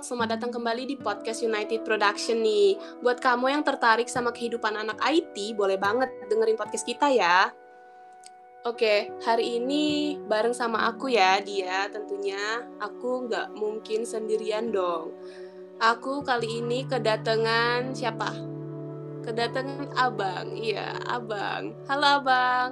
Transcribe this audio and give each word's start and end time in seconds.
selamat 0.00 0.40
datang 0.40 0.48
kembali 0.56 0.88
di 0.88 0.96
podcast 0.96 1.44
United 1.44 1.84
Production 1.84 2.40
nih. 2.40 2.72
Buat 3.04 3.20
kamu 3.20 3.52
yang 3.52 3.60
tertarik 3.60 4.08
sama 4.08 4.32
kehidupan 4.32 4.72
anak 4.72 4.96
IT, 5.04 5.52
boleh 5.52 5.76
banget 5.76 6.08
dengerin 6.32 6.56
podcast 6.56 6.88
kita 6.88 7.12
ya. 7.12 7.52
Oke, 8.64 9.12
hari 9.20 9.60
ini 9.60 10.16
bareng 10.24 10.56
sama 10.56 10.88
aku 10.88 11.12
ya 11.12 11.36
dia 11.44 11.84
tentunya. 11.92 12.64
Aku 12.80 13.28
nggak 13.28 13.52
mungkin 13.52 14.08
sendirian 14.08 14.72
dong. 14.72 15.12
Aku 15.76 16.24
kali 16.24 16.64
ini 16.64 16.88
kedatangan 16.88 17.92
siapa? 17.92 18.32
Kedatangan 19.20 20.00
abang, 20.00 20.56
iya 20.56 20.96
abang. 21.12 21.76
Halo 21.84 22.24
abang. 22.24 22.70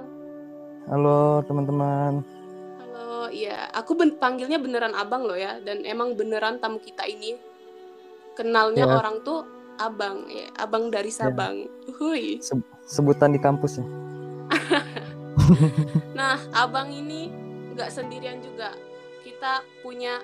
Halo 0.89 1.45
teman-teman. 1.45 2.38
Iya. 3.29 3.69
Aku 3.73 3.93
ben 3.93 4.17
panggilnya 4.17 4.57
beneran 4.57 4.93
abang 4.93 5.23
loh 5.23 5.37
ya. 5.37 5.57
Dan 5.59 5.85
emang 5.85 6.13
beneran 6.13 6.57
tamu 6.57 6.77
kita 6.77 7.05
ini 7.05 7.37
kenalnya 8.33 8.85
Ya. 8.85 8.93
orang 8.97 9.21
tuh 9.21 9.45
abang, 9.77 10.27
ya. 10.27 10.49
Abang 10.55 10.89
dari 10.89 11.09
Sabang. 11.09 11.69
Hui. 11.97 12.41
Se- 12.41 12.59
sebutan 12.85 13.31
di 13.31 13.39
kampus 13.39 13.79
ya. 13.79 13.85
Nah, 16.13 16.37
abang 16.51 16.89
ini 16.89 17.31
nggak 17.73 17.89
sendirian 17.89 18.37
juga. 18.37 18.69
Kita 19.25 19.65
punya 19.81 20.21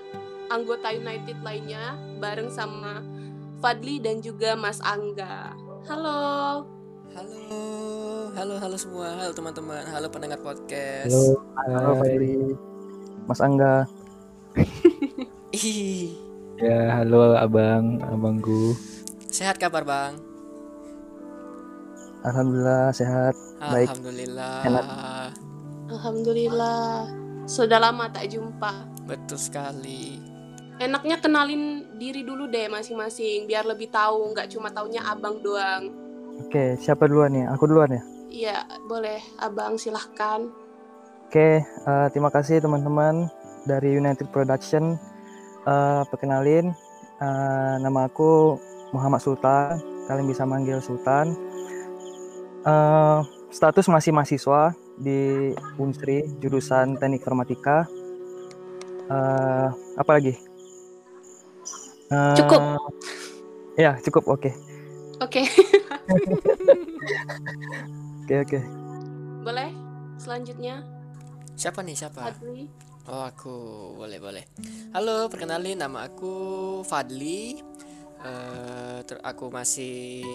anggota 0.47 0.93
United 0.93 1.41
lainnya 1.41 1.97
bareng 2.19 2.53
sama 2.53 3.01
Fadli 3.57 3.97
dan 3.97 4.21
juga 4.21 4.53
Mas 4.53 4.77
Angga. 4.85 5.57
Halo. 5.89 6.61
Halo, 7.15 7.39
halo, 8.35 8.53
halo 8.59 8.75
semua, 8.75 9.15
halo 9.15 9.31
teman-teman, 9.31 9.87
halo 9.87 10.11
pendengar 10.11 10.37
podcast. 10.43 11.09
Halo, 11.09 11.39
halo 11.73 11.91
Fadli. 11.97 12.74
Mas 13.25 13.41
Angga. 13.41 13.85
Ya, 16.55 16.99
halo 16.99 17.35
abang, 17.35 17.99
abangku. 17.99 18.75
sehat 19.27 19.59
kabar 19.59 19.83
bang? 19.83 20.15
Alhamdulillah 22.23 22.95
sehat. 22.95 23.35
Baik. 23.59 23.87
Alhamdulillah. 23.91 24.55
Enak. 24.63 24.85
Alhamdulillah. 25.91 27.11
Sudah 27.43 27.79
lama 27.79 28.07
tak 28.07 28.31
jumpa. 28.31 28.87
Betul 29.03 29.39
sekali. 29.39 30.19
Enaknya 30.79 31.19
kenalin 31.19 31.87
diri 31.95 32.23
dulu 32.23 32.47
deh 32.51 32.67
masing-masing 32.67 33.47
biar 33.47 33.63
lebih 33.63 33.91
tahu, 33.91 34.35
nggak 34.35 34.51
cuma 34.51 34.71
taunya 34.71 35.03
abang 35.07 35.39
doang. 35.39 35.91
Oke, 36.39 36.75
siapa 36.79 37.07
duluan 37.07 37.35
ya? 37.35 37.51
Aku 37.55 37.67
duluan 37.67 37.95
ya. 37.95 38.03
Iya, 38.27 38.57
boleh 38.87 39.23
abang 39.39 39.79
silahkan. 39.79 40.51
Oke, 41.25 41.61
eh, 41.65 42.07
terima 42.13 42.29
kasih 42.29 42.61
teman-teman 42.61 43.27
dari 43.65 43.97
United 43.97 44.29
Production. 44.29 44.95
Eh, 45.65 46.01
perkenalin, 46.07 46.69
eh, 47.19 47.75
nama 47.81 48.05
aku 48.05 48.55
Muhammad 48.93 49.19
Sultan. 49.19 49.81
Kalian 50.05 50.29
bisa 50.29 50.45
manggil 50.45 50.77
Sultan. 50.79 51.33
Eh, 52.65 53.19
status 53.49 53.89
masih 53.89 54.13
mahasiswa 54.13 54.73
di 54.95 55.51
Unsri 55.75 56.23
jurusan 56.39 56.95
Teknik 57.01 57.25
Informatika. 57.25 57.89
Eh, 59.09 59.67
apa 59.97 60.11
lagi? 60.13 60.33
Eh, 62.13 62.37
Cukup. 62.37 62.61
Ya, 63.75 63.97
cukup. 63.99 64.23
Oke, 64.31 64.55
Oke, 65.19 65.47
oke, 68.23 68.35
oke. 68.45 68.59
boleh. 69.43 69.69
Selanjutnya, 70.15 70.79
Siapa 71.55 71.79
nih 71.79 71.95
siapa? 71.95 72.19
Fadli. 72.35 72.67
Oh 73.07 73.23
aku, 73.23 73.55
boleh 73.95 74.19
boleh. 74.19 74.43
Halo, 74.91 75.31
perkenalin 75.31 75.79
nama 75.79 76.03
aku 76.03 76.33
Fadli. 76.83 77.55
Eh, 78.25 78.99
ter- 79.07 79.23
aku 79.23 79.47
masih 79.47 80.25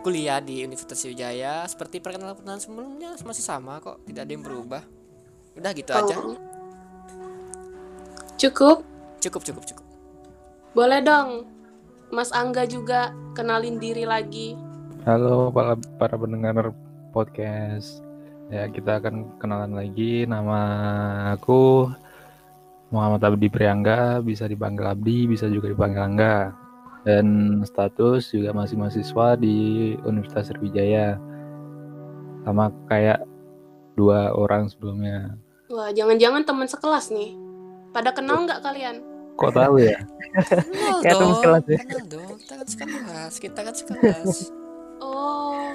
kuliah 0.00 0.40
di 0.40 0.64
Universitas 0.64 1.04
Sriwijaya. 1.04 1.68
Seperti 1.68 2.00
perkenalan-perkenalan 2.00 2.62
sebelumnya 2.64 3.12
masih 3.20 3.44
sama 3.44 3.76
kok, 3.84 4.00
tidak 4.08 4.24
ada 4.24 4.32
yang 4.32 4.44
berubah. 4.46 4.82
Udah 5.58 5.70
gitu 5.76 5.92
aja. 5.92 6.16
Oh. 6.16 6.38
Cukup. 8.40 8.86
Cukup 9.20 9.42
cukup 9.44 9.62
cukup. 9.68 9.86
Boleh 10.72 11.04
dong. 11.04 11.44
Mas 12.08 12.32
Angga 12.32 12.64
juga 12.64 13.12
kenalin 13.36 13.76
diri 13.76 14.08
lagi. 14.08 14.56
Halo 15.04 15.52
para, 15.52 15.76
para 16.00 16.16
pendengar 16.16 16.72
podcast. 17.12 18.07
Ya, 18.48 18.64
kita 18.72 18.96
akan 18.96 19.36
kenalan 19.36 19.76
lagi. 19.76 20.24
Nama 20.24 20.60
aku 21.36 21.92
Muhammad 22.88 23.20
Abdi 23.20 23.52
Priangga, 23.52 24.24
bisa 24.24 24.48
dipanggil 24.48 24.88
Abdi, 24.88 25.28
bisa 25.28 25.52
juga 25.52 25.68
dipanggil 25.68 26.00
Angga. 26.00 26.56
Dan 27.04 27.60
status 27.64 28.32
juga 28.32 28.56
masih 28.56 28.80
mahasiswa 28.80 29.36
di 29.36 29.92
Universitas 30.08 30.48
Sriwijaya. 30.48 31.20
Sama 32.48 32.72
kayak 32.88 33.28
dua 34.00 34.32
orang 34.32 34.72
sebelumnya. 34.72 35.36
Wah, 35.68 35.92
jangan-jangan 35.92 36.48
teman 36.48 36.64
sekelas 36.64 37.12
nih. 37.12 37.36
Pada 37.92 38.16
kenal 38.16 38.48
nggak 38.48 38.64
kalian? 38.64 39.04
Kok 39.36 39.52
tahu 39.52 39.76
ya? 39.84 40.00
Kenal 40.48 40.98
Kayak 41.04 41.16
teman 41.20 41.28
dong, 41.28 41.36
sekelas 41.36 41.64
ya. 41.68 41.78
kenal 41.84 42.04
dong. 42.08 42.32
Kita 42.40 42.54
kan 42.56 42.66
sekelas, 42.66 43.32
kita 43.36 43.60
kan 43.60 43.74
sekelas. 43.76 44.32
Oh, 45.04 45.68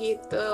gitu. 0.00 0.48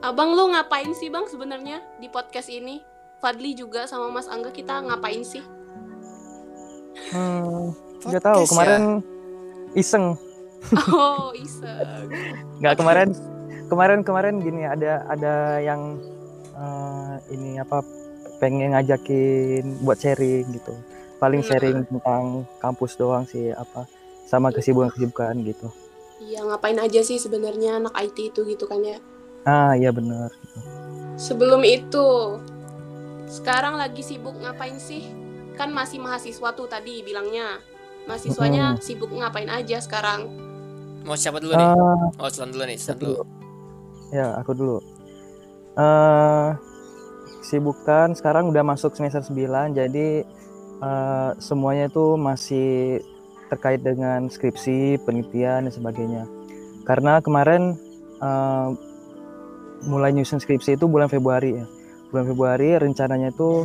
Abang 0.00 0.32
lu 0.32 0.48
ngapain 0.48 0.88
sih 0.96 1.12
bang 1.12 1.28
sebenarnya 1.28 1.84
di 2.00 2.08
podcast 2.08 2.48
ini? 2.48 2.80
Fadli 3.20 3.52
juga 3.52 3.84
sama 3.84 4.08
Mas 4.08 4.32
Angga 4.32 4.48
kita 4.48 4.80
ngapain 4.80 5.20
sih? 5.20 5.44
Hmm, 7.12 7.76
nggak 8.00 8.24
tahu. 8.24 8.40
Ya? 8.40 8.48
Kemarin 8.48 8.82
iseng. 9.76 10.16
Oh, 10.88 11.32
iseng. 11.36 12.08
nggak 12.60 12.76
kemarin 12.76 13.08
kemarin 13.68 14.00
kemarin 14.00 14.34
gini 14.40 14.64
ada 14.64 15.04
ada 15.08 15.56
yang 15.56 15.96
eh, 16.52 17.14
ini 17.32 17.56
apa 17.56 17.80
pengen 18.36 18.72
ngajakin 18.72 19.80
buat 19.80 19.96
sharing 19.96 20.48
gitu 20.50 20.76
paling 21.16 21.40
Hmm. 21.40 21.48
sharing 21.48 21.78
tentang 21.84 22.22
kampus 22.56 22.96
doang 22.96 23.24
sih 23.24 23.52
apa 23.52 23.88
sama 24.24 24.48
kesibukan 24.48 24.88
kesibukan 24.88 25.32
gitu 25.44 25.68
Iya, 26.20 26.44
ngapain 26.44 26.76
aja 26.76 27.00
sih 27.00 27.16
sebenarnya 27.16 27.80
anak 27.80 27.96
IT 27.96 28.36
itu 28.36 28.44
gitu 28.44 28.68
kan 28.68 28.84
ya? 28.84 29.00
Ah 29.44 29.72
iya 29.72 29.90
benar. 29.90 30.28
Sebelum 31.16 31.60
itu, 31.62 32.38
sekarang 33.26 33.76
lagi 33.76 34.00
sibuk 34.00 34.36
ngapain 34.36 34.76
sih? 34.76 35.04
Kan 35.54 35.70
masih 35.70 36.00
mahasiswa 36.00 36.48
tuh 36.50 36.64
tadi 36.64 37.00
bilangnya. 37.00 37.60
Mahasiswanya 38.04 38.80
sibuk 38.80 39.12
ngapain 39.12 39.46
aja 39.46 39.76
sekarang? 39.78 40.32
Mau 41.02 41.14
siapa 41.14 41.36
dulu 41.36 41.52
nih? 41.52 41.68
Ah, 41.68 42.08
Oh, 42.16 42.28
Selan 42.28 42.50
dulu 42.50 42.64
nih, 42.64 42.76
Selan 42.76 42.96
aku 42.96 43.00
dulu. 43.00 43.16
dulu. 43.16 43.24
ya 44.10 44.26
aku 44.36 44.52
dulu 44.52 44.78
eh 45.72 46.48
sibukan 47.40 48.10
sekarang 48.12 48.50
udah 48.50 48.66
masuk 48.66 48.90
semester 48.92 49.22
9 49.22 49.70
jadi 49.72 50.26
eh, 50.80 51.30
semuanya 51.38 51.86
itu 51.86 52.18
masih 52.18 52.98
terkait 53.46 53.78
dengan 53.78 54.26
skripsi 54.26 54.98
penelitian 55.00 55.66
dan 55.66 55.72
sebagainya 55.72 56.24
karena 56.82 57.22
kemarin 57.22 57.78
eh, 58.18 58.68
mulai 59.84 60.12
nyusun 60.12 60.38
skripsi 60.38 60.76
itu 60.76 60.84
bulan 60.84 61.08
Februari 61.08 61.56
ya. 61.56 61.64
Bulan 62.10 62.26
Februari 62.26 62.74
rencananya 62.76 63.30
itu 63.30 63.64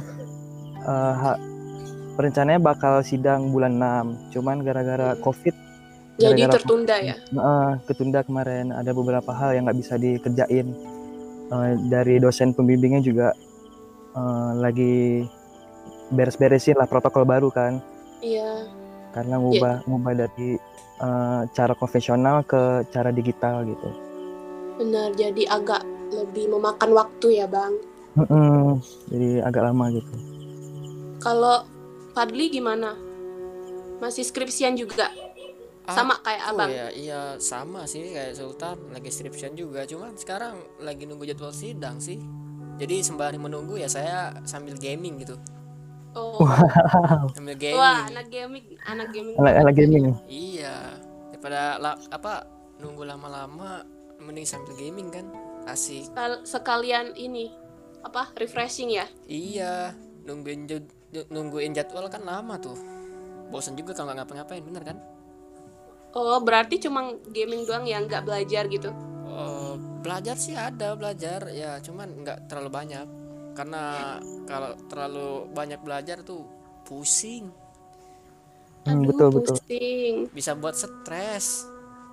ha- 0.85 1.39
rencananya 2.15 2.61
bakal 2.61 3.03
sidang 3.03 3.51
bulan 3.51 3.75
6 3.75 4.31
cuman 4.31 4.63
gara-gara 4.63 5.19
covid 5.19 5.51
Jadi 6.15 6.47
Gara-gara 6.47 6.53
tertunda 6.55 6.95
ya? 6.95 7.15
Eh, 7.19 7.71
ketunda 7.91 8.23
kemarin. 8.23 8.71
Ada 8.71 8.95
beberapa 8.95 9.35
hal 9.35 9.51
yang 9.51 9.67
nggak 9.67 9.79
bisa 9.83 9.99
dikerjain. 9.99 10.71
Eh, 11.45 11.71
dari 11.91 12.23
dosen 12.23 12.55
pembimbingnya 12.55 13.03
juga 13.03 13.35
eh, 14.15 14.51
lagi 14.55 15.27
beres-beresin 16.07 16.79
lah 16.79 16.87
protokol 16.87 17.27
baru 17.27 17.51
kan. 17.51 17.83
Iya. 18.23 18.63
karena 19.11 19.39
ngubah 19.39 19.87
ngubah 19.87 20.13
dari 20.15 20.59
eh, 20.99 21.41
cara 21.51 21.73
konvensional 21.75 22.43
ke 22.43 22.83
cara 22.91 23.11
digital 23.11 23.63
gitu. 23.63 23.89
Benar, 24.75 25.15
jadi 25.15 25.43
agak 25.47 25.83
lebih 26.09 26.49
memakan 26.49 26.91
waktu 26.91 27.27
ya, 27.35 27.47
Bang. 27.47 27.73
Mm-mm, 28.15 28.79
jadi 29.11 29.43
agak 29.43 29.63
lama 29.65 29.91
gitu 29.91 30.07
Kalau 31.19 31.67
Fadli 32.11 32.47
gimana? 32.47 32.95
Masih 33.97 34.23
skripsian 34.23 34.75
juga? 34.75 35.11
Sama 35.85 36.17
kayak 36.17 36.41
Aku 36.41 36.53
abang? 36.55 36.69
ya, 36.71 36.87
iya 36.89 37.21
sama 37.37 37.85
sih 37.85 38.09
kayak 38.09 38.33
Sultan 38.33 38.89
lagi 38.89 39.11
skripsian 39.11 39.53
juga. 39.53 39.83
Cuman 39.83 40.15
sekarang 40.15 40.55
lagi 40.79 41.05
nunggu 41.05 41.27
jadwal 41.27 41.51
sidang 41.51 41.99
sih. 41.99 42.17
Jadi 42.75 42.99
sembari 42.99 43.35
menunggu 43.35 43.75
ya 43.75 43.85
saya 43.85 44.33
sambil 44.43 44.75
gaming 44.75 45.19
gitu. 45.19 45.35
Oh, 46.11 46.39
Sambil 47.35 47.53
gaming. 47.53 47.75
wah 47.75 48.07
anak 48.07 48.27
gaming, 48.27 48.65
anak 48.81 49.07
gaming. 49.11 49.35
anak 49.35 49.53
anak 49.59 49.73
gaming 49.75 50.03
Iya. 50.25 50.75
Daripada 51.29 51.75
la- 51.77 51.99
apa 52.09 52.47
nunggu 52.79 53.03
lama-lama 53.03 53.83
mending 54.17 54.47
sambil 54.47 54.71
gaming 54.73 55.11
kan. 55.11 55.27
Asik. 55.65 56.07
Sekal- 56.07 56.43
Sekalian 56.43 57.13
ini 57.13 57.49
apa 58.01 58.29
refreshing 58.35 58.93
ya? 58.93 59.05
Iya, 59.25 59.93
nungguin 60.23 60.65
jad- 60.65 60.93
nungguin 61.27 61.73
jadwal 61.73 62.07
kan 62.07 62.21
lama 62.21 62.57
tuh. 62.57 62.77
bosan 63.45 63.77
juga 63.77 63.93
kalau 63.93 64.09
nggak 64.09 64.25
ngapa-ngapain 64.25 64.63
bener 64.63 64.83
kan 64.83 64.97
Oh, 66.11 66.41
berarti 66.41 66.81
cuma 66.81 67.01
gaming 67.27 67.61
doang 67.61 67.85
ya, 67.85 68.01
nggak 68.01 68.25
belajar 68.25 68.65
gitu. 68.65 68.89
Eh, 69.25 69.73
belajar 70.01 70.33
sih 70.33 70.53
ada 70.53 70.93
belajar 70.93 71.45
ya 71.49 71.77
cuman 71.77 72.25
nggak 72.25 72.47
terlalu 72.47 72.69
banyak 72.71 73.05
karena 73.53 73.83
kalau 74.45 74.73
terlalu 74.85 75.29
banyak 75.51 75.77
belajar 75.79 76.21
tuh 76.21 76.41
pusing 76.83 77.53
Hmm, 78.81 79.01
Aduh, 79.01 79.09
betul 79.09 79.27
betul. 79.33 79.55
pusing. 79.57 80.15
bisa 80.29 80.53
buat 80.53 80.73
stres 80.73 81.65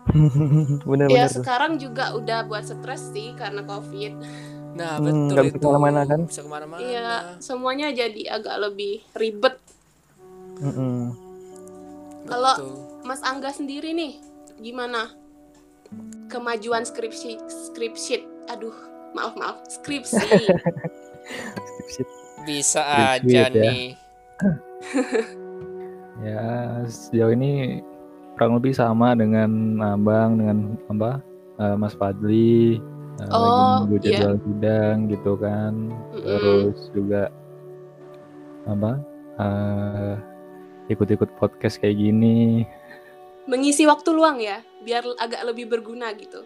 bener 0.91 1.09
Ya 1.09 1.25
bener 1.25 1.31
tuh. 1.31 1.45
sekarang 1.45 1.79
juga 1.79 2.15
udah 2.19 2.45
buat 2.49 2.65
stres 2.67 3.13
sih 3.15 3.35
karena 3.39 3.63
covid. 3.63 4.13
nah 4.73 4.97
Hmm, 4.97 5.29
betul 5.29 5.37
bisa 5.37 5.53
itu 5.53 5.59
ke 5.61 5.69
mana-mana 5.69 6.01
kan? 6.09 6.21
bisa 6.25 6.41
ke 6.41 6.49
mana-mana 6.49 6.81
Iya, 6.81 7.37
semuanya 7.39 7.93
jadi 7.93 8.41
agak 8.41 8.57
lebih 8.71 9.05
ribet. 9.15 9.57
Kalau. 12.25 12.55
Mas 13.03 13.19
Angga 13.27 13.51
sendiri 13.51 13.91
nih, 13.93 14.23
gimana 14.63 15.11
kemajuan 16.31 16.87
skripsi 16.87 17.35
skripsi? 17.75 18.23
Aduh, 18.47 18.75
maaf 19.11 19.35
maaf, 19.35 19.59
skripsi. 19.67 20.23
Skripsi. 21.83 22.03
bisa 22.43 22.83
Sweet, 22.83 23.11
aja 23.23 23.43
ya. 23.55 23.73
nih 23.73 23.95
Ya 26.23 26.43
sejauh 26.87 27.35
ini 27.35 27.83
kurang 28.43 28.59
lebih 28.59 28.75
sama 28.75 29.15
dengan 29.15 29.79
abang 29.95 30.35
dengan 30.35 30.75
apa 30.91 31.23
eh, 31.63 31.77
Mas 31.79 31.95
Fadli 31.95 32.83
lagi 33.23 33.31
Oh, 33.31 33.87
nunggu 33.87 34.03
iya. 34.03 34.19
jadwal 34.19 34.35
sidang 34.43 34.97
gitu 35.07 35.33
kan. 35.39 35.73
Mm-mm. 36.11 36.27
Terus 36.27 36.79
juga 36.91 37.23
apa 38.67 38.99
eh, 39.39 40.15
ikut-ikut 40.91 41.39
podcast 41.39 41.79
kayak 41.79 42.03
gini. 42.03 42.67
Mengisi 43.47 43.87
waktu 43.87 44.11
luang 44.11 44.43
ya, 44.43 44.59
biar 44.83 45.07
agak 45.23 45.47
lebih 45.47 45.71
berguna 45.71 46.11
gitu. 46.19 46.43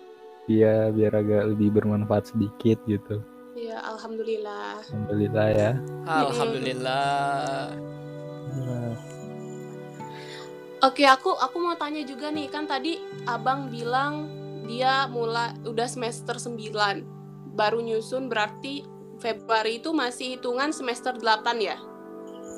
Iya 0.53 0.93
biar 0.93 1.17
agak 1.17 1.57
lebih 1.57 1.81
bermanfaat 1.81 2.37
sedikit 2.37 2.77
gitu. 2.85 3.25
Ya, 3.57 3.81
alhamdulillah. 3.89 4.85
Alhamdulillah 4.85 5.49
ya. 5.49 5.73
alhamdulillah 6.05 7.96
Oke, 10.84 11.08
aku 11.08 11.32
aku 11.32 11.56
mau 11.56 11.73
tanya 11.81 12.05
juga 12.05 12.28
nih, 12.28 12.52
kan 12.52 12.69
tadi 12.69 13.00
Abang 13.25 13.73
bilang 13.73 14.28
dia 14.69 15.08
mulai 15.08 15.56
udah 15.64 15.88
semester 15.88 16.37
9. 16.37 17.56
Baru 17.56 17.81
nyusun 17.81 18.28
berarti 18.28 18.84
Februari 19.17 19.81
itu 19.81 19.96
masih 19.96 20.37
hitungan 20.37 20.76
semester 20.76 21.17
8 21.17 21.56
ya? 21.64 21.81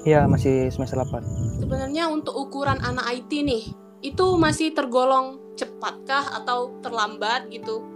Iya 0.03 0.27
masih 0.27 0.71
semester 0.75 0.99
8 0.99 1.63
Sebenarnya 1.63 2.11
untuk 2.11 2.35
ukuran 2.35 2.83
anak 2.83 3.07
IT 3.23 3.31
nih, 3.47 3.65
itu 4.03 4.27
masih 4.35 4.75
tergolong 4.75 5.39
cepatkah 5.55 6.43
atau 6.43 6.75
terlambat 6.83 7.47
gitu? 7.55 7.87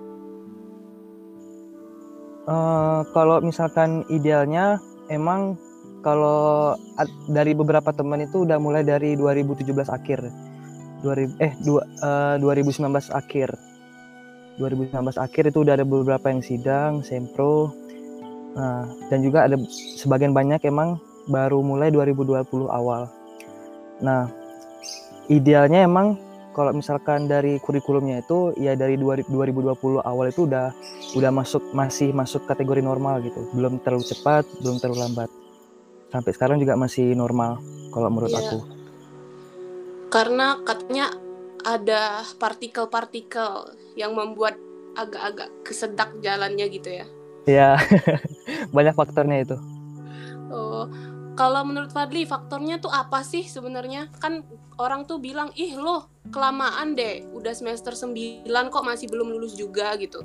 Eh, 2.46 3.00
kalau 3.10 3.38
misalkan 3.42 4.06
idealnya 4.06 4.78
emang 5.10 5.58
kalau 6.02 6.74
dari 7.30 7.54
beberapa 7.56 7.94
teman 7.94 8.26
itu 8.26 8.44
udah 8.44 8.58
mulai 8.58 8.82
dari 8.82 9.14
2017 9.14 9.88
akhir. 9.88 10.20
2000 11.02 11.34
eh 11.42 11.52
dua, 11.62 11.82
eh, 11.82 12.34
2019 12.38 13.10
akhir. 13.10 13.54
2019 14.60 15.16
akhir 15.16 15.50
itu 15.50 15.58
udah 15.64 15.74
ada 15.80 15.86
beberapa 15.88 16.28
yang 16.28 16.44
sidang 16.44 17.00
sempro 17.00 17.72
Nah, 18.52 18.84
dan 19.08 19.24
juga 19.24 19.48
ada 19.48 19.56
sebagian 19.96 20.36
banyak 20.36 20.60
emang 20.68 21.00
baru 21.28 21.64
mulai 21.64 21.88
2020 21.88 22.68
awal. 22.68 23.08
Nah 24.04 24.28
idealnya 25.32 25.88
emang 25.88 26.20
kalau 26.52 26.76
misalkan 26.76 27.24
dari 27.24 27.56
kurikulumnya 27.64 28.20
itu 28.20 28.52
ya 28.60 28.76
dari 28.76 29.00
2000 29.00 29.24
2020 29.32 30.04
awal 30.04 30.28
itu 30.28 30.44
udah 30.44 30.68
udah 31.16 31.30
masuk 31.32 31.64
masih 31.72 32.12
masuk 32.12 32.44
kategori 32.44 32.84
normal 32.84 33.24
gitu. 33.24 33.40
Belum 33.56 33.80
terlalu 33.80 34.04
cepat 34.04 34.44
belum 34.60 34.76
terlalu 34.76 35.00
lambat 35.00 35.30
sampai 36.12 36.30
sekarang 36.36 36.60
juga 36.60 36.76
masih 36.76 37.16
normal 37.16 37.58
kalau 37.90 38.12
menurut 38.12 38.30
Iya. 38.30 38.40
aku 38.44 38.58
Karena 40.12 40.60
katanya 40.60 41.08
ada 41.64 42.20
partikel-partikel 42.36 43.72
yang 43.96 44.12
membuat 44.12 44.60
agak-agak 44.92 45.48
kesedak 45.64 46.12
jalannya 46.20 46.68
gitu 46.68 46.90
ya. 46.92 47.06
ya 47.48 47.70
banyak 48.76 48.92
faktornya 48.92 49.40
itu 49.42 49.56
Oh, 50.52 50.84
kalau 51.32 51.64
menurut 51.64 51.96
Fadli 51.96 52.28
faktornya 52.28 52.76
tuh 52.76 52.92
apa 52.92 53.24
sih 53.24 53.40
sebenarnya? 53.40 54.12
Kan 54.20 54.44
orang 54.76 55.08
tuh 55.08 55.16
bilang, 55.16 55.48
"Ih, 55.56 55.80
loh, 55.80 56.12
kelamaan 56.28 56.92
deh. 56.92 57.24
Udah 57.32 57.56
semester 57.56 57.96
9 57.96 58.68
kok 58.68 58.84
masih 58.84 59.08
belum 59.08 59.32
lulus 59.32 59.56
juga 59.56 59.96
gitu." 59.96 60.20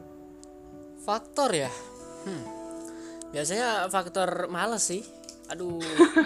faktor 1.07 1.56
ya 1.56 1.72
hmm. 2.28 2.44
biasanya 3.31 3.88
faktor 3.88 4.51
males 4.51 4.83
sih 4.83 5.00
aduh. 5.47 5.79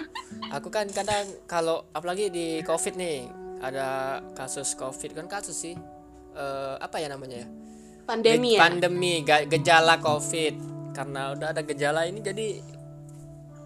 Aku 0.56 0.68
kan 0.68 0.84
kadang 0.88 1.24
kalau 1.46 1.86
apalagi 1.90 2.28
di 2.28 2.46
covid 2.62 2.94
nih 2.94 3.24
ada 3.58 3.88
kasus 4.32 4.74
covid 4.74 5.14
kan 5.14 5.26
kasus 5.26 5.56
sih 5.56 5.76
Eh, 6.32 6.76
apa 6.80 6.96
ya 6.96 7.12
namanya 7.12 7.44
ya? 7.44 7.48
Pandemi 8.02 8.52
Ge- 8.52 8.56
ya. 8.56 8.60
pandemi 8.64 9.12
gejala 9.22 10.00
covid. 10.00 10.56
Karena 10.96 11.36
udah 11.36 11.52
ada 11.52 11.60
gejala 11.60 12.08
ini 12.08 12.24
jadi 12.24 12.56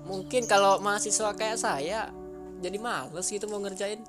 mungkin 0.03 0.47
kalau 0.47 0.79
mahasiswa 0.79 1.31
kayak 1.35 1.59
saya 1.59 2.11
jadi 2.59 2.79
males 2.79 3.27
gitu 3.27 3.47
mau 3.47 3.59
ngerjain 3.59 4.03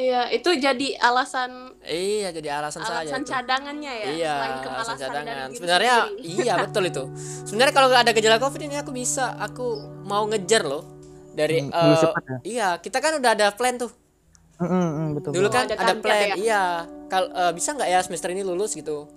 Iya, 0.00 0.20
itu 0.32 0.48
jadi 0.56 0.88
alasan 0.98 1.76
iya 1.84 2.32
jadi 2.32 2.48
alasan, 2.56 2.80
saya 2.80 3.04
alasan 3.04 3.20
cadangannya 3.22 3.92
ya. 3.92 4.06
Iya, 4.08 4.34
selain 4.34 4.56
alasan 4.72 4.96
cadangan. 4.96 5.48
Sebenarnya 5.52 5.94
sendiri. 6.08 6.40
iya 6.40 6.54
betul 6.56 6.84
itu. 6.86 7.04
Sebenarnya 7.44 7.74
kalau 7.74 7.88
nggak 7.88 8.02
ada 8.08 8.12
gejala 8.12 8.36
covid 8.36 8.62
ini 8.64 8.76
aku 8.76 8.90
bisa, 8.90 9.36
aku 9.36 9.66
mau 10.02 10.24
ngejar 10.24 10.64
loh 10.64 10.88
dari 11.30 11.62
Hmm, 11.62 11.70
eh, 11.70 11.96
cepat 11.96 12.22
ya? 12.24 12.38
iya 12.42 12.68
kita 12.76 12.98
kan 12.98 13.12
udah 13.16 13.30
ada 13.32 13.46
plan 13.52 13.76
tuh 13.76 13.92
Mm, 14.60 14.68
mm, 14.68 15.08
betul 15.16 15.30
dulu 15.32 15.48
Oh, 15.48 15.52
kan 15.54 15.64
ada 15.64 15.72
ada, 15.74 15.94
plan 15.96 16.20
ya? 16.20 16.34
iya 16.36 16.62
kal 17.06 17.32
eh, 17.32 17.52
bisa 17.54 17.72
nggak 17.72 17.88
ya 17.88 18.00
semester 18.04 18.28
ini 18.28 18.42
lulus 18.42 18.74
gitu 18.74 19.08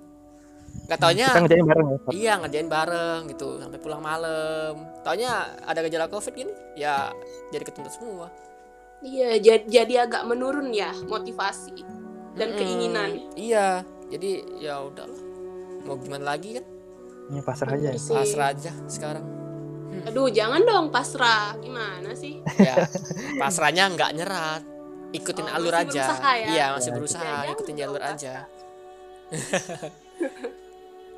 nggak 0.88 0.96
taunya 0.98 1.28
kita 1.28 1.42
ngerjain 1.42 1.66
bareng 1.66 1.88
ya 1.90 1.98
iya 2.12 2.34
ngerjain 2.40 2.70
bareng 2.70 3.20
gitu 3.28 3.60
sampai 3.60 3.76
pulang 3.76 4.00
malam 4.00 4.74
taunya 5.02 5.32
ada 5.64 5.84
gejala 5.84 6.08
covid 6.08 6.32
gini 6.34 6.54
ya 6.76 7.12
jadi 7.50 7.60
ketunda 7.62 7.92
semua 7.92 8.32
Iya, 9.04 9.36
jadi, 9.36 9.64
jadi 9.68 9.94
agak 10.02 10.24
menurun 10.24 10.72
ya 10.72 10.96
motivasi 11.04 11.76
dan 12.34 12.50
Mm-mm. 12.50 12.58
keinginan. 12.58 13.10
iya 13.34 13.84
jadi 14.06 14.32
ya 14.58 14.80
udahlah 14.80 15.20
mau 15.84 15.96
gimana 15.96 16.32
lagi 16.32 16.56
kan 16.56 16.66
ya 17.30 17.42
pasrah 17.42 17.74
aja 17.74 17.88
ya. 17.90 18.00
Pasrah 18.00 18.48
aja 18.50 18.72
sekarang 18.88 19.26
Aduh, 20.04 20.26
jangan 20.28 20.60
dong 20.60 20.90
pasrah. 20.90 21.54
Gimana 21.56 22.12
sih? 22.14 22.42
ya 22.58 22.76
pasrahnya 23.38 23.88
nggak 23.90 24.12
nyerat 24.14 24.64
ikutin 25.12 25.46
Oh, 25.46 25.56
alur 25.56 25.72
aja 25.72 25.86
berusaha 25.86 26.32
ya? 26.34 26.48
iya 26.50 26.66
masih 26.74 26.90
Ya, 26.90 26.96
berusaha 26.96 27.22
Ya, 27.22 27.30
jangan 27.30 27.54
ikutin 27.54 27.76
jalur 27.78 28.02
pasrah. 28.02 28.16
aja 28.16 28.34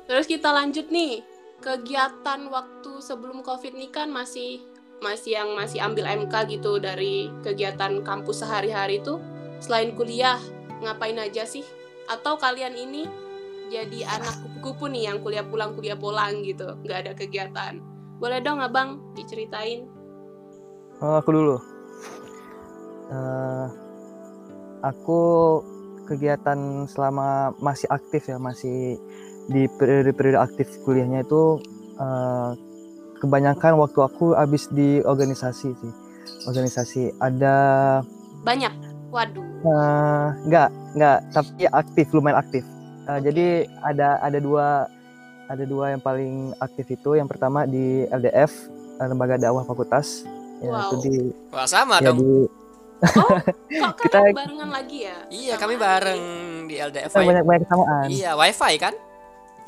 Terus 0.06 0.26
kita 0.26 0.50
lanjut 0.50 0.86
nih. 0.88 1.22
Kegiatan 1.56 2.46
waktu 2.46 2.92
sebelum 3.00 3.40
Covid 3.40 3.72
nih 3.72 3.88
kan 3.88 4.06
masih 4.06 4.60
masih 5.04 5.36
yang 5.36 5.52
masih 5.54 5.78
ambil 5.84 6.08
MK 6.08 6.34
gitu 6.58 6.80
dari 6.80 7.28
kegiatan 7.44 8.00
kampus 8.00 8.40
sehari-hari 8.42 9.00
itu 9.00 9.20
selain 9.60 9.92
kuliah 9.92 10.40
ngapain 10.80 11.16
aja 11.20 11.44
sih? 11.44 11.64
Atau 12.06 12.38
kalian 12.38 12.76
ini 12.76 13.04
jadi 13.66 14.06
anak 14.06 14.38
kupu-kupu 14.42 14.86
nih 14.90 15.10
yang 15.10 15.18
kuliah 15.20 15.42
pulang 15.42 15.74
kuliah 15.74 15.98
pulang 15.98 16.42
gitu, 16.46 16.78
nggak 16.86 16.98
ada 17.06 17.12
kegiatan. 17.18 17.82
Boleh 18.16 18.40
dong 18.40 18.62
abang 18.62 19.02
diceritain? 19.12 19.90
Oh, 21.02 21.20
aku 21.20 21.30
dulu. 21.34 21.56
Eh, 23.12 23.66
aku 24.80 25.20
kegiatan 26.06 26.86
selama 26.88 27.52
masih 27.60 27.90
aktif 27.92 28.30
ya, 28.30 28.38
masih 28.38 28.96
di 29.46 29.68
periode-periode 29.78 30.38
aktif 30.38 30.70
kuliahnya 30.86 31.26
itu 31.26 31.60
eh, 31.98 32.50
kebanyakan 33.18 33.76
waktu 33.76 33.98
aku 33.98 34.32
habis 34.32 34.68
di 34.68 35.00
organisasi 35.00 35.68
sih. 35.72 35.92
Organisasi 36.44 37.02
ada 37.18 37.56
Banyak. 38.40 38.72
Waduh. 39.08 39.42
eh, 39.42 40.26
enggak, 40.44 40.68
enggak, 40.92 41.18
tapi 41.30 41.64
aktif, 41.66 42.06
lumayan 42.10 42.38
aktif. 42.38 42.62
Eh, 43.06 43.20
Jadi 43.20 43.46
ada 43.80 44.18
ada 44.18 44.36
dua 44.36 44.86
ada 45.46 45.62
dua 45.62 45.90
yang 45.90 46.00
paling 46.00 46.34
aktif 46.58 46.86
itu. 46.88 47.14
Yang 47.14 47.28
pertama 47.28 47.64
di 47.64 48.04
LDF, 48.04 48.52
eh, 48.96 49.06
Lembaga 49.06 49.36
Dakwah 49.36 49.62
Fakultas. 49.62 50.26
Ya, 50.56 50.68
Wow. 50.68 50.80
itu 50.82 50.96
di 51.04 51.14
wah 51.50 51.64
sama 51.64 51.98
ya 51.98 52.08
dong 52.08 52.18
di 52.18 52.32
Oh, 52.96 53.28
kok 53.92 53.92
Kita- 54.00 54.24
barengan 54.32 54.72
lagi 54.72 55.04
ya? 55.04 55.20
iya 55.28 55.52
Sama 55.52 55.62
kami 55.62 55.74
bareng 55.76 56.22
di 56.64 56.74
LDF 56.78 57.12
kita 57.12 57.20
banyak 57.22 57.44
banyak 57.44 57.60
kesamaan. 57.62 58.06
iya 58.08 58.30
wifi 58.32 58.74
kan 58.78 58.94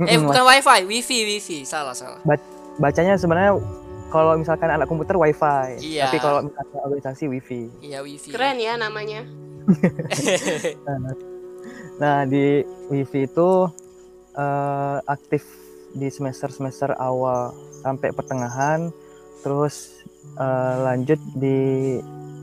eh 0.01 0.17
bukan 0.17 0.45
wifi 0.47 0.81
wifi 0.87 1.19
wifi 1.29 1.59
salah 1.63 1.93
salah 1.93 2.25
bacanya 2.79 3.15
sebenarnya 3.15 3.59
kalau 4.09 4.35
misalkan 4.35 4.71
anak 4.71 4.87
komputer 4.87 5.15
wifi 5.15 5.77
Iya. 5.79 6.09
tapi 6.09 6.17
kalau 6.17 6.41
misalkan 6.43 6.79
organisasi 6.81 7.25
wifi 7.27 7.69
Iya 7.79 8.01
wifi. 8.01 8.31
Keren 8.31 8.57
ya 8.57 8.75
namanya. 8.75 9.27
nah 11.99 12.25
di 12.25 12.63
wifi 12.89 13.27
itu 13.27 13.51
eh, 14.33 14.99
aktif 15.05 15.45
di 15.93 16.09
semester 16.09 16.49
semester 16.49 16.95
awal 16.97 17.53
sampai 17.83 18.11
pertengahan 18.11 18.89
terus 19.43 20.01
eh, 20.35 20.75
lanjut 20.81 21.21
di 21.35 21.99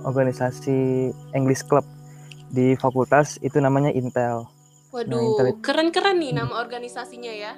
organisasi 0.05 1.09
English 1.33 1.65
Club 1.65 1.87
di 2.47 2.75
fakultas 2.75 3.41
itu 3.41 3.57
namanya 3.57 3.89
Intel 3.89 4.45
Waduh, 4.93 5.19
internet. 5.19 5.55
keren-keren 5.59 6.15
nih 6.15 6.31
nama 6.31 6.55
organisasinya 6.55 7.27
ya. 7.27 7.51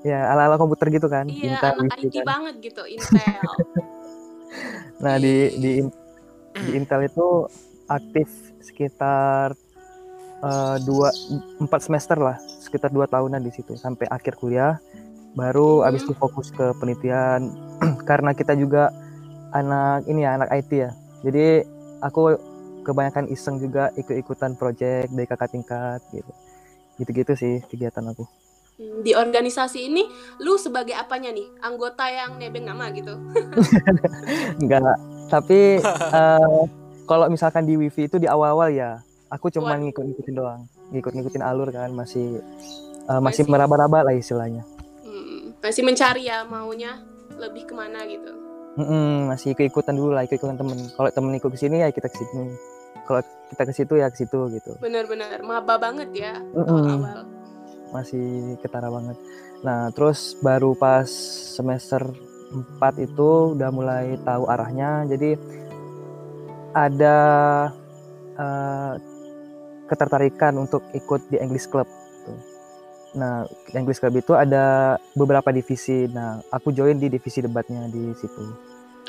Ya 0.00 0.32
ala 0.32 0.48
ala 0.48 0.56
komputer 0.56 0.88
gitu 0.90 1.06
kan 1.06 1.28
Iya, 1.28 1.56
Intel 1.56 1.70
anak 1.76 1.98
IT 2.00 2.14
kan. 2.14 2.26
banget 2.26 2.54
gitu, 2.62 2.82
Intel. 2.86 3.40
Nah 5.00 5.16
di 5.16 5.34
di 5.56 5.72
di 6.58 6.70
Intel 6.74 7.06
itu 7.06 7.46
aktif 7.86 8.28
sekitar 8.60 9.54
eh, 10.40 10.76
dua 10.82 11.08
empat 11.56 11.80
semester 11.80 12.18
lah, 12.18 12.36
sekitar 12.60 12.90
dua 12.90 13.06
tahunan 13.06 13.40
di 13.40 13.48
situ 13.48 13.76
sampai 13.76 14.04
akhir 14.06 14.36
kuliah. 14.36 14.76
Baru 15.32 15.80
Hmm. 15.80 15.88
abis 15.88 16.02
itu 16.02 16.12
fokus 16.12 16.50
ke 16.50 16.74
penelitian 16.76 17.48
karena 18.08 18.34
kita 18.34 18.52
juga 18.52 18.90
anak 19.50 20.04
ini 20.04 20.26
ya 20.26 20.36
anak 20.36 20.50
IT 20.52 20.70
ya. 20.74 20.90
Jadi 21.22 21.62
aku 22.02 22.34
kebanyakan 22.82 23.28
iseng 23.28 23.56
juga 23.56 23.88
ikut-ikutan 23.94 24.56
project 24.56 25.08
dari 25.12 25.24
kakak 25.24 25.54
tingkat 25.54 26.00
gitu. 26.10 26.32
Gitu-gitu 26.98 27.32
sih 27.32 27.54
kegiatan 27.70 28.04
aku. 28.10 28.26
Hmm, 28.80 29.04
Di 29.04 29.12
organisasi 29.12 29.92
ini, 29.92 30.08
lu 30.40 30.56
sebagai 30.56 30.96
apanya 30.96 31.28
nih? 31.28 31.52
Anggota 31.60 32.08
yang 32.08 32.40
nebeng 32.40 32.64
nama 32.64 32.88
gitu? 32.88 33.12
Enggak, 34.60 34.96
tapi 35.28 35.84
eh, 36.16 36.60
kalau 37.04 37.28
misalkan 37.28 37.68
di 37.68 37.76
wifi 37.76 38.08
itu 38.08 38.16
di 38.16 38.24
awal-awal 38.24 38.72
ya, 38.72 39.04
aku 39.28 39.52
cuma 39.52 39.76
ngikut-ngikutin 39.76 40.32
doang, 40.32 40.64
ngikut-ngikutin 40.90 41.44
alur 41.44 41.68
kan, 41.68 41.92
masih 41.92 42.40
eh, 43.04 43.20
masih 43.20 43.44
Masih- 43.44 43.52
meraba-raba 43.52 44.00
lah 44.00 44.16
istilahnya. 44.16 44.64
Hmm, 45.04 45.52
masih 45.60 45.84
mencari 45.84 46.24
ya 46.24 46.48
maunya 46.48 47.04
lebih 47.36 47.68
ke 47.68 47.76
mana 47.76 48.00
gitu. 48.08 48.32
Mm-mm, 48.80 49.28
masih 49.28 49.52
ikut-ikutan 49.52 49.92
dulu 49.92 50.16
lah, 50.16 50.24
ikut-ikutan 50.24 50.56
temen. 50.56 50.88
Kalau 50.96 51.12
temen 51.12 51.36
ikut 51.36 51.52
ke 51.52 51.58
sini 51.58 51.84
ya 51.84 51.92
kita 51.92 52.08
ke 52.08 52.16
sini. 52.16 52.56
Kalau 53.04 53.20
kita 53.50 53.62
ke 53.66 53.72
situ 53.74 53.94
ya 53.98 54.08
ke 54.08 54.16
situ 54.16 54.40
gitu. 54.54 54.72
Bener-bener 54.80 55.42
maba 55.42 55.76
banget 55.76 56.08
ya 56.14 56.38
Mm-mm. 56.56 56.86
awal-awal. 56.88 57.26
Masih 57.90 58.56
ketara 58.62 58.88
banget. 58.90 59.16
Nah, 59.60 59.92
terus 59.92 60.38
baru 60.40 60.72
pas 60.72 61.06
semester 61.56 62.00
4 62.50 63.06
itu 63.06 63.54
udah 63.54 63.70
mulai 63.70 64.16
tahu 64.24 64.48
arahnya. 64.50 65.04
Jadi 65.10 65.36
ada 66.74 67.18
eh, 68.38 68.94
ketertarikan 69.90 70.54
untuk 70.58 70.86
ikut 70.94 71.26
di 71.28 71.36
English 71.42 71.66
Club. 71.66 71.86
Nah, 73.10 73.42
English 73.74 73.98
Club 73.98 74.22
itu 74.22 74.32
ada 74.38 74.94
beberapa 75.18 75.50
divisi. 75.50 76.06
Nah, 76.06 76.38
aku 76.54 76.70
join 76.70 76.98
di 77.02 77.10
divisi 77.10 77.42
debatnya 77.42 77.90
di 77.90 78.14
situ. 78.14 78.54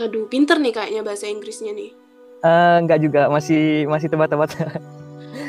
Aduh, 0.02 0.26
pinter 0.26 0.58
nih 0.58 0.74
kayaknya 0.74 1.02
bahasa 1.06 1.30
Inggrisnya 1.30 1.70
nih. 1.78 1.94
Eh, 2.42 2.76
enggak 2.82 2.98
juga, 3.06 3.30
masih 3.30 3.86
masih 3.86 4.10
tebak-tebak. 4.10 4.50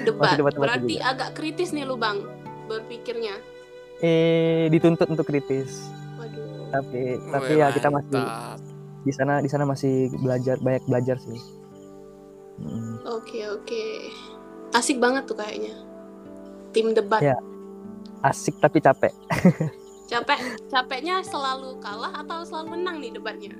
Debat. 0.02 0.34
debat-debat 0.36 0.54
Berarti 0.58 0.98
juga. 0.98 1.10
agak 1.14 1.30
kritis 1.38 1.70
nih 1.72 1.86
lu, 1.86 1.96
Bang, 1.96 2.20
berpikirnya. 2.72 3.36
eh, 4.02 4.66
dituntut 4.66 5.06
untuk 5.06 5.22
kritis. 5.22 5.86
Waduh. 6.18 6.72
Tapi 6.72 7.20
tapi 7.30 7.52
Wih, 7.54 7.62
ya 7.62 7.68
kita 7.70 7.86
masih 7.86 8.22
di 9.02 9.12
sana 9.12 9.38
di 9.38 9.46
sana 9.46 9.62
masih 9.62 10.10
belajar 10.18 10.56
banyak 10.58 10.82
belajar 10.88 11.16
sih. 11.20 11.38
Oke, 13.04 13.46
oke. 13.46 13.84
Asik 14.72 14.98
banget 14.98 15.26
tuh 15.26 15.36
kayaknya. 15.36 15.74
Tim 16.72 16.94
debat. 16.94 17.20
Ya. 17.20 17.36
Asik 18.22 18.56
tapi 18.58 18.78
capek. 18.78 19.12
Capek, 20.02 20.36
capeknya 20.68 21.24
selalu 21.24 21.80
kalah 21.80 22.12
atau 22.20 22.44
selalu 22.44 22.76
menang 22.76 23.00
nih 23.00 23.16
debatnya? 23.16 23.54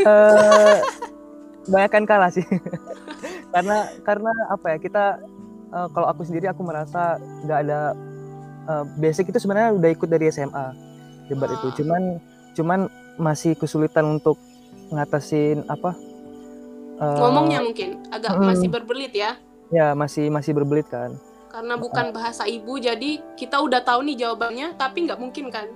eh 0.00 0.78
banyakan 1.72 2.08
kalah 2.08 2.32
sih 2.32 2.46
karena 3.52 3.92
karena 4.00 4.32
apa 4.48 4.72
ya 4.72 4.76
kita 4.80 5.04
eh, 5.68 5.88
kalau 5.92 6.06
aku 6.08 6.24
sendiri 6.24 6.48
aku 6.48 6.64
merasa 6.64 7.20
nggak 7.44 7.58
ada 7.68 7.92
eh, 8.64 8.84
basic 8.96 9.28
itu 9.28 9.38
sebenarnya 9.38 9.72
udah 9.72 9.90
ikut 9.90 10.06
dari 10.06 10.28
SMA 10.28 10.66
debat 11.26 11.50
itu 11.50 11.66
Ah. 11.66 11.74
cuman 11.74 12.02
cuman 12.52 12.80
masih 13.16 13.52
kesulitan 13.54 14.04
untuk 14.10 14.36
ngatasin 14.88 15.64
apa 15.66 15.96
eh, 16.98 17.16
Ngomongnya 17.16 17.60
mungkin 17.60 18.04
agak 18.08 18.32
mm. 18.32 18.44
masih 18.44 18.68
berbelit 18.68 19.12
ya. 19.12 19.36
ya 19.68 19.92
masih 19.92 20.28
masih 20.28 20.52
berbelit 20.52 20.84
kan 20.86 21.16
Karena 21.48 21.76
bukan 21.76 22.16
bahasa 22.16 22.48
ibu, 22.48 22.80
jadi 22.80 23.20
kita 23.36 23.60
udah 23.60 23.84
tahu 23.84 24.00
nih 24.08 24.24
jawabannya, 24.24 24.72
tapi 24.72 25.04
nggak 25.04 25.20
mungkin 25.20 25.52
kan? 25.52 25.68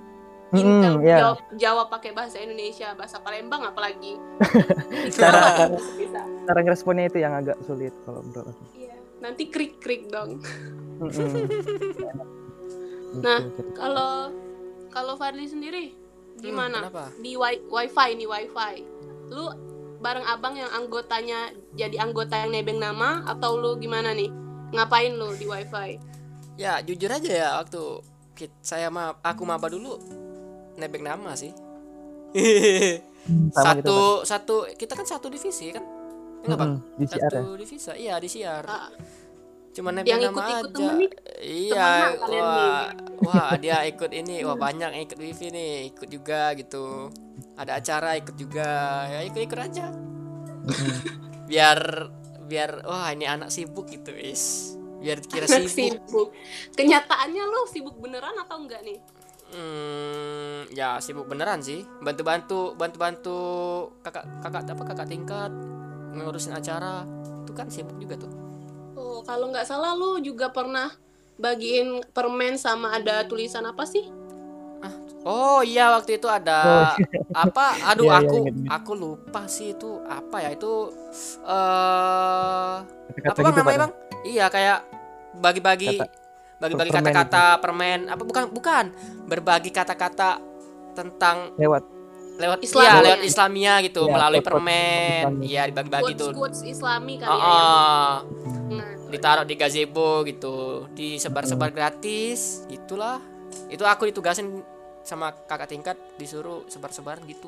Intel 0.49 1.05
ya. 1.05 1.21
jawab, 1.21 1.37
jawab 1.53 1.87
pakai 1.93 2.17
bahasa 2.17 2.41
Indonesia, 2.41 2.97
bahasa 2.97 3.21
Palembang 3.21 3.61
apalagi. 3.61 4.17
Cara- 5.13 5.69
bisa. 5.93 6.25
cara 6.49 6.59
ngeresponnya 6.65 7.05
itu 7.05 7.21
yang 7.21 7.37
agak 7.37 7.61
sulit 7.61 7.93
kalau 8.01 8.25
menurut 8.25 8.49
aku 8.49 8.63
Iya. 8.73 8.95
Nanti 9.21 9.43
krik-krik 9.53 10.09
dong. 10.09 10.41
Mm-mm. 10.97 11.45
Nah. 13.13 13.39
Kalau 13.73 14.11
kalau 14.87 15.13
Fadli 15.15 15.45
sendiri 15.45 15.93
Hmm, 15.93 16.41
gimana? 16.43 16.85
kenapa? 16.85 17.09
Di 17.17 17.33
wi- 17.33 17.65
wifi 17.65 18.09
nih 18.13 18.27
wifi. 18.27 18.73
Lu 19.27 19.45
bareng 19.97 20.23
abang 20.23 20.53
yang 20.53 20.69
anggotanya 20.69 21.49
jadi 21.73 21.97
anggota 21.99 22.37
yang 22.37 22.53
nebeng 22.53 22.77
nama 22.77 23.25
atau 23.25 23.57
lu 23.57 23.77
gimana 23.77 24.13
nih? 24.13 24.29
Ngapain 24.69 25.13
lu 25.13 25.33
di 25.33 25.45
wifi? 25.45 25.97
Ya 26.55 26.81
jujur 26.81 27.07
aja 27.07 27.29
ya 27.29 27.49
waktu 27.57 27.81
kit- 28.33 28.53
saya 28.61 28.89
ma 28.89 29.13
aku 29.19 29.41
maba 29.43 29.65
dulu 29.67 29.97
nebeng 30.75 31.01
nama 31.01 31.33
sih. 31.33 31.53
Sama 33.51 33.75
gitu, 33.75 33.91
satu 33.91 33.97
satu 34.23 34.55
kita 34.73 34.93
kan 34.93 35.03
satu 35.03 35.27
divisi 35.27 35.71
kan? 35.71 35.83
Enggak 36.43 36.57
bang? 36.57 36.71
Mm-mm, 36.77 36.95
di 36.95 37.05
CR 37.05 37.17
ya 37.19 37.29
Satu 37.33 37.51
divisi, 37.55 37.89
iya 37.97 38.15
di 38.17 38.29
siar. 38.29 38.63
Ah, 38.63 38.87
Cuma 39.77 39.93
nebeng 39.93 40.09
yang 40.09 40.33
nama 40.33 40.41
ikut-ikut 40.41 40.65
aja. 40.65 40.73
temen 40.73 40.95
nih, 40.97 41.09
Iya, 41.37 42.17
kalian 42.17 42.41
wah, 42.41 42.85
wah 43.21 43.51
dia 43.61 43.85
ikut 43.85 44.09
ini, 44.09 44.41
wah 44.41 44.57
banyak 44.57 44.89
yang 44.89 45.03
ikut 45.05 45.21
wifi 45.21 45.53
nih, 45.53 45.93
ikut 45.93 46.09
juga 46.09 46.57
gitu. 46.57 47.13
Ada 47.53 47.77
acara 47.77 48.17
ikut 48.17 48.33
juga, 48.33 49.05
ya 49.05 49.21
ikut-ikut 49.29 49.59
aja. 49.61 49.93
Biar 51.49 52.09
biar 52.49 52.81
wah 52.89 53.13
ini 53.13 53.29
anak 53.29 53.53
sibuk 53.53 53.85
gitu 53.93 54.17
is. 54.17 54.73
Biar 54.97 55.21
kira 55.21 55.45
anak 55.45 55.69
sibuk. 55.69 56.01
sibuk. 56.09 56.29
Kenyataannya 56.73 57.43
lu 57.45 57.61
sibuk 57.69 58.01
beneran 58.01 58.33
atau 58.33 58.57
enggak 58.57 58.81
nih? 58.81 58.97
Hmm, 59.53 60.65
ya 60.73 60.97
sibuk 60.97 61.29
beneran 61.29 61.61
sih. 61.61 61.85
Bantu-bantu, 62.01 62.73
bantu-bantu 62.73 63.39
kakak 64.01 64.25
kakak 64.41 64.73
apa 64.73 64.83
kakak 64.89 65.07
tingkat 65.07 65.51
ngurusin 66.17 66.57
acara. 66.57 67.05
Itu 67.45 67.53
kan 67.53 67.69
sibuk 67.69 67.95
juga 68.01 68.25
tuh. 68.25 68.46
Oh, 69.17 69.23
kalau 69.23 69.49
nggak 69.49 69.65
salah 69.65 69.91
lu 69.91 70.21
juga 70.21 70.47
pernah 70.47 70.93
bagiin 71.35 72.05
permen 72.07 72.53
sama 72.55 72.93
ada 72.93 73.21
tulisan 73.23 73.65
apa 73.65 73.81
sih? 73.83 74.05
Oh 75.23 75.59
iya 75.59 75.89
waktu 75.89 76.15
itu 76.15 76.27
ada 76.27 76.61
Oh. 76.61 76.93
apa? 77.43 77.65
Aduh 77.87 78.05
Iya, 78.05 78.13
iya, 78.13 78.21
aku 78.21 78.37
aku 78.69 78.91
lupa 78.93 79.41
sih 79.45 79.73
itu 79.73 79.89
apa 80.05 80.37
ya 80.39 80.49
itu 80.51 80.93
eh 81.43 82.75
Kata-kata 83.09 83.27
apa 83.27 83.39
bang 83.39 83.49
gitu, 83.49 83.59
namanya 83.59 83.65
Pak. 83.73 83.81
bang? 83.81 83.91
Iya 84.23 84.45
kayak 84.47 84.77
bagi-bagi 85.35 85.89
Kata- 85.95 86.13
bagi-bagi 86.57 86.91
kata-kata 86.91 87.45
permen 87.57 87.99
apa 88.05 88.21
bukan 88.21 88.43
bukan 88.49 88.85
berbagi 89.25 89.69
kata-kata 89.69 90.41
tentang 90.93 91.53
lewat 91.55 91.83
lewat 92.37 92.59
Islamia. 92.61 92.85
iya 92.87 92.93
lewat 93.03 93.21
Islamia 93.23 93.73
gitu 93.81 94.01
Iya, 94.03 94.13
melalui 94.13 94.41
permen 94.41 95.23
iya 95.43 95.61
dibagi-bagi 95.65 96.13
tuh 96.13 96.29
Quotes 96.31 96.61
quotes 96.61 96.61
Islami 96.63 97.17
kali 97.17 97.29
Oh, 97.29 97.35
ya. 97.35 97.43
yang- 97.43 97.65
oh. 97.67 98.17
Nah, 98.71 98.91
ditaruh 99.07 99.43
di 99.43 99.55
gazebo 99.55 100.21
gitu 100.23 100.87
disebar-sebar 100.91 101.71
gratis 101.71 102.67
gitulah 102.67 103.19
itu 103.67 103.83
aku 103.83 104.07
ditugasin 104.07 104.63
sama 105.01 105.31
kakak 105.31 105.71
tingkat 105.71 105.95
disuruh 106.19 106.67
sebar-sebar 106.67 107.23
gitu. 107.23 107.47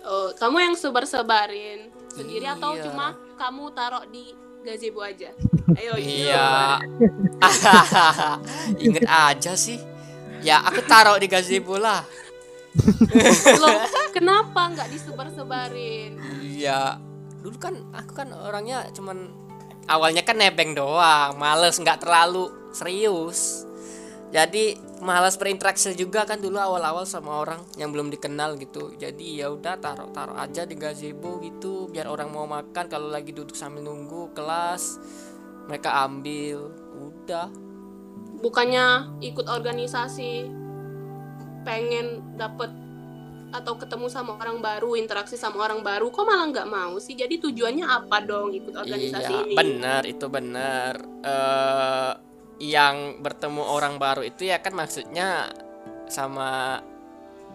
Oh, 0.00 0.30
kamu 0.32 0.56
yang 0.62 0.74
sebar-sebarin 0.78 1.90
sendiri 2.08 2.46
atau 2.46 2.72
Iya. 2.72 2.86
cuma 2.88 3.12
kamu 3.34 3.64
taruh 3.74 4.06
di 4.08 4.30
gazebo 4.62 5.02
aja? 5.02 5.34
Ayo, 5.74 5.98
iya. 5.98 6.78
Inget 8.84 9.04
aja 9.04 9.52
sih. 9.58 9.76
Ya 10.40 10.62
aku 10.64 10.80
taruh 10.86 11.18
di 11.18 11.26
gazebo 11.26 11.76
lah. 11.76 12.06
Loh, 13.58 13.76
kenapa 14.14 14.70
nggak 14.70 14.88
disebar-sebarin? 14.88 16.14
iya. 16.40 16.96
Dulu 17.42 17.56
kan 17.58 17.74
aku 17.90 18.12
kan 18.14 18.30
orangnya 18.32 18.86
cuman 18.94 19.32
awalnya 19.90 20.22
kan 20.22 20.38
nebeng 20.38 20.78
doang 20.78 21.34
males 21.34 21.76
nggak 21.82 22.06
terlalu 22.06 22.46
serius. 22.70 23.66
Jadi 24.30 24.78
malas 25.02 25.34
berinteraksi 25.34 25.90
juga 25.98 26.22
kan 26.22 26.38
dulu 26.38 26.54
awal-awal 26.54 27.02
sama 27.02 27.42
orang 27.42 27.66
yang 27.74 27.90
belum 27.90 28.14
dikenal 28.14 28.54
gitu. 28.62 28.94
Jadi 28.94 29.42
ya 29.42 29.50
udah 29.50 29.74
taruh 29.82 30.14
taruh 30.14 30.38
aja 30.38 30.62
di 30.62 30.78
gazebo 30.78 31.42
gitu 31.42 31.90
biar 31.90 32.06
orang 32.06 32.30
mau 32.30 32.46
makan. 32.46 32.86
Kalau 32.86 33.10
lagi 33.10 33.34
duduk 33.34 33.58
sambil 33.58 33.82
nunggu 33.82 34.30
kelas 34.30 35.02
mereka 35.66 36.06
ambil. 36.06 36.70
Udah. 36.94 37.50
Bukannya 38.38 39.18
ikut 39.18 39.50
organisasi 39.50 40.46
pengen 41.66 42.38
dapet 42.38 42.70
atau 43.50 43.74
ketemu 43.76 44.06
sama 44.06 44.38
orang 44.38 44.62
baru 44.62 44.94
interaksi 44.94 45.34
sama 45.34 45.66
orang 45.66 45.82
baru 45.82 46.08
kok 46.08 46.24
malah 46.24 46.46
nggak 46.50 46.68
mau 46.70 46.96
sih? 47.02 47.18
Jadi 47.18 47.42
tujuannya 47.42 47.86
apa 47.86 48.22
dong 48.22 48.54
ikut 48.54 48.74
organisasi 48.74 49.30
iya 49.30 49.42
ini? 49.46 49.54
benar 49.54 50.02
itu 50.06 50.26
benar. 50.30 50.94
Eh 51.22 52.12
yang 52.60 53.24
bertemu 53.24 53.62
orang 53.64 53.96
baru 53.96 54.20
itu 54.20 54.44
ya 54.44 54.60
kan 54.60 54.76
maksudnya 54.76 55.48
sama 56.06 56.80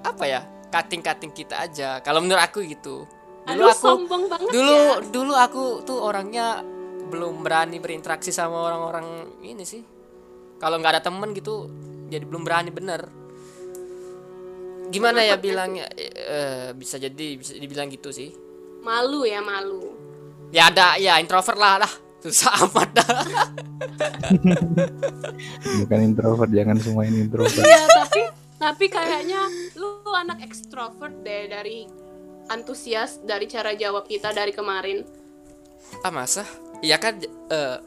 apa 0.02 0.24
ya 0.26 0.42
cutting-cutting 0.70 1.32
kita 1.32 1.66
aja. 1.66 2.04
Kalau 2.04 2.20
menurut 2.20 2.44
aku 2.44 2.66
gitu. 2.68 3.08
Dulu 3.46 3.62
aduh 3.62 3.68
aku 3.70 3.86
sombong 3.86 4.24
banget 4.26 4.50
dulu 4.50 4.74
ya. 4.74 4.96
dulu 5.14 5.34
aku 5.38 5.64
tuh 5.86 6.02
orangnya 6.02 6.66
belum 7.06 7.46
berani 7.46 7.78
berinteraksi 7.78 8.34
sama 8.34 8.58
orang-orang 8.58 9.38
ini 9.46 9.64
sih. 9.64 9.82
Kalau 10.58 10.82
nggak 10.82 11.00
ada 11.00 11.04
temen 11.06 11.32
gitu 11.38 11.70
jadi 12.10 12.26
belum 12.26 12.46
berani 12.46 12.70
bener 12.70 13.25
gimana 14.92 15.22
ya 15.26 15.36
bilangnya? 15.40 15.88
Eh, 15.96 16.74
bisa 16.78 17.00
jadi 17.02 17.38
bisa 17.40 17.56
dibilang 17.56 17.90
gitu 17.90 18.10
sih. 18.12 18.34
Malu 18.86 19.26
ya 19.26 19.42
malu. 19.42 19.96
Ya 20.54 20.70
ada 20.70 20.96
ya 21.02 21.18
introvert 21.20 21.58
lah 21.58 21.82
lah 21.82 21.94
susah 22.26 22.54
amat 22.66 22.90
dah. 22.98 23.10
Bukan 25.86 26.00
introvert 26.02 26.50
jangan 26.50 26.78
semua 26.82 27.06
ini 27.06 27.30
introvert. 27.30 27.62
Iya, 27.62 27.86
tapi 27.86 28.22
tapi 28.58 28.86
kayaknya 28.90 29.46
lu 29.78 30.02
anak 30.10 30.42
ekstrovert 30.42 31.22
deh 31.22 31.46
dari 31.46 31.86
antusias 32.50 33.22
dari 33.22 33.46
cara 33.46 33.78
jawab 33.78 34.10
kita 34.10 34.34
dari 34.34 34.50
kemarin. 34.50 35.06
ah 36.02 36.10
masa? 36.10 36.42
Iya 36.82 36.98
kan 36.98 37.22
eh, 37.54 37.78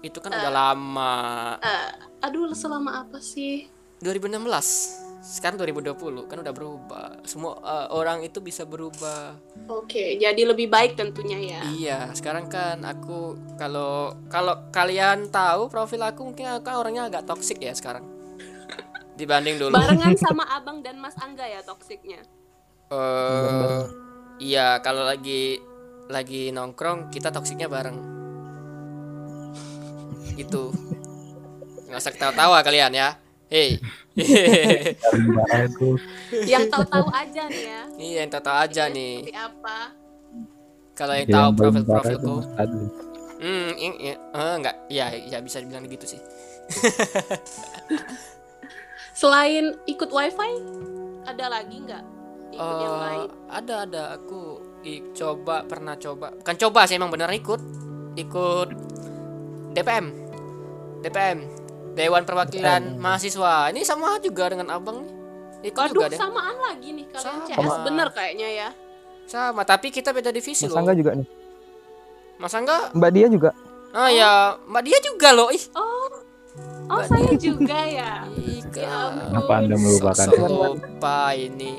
itu 0.00 0.18
kan 0.24 0.32
udah 0.32 0.52
lama. 0.52 1.14
Eh, 1.60 1.88
aduh 2.24 2.48
selama 2.56 3.04
apa 3.04 3.20
sih? 3.20 3.68
2016 4.00 5.11
sekarang 5.22 5.54
2020 5.62 6.26
kan 6.26 6.42
udah 6.42 6.50
berubah 6.50 7.06
semua 7.22 7.54
eh, 7.62 7.86
orang 7.94 8.26
itu 8.26 8.42
bisa 8.42 8.66
berubah 8.66 9.38
Oke, 9.70 10.18
jadi 10.18 10.42
lebih 10.42 10.66
baik 10.66 10.98
tentunya 10.98 11.38
ya. 11.38 11.62
Iya, 11.62 12.00
sekarang 12.18 12.50
kan 12.50 12.82
aku 12.82 13.38
kalau 13.54 14.10
kalau 14.26 14.58
kalian 14.74 15.30
tahu 15.30 15.70
profil 15.70 16.02
aku 16.02 16.26
mungkin 16.26 16.50
aku 16.50 16.66
kan 16.66 16.76
orangnya 16.82 17.06
agak 17.06 17.30
toksik 17.30 17.62
ya 17.62 17.70
sekarang. 17.70 18.02
Dibanding 19.18 19.62
dulu. 19.62 19.78
Barengan 19.78 20.18
sama 20.18 20.42
Abang 20.58 20.82
dan 20.82 20.98
Mas 20.98 21.14
Angga 21.22 21.46
ya 21.46 21.62
toksiknya. 21.62 22.26
Eh, 22.90 23.80
iya, 24.42 24.82
kalau 24.82 25.06
lagi 25.06 25.62
lagi 26.10 26.50
nongkrong 26.50 27.14
kita 27.14 27.30
toksiknya 27.30 27.70
bareng. 27.70 27.96
Gitu. 30.34 30.74
Nggak 31.86 32.02
usah 32.02 32.12
ketawa-tawa 32.12 32.58
kalian 32.66 32.98
ya. 32.98 33.21
Hei. 33.52 33.76
Yang 36.48 36.64
tahu-tahu 36.72 37.08
aja 37.12 37.42
nih 37.52 37.64
ya. 37.68 37.80
Iya, 38.00 38.16
yang 38.24 38.30
tahu 38.32 38.48
aja 38.48 38.88
nih. 38.88 39.14
Seperti 39.20 39.36
apa? 39.36 39.78
Kalau 40.96 41.12
yang 41.12 41.28
Yang 41.28 41.36
tahu 41.36 41.50
profil-profilku. 41.60 42.36
Hmm, 43.42 43.70
ini 43.74 43.96
ya, 44.00 44.14
eh, 44.16 44.54
enggak, 44.56 44.76
ya, 44.88 45.06
ya 45.12 45.38
bisa 45.44 45.60
dibilang 45.60 45.84
gitu 45.84 46.06
sih. 46.06 46.20
Selain 49.12 49.76
ikut 49.84 50.08
wifi, 50.08 50.52
ada 51.28 51.44
lagi 51.52 51.76
nggak 51.76 52.04
ikut 52.52 52.76
yang 52.78 52.94
Eh, 52.94 53.02
lain? 53.04 53.28
ada 53.48 53.74
ada 53.84 54.02
aku 54.16 54.40
i- 54.82 55.04
coba 55.12 55.64
pernah 55.64 55.94
coba 55.96 56.32
bukan 56.32 56.56
coba 56.58 56.80
sih 56.84 56.96
emang 56.96 57.08
bener 57.08 57.30
ikut 57.30 57.60
ikut 58.14 58.68
DPM 59.72 60.06
DPM 61.00 61.38
Dewan 61.92 62.22
Perwakilan 62.24 62.96
Mahasiswa. 62.96 63.68
Ini 63.68 63.84
sama 63.84 64.16
juga 64.18 64.48
dengan 64.48 64.72
abang 64.72 65.04
nih. 65.04 65.12
Ikut 65.62 65.78
Waduh, 65.78 65.94
juga 65.94 66.06
deh. 66.10 66.18
samaan 66.18 66.56
lagi 66.58 66.88
nih 66.90 67.06
kalian 67.06 67.22
Sama. 67.22 67.46
CS 67.46 67.76
bener 67.86 68.08
kayaknya 68.10 68.48
ya. 68.50 68.68
sama 69.22 69.62
tapi 69.62 69.94
kita 69.94 70.10
beda 70.10 70.34
divisi 70.34 70.66
Mas 70.66 70.74
loh. 70.74 70.82
Angga 70.82 70.92
juga 70.92 71.14
nih. 71.14 71.28
Mas 72.36 72.52
Angga? 72.52 72.90
Mbak 72.90 73.10
dia 73.14 73.26
juga. 73.30 73.50
ah 73.92 74.08
ya 74.08 74.56
mbak 74.66 74.82
dia 74.82 74.98
juga 74.98 75.28
loh. 75.30 75.48
Ih. 75.48 75.62
Oh, 75.76 76.08
oh 76.90 76.98
Mbak 76.98 77.06
saya 77.06 77.32
juga 77.38 77.78
ya. 77.86 78.26
Ika. 78.34 78.80
Ya 78.82 78.90
ampun. 79.06 79.22
Kenapa 79.30 79.52
Anda 79.54 79.76
melupakan? 79.78 80.26
Sok-sok 80.26 80.50
lupa 80.50 81.18
ini. 81.38 81.72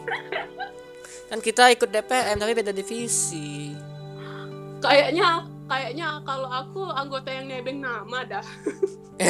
Kan 1.27 1.39
kita 1.41 1.73
ikut 1.73 1.89
DPM 1.89 2.37
tapi 2.37 2.53
beda 2.53 2.71
divisi. 2.71 3.73
Kayaknya 4.79 5.43
kayaknya 5.73 6.21
kalau 6.21 6.45
aku 6.47 6.81
anggota 6.85 7.29
yang 7.29 7.45
nebeng 7.47 7.79
nama 7.79 8.19
dah. 8.23 8.45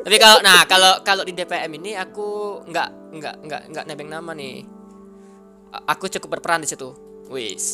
Tapi 0.00 0.16
kalau 0.16 0.40
nah 0.40 0.64
kalau 0.64 1.04
kalau 1.04 1.22
di 1.22 1.30
DPM 1.30 1.76
ini 1.76 1.92
aku 1.92 2.60
nggak 2.64 2.88
nggak 3.12 3.34
nggak 3.44 3.62
nggak 3.70 3.84
nebeng 3.86 4.08
nama 4.08 4.32
nih. 4.32 4.64
A- 5.70 5.94
Aku 5.94 6.08
cukup 6.08 6.36
berperan 6.36 6.64
di 6.64 6.68
situ. 6.68 6.90
Wis. 7.28 7.66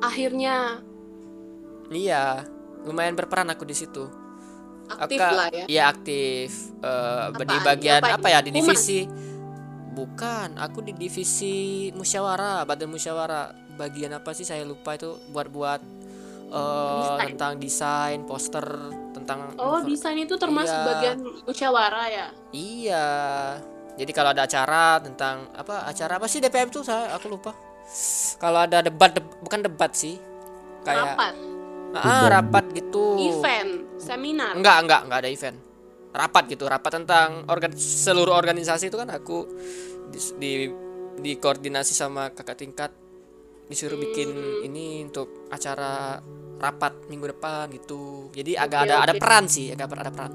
Akhirnya 0.00 0.82
Iya, 1.86 2.48
lumayan 2.82 3.12
berperan 3.12 3.52
aku 3.52 3.62
di 3.62 3.76
situ. 3.76 4.08
aktif 4.88 5.20
Aku- 5.20 5.36
lah 5.36 5.48
ya. 5.52 5.64
Iya 5.68 5.82
aktif. 5.86 6.50
Eh, 6.80 7.26
di 7.38 7.56
bagian 7.60 8.00
Ngapain? 8.00 8.16
apa 8.16 8.28
ya 8.28 8.40
di 8.40 8.50
divisi? 8.50 9.04
Bukan, 9.92 10.56
aku 10.56 10.80
di 10.80 10.96
divisi 10.96 11.54
musyawarah, 11.92 12.64
badan 12.64 12.88
musyawarah. 12.88 13.61
Bagian 13.74 14.12
apa 14.12 14.30
sih 14.32 14.42
saya 14.42 14.62
lupa 14.62 14.92
itu 14.92 15.16
buat-buat 15.28 15.80
eh, 16.48 16.98
Desain. 17.00 17.28
tentang 17.32 17.52
desain, 17.56 18.18
poster 18.22 18.66
tentang 19.12 19.56
Oh, 19.56 19.80
desain 19.80 20.16
itu 20.16 20.36
termasuk 20.36 20.72
Iya. 20.74 20.84
bagian 20.86 21.16
musyawarah 21.42 22.06
ya. 22.08 22.26
Iya. 22.52 23.06
Jadi 23.92 24.12
kalau 24.12 24.30
ada 24.30 24.44
acara 24.44 25.00
tentang 25.00 25.48
apa 25.52 25.84
acara 25.84 26.16
apa 26.16 26.26
sih 26.26 26.40
DPM 26.40 26.68
tuh 26.68 26.80
saya 26.80 27.12
aku 27.12 27.28
lupa. 27.28 27.52
Kalau 28.36 28.60
ada 28.60 28.80
debat 28.80 29.10
deb- 29.10 29.36
bukan 29.40 29.60
debat 29.60 29.92
sih. 29.92 30.16
Kayak 30.82 31.14
Rapat, 31.14 31.34
ah 31.94 32.24
rapat 32.26 32.64
gitu. 32.72 33.16
event, 33.22 33.72
seminar. 33.96 34.52
Enggak, 34.52 34.76
enggak, 34.82 35.00
enggak 35.06 35.18
ada 35.20 35.30
event. 35.30 35.58
Rapat 36.10 36.44
gitu, 36.48 36.64
rapat 36.66 36.92
tentang 36.92 37.44
organ 37.46 37.72
seluruh 37.72 38.34
organisasi 38.34 38.88
itu 38.88 38.96
kan 38.96 39.08
aku 39.08 39.48
di, 40.08 40.18
di 40.36 40.52
dikoordinasi 41.12 41.92
sama 41.92 42.28
kakak 42.28 42.58
tingkat 42.58 42.90
disuruh 43.72 43.96
bikin 43.96 44.28
Hmm. 44.30 44.66
ini 44.66 44.86
untuk 45.02 45.48
acara 45.48 46.20
rapat 46.56 47.08
minggu 47.08 47.26
depan 47.28 47.72
gitu. 47.72 48.28
Jadi 48.30 48.54
agak 48.54 48.86
ada 48.86 49.02
ada 49.02 49.12
oke. 49.12 49.18
peran 49.18 49.44
sih, 49.46 49.72
agak 49.72 49.90
ada 49.90 50.12
peran. 50.12 50.32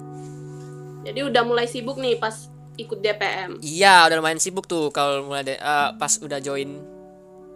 Jadi 1.02 1.20
udah 1.24 1.44
mulai 1.44 1.66
sibuk 1.66 1.96
nih 1.96 2.18
pas 2.18 2.36
ikut 2.76 3.00
DPM. 3.00 3.58
Iya, 3.60 4.06
udah 4.06 4.16
lumayan 4.18 4.38
sibuk 4.38 4.66
tuh 4.66 4.92
kalau 4.92 5.24
mulai 5.24 5.42
de- 5.42 5.56
eh, 5.56 5.90
pas 5.96 6.14
udah 6.18 6.38
join 6.38 6.84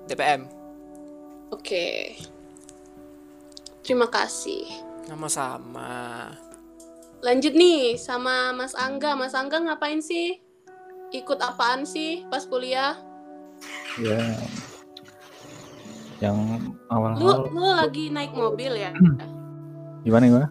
DPM. 0.07 0.47
Oke. 1.51 2.15
Terima 3.81 4.07
kasih. 4.07 4.63
Sama-sama. 5.03 6.31
Lanjut 7.19 7.51
nih 7.51 7.99
sama 7.99 8.49
Mas 8.51 8.73
Angga. 8.73 9.13
Mas 9.13 9.33
Angga 9.33 9.59
ngapain 9.59 9.99
sih? 9.99 10.39
Ikut 11.11 11.37
apaan 11.37 11.83
sih 11.83 12.23
pas 12.27 12.45
kuliah? 12.45 12.95
ya 13.99 14.17
yang 16.21 16.37
Lu 16.37 16.77
awal-awal. 16.87 17.49
lu 17.49 17.65
lagi 17.65 18.09
naik 18.09 18.31
mobil 18.31 18.71
ya? 18.77 18.91
gimana 20.05 20.23
gimana? 20.29 20.47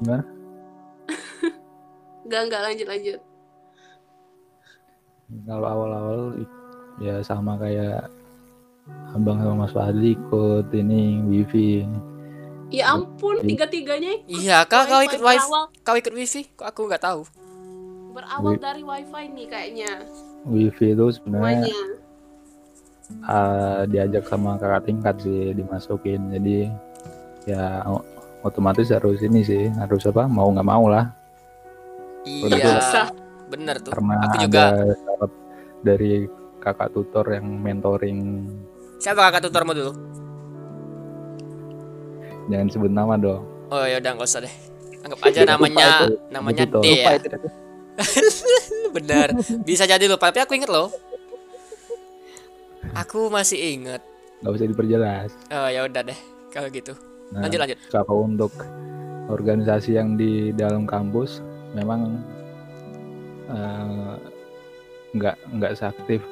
Gimana? 0.00 0.24
Enggak, 2.24 2.40
enggak 2.46 2.62
lanjut 2.62 2.86
lanjut. 2.86 3.20
kalau 5.46 5.66
awal-awal 5.66 6.20
ya 6.98 7.22
sama 7.22 7.54
kayak 7.54 8.10
abang 9.14 9.38
sama 9.38 9.66
Mas 9.66 9.70
Fadli 9.70 10.14
ikut 10.14 10.70
ini 10.70 11.22
wifi. 11.22 11.86
Ya 12.70 12.94
ampun, 12.94 13.42
tiga-tiganya 13.42 14.26
ikut. 14.26 14.42
Iya, 14.42 14.62
kau 14.66 14.86
kau 14.86 15.02
ikut 15.02 15.18
wifi, 15.18 15.50
kau 15.82 15.96
ikut 15.98 16.14
wifi, 16.14 16.42
kok 16.54 16.70
aku 16.70 16.86
nggak 16.86 17.02
tahu. 17.02 17.26
berawal 18.10 18.58
dari 18.58 18.82
wifi 18.82 19.22
nih 19.30 19.46
kayaknya 19.46 19.90
wifi 20.44 20.92
itu 20.92 21.06
sebenarnya 21.10 21.68
uh, 23.24 23.82
diajak 23.84 24.24
sama 24.24 24.56
kakak 24.56 24.86
tingkat 24.86 25.14
sih 25.20 25.52
dimasukin 25.52 26.30
jadi 26.30 26.70
ya 27.44 27.84
otomatis 28.40 28.88
harus 28.88 29.20
ini 29.20 29.40
sih 29.40 29.68
harus 29.74 30.04
apa 30.04 30.24
mau 30.24 30.48
nggak 30.48 30.68
mau 30.68 30.86
lah 30.86 31.12
Udah 32.20 32.52
Iya, 32.52 33.08
bener 33.48 33.80
tuh. 33.80 33.96
karena 33.96 34.12
Aku 34.20 34.28
ada 34.28 34.40
juga. 34.44 34.64
syarat 34.94 35.32
dari 35.80 36.12
kakak 36.60 36.92
tutor 36.92 37.24
yang 37.32 37.48
mentoring 37.48 38.44
Siapa 39.00 39.24
kakak 39.24 39.48
tutormu 39.48 39.72
dulu? 39.72 39.92
jangan 42.46 42.68
sebut 42.68 42.90
nama 42.90 43.16
dong 43.16 43.40
Oh 43.70 43.86
ya 43.86 43.96
udah 43.96 44.10
nggak 44.18 44.26
usah 44.26 44.42
deh. 44.42 44.54
Anggap 45.00 45.30
aja 45.30 45.40
namanya 45.46 46.10
namanya. 46.28 46.66
D 46.66 46.76
ya. 46.98 47.14
Bener. 48.96 49.28
Bisa 49.62 49.84
jadi 49.84 50.04
lupa, 50.04 50.28
tapi 50.28 50.40
aku 50.40 50.52
inget 50.54 50.68
loh. 50.68 50.90
Aku 52.96 53.28
masih 53.28 53.58
inget. 53.76 54.02
nggak 54.40 54.56
usah 54.56 54.68
diperjelas 54.72 55.30
Oh 55.52 55.68
ya 55.68 55.84
udah 55.84 56.00
deh 56.00 56.16
kalau 56.48 56.72
gitu. 56.72 56.96
nah, 57.28 57.44
Lanjut 57.44 57.60
lanjut. 57.60 57.78
kalau 57.92 58.24
untuk 58.24 58.48
organisasi 59.28 60.00
yang 60.00 60.16
di 60.16 60.48
dalam 60.50 60.88
kampus 60.88 61.44
memang 61.76 62.24
eh, 63.52 64.16
nggak 65.12 65.36
nggak 65.54 65.76
seaktif 65.76 66.24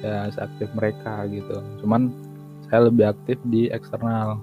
ya 0.00 0.32
seaktif 0.32 0.72
mereka 0.72 1.28
gitu 1.28 1.60
cuman 1.84 2.08
saya 2.66 2.88
lebih 2.88 3.12
aktif 3.12 3.36
di 3.52 3.68
eksternal 3.68 4.40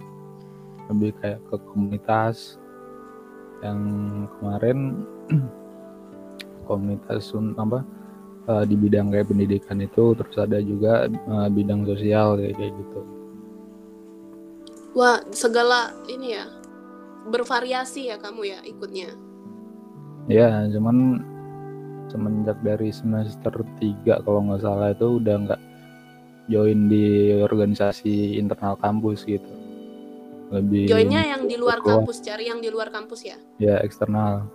lebih 0.93 1.09
kayak 1.17 1.41
ke 1.49 1.57
komunitas 1.65 2.61
yang 3.65 3.81
kemarin 4.37 5.01
komunitas 6.69 7.33
un- 7.33 7.57
apa 7.57 7.81
eh, 8.45 8.63
di 8.69 8.75
bidang 8.77 9.09
kayak 9.09 9.25
pendidikan 9.33 9.81
itu 9.81 10.13
terus 10.13 10.37
ada 10.37 10.61
juga 10.61 11.09
eh, 11.09 11.47
bidang 11.49 11.89
sosial 11.89 12.37
kayak 12.37 12.53
kayak 12.55 12.73
gitu 12.77 13.01
Wah, 14.97 15.21
segala 15.29 15.93
ini 16.09 16.33
ya 16.33 16.49
bervariasi 17.29 18.09
ya 18.09 18.17
kamu 18.17 18.41
ya 18.49 18.59
ikutnya. 18.65 19.13
Ya, 20.25 20.65
cuman 20.73 21.21
semenjak 22.09 22.57
dari 22.65 22.89
semester 22.89 23.53
3 23.77 24.17
kalau 24.25 24.41
nggak 24.49 24.61
salah 24.65 24.89
itu 24.89 25.21
udah 25.21 25.35
nggak 25.45 25.61
join 26.49 26.89
di 26.89 27.37
organisasi 27.37 28.41
internal 28.41 28.77
kampus 28.81 29.29
gitu. 29.29 29.45
Lebih 30.49 30.89
Joinnya 30.89 31.21
yang 31.37 31.45
di 31.45 31.53
luar 31.53 31.77
keluar. 31.85 32.01
kampus, 32.01 32.25
cari 32.25 32.49
yang 32.49 32.57
di 32.57 32.69
luar 32.73 32.89
kampus 32.89 33.21
ya. 33.29 33.37
ya 33.61 33.77
eksternal. 33.85 34.49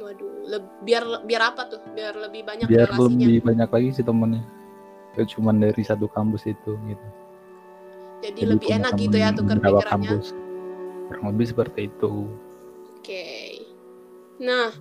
Waduh, 0.00 0.48
le- 0.48 0.72
biar 0.80 1.04
biar 1.28 1.42
apa 1.52 1.68
tuh? 1.68 1.80
Biar 1.92 2.16
lebih 2.16 2.40
banyak 2.48 2.66
Biar 2.72 2.88
relasinya. 2.88 3.20
lebih 3.20 3.38
banyak 3.44 3.68
lagi 3.68 3.88
sih 4.00 4.04
temennya. 4.04 4.42
Itu 5.12 5.36
cuman 5.36 5.60
dari 5.60 5.82
satu 5.84 6.08
kampus 6.08 6.48
itu 6.48 6.72
gitu. 6.88 7.08
Jadi, 8.20 8.40
lebih 8.48 8.68
punya 8.68 8.78
enak 8.84 8.92
gitu 8.96 9.16
ya 9.16 9.28
tukar 9.32 9.56
pikirannya. 9.60 9.88
kampus. 9.92 10.26
Kurang 11.08 11.24
lebih 11.36 11.46
seperti 11.52 11.80
itu. 11.92 12.12
Oke. 12.96 13.24
Nah, 14.40 14.72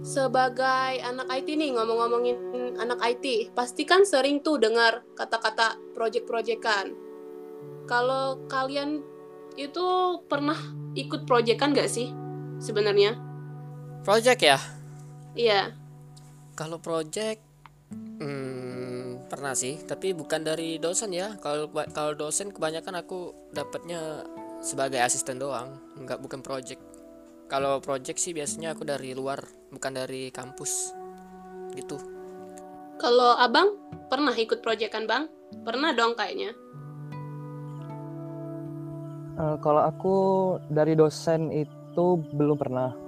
sebagai 0.00 1.04
anak 1.04 1.28
IT 1.28 1.48
nih 1.52 1.76
ngomong-ngomongin 1.76 2.36
anak 2.80 3.00
IT, 3.04 3.52
pasti 3.52 3.84
kan 3.84 4.08
sering 4.08 4.40
tuh 4.40 4.56
dengar 4.56 5.04
kata-kata 5.12 5.76
project-projectan. 5.92 6.96
Kalau 7.84 8.40
kalian 8.48 9.04
itu 9.56 9.84
pernah 10.28 10.56
ikut 10.96 11.28
proyekan 11.28 11.76
gak 11.76 11.90
sih 11.92 12.08
sebenarnya? 12.60 13.27
Project 14.08 14.40
ya. 14.40 14.56
Iya. 15.36 15.76
Kalau 16.56 16.80
project 16.80 17.44
hmm, 17.92 19.28
pernah 19.28 19.52
sih, 19.52 19.84
tapi 19.84 20.16
bukan 20.16 20.48
dari 20.48 20.80
dosen 20.80 21.12
ya. 21.12 21.36
Kalau 21.44 21.68
kalau 21.92 22.16
dosen 22.16 22.48
kebanyakan 22.48 23.04
aku 23.04 23.36
dapatnya 23.52 24.24
sebagai 24.64 24.96
asisten 25.04 25.36
doang, 25.36 25.76
nggak 26.00 26.24
bukan 26.24 26.40
project. 26.40 26.80
Kalau 27.52 27.84
project 27.84 28.16
sih 28.16 28.32
biasanya 28.32 28.72
aku 28.72 28.88
dari 28.88 29.12
luar, 29.12 29.44
bukan 29.68 29.92
dari 29.92 30.32
kampus. 30.32 30.96
Gitu. 31.76 32.00
Kalau 32.96 33.36
abang 33.36 33.76
pernah 34.08 34.32
ikut 34.32 34.64
proyekan 34.64 35.04
bang? 35.04 35.28
Pernah 35.68 35.92
dong 35.92 36.16
kayaknya. 36.16 36.56
Eh, 39.36 39.56
kalau 39.60 39.84
aku 39.84 40.16
dari 40.72 40.96
dosen 40.96 41.52
itu 41.52 42.24
belum 42.32 42.56
pernah. 42.56 43.07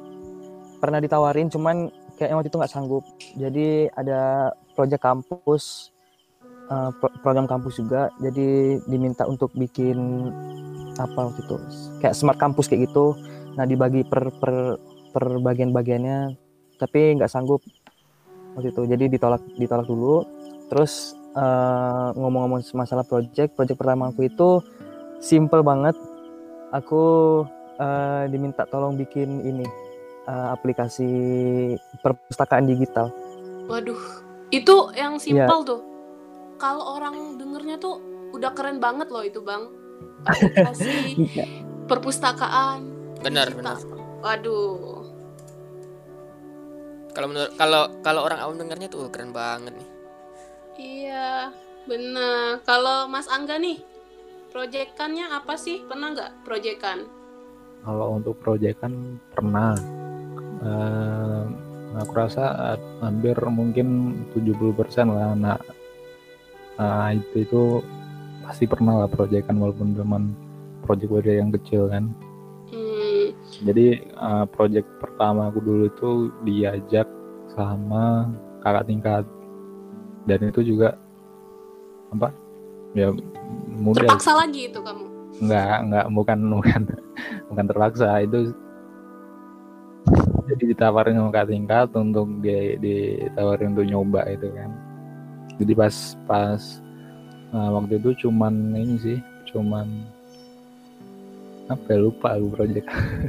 Pernah 0.81 0.99
ditawarin, 1.05 1.53
cuman 1.53 1.93
kayaknya 2.16 2.37
waktu 2.40 2.49
itu 2.49 2.59
nggak 2.59 2.73
sanggup. 2.73 3.05
Jadi 3.37 3.93
ada 3.93 4.51
proyek 4.73 5.05
kampus, 5.05 5.93
pro- 6.97 7.14
program 7.21 7.45
kampus 7.45 7.77
juga. 7.77 8.09
Jadi 8.16 8.81
diminta 8.88 9.29
untuk 9.29 9.53
bikin 9.53 10.29
apa 10.97 11.33
waktu 11.33 11.40
itu, 11.45 11.57
kayak 12.01 12.16
smart 12.16 12.40
kampus 12.40 12.69
kayak 12.69 12.88
gitu. 12.88 13.12
Nah 13.57 13.69
dibagi 13.69 14.09
per 14.09 14.33
per 14.40 14.81
per 15.12 15.25
bagian-bagiannya, 15.40 16.33
tapi 16.81 17.21
nggak 17.21 17.29
sanggup 17.29 17.61
waktu 18.57 18.73
itu. 18.73 18.83
Jadi 18.88 19.05
ditolak 19.12 19.45
ditolak 19.61 19.85
dulu. 19.85 20.25
Terus 20.73 21.12
eh, 21.37 22.09
ngomong-ngomong 22.16 22.64
masalah 22.73 23.05
project, 23.05 23.53
project 23.53 23.77
pertama 23.77 24.09
aku 24.09 24.29
itu 24.29 24.64
simple 25.21 25.61
banget 25.61 25.93
aku 26.73 27.03
eh, 27.77 28.25
diminta 28.33 28.64
tolong 28.64 28.97
bikin 28.97 29.45
ini 29.45 29.66
eh, 30.31 30.49
aplikasi 30.51 31.11
perpustakaan 31.99 32.64
digital. 32.64 33.11
Waduh, 33.66 33.99
itu 34.49 34.75
yang 34.95 35.19
Iya. 35.19 35.23
simpel 35.45 35.59
tuh. 35.66 35.81
Kalau 36.57 36.95
orang 36.95 37.35
dengernya 37.35 37.77
tuh 37.77 37.99
udah 38.31 38.55
keren 38.55 38.79
banget 38.79 39.11
loh 39.11 39.23
itu 39.23 39.40
bang. 39.40 39.66
Aplikasi 40.23 41.19
perpustakaan. 41.90 42.79
Benar, 43.19 43.51
digital. 43.51 43.75
benar. 43.75 43.99
Waduh. 44.21 45.03
Kalau 47.11 47.27
menurut 47.27 47.53
kalau 47.57 47.83
kalau 48.01 48.21
orang 48.23 48.38
awam 48.38 48.55
dengarnya 48.55 48.87
tuh 48.87 49.03
"Oh, 49.03 49.11
keren 49.11 49.35
banget 49.35 49.75
nih. 49.75 49.88
Iya, 50.79 51.51
benar. 51.85 52.62
Kalau 52.62 53.05
Mas 53.05 53.27
Angga 53.27 53.59
nih, 53.59 53.83
proyekannya 54.49 55.27
apa 55.29 55.59
sih? 55.59 55.83
Pernah 55.83 56.14
nggak 56.14 56.31
proyekan? 56.43 57.05
Kalau 57.81 58.14
untuk 58.14 58.38
proyek 58.38 58.79
kan 58.79 58.93
pernah. 59.33 59.75
Eh, 60.61 61.42
aku 61.96 62.12
rasa 62.12 62.77
hampir 63.01 63.35
mungkin 63.49 64.20
70% 64.37 65.09
lah 65.09 65.33
anak 65.33 65.61
eh, 66.77 67.16
IT 67.16 67.49
itu 67.49 67.81
pasti 68.44 68.68
pernah 68.68 69.05
lah 69.05 69.09
proyekan 69.09 69.57
walaupun 69.57 69.96
cuman 69.96 70.23
proyek-proyek 70.85 71.37
yang 71.40 71.51
kecil 71.55 71.88
kan. 71.88 72.12
Hmm, 72.68 73.33
Jadi 73.64 74.05
eh, 74.05 74.44
proyek 74.53 74.85
pertama 75.01 75.49
aku 75.49 75.64
dulu 75.64 75.88
itu 75.88 76.11
diajak 76.44 77.09
sama 77.57 78.29
kakak 78.61 78.87
tingkat 78.87 79.25
dan 80.29 80.40
itu 80.44 80.77
juga 80.77 80.94
apa 82.12 82.29
ya 82.92 83.14
mudah 83.70 84.03
terpaksa 84.05 84.35
lagi 84.35 84.66
itu 84.68 84.79
kamu. 84.83 85.05
nggak 85.40 85.77
nggak 85.88 86.07
bukan 86.12 86.38
bukan 86.59 86.83
bukan 87.49 87.64
terpaksa 87.70 88.09
itu 88.23 88.53
jadi 90.50 90.74
ditawarin 90.74 91.14
sama 91.14 91.30
kak 91.30 91.46
tingkat 91.46 91.88
untuk 91.94 92.26
dia 92.42 92.74
ditawarin 92.82 93.70
untuk 93.78 93.86
nyoba 93.86 94.26
itu 94.26 94.50
kan. 94.50 94.70
Jadi 95.62 95.72
pas 95.78 95.94
pas 96.26 96.62
nah, 97.54 97.70
waktu 97.78 98.02
itu 98.02 98.26
cuman 98.26 98.74
ini 98.74 98.96
sih 98.98 99.18
cuman 99.54 99.86
apa 101.70 101.86
ya, 101.86 101.98
lupa 102.02 102.34
aku 102.34 102.46
project. 102.50 102.86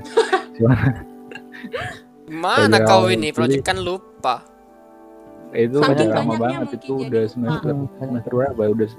Cuman 0.57 1.05
Mana 2.31 2.81
kau 2.81 3.05
ini? 3.11 3.29
Project 3.29 3.61
kan 3.61 3.77
lupa. 3.77 4.41
itu 5.51 5.83
udah 5.83 6.07
lama 6.15 6.39
banget 6.39 6.63
mungkin 6.63 6.79
itu 6.79 6.93
jadi. 6.95 7.07
udah 7.11 7.23
semester 7.27 7.71
semester 7.99 8.31
berapa 8.31 8.61
ya? 8.63 8.69
Udah 8.71 8.89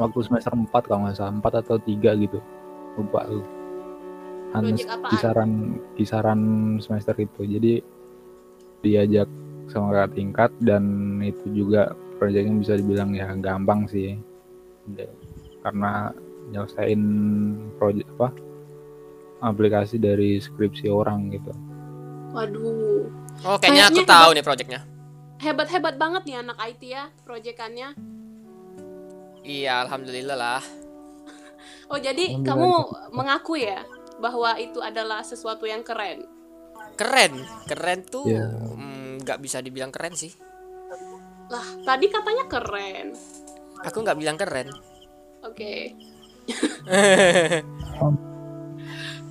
waktu 0.00 0.18
semester 0.24 0.52
4 0.56 0.72
kalau 0.88 1.00
nggak 1.04 1.16
salah 1.20 1.36
4 1.36 1.60
atau 1.62 1.76
3 1.78 2.22
gitu. 2.24 2.38
Lupa 2.96 3.20
lu 3.28 3.44
Hans 3.44 3.63
Project 4.62 4.88
apaan? 4.88 5.10
kisaran 5.10 5.50
kisaran 5.94 6.40
semester 6.78 7.14
itu 7.16 7.40
jadi 7.42 7.74
diajak 8.80 9.26
sama 9.66 9.90
kakak 9.90 10.12
tingkat 10.14 10.50
dan 10.60 10.84
itu 11.18 11.42
juga 11.50 11.90
proyeknya 12.14 12.54
bisa 12.54 12.74
dibilang 12.76 13.10
ya 13.10 13.32
gampang 13.34 13.86
sih 13.86 14.14
Ya, 14.84 15.08
karena 15.64 16.12
nyelesain 16.52 17.00
proyek 17.74 18.04
apa 18.14 18.36
aplikasi 19.40 19.96
dari 19.96 20.36
skripsi 20.36 20.86
orang 20.86 21.32
gitu 21.32 21.48
Waduh, 22.30 23.08
Oh, 23.42 23.56
kayaknya 23.56 23.88
aku 23.88 23.98
Kayaknya 23.98 24.04
tahu 24.06 24.30
nih 24.30 24.44
projectnya. 24.44 24.80
hebat-hebat 25.36 25.94
banget 25.96 26.22
nih 26.24 26.36
anak 26.36 26.56
IT 26.58 26.82
ya 26.84 27.04
proyekannya. 27.22 27.96
Iya, 29.40 29.84
alhamdulillah 29.84 30.34
lah. 30.34 30.62
Oh 31.86 31.96
jadi 31.96 32.40
kamu 32.40 32.70
mengaku 33.10 33.56
ya 33.56 33.84
bahwa 34.18 34.54
itu 34.56 34.78
adalah 34.78 35.20
sesuatu 35.22 35.64
yang 35.64 35.82
keren. 35.82 36.24
Keren, 36.94 37.32
keren 37.66 38.00
tuh 38.06 38.28
Iya. 38.28 38.46
mm, 38.76 39.26
nggak 39.26 39.38
bisa 39.40 39.58
dibilang 39.58 39.90
keren 39.90 40.14
sih. 40.14 40.30
Lah 41.48 41.66
tadi 41.82 42.06
katanya 42.08 42.44
keren. 42.46 43.12
Aku 43.82 44.00
nggak 44.00 44.18
bilang 44.18 44.38
keren. 44.38 44.70
Oke. 45.42 45.92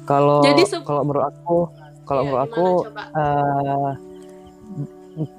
Kalau 0.04 0.44
kalau 0.84 1.02
menurut 1.08 1.26
aku 1.26 1.58
kalau 2.04 2.22
Iya, 2.22 2.28
menurut 2.28 2.44
aku 2.52 2.66
coba? 2.84 3.04
eh, 3.16 3.92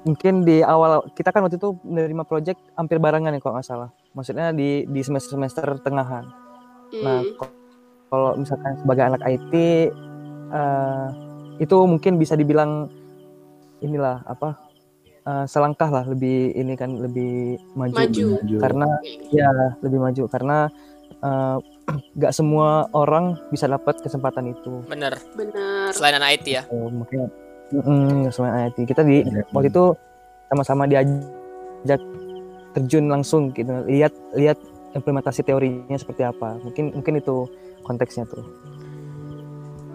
mungkin 0.07 0.33
di 0.41 0.63
awal 0.65 1.05
kita 1.13 1.29
kan 1.29 1.45
waktu 1.45 1.61
itu 1.61 1.77
menerima 1.85 2.23
project 2.25 2.57
hampir 2.73 2.97
barengan 2.97 3.35
ya 3.35 3.39
kalau 3.39 3.59
nggak 3.59 3.67
salah. 3.67 3.89
Maksudnya 4.17 4.49
di 4.55 4.89
di 4.89 5.01
semester 5.05 5.37
semester 5.37 5.65
tengahan. 5.83 6.25
Nah, 6.97 7.21
Hmm, 7.21 7.35
kalau 8.09 8.37
misalkan 8.37 8.73
sebagai 8.79 9.03
anak 9.05 9.21
IT 9.25 9.53
eh, 10.51 11.07
itu 11.59 11.77
mungkin 11.87 12.19
bisa 12.19 12.35
dibilang 12.35 12.91
inilah 13.79 14.23
apa 14.27 14.55
eh, 15.25 15.45
selangkah 15.47 15.89
lah 15.89 16.05
lebih 16.07 16.53
ini 16.53 16.73
kan 16.77 16.95
lebih 16.99 17.59
maju, 17.75 17.95
Maju. 17.95 18.57
Karena 18.59 18.87
ya 19.31 19.49
lebih 19.81 19.99
maju. 19.99 20.23
Karena 20.29 20.57
eh, 21.23 21.57
nggak 22.17 22.33
semua 22.33 22.89
orang 22.93 23.37
bisa 23.53 23.69
dapat 23.69 24.01
kesempatan 24.01 24.51
itu. 24.53 24.81
Bener. 24.89 25.13
Bener. 25.37 25.93
selain 25.93 26.17
anak 26.17 26.41
IT 26.41 26.45
ya? 26.49 26.63
Oh, 26.73 26.89
makanya 26.89 27.29
mm, 27.73 28.29
selain 28.33 28.69
IT 28.73 28.77
kita 28.89 29.01
di 29.05 29.21
Iya. 29.25 29.45
waktu 29.53 29.69
itu 29.69 29.85
sama-sama 30.49 30.85
diajak 30.85 32.01
terjun 32.75 33.05
langsung 33.07 33.53
gitu. 33.55 33.71
Lihat 33.87 34.13
lihat 34.35 34.57
implementasi 34.95 35.43
teorinya 35.43 35.97
seperti 35.99 36.23
apa. 36.25 36.57
Mungkin 36.63 36.95
mungkin 36.95 37.19
itu 37.19 37.47
konteksnya 37.85 38.25
tuh. 38.25 38.41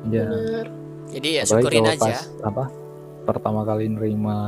Ya 0.07 0.25
Bener. 0.25 0.67
jadi 1.11 1.29
ya 1.29 1.43
apalagi 1.43 1.61
syukurin 1.61 1.83
kalau 1.83 1.93
aja. 1.93 2.01
pas 2.01 2.19
apa 2.41 2.65
pertama 3.23 3.61
kali 3.63 3.85
nerima 3.87 4.39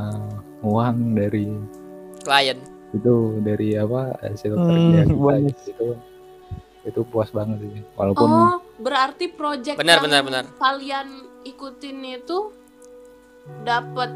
uang 0.59 0.97
dari 1.13 1.45
klien. 2.19 2.57
itu 2.91 3.13
dari 3.39 3.75
apa 3.75 4.01
hasil 4.19 4.53
Hmm, 4.53 4.65
kerja 4.65 5.01
kita 5.03 5.33
gitu, 5.43 5.69
itu 5.69 5.87
itu 6.83 6.99
puas 7.05 7.29
banget 7.29 7.61
sih. 7.61 7.83
Walaupun 7.93 8.27
Oh, 8.27 8.53
berarti 8.77 9.29
project 9.29 9.77
Benar, 9.77 9.99
yang 9.99 10.03
benar, 10.03 10.21
benar. 10.23 10.43
kalian 10.55 11.07
ikutin 11.43 11.97
itu 12.13 12.51
dapat 13.61 14.09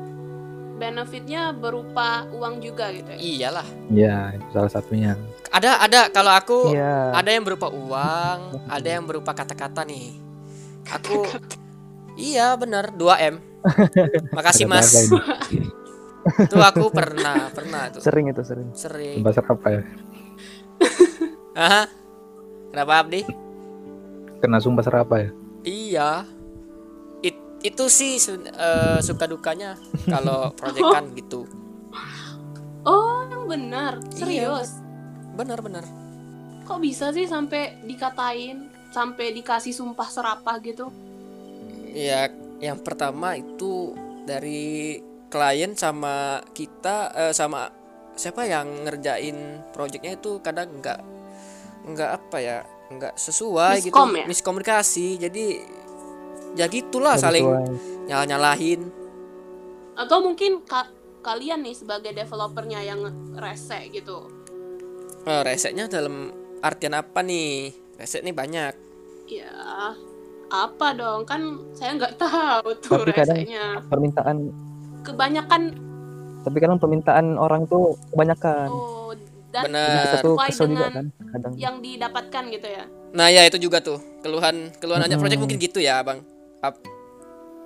benefitnya 0.75 1.51
berupa 1.51 2.25
uang 2.29 2.59
juga 2.59 2.91
gitu 2.91 3.09
ya? 3.09 3.17
iyalah. 3.17 3.67
Ya 3.89 4.15
itu 4.31 4.45
salah 4.51 4.69
satunya 4.69 5.15
ada 5.51 5.81
ada. 5.83 5.99
Kalau 6.11 6.31
aku 6.33 6.57
iya. 6.75 7.11
ada 7.15 7.29
yang 7.31 7.43
berupa 7.43 7.71
uang 7.71 8.67
ada 8.67 8.87
yang 8.87 9.03
berupa 9.03 9.31
kata-kata 9.31 9.83
nih. 9.87 10.17
Aku 10.91 11.27
iya 12.19 12.55
bener. 12.55 12.91
2 12.95 13.31
m. 13.33 13.35
Makasih 14.37 14.67
mas. 14.67 14.91
tuh 16.51 16.59
aku 16.59 16.91
pernah 16.91 17.47
pernah 17.51 17.91
tuh. 17.91 18.03
Sering 18.03 18.31
itu 18.31 18.41
sering. 18.43 18.69
Sering. 18.75 19.23
Bahasa 19.23 19.43
apa 19.43 19.67
ya? 19.71 19.81
Aha. 21.57 21.83
kenapa 22.69 22.93
Abdi? 23.01 23.21
Kena 24.37 24.61
sumpah 24.61 24.83
serapa 24.85 25.15
ya? 25.17 25.29
Iya. 25.65 26.11
It- 27.25 27.65
itu 27.65 27.85
sih 27.89 28.21
eh, 28.21 28.99
suka 29.01 29.25
dukanya 29.25 29.73
kalau 30.05 30.53
proyekan 30.53 31.15
gitu. 31.17 31.49
Oh, 32.85 33.25
yang 33.27 33.49
benar. 33.49 33.99
Serius. 34.13 34.77
bener 34.77 34.86
bener 35.37 35.59
Kok 36.67 36.79
bisa 36.85 37.05
sih 37.15 37.25
sampai 37.33 37.63
dikatain, 37.89 38.57
sampai 38.95 39.27
dikasih 39.37 39.73
sumpah 39.79 40.09
serapah 40.15 40.57
gitu? 40.67 40.85
ya 41.93 42.29
yang 42.59 42.79
pertama 42.81 43.37
itu 43.37 43.93
dari 44.27 44.97
klien 45.31 45.73
sama 45.77 46.41
kita 46.53 47.13
eh, 47.15 47.33
sama 47.33 47.69
siapa 48.17 48.49
yang 48.49 48.85
ngerjain 48.85 49.37
proyeknya 49.73 50.17
itu 50.17 50.41
kadang 50.41 50.81
nggak 50.81 50.99
nggak 51.87 52.09
apa 52.17 52.37
ya 52.41 52.57
nggak 52.91 53.13
sesuai 53.15 53.83
gitu 53.85 53.93
Miskom 53.93 54.09
ya? 54.15 54.25
miskomunikasi 54.25 55.21
jadi 55.21 55.45
ya 56.57 56.65
gitulah 56.67 57.15
Nggak 57.15 57.21
saling 57.21 57.47
nyalah 58.07 58.25
nyalahin 58.27 58.81
Atau 59.97 60.21
mungkin 60.23 60.61
ka- 60.63 60.93
kalian 61.25 61.65
nih 61.65 61.75
sebagai 61.75 62.13
developernya 62.13 62.79
yang 62.85 63.01
rese 63.35 63.89
gitu. 63.91 64.29
Eh, 65.27 65.41
resetnya 65.43 65.85
dalam 65.85 66.31
artian 66.59 66.95
apa 66.95 67.19
nih 67.19 67.67
reset 67.95 68.23
nih 68.23 68.31
banyak 68.31 68.73
Ya, 69.27 69.51
apa 70.47 70.95
dong? 70.95 71.27
Kan 71.27 71.41
saya 71.75 71.99
nggak 71.99 72.15
tahu 72.23 72.67
tuh 72.79 72.95
Tapi 72.97 73.11
kadang- 73.11 73.43
permintaan 73.85 74.37
Kebanyakan 75.03 75.61
tapi 76.39 76.57
kadang 76.57 76.79
permintaan 76.79 77.35
orang 77.35 77.67
tuh 77.67 77.99
kebanyakan 78.07 78.71
oh 78.71 79.11
dan 79.51 79.67
tuh 79.67 80.39
sesuai 80.39 80.47
kesel 80.47 80.65
juga 80.65 80.87
dengan 80.87 80.93
kan 80.95 81.05
kadang 81.27 81.51
yang 81.55 81.75
didapatkan 81.77 82.43
gitu 82.47 82.67
ya. 82.69 82.83
nah 83.11 83.27
ya 83.27 83.43
itu 83.43 83.59
juga 83.59 83.83
tuh 83.83 83.99
keluhan 84.19 84.71
keluhan 84.79 85.01
aja 85.01 85.09
Mm-mm. 85.09 85.19
project 85.19 85.41
mungkin 85.41 85.59
gitu 85.59 85.79
ya 85.81 85.99
bang 85.99 86.23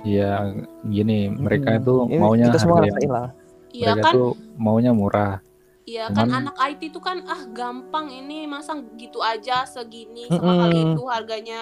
Iya, 0.01 0.49
gini 0.81 1.29
mereka 1.29 1.77
Mm-mm. 1.77 1.81
itu 1.83 1.93
maunya 2.17 2.49
kita 2.49 2.57
semua 2.57 2.81
harga 2.81 2.97
yang 2.97 3.13
lah 3.13 3.27
Iya 3.69 3.85
mereka 3.87 4.01
kan? 4.01 4.13
tuh 4.17 4.29
maunya 4.57 4.91
murah. 4.91 5.33
Iya 5.81 6.13
kan 6.13 6.29
anak 6.29 6.55
IT 6.61 6.93
tuh 6.93 7.01
kan 7.01 7.25
ah 7.25 7.41
gampang 7.49 8.13
ini 8.13 8.45
masa 8.45 8.77
gitu 8.95 9.17
aja 9.19 9.65
segini 9.65 10.29
sama 10.29 10.65
kali 10.65 10.77
itu 10.93 11.03
harganya. 11.09 11.61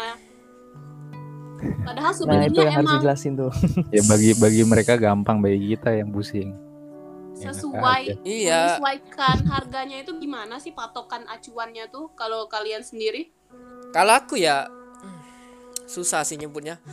Padahal 1.60 2.12
nah 2.12 2.16
itu 2.16 2.20
sebenarnya 2.56 2.72
harus 2.72 2.84
emang 2.88 2.96
dijelasin 3.04 3.34
tuh 3.36 3.52
Ya 3.96 4.02
bagi 4.08 4.32
bagi 4.36 4.62
mereka 4.64 4.94
gampang, 4.96 5.44
bagi 5.44 5.76
kita 5.76 5.92
yang 5.96 6.12
pusing. 6.12 6.56
Enak 7.40 7.56
sesuai 7.56 8.04
iya 8.28 8.76
menyesuaikan 8.76 9.38
harganya 9.48 9.98
itu 10.04 10.12
gimana 10.20 10.60
sih 10.60 10.76
patokan 10.76 11.24
acuannya 11.24 11.88
tuh 11.88 12.12
kalau 12.12 12.52
kalian 12.52 12.84
sendiri? 12.84 13.32
Kalau 13.96 14.20
aku 14.20 14.36
ya 14.36 14.68
susah 15.88 16.28
sih 16.28 16.36
nyebutnya. 16.36 16.84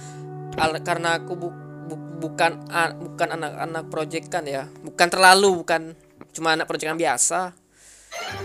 Al- 0.56 0.80
karena 0.86 1.18
aku 1.18 1.34
bu- 1.34 1.58
bu- 1.90 2.06
bukan 2.22 2.62
a- 2.70 2.94
bukan 2.94 3.28
anak-anak 3.34 3.84
project 3.90 4.30
kan 4.30 4.46
ya. 4.46 4.70
Bukan 4.86 5.10
terlalu 5.10 5.66
bukan 5.66 5.98
cuma 6.36 6.52
anak 6.52 6.68
proyekan 6.68 7.00
biasa. 7.00 7.56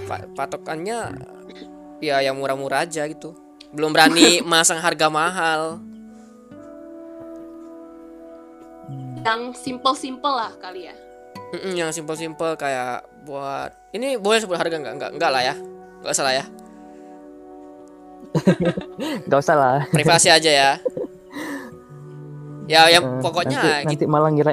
Pa- 0.08 0.28
patokannya 0.32 1.12
ya 2.00 2.24
yang 2.24 2.40
murah-murah 2.40 2.88
aja 2.88 3.04
gitu. 3.06 3.36
Belum 3.76 3.92
berani 3.92 4.40
masang 4.48 4.80
harga 4.80 5.12
mahal. 5.12 5.84
Yang 9.22 9.60
simple-simple 9.60 10.34
lah 10.34 10.52
kali 10.58 10.90
ya. 10.90 10.96
Mm-mm, 11.52 11.76
yang 11.76 11.92
simpel-simpel 11.92 12.56
kayak 12.56 13.04
buat 13.28 13.76
ini 13.92 14.16
boleh 14.16 14.40
sebut 14.40 14.56
harga 14.56 14.72
nggak 14.80 14.94
nggak 14.98 15.12
nggak 15.20 15.32
lah 15.36 15.44
ya 15.44 15.56
nggak 16.02 16.16
salah 16.16 16.34
ya 16.34 16.46
nggak 19.28 19.40
usah 19.44 19.56
lah 19.60 19.78
privasi 19.92 20.32
aja 20.32 20.48
ya 20.48 20.72
ya 22.72 22.82
yang 22.88 23.04
Eh, 23.04 23.20
pokoknya 23.20 23.60
nanti, 23.60 23.94
gitu 23.94 24.02
nanti 24.02 24.06
malah 24.08 24.30
ngira 24.32 24.52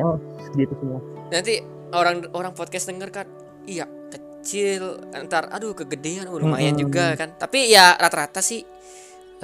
gitu 0.59 0.75
semua 0.75 1.01
nanti 1.31 1.55
orang 1.93 2.29
orang 2.37 2.53
podcast 2.53 2.89
denger 2.91 3.09
kan 3.13 3.27
iya 3.65 3.85
kecil 4.09 4.97
ntar 5.29 5.53
aduh 5.53 5.77
kegedean 5.77 6.29
oh, 6.29 6.41
lumayan 6.41 6.77
Mm-mm. 6.77 6.85
juga 6.89 7.13
kan. 7.19 7.37
Tapi 7.37 7.69
ya 7.69 7.97
rata-rata 7.97 8.41
sih 8.41 8.65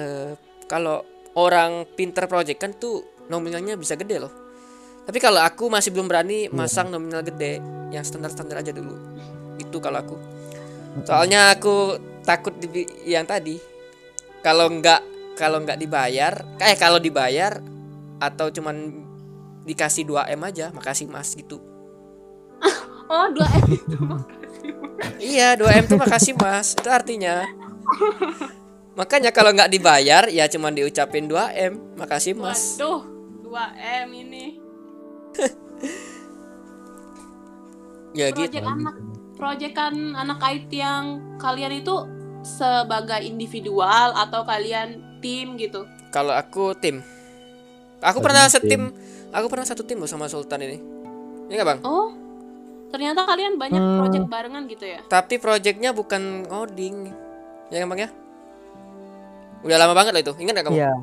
eh, 0.01 0.31
kalau 0.65 1.05
orang 1.37 1.85
pinter 1.93 2.25
project 2.25 2.57
kan 2.57 2.71
tuh 2.73 3.03
nominalnya 3.29 3.77
bisa 3.77 3.93
gede 3.93 4.17
loh. 4.21 4.33
Tapi 5.05 5.21
kalau 5.21 5.37
aku 5.37 5.69
masih 5.69 5.93
belum 5.93 6.09
berani 6.09 6.49
masang 6.49 6.89
nominal 6.89 7.21
gede 7.21 7.61
yang 7.93 8.01
standar-standar 8.01 8.65
aja 8.65 8.73
dulu. 8.73 8.97
Itu 9.61 9.77
kalau 9.77 10.01
aku. 10.01 10.17
Soalnya 11.05 11.53
aku 11.53 11.99
takut 12.25 12.57
di 12.57 12.87
yang 13.05 13.27
tadi 13.29 13.61
kalau 14.41 14.65
nggak 14.71 15.01
kalau 15.37 15.61
nggak 15.61 15.77
dibayar 15.77 16.33
eh 16.57 16.73
kalau 16.79 16.97
dibayar 16.97 17.59
atau 18.17 18.49
cuman 18.49 19.05
dikasih 19.67 20.07
2 20.07 20.33
m 20.33 20.41
aja 20.47 20.71
makasih 20.71 21.05
mas 21.11 21.35
gitu 21.35 21.74
Oh, 23.05 23.29
2 23.29 23.37
M 23.37 23.65
itu 23.69 23.97
makasih. 24.01 24.71
Iya, 25.21 25.49
2M 25.53 25.83
tuh 25.85 25.99
makasih 26.01 26.33
Mas. 26.41 26.73
Itu 26.73 26.89
artinya. 26.89 27.45
Makanya 28.97 29.29
kalau 29.29 29.53
nggak 29.53 29.69
dibayar 29.69 30.25
ya 30.31 30.49
cuman 30.49 30.73
diucapin 30.73 31.29
2M, 31.29 31.99
makasih 31.99 32.33
Mas. 32.33 32.81
Waduh, 32.81 33.05
2 33.45 34.05
M 34.05 34.07
ini. 34.13 34.45
Ya 38.15 38.31
gitu. 38.31 38.47
Project 38.47 38.63
anak 38.63 38.95
proyekan 39.35 40.15
anak 40.15 40.39
IT 40.39 40.71
yang 40.71 41.35
kalian 41.35 41.83
itu 41.83 42.07
sebagai 42.47 43.19
individual 43.27 44.15
atau 44.15 44.47
kalian 44.47 45.19
tim 45.19 45.59
gitu. 45.59 45.83
Kalau 46.15 46.31
aku 46.31 46.71
tim. 46.79 47.03
Aku 47.99 48.23
pernah 48.23 48.47
tim. 48.47 48.55
setim. 48.55 48.83
Aku 49.35 49.51
pernah 49.51 49.67
satu 49.67 49.83
tim 49.83 49.99
loh 49.99 50.07
sama 50.07 50.31
Sultan 50.31 50.63
ini. 50.63 50.79
Iya 51.51 51.59
nggak 51.59 51.67
Bang? 51.67 51.79
Oh, 51.83 52.15
ternyata 52.95 53.27
kalian 53.27 53.59
banyak 53.59 53.75
Hmm. 53.77 53.99
project 53.99 54.25
barengan 54.25 54.63
gitu 54.65 54.85
ya? 54.87 54.99
Tapi 55.05 55.35
projectnya 55.35 55.91
bukan 55.91 56.47
ngoding. 56.47 57.11
Ya 57.67 57.83
Bang 57.83 57.99
ya? 57.99 58.09
Udah 59.61 59.75
lama 59.75 59.91
banget 59.91 60.15
loh 60.15 60.23
itu. 60.23 60.33
Ingat 60.39 60.53
nggak 60.55 60.65
kamu? 60.71 60.75
iya 60.79 60.93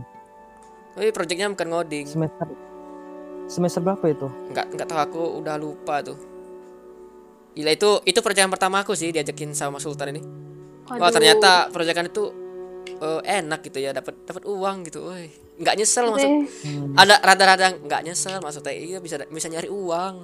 Tapi 0.96 1.08
projectnya 1.12 1.52
bukan 1.52 1.68
ngoding. 1.68 2.04
semester 2.08 2.48
semester 3.44 3.80
berapa 3.82 4.04
itu 4.08 4.28
Nggak 4.50 4.66
nggak 4.72 4.86
tahu 4.88 4.98
aku 4.98 5.22
udah 5.44 5.56
lupa 5.60 6.00
tuh. 6.00 6.16
Gila 7.52 7.68
itu 7.68 8.00
itu 8.08 8.18
yang 8.32 8.48
pertama 8.48 8.80
aku 8.80 8.96
sih 8.96 9.12
diajakin 9.12 9.52
sama 9.52 9.76
Sultan 9.76 10.16
ini. 10.16 10.22
Wah 10.88 10.96
Waduh. 10.96 11.12
ternyata 11.12 11.68
proyekan 11.68 12.08
itu 12.08 12.32
eh, 13.02 13.20
enak 13.42 13.60
gitu 13.66 13.78
ya 13.78 13.90
dapat 13.92 14.14
dapat 14.24 14.42
uang 14.46 14.86
gitu, 14.86 15.06
woi 15.06 15.30
nggak 15.52 15.74
nyesel 15.78 16.10
maksud. 16.10 16.30
Hmm. 16.66 16.96
ada 16.96 17.20
rada-rada 17.22 17.66
nggak 17.76 18.02
nyesel 18.02 18.40
maksudnya 18.40 18.72
iya 18.72 18.98
bisa 18.98 19.20
bisa 19.22 19.46
nyari 19.46 19.68
uang 19.70 20.14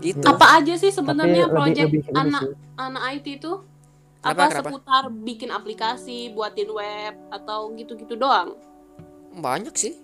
gitu 0.00 0.26
Apa 0.26 0.58
aja 0.58 0.74
sih 0.74 0.90
sebenarnya 0.90 1.46
project 1.48 1.88
lebih 1.88 2.02
anak 2.12 2.44
sih. 2.44 2.54
anak 2.76 3.02
IT 3.14 3.26
itu? 3.38 3.52
Apa 4.20 4.48
kenapa? 4.48 4.68
seputar 4.68 5.02
bikin 5.10 5.48
aplikasi, 5.48 6.28
buatin 6.30 6.68
web 6.70 7.14
atau 7.30 7.72
gitu-gitu 7.72 8.16
doang? 8.16 8.56
Banyak 9.32 9.74
sih. 9.74 9.94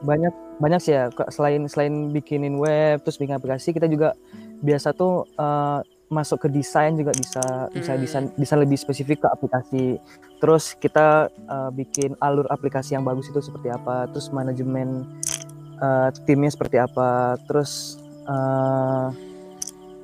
banyak 0.00 0.32
banyak 0.60 0.80
sih 0.80 0.92
ya 0.92 1.08
selain 1.32 1.64
selain 1.64 2.12
bikinin 2.12 2.60
web 2.60 3.00
terus 3.00 3.16
bikin 3.16 3.34
aplikasi 3.34 3.72
kita 3.72 3.88
juga 3.88 4.12
biasa 4.60 4.92
tuh 4.92 5.24
eh, 5.32 5.80
masuk 6.12 6.44
ke 6.44 6.48
desain 6.52 6.92
juga 6.92 7.16
bisa 7.16 7.40
bisa 7.72 7.92
Hmm. 7.94 8.02
desain 8.04 8.24
desain 8.36 8.60
lebih 8.60 8.76
spesifik 8.76 9.24
ke 9.24 9.28
aplikasi 9.32 9.96
terus 10.38 10.76
kita 10.76 11.30
eh, 11.32 11.70
bikin 11.72 12.20
alur 12.20 12.44
aplikasi 12.48 12.92
yang 12.92 13.02
bagus 13.02 13.32
itu 13.32 13.40
seperti 13.40 13.72
apa 13.72 14.04
terus 14.12 14.28
manajemen 14.28 15.08
eh, 15.80 16.08
timnya 16.28 16.52
seperti 16.52 16.76
apa 16.76 17.40
terus 17.48 17.96
eh, 18.24 19.06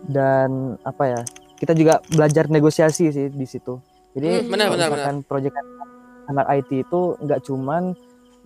dan 0.06 0.50
apa 0.82 1.04
ya 1.06 1.20
kita 1.56 1.72
juga 1.72 2.00
belajar 2.06 2.48
negosiasi 2.48 3.08
sih 3.08 3.26
di 3.28 3.46
situ 3.46 3.76
jadi 4.10 4.42
Hmm, 4.42 4.50
benar, 4.50 4.66
misalkan 4.70 5.16
proyek 5.22 5.54
anak 6.26 6.46
IT 6.52 6.70
itu 6.82 7.00
nggak 7.18 7.40
cuman 7.42 7.94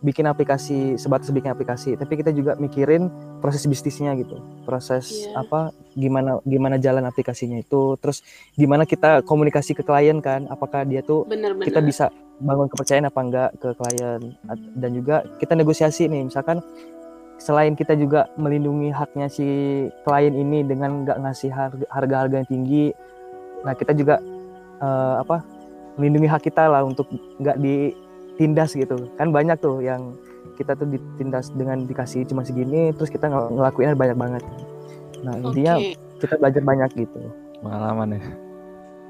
bikin 0.01 0.27
aplikasi 0.27 1.01
sebatas 1.01 1.33
bikin 1.33 1.49
aplikasi 1.49 1.97
tapi 1.97 2.15
kita 2.15 2.29
juga 2.29 2.53
mikirin 2.55 3.09
proses 3.41 3.65
bisnisnya 3.65 4.13
gitu 4.15 4.37
proses 4.63 5.09
Iya. 5.25 5.41
apa 5.41 5.61
gimana 5.95 6.45
gimana 6.45 6.77
jalan 6.77 7.05
aplikasinya 7.05 7.57
itu 7.57 7.97
terus 7.97 8.21
gimana 8.53 8.85
kita 8.85 9.25
komunikasi 9.25 9.73
ke 9.73 9.81
klien 9.81 10.21
kan 10.21 10.45
apakah 10.47 10.85
dia 10.85 11.01
tuh 11.01 11.25
Bener-bener. 11.25 11.65
kita 11.65 11.81
bisa 11.81 12.05
bangun 12.37 12.69
kepercayaan 12.69 13.07
apa 13.07 13.21
enggak 13.23 13.51
ke 13.57 13.69
klien 13.73 14.21
dan 14.77 14.91
juga 14.93 15.17
kita 15.39 15.55
negosiasi 15.55 16.05
nih 16.05 16.27
misalkan 16.27 16.61
selain 17.39 17.75
kita 17.75 17.99
juga 17.99 18.31
melindungi 18.39 18.95
haknya 18.95 19.27
si 19.29 19.47
klien 20.07 20.33
ini 20.33 20.63
dengan 20.63 21.05
nggak 21.05 21.19
ngasih 21.21 21.51
harga 21.51 21.85
harga-harga 21.91 22.43
yang 22.43 22.49
tinggi 22.49 22.87
nah 23.65 23.73
kita 23.73 23.97
juga 23.97 24.21
eh, 24.81 25.15
apa 25.21 25.43
melindungi 25.97 26.29
hak 26.31 26.43
kita 26.51 26.67
lah 26.67 26.83
untuk 26.83 27.07
nggak 27.39 27.59
ditindas 27.63 28.75
gitu. 28.75 29.11
Kan 29.15 29.31
banyak 29.31 29.59
tuh 29.63 29.79
yang 29.83 30.15
kita 30.59 30.79
tuh 30.79 30.87
ditindas 30.87 31.51
dengan 31.55 31.87
dikasih 31.87 32.27
cuma 32.31 32.47
segini 32.47 32.95
terus 32.95 33.11
kita 33.11 33.27
ngel- 33.31 33.55
ngelakuinnya 33.55 33.99
banyak 33.99 34.19
banget. 34.19 34.43
Nah 35.23 35.35
Oke. 35.41 35.45
intinya 35.51 35.75
kita 36.19 36.35
belajar 36.39 36.63
banyak 36.63 36.91
gitu. 36.95 37.21
Pengalaman 37.63 38.09
ya. 38.19 38.23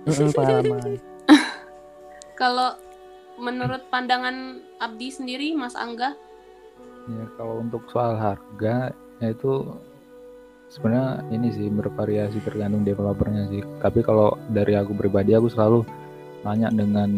Pengalaman. 0.36 1.00
Kalau 2.34 2.76
menurut 3.40 3.82
pandangan 3.88 4.60
Abdi 4.78 5.08
sendiri, 5.10 5.54
Mas 5.54 5.74
Angga, 5.74 6.18
Ya 7.04 7.24
kalau 7.36 7.60
untuk 7.60 7.84
soal 7.92 8.16
harga 8.16 8.96
ya 9.20 9.28
itu 9.28 9.68
sebenarnya 10.72 11.22
ini 11.30 11.48
sih 11.52 11.68
bervariasi 11.68 12.40
tergantung 12.40 12.82
developernya 12.82 13.46
sih. 13.52 13.62
Tapi 13.80 14.00
kalau 14.00 14.34
dari 14.48 14.74
aku 14.74 14.96
pribadi 14.96 15.36
aku 15.36 15.52
selalu 15.52 15.84
nanya 16.44 16.68
dengan 16.68 17.08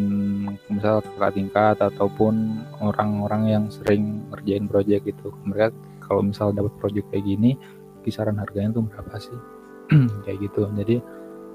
misal 0.70 1.03
kakak 1.03 1.35
tingkat 1.35 1.77
ataupun 1.83 2.62
orang-orang 2.79 3.42
yang 3.51 3.64
sering 3.70 4.22
ngerjain 4.31 4.66
project 4.70 5.07
itu. 5.07 5.29
Mereka 5.46 5.75
kalau 6.03 6.22
misal 6.22 6.55
dapat 6.55 6.75
project 6.79 7.07
kayak 7.11 7.27
gini 7.27 7.59
kisaran 8.07 8.38
harganya 8.38 8.79
tuh 8.79 8.87
berapa 8.87 9.14
sih? 9.18 9.38
kayak 10.27 10.51
gitu. 10.51 10.66
Jadi 10.75 10.99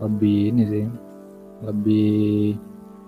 lebih 0.01 0.39
ini 0.55 0.63
sih 0.67 0.85
lebih 1.61 2.57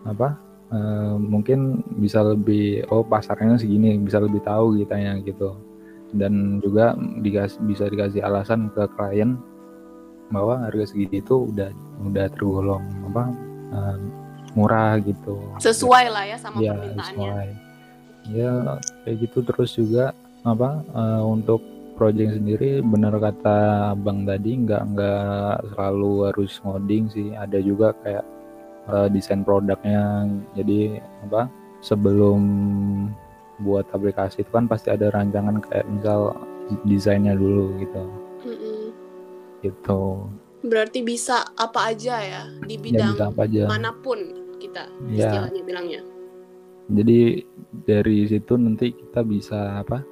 apa 0.05 0.37
eh, 0.73 1.15
mungkin 1.21 1.85
bisa 2.01 2.25
lebih 2.25 2.89
oh 2.89 3.05
pasarnya 3.05 3.61
segini 3.61 3.95
bisa 4.01 4.17
lebih 4.17 4.41
tahu 4.41 4.81
kitanya 4.81 5.21
gitu. 5.21 5.53
Dan 6.13 6.61
juga 6.61 6.93
dikas, 7.25 7.57
bisa 7.65 7.89
dikasih 7.89 8.21
alasan 8.21 8.69
ke 8.73 8.85
klien 8.93 9.33
bahwa 10.29 10.65
harga 10.65 10.93
segini 10.93 11.21
itu 11.21 11.49
udah 11.49 11.69
udah 12.05 12.25
tergolong 12.33 12.83
apa 13.13 13.23
eh, 13.73 13.97
murah 14.57 14.97
gitu. 15.01 15.37
Sesuai 15.61 16.09
lah 16.09 16.23
ya 16.25 16.37
sama 16.37 16.61
ya 16.61 16.73
permintaannya. 16.73 17.29
sesuai. 17.29 17.49
Ya 18.33 18.51
kayak 19.03 19.17
gitu 19.29 19.39
terus 19.45 19.71
juga 19.77 20.13
apa 20.45 20.81
eh, 20.81 21.23
untuk 21.25 21.61
project 21.93 22.41
sendiri 22.41 22.81
benar 22.81 23.13
kata 23.21 23.93
bang 24.01 24.25
tadi 24.25 24.51
nggak 24.65 24.83
nggak 24.97 25.55
selalu 25.73 26.13
harus 26.29 26.53
ngoding 26.65 27.05
sih. 27.09 27.33
Ada 27.37 27.61
juga 27.61 27.93
kayak 28.01 28.25
eh, 28.89 29.07
desain 29.11 29.43
produknya 29.43 30.27
jadi 30.55 30.99
apa 31.23 31.47
sebelum 31.83 32.41
buat 33.61 33.85
aplikasi 33.93 34.41
itu 34.43 34.51
kan 34.51 34.65
pasti 34.65 34.89
ada 34.89 35.13
rancangan 35.13 35.61
kayak 35.61 35.85
misal 35.87 36.33
desainnya 36.87 37.35
dulu 37.37 37.75
gitu 37.79 38.03
Mm-mm. 38.47 38.81
gitu 39.61 40.27
Berarti 40.63 41.03
bisa 41.03 41.43
apa 41.59 41.91
aja 41.91 42.23
ya 42.23 42.43
di 42.63 42.79
ya 42.79 42.81
bidang 42.81 43.13
bisa 43.19 43.25
apa 43.29 43.41
aja 43.43 43.63
mana 43.67 43.91
pun 43.93 44.19
kita 44.57 44.87
Ya. 45.11 45.27
istilahnya 45.27 45.61
bilangnya. 45.67 46.01
jadi 46.87 47.43
dari 47.83 48.27
situ 48.27 48.55
nanti 48.55 48.95
kita 48.95 49.23
bisa 49.27 49.83
apa 49.83 50.03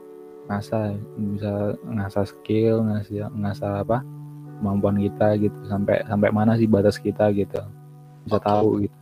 ngasah 0.52 0.96
bisa 1.16 1.80
ngasah 1.88 2.26
skill 2.28 2.84
ngasih 2.84 3.32
ngasah 3.32 3.84
apa 3.84 4.04
kemampuan 4.60 5.00
kita 5.00 5.40
gitu 5.40 5.56
sampai 5.68 6.04
sampai 6.04 6.30
mana 6.36 6.60
sih 6.60 6.68
batas 6.68 7.00
kita 7.00 7.32
gitu 7.32 7.60
bisa 8.32 8.40
tahu 8.40 8.88
gitu 8.88 8.96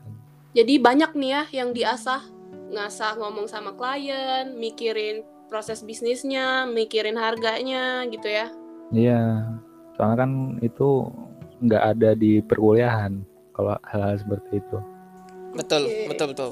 Jadi 0.49 0.73
banyak 0.81 1.11
nih 1.13 1.29
ya 1.29 1.43
yang 1.61 1.69
diasah 1.77 2.25
ngasah 2.73 3.21
ngomong 3.21 3.45
sama 3.45 3.77
klien, 3.77 4.57
mikirin 4.57 5.21
proses 5.45 5.85
bisnisnya, 5.85 6.65
mikirin 6.65 7.17
harganya 7.17 8.01
gitu 8.09 8.25
ya. 8.25 8.49
iya 8.89 9.45
soalnya 9.93 10.25
kan 10.25 10.31
itu 10.65 11.05
nggak 11.61 11.83
ada 11.93 12.17
di 12.17 12.41
perkuliahan 12.41 13.21
kalau 13.53 13.77
hal-hal 13.85 14.17
seperti 14.17 14.57
itu 14.57 14.77
Betul, 15.49 15.89
Oke. 15.89 16.05
betul, 16.09 16.27
betul. 16.33 16.51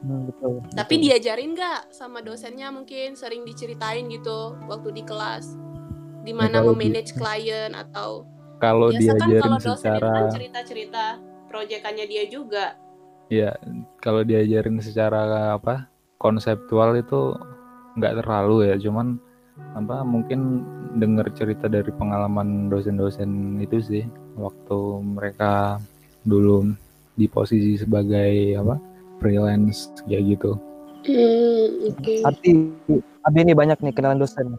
Hmm, 0.00 0.22
betul 0.28 0.50
Tapi 0.72 0.94
betul. 0.96 1.04
diajarin 1.08 1.50
nggak 1.52 1.80
sama 1.92 2.18
dosennya 2.20 2.68
mungkin 2.68 3.16
sering 3.16 3.44
diceritain 3.44 4.08
gitu 4.08 4.56
waktu 4.68 4.92
di 4.92 5.04
kelas 5.04 5.56
gimana 6.20 6.60
kalau 6.60 6.72
memanage 6.76 7.16
klien 7.16 7.72
atau 7.72 8.24
kalau 8.60 8.92
biasa 8.92 9.12
kan 9.16 9.28
diajarin 9.28 9.40
kalau 9.40 9.56
dosen 9.56 9.72
itu 9.72 9.80
secara 9.80 10.08
kan 10.12 10.24
cerita-cerita 10.28 11.04
proyekannya 11.50 12.06
dia 12.06 12.24
juga. 12.30 12.78
ya 13.26 13.54
kalau 14.02 14.26
diajarin 14.26 14.78
secara 14.82 15.54
apa 15.54 15.86
konseptual 16.18 16.98
itu 16.98 17.34
nggak 17.94 18.22
terlalu 18.22 18.70
ya 18.70 18.78
cuman 18.78 19.18
apa 19.78 20.02
mungkin 20.02 20.66
dengar 20.98 21.30
cerita 21.38 21.70
dari 21.70 21.94
pengalaman 21.94 22.66
dosen-dosen 22.66 23.62
itu 23.62 23.78
sih 23.78 24.02
waktu 24.34 24.78
mereka 25.06 25.78
dulu 26.26 26.74
di 27.14 27.30
posisi 27.30 27.78
sebagai 27.78 28.58
apa 28.58 28.82
freelance 29.18 29.90
kayak 30.06 30.38
gitu 30.38 30.54
Hmm, 31.00 31.88
oke. 31.88 32.12
Arti 32.28 32.50
Abi 33.24 33.38
ini 33.40 33.56
banyak 33.56 33.80
nih 33.80 33.94
kenalan 33.96 34.20
dosen 34.20 34.52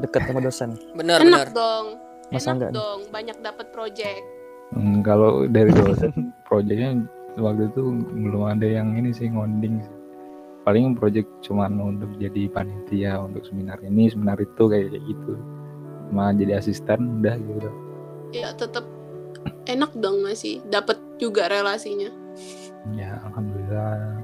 deket 0.00 0.24
sama 0.24 0.40
dosen 0.40 0.72
Benar, 0.96 1.20
benar. 1.20 1.44
Enak 1.44 1.52
dong. 1.52 1.86
Mas 2.32 2.46
Enak 2.46 2.52
Angga 2.56 2.66
nih. 2.70 2.74
dong, 2.80 3.00
banyak 3.12 3.36
dapat 3.44 3.66
project. 3.68 4.24
Hmm, 4.70 5.02
kalau 5.02 5.46
dari 5.46 5.70
dosen 5.78 6.30
proyeknya 6.42 7.02
waktu 7.36 7.66
itu 7.66 7.82
belum 8.12 8.44
ada 8.48 8.64
yang 8.64 8.94
ini 8.94 9.10
sih 9.10 9.26
ngonding 9.26 9.80
sih. 9.80 9.96
paling 10.60 10.92
proyek 10.92 11.24
cuman 11.40 11.72
untuk 11.80 12.12
jadi 12.16 12.46
panitia 12.46 13.16
untuk 13.18 13.42
seminar 13.42 13.80
ini 13.80 14.06
seminar 14.06 14.36
itu 14.36 14.62
kayak 14.62 14.92
kayak 14.92 15.04
gitu 15.04 15.32
cuma 16.06 16.30
jadi 16.32 16.52
asisten 16.56 17.00
udah 17.18 17.34
gitu 17.36 17.70
Ya 18.30 18.52
tetap 18.52 18.84
enak 19.64 19.90
dong 19.96 20.20
masih 20.20 20.62
dapat 20.64 21.00
juga 21.16 21.48
relasinya. 21.48 22.12
ya 22.92 23.18
alhamdulillah 23.24 24.22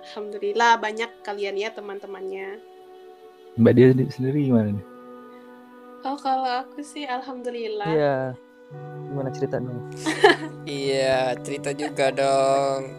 Alhamdulillah 0.00 0.78
banyak 0.78 1.10
kalian 1.20 1.56
ya 1.56 1.68
teman-temannya. 1.68 2.62
mbak 3.56 3.72
dia 3.72 3.86
sendi- 3.90 4.12
sendiri 4.12 4.38
gimana 4.44 4.70
nih 4.70 4.86
Oh 6.00 6.14
kalau 6.14 6.46
aku 6.46 6.78
sih 6.80 7.02
alhamdulillah. 7.04 7.88
iya 7.88 8.16
gimana 9.08 9.30
cerita 9.32 9.56
dong 9.56 9.80
Iya, 10.68 11.32
cerita 11.40 11.72
juga 11.72 12.12
dong. 12.12 12.92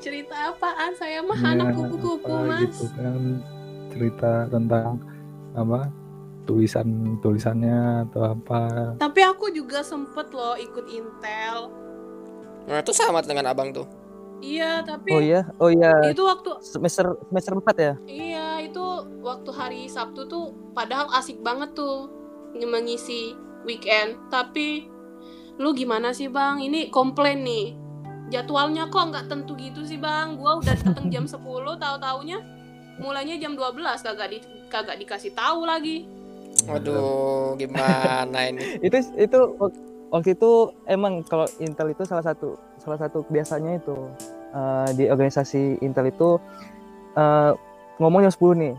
Cerita 0.00 0.52
apaan? 0.52 0.96
Saya 0.96 1.20
mah 1.20 1.36
Ya, 1.36 1.52
anak 1.52 1.76
kupu-kupu 1.76 2.32
mas. 2.48 2.64
gitu 2.64 2.88
kan 2.96 3.44
cerita 3.92 4.48
tentang 4.48 5.04
apa 5.52 5.92
tulisan 6.44 7.20
tulisannya 7.20 8.08
atau 8.08 8.32
apa 8.32 8.96
Tapi 8.96 9.20
aku 9.20 9.52
juga 9.52 9.84
sempet 9.84 10.32
loh 10.32 10.56
ikut 10.56 10.88
Intel. 10.88 11.68
Nah, 12.64 12.80
itu 12.80 12.92
sama 12.96 13.20
dengan 13.20 13.52
abang 13.52 13.68
tuh. 13.68 13.84
Iya 14.40 14.84
tapi 14.84 15.08
oh 15.08 15.22
iya 15.24 15.40
oh 15.56 15.72
iya 15.72 16.12
itu 16.12 16.20
waktu 16.20 16.60
semester 16.60 17.16
semester 17.32 17.56
4 17.56 17.64
ya 17.80 17.94
iya 18.04 18.48
itu 18.60 18.82
waktu 19.24 19.50
hari 19.56 19.88
Sabtu 19.88 20.28
tuh 20.28 20.52
padahal 20.76 21.08
asik 21.16 21.40
banget 21.40 21.72
tuh 21.72 22.12
mengisi 22.52 23.32
weekend. 23.64 24.16
Tapi 24.28 24.88
lu 25.56 25.72
gimana 25.72 26.12
sih 26.12 26.28
bang? 26.28 26.60
Ini 26.60 26.88
komplain 26.88 27.42
nih. 27.42 27.66
Jadwalnya 28.32 28.88
kok 28.88 29.12
nggak 29.12 29.26
tentu 29.28 29.52
gitu 29.56 29.84
sih 29.84 30.00
bang? 30.00 30.40
Gua 30.40 30.60
udah 30.60 30.74
datang 30.74 31.12
jam 31.12 31.24
10 31.28 31.40
tahu 31.76 31.96
taunya 32.00 32.40
mulainya 32.94 33.34
jam 33.42 33.58
12 33.58 34.06
kagak 34.06 34.28
di 34.30 34.38
kagak 34.70 34.96
dikasih 35.02 35.34
tahu 35.34 35.66
lagi. 35.66 36.06
Waduh, 36.70 37.54
gimana 37.60 38.38
ini? 38.46 38.78
itu 38.78 38.96
itu 39.18 39.38
wak- 39.58 39.76
waktu 40.14 40.38
itu 40.38 40.70
emang 40.86 41.26
kalau 41.26 41.50
Intel 41.58 41.90
itu 41.90 42.06
salah 42.06 42.22
satu 42.22 42.54
salah 42.78 42.98
satu 43.02 43.26
kebiasaannya 43.26 43.82
itu 43.82 43.96
eh, 44.54 44.88
di 44.94 45.04
organisasi 45.10 45.82
Intel 45.82 46.14
itu 46.14 46.38
eh, 47.18 47.52
ngomong 47.98 48.22
jam 48.26 48.32
10 48.32 48.62
nih. 48.62 48.74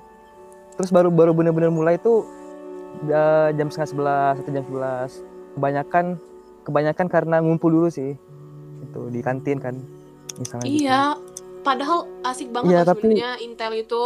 Terus 0.75 0.91
baru 0.91 1.07
baru 1.11 1.31
bener-bener 1.31 1.71
mulai 1.71 1.95
itu 1.95 2.23
eh, 3.03 3.49
jam 3.55 3.67
setengah 3.67 3.89
sebelas 3.89 4.35
atau 4.39 4.51
jam 4.51 4.65
11. 4.65 5.23
Kebanyakan 5.55 6.05
kebanyakan 6.65 7.07
karena 7.07 7.37
ngumpul 7.43 7.69
dulu 7.69 7.87
sih. 7.91 8.15
Itu 8.83 9.11
di 9.11 9.19
kantin 9.19 9.59
kan. 9.59 9.75
Misalnya 10.35 10.65
gitu. 10.67 10.83
Iya, 10.85 11.01
padahal 11.63 12.07
asik 12.23 12.51
banget 12.51 12.71
loh 12.71 12.87
tapi- 12.87 13.01
sebenarnya 13.11 13.31
Intel 13.39 13.73
itu 13.79 14.03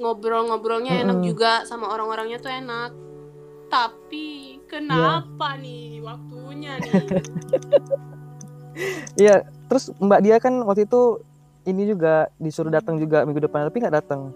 ngobrol-ngobrolnya 0.00 1.04
enak 1.04 1.18
Mm-mm. 1.20 1.28
juga 1.28 1.66
sama 1.68 1.90
orang-orangnya 1.92 2.38
tuh 2.40 2.52
enak. 2.52 2.90
Tapi 3.70 4.58
kenapa 4.66 5.54
nih 5.60 6.02
waktunya 6.02 6.78
nih? 6.80 6.92
Iya, 9.18 9.44
terus 9.68 9.90
Mbak 9.98 10.20
dia 10.22 10.36
kan 10.38 10.54
waktu 10.64 10.86
itu 10.86 11.20
ini 11.66 11.90
juga 11.90 12.30
disuruh 12.38 12.72
datang 12.72 12.96
juga 12.96 13.26
minggu 13.26 13.44
depan 13.44 13.66
tapi 13.68 13.82
nggak 13.82 13.96
datang. 14.00 14.32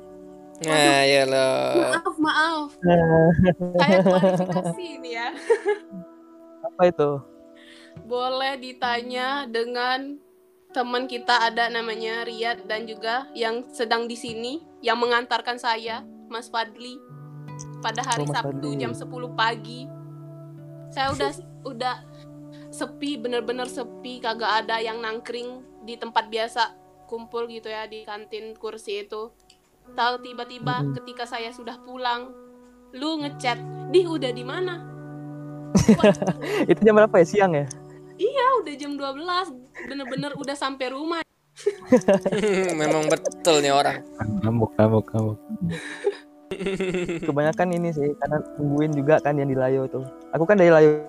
Nah, 0.62 1.02
ya 1.02 1.26
loh. 1.26 1.98
maaf, 1.98 2.14
maaf. 2.16 2.68
Nah, 2.78 3.26
Kayak 3.82 4.00
klarifikasi 4.06 4.84
ini 4.86 5.10
ya. 5.12 5.28
apa 6.62 6.82
itu? 6.86 7.10
Boleh 8.06 8.54
ditanya 8.58 9.50
dengan 9.50 10.18
teman 10.70 11.06
kita 11.06 11.50
ada 11.50 11.70
namanya 11.70 12.26
Riyad 12.26 12.66
dan 12.66 12.86
juga 12.86 13.26
yang 13.34 13.66
sedang 13.70 14.06
di 14.06 14.14
sini 14.14 14.62
yang 14.78 14.98
mengantarkan 14.98 15.58
saya, 15.58 16.02
Mas 16.30 16.46
Fadli. 16.46 16.98
Pada 17.78 18.02
hari 18.02 18.22
Oh, 18.22 18.30
Mas 18.30 18.38
Sabtu 18.38 18.68
Fadli. 18.74 18.80
jam 18.80 18.92
10 18.94 19.10
pagi. 19.34 19.86
Saya 20.90 21.10
udah 21.10 21.30
udah 21.66 21.96
sepi, 22.70 23.18
bener-bener 23.18 23.66
sepi, 23.66 24.18
kagak 24.18 24.66
ada 24.66 24.78
yang 24.78 24.98
nangkring 24.98 25.62
di 25.82 25.94
tempat 25.94 26.30
biasa 26.30 26.74
kumpul 27.06 27.46
gitu 27.46 27.68
ya 27.68 27.86
di 27.86 28.02
kantin 28.02 28.54
kursi 28.54 29.06
itu. 29.06 29.30
Tahu 29.92 30.14
tiba-tiba 30.24 30.80
ketika 30.96 31.28
saya 31.28 31.52
sudah 31.52 31.76
pulang, 31.84 32.32
lu 32.96 33.20
ngechat, 33.20 33.60
"Di 33.92 34.08
udah 34.08 34.32
di 34.32 34.40
mana?" 34.40 34.80
Itu 36.70 36.80
jam 36.80 36.96
berapa 36.96 37.12
ya? 37.20 37.26
Siang 37.28 37.52
ya? 37.52 37.66
Iya, 38.16 38.46
udah 38.64 38.74
jam 38.80 38.92
12. 38.96 39.52
Bener-bener 39.90 40.32
udah 40.40 40.56
sampai 40.56 40.88
rumah. 40.88 41.20
Memang 42.80 43.06
betul 43.10 43.60
nih 43.62 43.74
orang. 43.74 44.00
Ngamuk, 44.42 44.72
ngamuk, 44.78 45.06
ngamuk. 45.12 45.38
Kebanyakan 47.26 47.68
ini 47.74 47.90
sih 47.90 48.14
karena 48.22 48.38
nungguin 48.58 48.92
juga 48.94 49.18
kan 49.18 49.34
yang 49.34 49.50
di 49.50 49.58
Layo 49.58 49.90
tuh. 49.90 50.06
Aku 50.30 50.46
kan 50.46 50.58
dari 50.58 50.70
Layo 50.70 51.02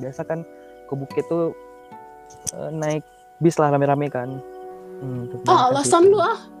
biasa 0.00 0.24
kan 0.24 0.40
ke 0.88 0.92
Bukit 0.96 1.24
tuh 1.28 1.52
eh, 2.56 2.70
naik 2.72 3.04
bis 3.44 3.60
lah 3.60 3.72
rame-rame 3.72 4.08
kan. 4.08 4.40
Hmm, 5.04 5.28
Ah, 5.44 5.68
alasan 5.68 6.08
lu 6.08 6.16
ah. 6.16 6.55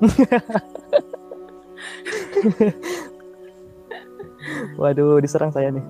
Waduh, 4.80 5.22
diserang 5.22 5.54
saya 5.54 5.70
nih. 5.70 5.84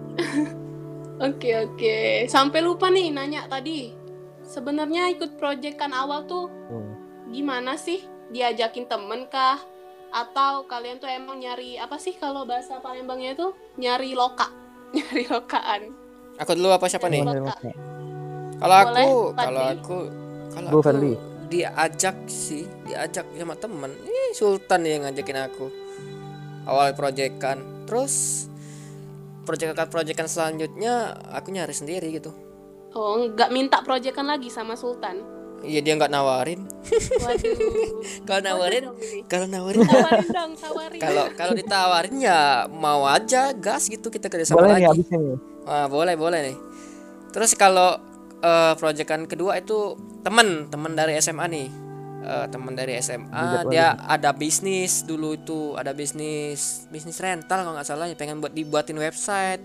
Oke, 1.23 1.55
oke. 1.55 2.27
Sampai 2.27 2.61
lupa 2.61 2.91
nih 2.91 3.15
nanya 3.15 3.47
tadi. 3.47 3.95
Sebenarnya 4.43 5.07
ikut 5.15 5.39
project 5.39 5.79
kan 5.79 5.95
awal 5.95 6.27
tuh 6.27 6.51
Tuh. 6.67 6.83
gimana 7.31 7.79
sih? 7.79 8.03
Diajakin 8.35 8.91
temen 8.91 9.31
kah? 9.31 9.63
Atau 10.13 10.69
kalian 10.69 11.01
tuh 11.01 11.09
emang 11.09 11.41
nyari 11.41 11.81
apa 11.81 11.97
sih 11.97 12.13
kalau 12.19 12.45
bahasa 12.45 12.77
Palembangnya 12.85 13.33
itu 13.33 13.55
nyari 13.81 14.13
loka, 14.13 14.51
nyari 14.97 15.25
lokaan. 15.31 15.83
Aku 16.37 16.53
dulu 16.53 16.69
apa 16.75 16.85
siapa 16.91 17.09
nih? 17.09 17.25
Loka. 17.25 17.55
Kalau 18.61 18.77
aku, 18.77 19.09
kalau 19.35 19.63
aku, 19.73 19.99
kalau 20.53 20.69
Bu, 20.69 20.79
aku. 20.85 21.32
Diajak 21.53 22.17
sih, 22.25 22.65
diajak 22.89 23.29
sama 23.29 23.53
temen. 23.55 23.93
Ih, 24.01 24.33
Sultan 24.33 24.81
yang 24.83 25.05
ngajakin 25.05 25.39
aku. 25.39 25.69
Awal 26.65 26.97
proyekan, 26.97 27.85
terus 27.85 28.47
proyekan-proyekan 29.43 30.25
selanjutnya 30.25 31.13
aku 31.29 31.51
nyari 31.51 31.75
sendiri 31.75 32.09
gitu. 32.15 32.33
Oh, 32.93 33.19
nggak 33.19 33.51
minta 33.51 33.85
proyekan 33.85 34.25
lagi 34.25 34.49
sama 34.49 34.73
Sultan. 34.73 35.21
Iya 35.63 35.79
dia 35.79 35.95
nggak 35.95 36.11
nawarin. 36.11 36.67
Waduh. 37.23 37.55
Kalau 38.27 38.43
nawarin, 38.43 38.83
ini. 38.99 39.23
kalau 39.31 39.47
nawarin, 39.47 39.87
Tawarin 39.87 40.27
dong, 40.29 40.53
tawarin. 40.59 40.99
kalau 40.99 41.25
kalau 41.39 41.53
ditawarin 41.55 42.17
ya 42.19 42.67
mau 42.67 43.07
aja 43.07 43.55
gas 43.55 43.87
gitu 43.87 44.11
kita 44.11 44.27
kerjasama 44.27 44.59
Boleh 44.59 44.75
lagi. 44.75 44.83
nih 44.83 44.91
abis 44.91 45.07
ini. 45.09 45.35
Wah, 45.63 45.87
boleh, 45.87 46.15
boleh 46.19 46.41
nih. 46.51 46.57
Terus 47.31 47.55
kalau 47.55 47.95
eh, 48.43 48.75
proyekan 48.77 49.31
kedua 49.31 49.63
itu 49.63 49.95
temen, 50.27 50.69
temen 50.69 50.93
dari 50.99 51.17
SMA 51.23 51.47
nih. 51.47 51.69
Eh, 52.23 52.47
temen 52.55 52.71
dari 52.79 52.95
SMA, 53.03 53.67
dia 53.67 53.99
ada 54.07 54.31
bisnis 54.31 55.03
dulu 55.03 55.35
itu, 55.35 55.75
ada 55.75 55.91
bisnis, 55.91 56.87
bisnis 56.87 57.19
rental 57.19 57.67
kalau 57.67 57.75
nggak 57.75 57.83
salah, 57.83 58.07
ya 58.07 58.15
pengen 58.15 58.39
buat 58.39 58.55
dibuatin 58.55 58.95
website. 58.95 59.59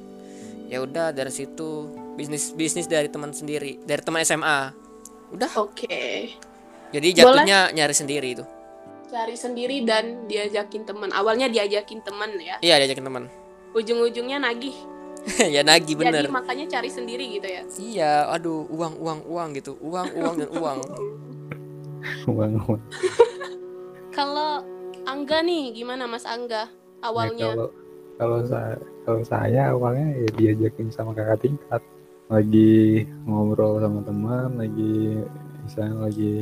Ya 0.65 0.81
udah 0.81 1.13
dari 1.13 1.29
situ 1.29 1.85
bisnis 2.17 2.57
bisnis 2.57 2.89
dari 2.89 3.13
teman 3.13 3.29
sendiri, 3.29 3.77
dari 3.85 4.01
teman 4.01 4.25
SMA. 4.25 4.73
Udah, 5.37 5.53
Oke. 5.61 6.33
jadi 6.89 7.07
jatuhnya 7.21 7.69
nyari 7.77 7.93
sendiri 7.93 8.27
itu. 8.33 8.45
Cari 9.07 9.37
sendiri 9.37 9.85
dan 9.85 10.25
diajakin 10.25 10.81
teman. 10.81 11.13
Awalnya 11.13 11.53
diajakin 11.53 12.01
teman 12.01 12.41
ya. 12.41 12.57
Iya, 12.65 12.81
diajakin 12.81 13.05
teman. 13.05 13.23
Ujung-ujungnya 13.77 14.41
nagih. 14.41 14.73
ya 15.55 15.61
nagih 15.61 15.95
bener. 15.99 16.23
Jadi 16.23 16.31
makanya 16.31 16.65
cari 16.71 16.89
sendiri 16.89 17.23
gitu 17.35 17.47
ya. 17.47 17.61
Iya, 17.77 18.13
aduh, 18.31 18.63
uang, 18.71 18.93
uang, 18.97 19.19
uang 19.27 19.49
gitu, 19.59 19.75
uang, 19.83 20.07
uang 20.15 20.35
dan 20.39 20.49
uang. 20.55 20.79
Uang, 22.31 22.51
uang. 22.67 22.81
Kalau 24.17 24.63
Angga 25.03 25.39
nih, 25.39 25.71
gimana 25.71 26.03
Mas 26.07 26.23
Angga 26.23 26.67
Ya, 26.67 27.07
awalnya? 27.07 27.53
kalau 27.53 27.69
kalau 28.17 28.39
saya 28.43 28.75
kalau 29.05 29.21
saya 29.23 29.61
awalnya 29.71 30.07
ya 30.17 30.29
diajakin 30.35 30.89
sama 30.89 31.13
kakak 31.13 31.45
tingkat 31.45 31.81
lagi 32.27 33.05
ngobrol 33.23 33.77
sama 33.79 34.01
teman 34.03 34.57
lagi 34.57 35.21
misalnya 35.63 36.09
lagi 36.09 36.33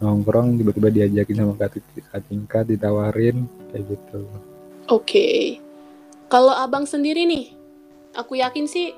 nongkrong 0.00 0.56
tiba-tiba 0.58 0.88
diajakin 0.90 1.36
sama 1.44 1.54
kakak 1.60 1.84
tingkat 2.26 2.64
ditawarin 2.66 3.44
kayak 3.70 3.84
gitu 3.94 4.20
Oke. 4.86 5.58
Kalau 6.26 6.54
Abang 6.54 6.86
sendiri 6.86 7.26
nih, 7.26 7.55
aku 8.16 8.40
yakin 8.40 8.64
sih 8.64 8.96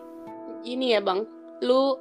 ini 0.62 0.95
ya 0.95 1.03
Bang, 1.03 1.27
lu 1.61 1.99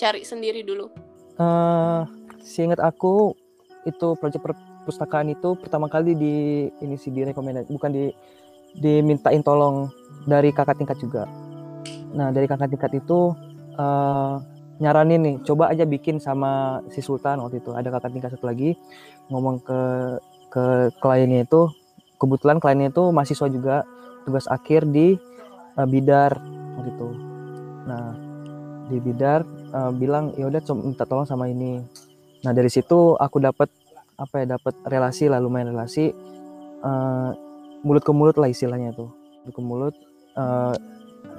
cari 0.00 0.24
sendiri 0.24 0.64
dulu. 0.64 0.88
Eh, 1.36 2.00
seingat 2.40 2.80
aku 2.80 3.36
itu 3.84 4.16
proyek 4.16 4.40
perpustakaan 4.40 5.28
itu 5.28 5.54
pertama 5.60 5.92
kali 5.92 6.16
di 6.16 6.34
ini 6.80 6.96
sih 6.96 7.12
direkomendasi 7.12 7.68
bukan 7.68 7.92
di 7.92 8.04
dimintain 8.80 9.44
tolong 9.44 9.92
dari 10.24 10.50
kakak 10.50 10.80
tingkat 10.80 10.98
juga. 10.98 11.28
Nah 12.16 12.32
dari 12.32 12.48
kakak 12.48 12.72
tingkat 12.72 12.96
itu 12.96 13.36
eh, 13.76 14.34
nyaranin 14.82 15.20
nih 15.22 15.36
coba 15.46 15.70
aja 15.70 15.86
bikin 15.86 16.18
sama 16.18 16.82
si 16.90 16.98
Sultan 16.98 17.38
waktu 17.44 17.62
itu 17.62 17.70
ada 17.76 17.92
kakak 17.94 18.10
tingkat 18.10 18.34
satu 18.34 18.50
lagi 18.50 18.74
ngomong 19.30 19.62
ke 19.62 19.80
ke 20.50 20.64
kliennya 20.98 21.46
itu 21.46 21.70
kebetulan 22.18 22.58
kliennya 22.58 22.90
itu 22.90 23.04
mahasiswa 23.14 23.46
juga 23.46 23.76
tugas 24.26 24.50
akhir 24.50 24.86
di 24.90 25.14
eh, 25.78 25.88
Bidar 25.88 26.32
waktu 26.78 26.90
itu. 26.90 27.08
Nah 27.88 28.06
di 28.88 28.98
Bidar 29.00 29.40
eh, 29.72 29.92
bilang 29.94 30.34
ya 30.38 30.46
udah 30.48 30.60
minta 30.78 31.04
tolong 31.06 31.28
sama 31.28 31.50
ini. 31.50 31.82
Nah 32.44 32.52
dari 32.52 32.68
situ 32.68 33.16
aku 33.16 33.40
dapat 33.40 33.68
apa 34.14 34.46
ya 34.46 34.54
dapat 34.54 34.74
relasi 34.86 35.26
lah 35.26 35.42
lumayan 35.42 35.74
relasi 35.74 36.14
eh, 36.84 37.30
mulut 37.82 38.02
ke 38.06 38.12
mulut 38.14 38.36
lah 38.38 38.48
istilahnya 38.48 38.94
itu 38.94 39.06
mulut 39.44 39.54
ke 39.54 39.62
mulut 39.62 39.94
eh, 40.38 40.74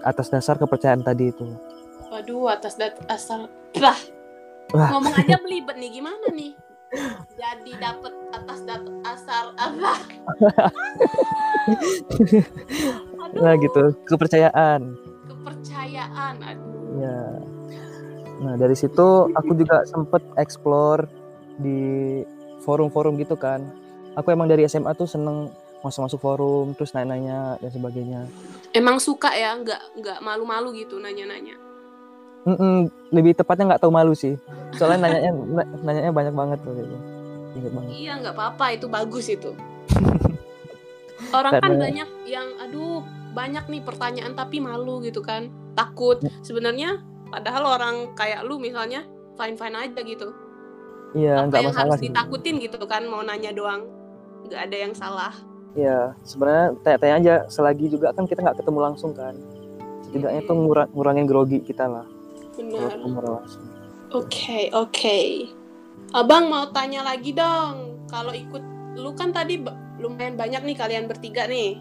atas 0.06 0.30
dasar 0.30 0.60
kepercayaan 0.60 1.02
tadi 1.02 1.34
itu. 1.34 1.46
Waduh, 2.12 2.48
atas 2.48 2.78
lah. 2.80 3.98
Wah. 4.72 4.90
Ngomong 4.96 5.14
aja 5.14 5.36
belibet 5.44 5.76
nih 5.78 6.00
gimana 6.00 6.28
nih? 6.32 6.54
Jadi 7.36 7.76
dapet 7.76 8.14
atas 8.32 8.64
dat 8.64 8.84
asal 9.04 9.52
apa? 9.60 9.94
Aduh, 13.36 13.42
Nah 13.42 13.54
gitu 13.58 13.82
kepercayaan. 14.06 14.82
kepercayaan. 15.26 16.34
Aduh. 16.40 16.72
Ya. 16.98 17.20
Nah 18.38 18.56
dari 18.56 18.74
situ 18.74 19.08
aku 19.30 19.52
juga 19.54 19.84
sempet 19.84 20.24
explore 20.36 21.08
di 21.58 21.80
forum-forum 22.62 23.16
gitu 23.18 23.36
kan. 23.36 23.60
Aku 24.16 24.32
emang 24.32 24.48
dari 24.48 24.64
SMA 24.64 24.92
tuh 24.94 25.06
seneng 25.06 25.52
masuk-masuk 25.82 26.18
forum 26.18 26.72
terus 26.74 26.92
nanya-nanya 26.92 27.60
dan 27.60 27.70
sebagainya. 27.70 28.22
Emang 28.72 28.98
suka 28.98 29.30
ya, 29.30 29.54
nggak 29.54 30.00
nggak 30.00 30.20
malu-malu 30.20 30.72
gitu 30.74 30.98
nanya-nanya. 30.98 31.60
Mm-mm, 32.46 32.88
lebih 33.10 33.34
tepatnya 33.34 33.66
nggak 33.70 33.82
tahu 33.82 33.92
malu 33.92 34.14
sih. 34.14 34.40
Soalnya 34.72 35.04
nanyanya 35.04 35.32
na- 35.56 35.72
nanyanya 35.84 36.12
banyak 36.12 36.34
banget 36.34 36.60
tuh 36.62 36.74
gitu. 36.74 36.96
Banget. 37.56 37.90
Iya 37.90 38.12
nggak 38.20 38.34
apa-apa 38.34 38.66
itu 38.72 38.86
bagus 38.88 39.26
itu. 39.28 39.52
Orang 41.38 41.52
kan 41.54 41.62
Karena- 41.62 41.82
banyak 41.82 42.10
yang 42.26 42.48
aduh 42.60 43.04
banyak 43.36 43.68
nih 43.68 43.84
pertanyaan 43.84 44.34
tapi 44.34 44.58
malu 44.58 45.04
gitu 45.04 45.20
kan 45.20 45.52
takut. 45.76 46.24
Sebenarnya 46.42 47.04
Padahal 47.26 47.64
orang 47.68 47.96
kayak 48.16 48.46
lu 48.46 48.56
misalnya 48.56 49.04
fine 49.36 49.58
fine 49.58 49.76
aja 49.76 50.00
gitu. 50.00 50.32
Iya, 51.12 51.44
Apa 51.44 51.58
yang 51.58 51.72
masalah 51.72 51.84
harus 51.90 52.00
sih. 52.00 52.08
ditakutin 52.08 52.56
gitu 52.60 52.80
kan 52.86 53.04
mau 53.08 53.20
nanya 53.20 53.52
doang. 53.52 53.88
Nggak 54.46 54.62
ada 54.62 54.78
yang 54.78 54.94
salah. 54.94 55.34
Iya, 55.76 56.16
sebenarnya 56.24 56.80
tanya-tanya 56.80 57.16
aja 57.20 57.36
selagi 57.50 57.92
juga 57.92 58.16
kan 58.16 58.24
kita 58.24 58.40
nggak 58.40 58.64
ketemu 58.64 58.80
langsung 58.80 59.12
kan. 59.12 59.36
Setidaknya 60.06 60.42
Hmm. 60.44 60.48
tuh 60.48 60.56
ngura- 60.56 60.90
ngurangin 60.92 61.28
grogi 61.28 61.60
kita 61.60 61.88
lah. 61.88 62.08
Benar. 62.56 63.04
Oke, 64.14 64.72
oke. 64.72 65.20
Abang 66.16 66.48
mau 66.48 66.72
tanya 66.72 67.04
lagi 67.04 67.36
dong. 67.36 68.00
Kalau 68.08 68.32
ikut 68.32 68.64
lu 68.96 69.12
kan 69.12 69.36
tadi 69.36 69.60
lumayan 70.00 70.40
banyak 70.40 70.64
nih 70.64 70.78
kalian 70.78 71.10
bertiga 71.10 71.50
nih 71.50 71.76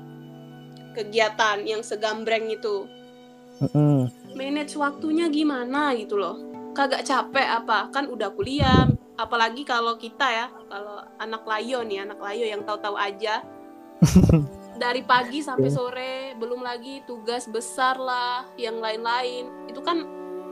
kegiatan 0.94 1.60
yang 1.66 1.82
segambreng 1.82 2.48
itu. 2.48 2.86
Mm-mm. 3.60 4.10
Manage 4.34 4.74
waktunya 4.78 5.26
gimana 5.30 5.94
gitu 5.94 6.18
loh. 6.18 6.38
Kagak 6.74 7.06
capek 7.06 7.62
apa? 7.62 7.90
Kan 7.90 8.10
udah 8.10 8.34
kuliah. 8.34 8.90
Apalagi 9.14 9.62
kalau 9.62 9.94
kita 9.94 10.26
ya, 10.26 10.46
kalau 10.66 11.06
anak 11.22 11.46
layo 11.46 11.86
nih, 11.86 12.02
anak 12.02 12.18
layo 12.18 12.46
yang 12.46 12.66
tahu-tahu 12.66 12.98
aja. 12.98 13.46
Dari 14.82 15.06
pagi 15.06 15.38
sampai 15.38 15.70
sore, 15.70 16.14
belum 16.34 16.66
lagi 16.66 17.06
tugas 17.06 17.46
besar 17.46 17.94
lah, 17.94 18.42
yang 18.58 18.82
lain-lain. 18.82 19.70
Itu 19.70 19.86
kan 19.86 20.02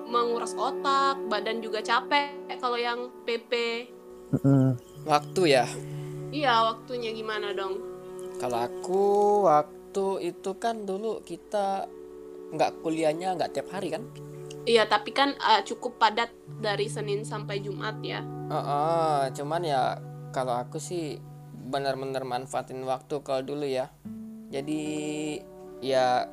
menguras 0.07 0.55
otak, 0.55 1.18
badan 1.26 1.59
juga 1.59 1.82
capek 1.82 2.55
kalau 2.62 2.78
yang 2.78 3.11
PP. 3.26 3.51
Mm-mm. 4.38 4.78
Waktu 5.11 5.43
ya. 5.59 5.66
Iya, 6.30 6.70
waktunya 6.70 7.11
gimana 7.11 7.51
dong? 7.51 7.82
Kalau 8.38 8.62
aku 8.62 9.03
waktu 9.51 9.81
itu 10.18 10.57
kan 10.57 10.88
dulu 10.88 11.20
kita 11.22 11.86
nggak 12.53 12.84
kuliahnya 12.84 13.36
nggak 13.36 13.53
tiap 13.57 13.68
hari 13.72 13.93
kan? 13.93 14.05
Iya, 14.62 14.86
tapi 14.86 15.11
kan 15.11 15.34
eh, 15.34 15.62
cukup 15.66 15.99
padat 15.99 16.30
dari 16.62 16.86
Senin 16.86 17.26
sampai 17.26 17.59
Jumat 17.59 17.99
ya. 18.05 18.22
Heeh, 18.22 19.20
cuman 19.34 19.62
ya 19.66 19.99
kalau 20.30 20.55
aku 20.55 20.78
sih 20.78 21.18
benar-benar 21.53 22.22
manfaatin 22.22 22.84
waktu 22.86 23.24
kalau 23.26 23.43
dulu 23.43 23.66
ya. 23.66 23.90
Jadi 24.53 24.82
ya 25.82 26.28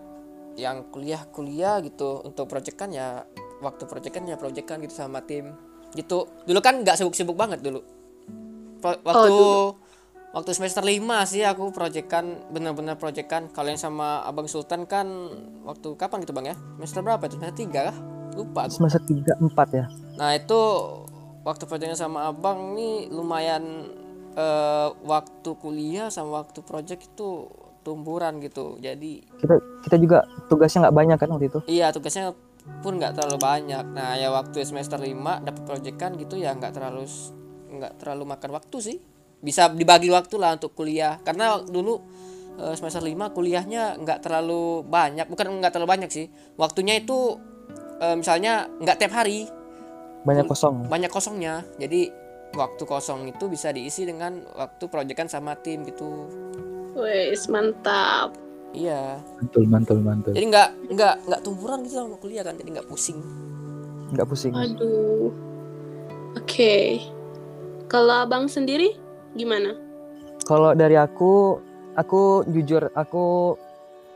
yang 0.60 0.92
kuliah-kuliah 0.92 1.80
gitu 1.82 2.22
untuk 2.22 2.52
proyekan 2.52 2.92
ya 2.92 3.24
waktu 3.64 3.88
proyekan 3.88 4.28
ya 4.28 4.36
proyekan 4.36 4.84
gitu 4.84 4.94
sama 4.94 5.24
tim 5.24 5.56
gitu. 5.96 6.28
Dulu 6.46 6.60
kan 6.62 6.84
nggak 6.84 7.00
sibuk-sibuk 7.00 7.34
banget 7.34 7.64
dulu. 7.64 7.82
Waktu 8.84 9.28
dulu. 9.28 9.89
Waktu 10.30 10.52
semester 10.54 10.82
5 10.82 11.02
sih 11.26 11.42
aku 11.42 11.70
proyekan 11.70 12.50
benar-benar 12.50 12.96
proyekan. 12.96 13.50
Kalau 13.50 13.70
yang 13.70 13.82
sama 13.82 14.22
Abang 14.22 14.46
Sultan 14.46 14.86
kan 14.86 15.08
waktu 15.64 15.94
kapan 15.96 16.22
gitu 16.22 16.34
Bang 16.34 16.46
ya? 16.46 16.56
Semester 16.78 17.02
berapa 17.02 17.24
itu? 17.26 17.36
Semester 17.38 17.58
3 17.66 17.88
kah? 17.90 17.98
Lupa 18.38 18.60
aku. 18.66 18.74
Semester 18.78 19.02
3 19.02 19.42
4 19.42 19.78
ya. 19.78 19.86
Nah 20.16 20.30
itu 20.34 20.60
waktu 21.42 21.64
proyeknya 21.66 21.98
sama 21.98 22.30
abang 22.30 22.76
nih 22.76 23.10
lumayan 23.10 23.90
eh, 24.36 24.88
waktu 25.04 25.50
kuliah 25.58 26.08
sama 26.08 26.44
waktu 26.44 26.62
proyek 26.62 27.10
itu 27.10 27.50
tumburan 27.82 28.38
gitu. 28.40 28.78
Jadi 28.78 29.24
Kita 29.40 29.56
kita 29.82 29.96
juga 29.98 30.28
tugasnya 30.46 30.88
nggak 30.88 30.96
banyak 30.96 31.18
kan 31.18 31.30
waktu 31.32 31.48
itu. 31.48 31.60
iya 31.66 31.90
tugasnya 31.90 32.36
pun 32.86 33.02
nggak 33.02 33.18
terlalu 33.18 33.38
banyak. 33.42 33.86
Nah 33.96 34.14
ya 34.14 34.30
waktu 34.30 34.62
semester 34.62 35.02
5 35.02 35.10
dapat 35.42 35.62
proyekan 35.66 36.14
gitu 36.20 36.38
ya 36.38 36.54
nggak 36.54 36.76
terlalu 36.76 37.08
nggak 37.72 37.98
terlalu 37.98 38.24
makan 38.30 38.52
waktu 38.54 38.78
sih. 38.78 38.98
Bisa 39.40 39.68
dibagi 39.68 40.08
waktu 40.08 40.36
lah 40.36 40.56
untuk 40.56 40.74
kuliah. 40.74 41.18
Karena 41.20 41.58
dulu 41.58 42.00
eh, 42.56 42.74
semester 42.74 43.00
5 43.00 43.32
kuliahnya 43.32 43.98
nggak 43.98 44.20
terlalu 44.22 44.84
banyak. 44.84 45.26
Bukan 45.26 45.60
nggak 45.60 45.72
terlalu 45.72 45.90
banyak 45.90 46.10
sih. 46.10 46.28
Waktunya 46.56 46.98
itu 46.98 47.40
eh, 47.98 48.16
misalnya 48.16 48.68
nggak 48.74 48.98
tiap 48.98 49.14
hari 49.14 49.48
Banyak 50.20 50.46
kosong. 50.46 50.92
banyak 50.92 51.08
kosongnya 51.08 51.64
jadi 51.76 52.12
waktu 52.52 52.84
kosong 52.84 53.30
itu 53.30 53.48
bisa 53.48 53.72
diisi 53.72 54.04
dengan 54.04 54.44
waktu 54.52 54.84
proyekan 54.86 55.28
sama 55.28 55.56
tim 55.56 55.88
gitu 55.88 56.28
Wes, 56.92 57.48
mantap. 57.48 58.36
iya 58.70 59.24
Mantul, 59.40 59.64
mantul, 59.64 59.98
mantul. 59.98 60.36
jadi 60.36 60.44
nggak 60.46 60.70
nggak 60.92 61.14
nggak 61.24 61.42
tumburan 61.42 61.80
gitu 61.82 61.96
sama 61.98 62.20
kuliah 62.20 62.44
kan 62.44 62.52
jadi 62.54 62.68
nggak 62.70 62.88
pusing 62.88 63.16
Nggak 64.10 64.28
pusing. 64.28 64.52
Aduh. 64.52 65.32
Oke. 66.36 67.00
Kalau 67.86 68.20
abang 68.20 68.46
sendiri 68.46 68.98
gimana? 69.40 69.72
Kalau 70.44 70.76
dari 70.76 71.00
aku, 71.00 71.56
aku 71.96 72.44
jujur 72.52 72.92
aku 72.92 73.56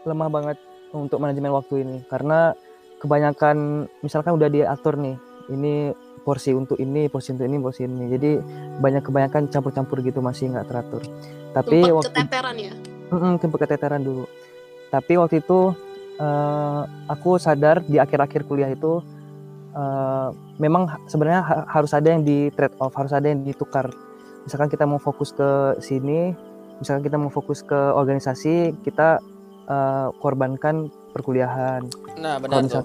lemah 0.04 0.28
banget 0.28 0.58
untuk 0.92 1.24
manajemen 1.24 1.56
waktu 1.56 1.88
ini 1.88 1.98
karena 2.12 2.52
kebanyakan 3.00 3.88
misalkan 4.04 4.36
udah 4.36 4.52
diatur 4.52 5.00
nih, 5.00 5.16
ini 5.48 5.96
porsi 6.24 6.56
untuk 6.56 6.80
ini, 6.80 7.12
porsi 7.12 7.36
untuk 7.36 7.48
ini, 7.48 7.58
porsi 7.60 7.84
ini. 7.84 8.08
Jadi 8.12 8.32
banyak 8.80 9.04
kebanyakan 9.04 9.52
campur-campur 9.52 10.00
gitu 10.04 10.24
masih 10.24 10.52
nggak 10.56 10.68
teratur. 10.72 11.04
Tapi 11.52 11.84
Tempat 11.84 11.98
waktu 12.00 12.10
keteteran 12.12 12.56
ya? 12.58 12.74
Mm-mm, 13.12 13.34
tempat 13.38 13.58
keteteran 13.68 14.02
dulu. 14.02 14.26
Tapi 14.90 15.14
waktu 15.20 15.44
itu 15.44 15.60
eh, 16.18 16.82
aku 17.12 17.38
sadar 17.38 17.84
di 17.84 18.00
akhir-akhir 18.00 18.48
kuliah 18.48 18.72
itu 18.72 19.04
eh, 19.76 20.28
memang 20.58 20.88
sebenarnya 21.12 21.42
ha- 21.44 21.66
harus 21.68 21.92
ada 21.92 22.08
yang 22.08 22.24
di 22.24 22.50
trade 22.56 22.76
off, 22.80 22.96
harus 22.96 23.12
ada 23.12 23.28
yang 23.28 23.44
ditukar. 23.44 23.92
Misalkan 24.44 24.68
kita 24.68 24.84
mau 24.84 25.00
fokus 25.00 25.32
ke 25.32 25.50
sini, 25.80 26.36
misalkan 26.78 27.04
kita 27.04 27.16
mau 27.16 27.32
fokus 27.32 27.64
ke 27.64 27.76
organisasi, 27.76 28.76
kita 28.84 29.20
eh, 29.64 30.08
korbankan 30.20 30.92
perkuliahan. 31.12 31.88
nah 32.20 32.36
benar 32.38 32.68
tuh 32.68 32.84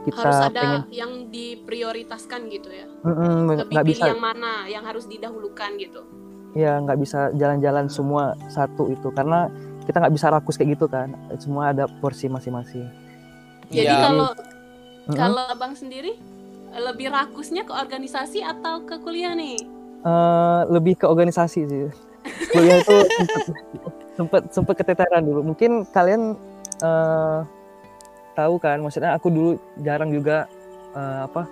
kita 0.00 0.16
Harus 0.16 0.40
ada 0.48 0.60
pengen, 0.60 0.82
yang 0.90 1.12
diprioritaskan 1.28 2.48
gitu 2.48 2.72
ya. 2.72 2.88
Mm-mm, 3.04 3.52
Lebih 3.52 3.68
nggak 3.68 3.84
pilih 3.84 4.00
bisa, 4.00 4.04
yang 4.08 4.22
mana, 4.22 4.52
yang 4.66 4.84
harus 4.84 5.04
didahulukan 5.06 5.70
gitu. 5.76 6.02
ya 6.50 6.82
nggak 6.82 6.98
bisa 6.98 7.30
jalan-jalan 7.38 7.86
semua 7.86 8.34
satu 8.50 8.90
itu 8.90 9.06
karena 9.14 9.46
kita 9.86 10.02
nggak 10.02 10.14
bisa 10.18 10.26
rakus 10.34 10.58
kayak 10.58 10.74
gitu 10.74 10.90
kan. 10.90 11.14
Semua 11.38 11.70
ada 11.70 11.86
porsi 12.00 12.26
masing-masing. 12.26 12.88
Jadi 13.70 13.86
Iya. 13.86 14.02
kalau 14.02 14.28
Mm-mm. 14.34 15.14
kalau 15.14 15.44
abang 15.46 15.78
sendiri 15.78 16.18
lebih 16.72 17.12
rakusnya 17.12 17.62
ke 17.62 17.70
organisasi 17.70 18.42
atau 18.42 18.82
ke 18.82 18.98
kuliah 18.98 19.36
nih? 19.36 19.58
Eh, 20.00 20.60
lebih 20.66 20.96
ke 20.96 21.04
organisasi 21.04 21.60
sih. 21.62 21.84
Kuliah 22.50 22.80
itu 22.80 22.96
sempet, 23.04 23.42
sempet 24.14 24.42
sempet 24.48 24.74
keteteran 24.76 25.20
dulu. 25.20 25.40
Mungkin 25.46 25.84
kalian 25.86 26.36
eh, 26.80 27.38
tahu 28.32 28.54
kan, 28.56 28.80
maksudnya 28.80 29.12
aku 29.12 29.28
dulu 29.28 29.50
jarang 29.78 30.08
juga 30.08 30.48
eh, 30.92 31.20
apa? 31.24 31.44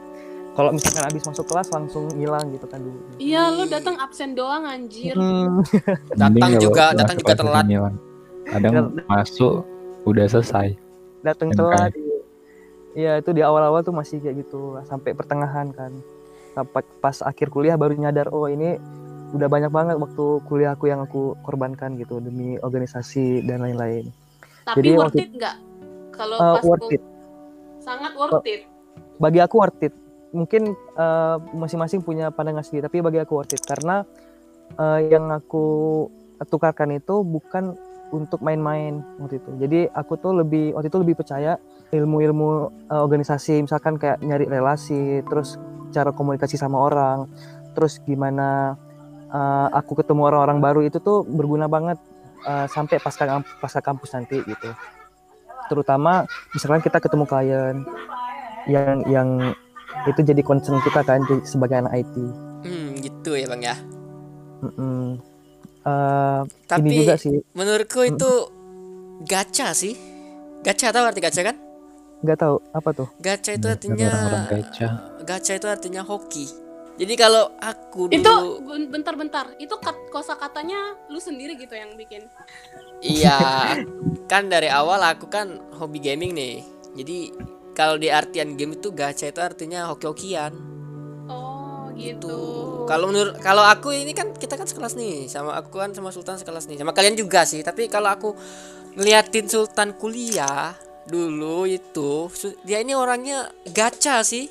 Kalau 0.53 0.74
misalkan 0.74 1.07
habis 1.07 1.22
masuk 1.22 1.46
kelas 1.46 1.70
langsung 1.70 2.11
hilang 2.16 2.51
gitu 2.51 2.66
kan 2.66 2.80
dulu. 2.80 2.99
Iya, 3.16 3.53
lo 3.53 3.62
datang 3.64 3.94
absen 3.94 4.34
doang 4.34 4.66
anjir. 4.66 5.14
Hmm, 5.14 5.62
Datang 6.11 6.59
juga- 6.59 6.96
datang 6.96 7.14
masuk 7.14 7.22
juga 7.22 7.34
telat. 7.36 7.64
Kadang 8.49 8.74
masuk 9.07 9.55
udah 10.03 10.26
selesai. 10.26 10.74
datang 11.20 11.51
MKS. 11.51 11.59
telat. 11.59 11.90
Iya 12.96 13.12
itu 13.20 13.30
di 13.30 13.42
awal-awal 13.44 13.84
tuh 13.84 13.92
masih 13.92 14.18
kayak 14.18 14.42
gitu 14.42 14.80
sampai 14.82 15.12
pertengahan 15.12 15.70
kan. 15.70 15.92
Sampai 16.55 16.82
pas 17.01 17.16
akhir 17.22 17.49
kuliah 17.51 17.76
baru 17.78 17.94
nyadar 17.94 18.32
oh 18.32 18.49
ini 18.49 18.78
udah 19.36 19.49
banyak 19.49 19.68
banget 19.68 19.96
waktu 20.01 20.24
kuliah 20.49 20.72
aku 20.72 20.88
yang 20.88 21.05
aku 21.05 21.36
korbankan 21.44 22.01
gitu 22.01 22.18
demi 22.18 22.57
organisasi 22.59 23.44
dan 23.44 23.61
lain-lain. 23.61 24.09
Tapi 24.64 24.76
Jadi 24.80 24.88
worth 24.96 25.18
it 25.20 25.30
nggak? 25.36 25.57
Kalau 26.16 26.36
Eh, 26.40 26.55
pas 26.59 26.64
worth 26.64 26.90
it. 26.92 27.03
sangat 27.78 28.12
worth 28.16 28.44
it. 28.49 28.64
bagi 29.18 29.38
aku 29.40 29.55
worth 29.61 29.80
it. 29.84 29.94
Mungkin 30.32 30.72
eh, 30.74 31.36
masing-masing 31.57 32.01
punya 32.05 32.28
pandangan 32.32 32.64
sendiri, 32.64 32.88
tapi 32.88 33.01
bagi 33.01 33.20
aku 33.20 33.32
worth 33.38 33.53
it 33.53 33.62
karena 33.64 34.05
eh, 34.76 35.01
yang 35.12 35.28
aku 35.28 35.66
tukarkan 36.49 36.96
itu 36.96 37.20
bukan 37.24 37.76
untuk 38.09 38.40
main-main 38.40 39.05
waktu 39.20 39.36
itu. 39.36 39.51
Jadi 39.61 39.80
aku 39.92 40.16
tuh 40.16 40.32
lebih 40.32 40.72
waktu 40.72 40.88
itu 40.88 40.99
lebih 41.01 41.14
percaya 41.20 41.61
ilmu-ilmu 41.92 42.49
eh, 42.88 43.01
organisasi, 43.01 43.61
misalkan 43.61 44.01
kayak 44.01 44.20
nyari 44.24 44.49
relasi, 44.49 45.20
terus 45.28 45.61
cara 45.95 46.11
komunikasi 46.12 46.57
sama 46.61 46.78
orang, 46.78 47.28
terus 47.72 48.01
gimana 48.05 48.76
eh, 49.30 49.68
aku 49.72 49.99
ketemu 49.99 50.28
orang-orang 50.28 50.59
baru 50.59 50.80
itu 50.84 50.99
tuh 51.01 51.24
berguna 51.24 51.66
banget 51.70 51.99
eh, 52.47 52.66
sampai 52.70 53.01
pasca 53.01 53.41
pasca 53.61 53.80
kampus 53.80 54.14
nanti 54.14 54.41
gitu. 54.43 54.70
Terutama 55.68 56.24
misalkan 56.57 56.80
kita 56.80 56.99
ketemu 57.01 57.24
klien 57.28 57.76
yang 58.68 59.05
yang 59.09 59.28
itu 60.07 60.20
jadi 60.22 60.41
concern 60.45 60.78
kita 60.84 61.03
kan 61.03 61.24
sebagai 61.45 61.80
anak 61.80 62.05
IT. 62.05 62.14
hmm 62.59 62.99
gitu 63.07 63.39
ya 63.39 63.47
bang 63.47 63.62
ya 63.62 63.76
Mm-mm. 64.66 65.22
Eh, 65.89 66.41
tapi 66.66 66.89
ini 66.91 67.07
juga 67.07 67.14
sih 67.16 67.39
menurutku 67.55 68.03
itu 68.03 68.30
gacha 69.24 69.72
sih 69.72 69.95
gacha 70.66 70.91
tahu 70.91 71.07
arti 71.07 71.22
gacha 71.22 71.43
kan 71.47 71.57
nggak 72.18 72.38
tahu 72.38 72.56
apa 72.70 72.90
tuh. 72.92 73.08
gacha 73.18 73.54
itu 73.54 73.66
artinya 73.66 74.06
orang-orang 74.08 74.44
gacha. 74.50 74.88
gacha 75.22 75.52
itu 75.54 75.66
artinya 75.66 76.02
hoki 76.02 76.46
jadi 76.98 77.14
kalau 77.14 77.54
aku 77.56 78.10
dulu 78.10 78.18
Itu 78.18 78.32
ben- 78.58 78.90
bentar-bentar, 78.90 79.54
itu 79.56 79.70
kat- 79.78 80.10
kosa 80.10 80.34
katanya 80.34 80.98
lu 81.06 81.22
sendiri 81.22 81.54
gitu 81.54 81.70
yang 81.70 81.94
bikin. 81.94 82.26
Iya, 82.98 83.38
kan 84.30 84.50
dari 84.50 84.66
awal 84.66 84.98
aku 85.06 85.30
kan 85.30 85.46
hobi 85.78 86.02
gaming 86.02 86.34
nih. 86.34 86.66
Jadi 86.98 87.30
kalau 87.70 87.94
di 87.94 88.10
artian 88.10 88.58
game 88.58 88.74
itu 88.74 88.90
gacha 88.90 89.30
itu 89.30 89.38
artinya 89.38 89.86
hoki-hokian 89.86 90.50
Oh, 91.30 91.86
gitu. 91.94 92.26
gitu. 92.26 92.38
Kalau 92.90 93.06
menurut 93.06 93.38
kalau 93.38 93.62
aku 93.62 93.94
ini 93.94 94.10
kan 94.10 94.34
kita 94.34 94.58
kan 94.58 94.66
sekelas 94.66 94.98
nih 94.98 95.30
sama 95.30 95.54
aku 95.54 95.78
kan 95.78 95.94
sama 95.94 96.10
Sultan 96.10 96.34
sekelas 96.34 96.66
nih. 96.66 96.82
Sama 96.82 96.90
kalian 96.90 97.14
juga 97.14 97.46
sih. 97.46 97.62
Tapi 97.62 97.86
kalau 97.86 98.10
aku 98.10 98.34
ngeliatin 98.98 99.46
Sultan 99.46 99.94
kuliah 99.94 100.74
dulu 101.09 101.64
itu 101.64 102.28
dia 102.62 102.78
ini 102.78 102.92
orangnya 102.92 103.48
gacha 103.66 104.20
sih. 104.22 104.46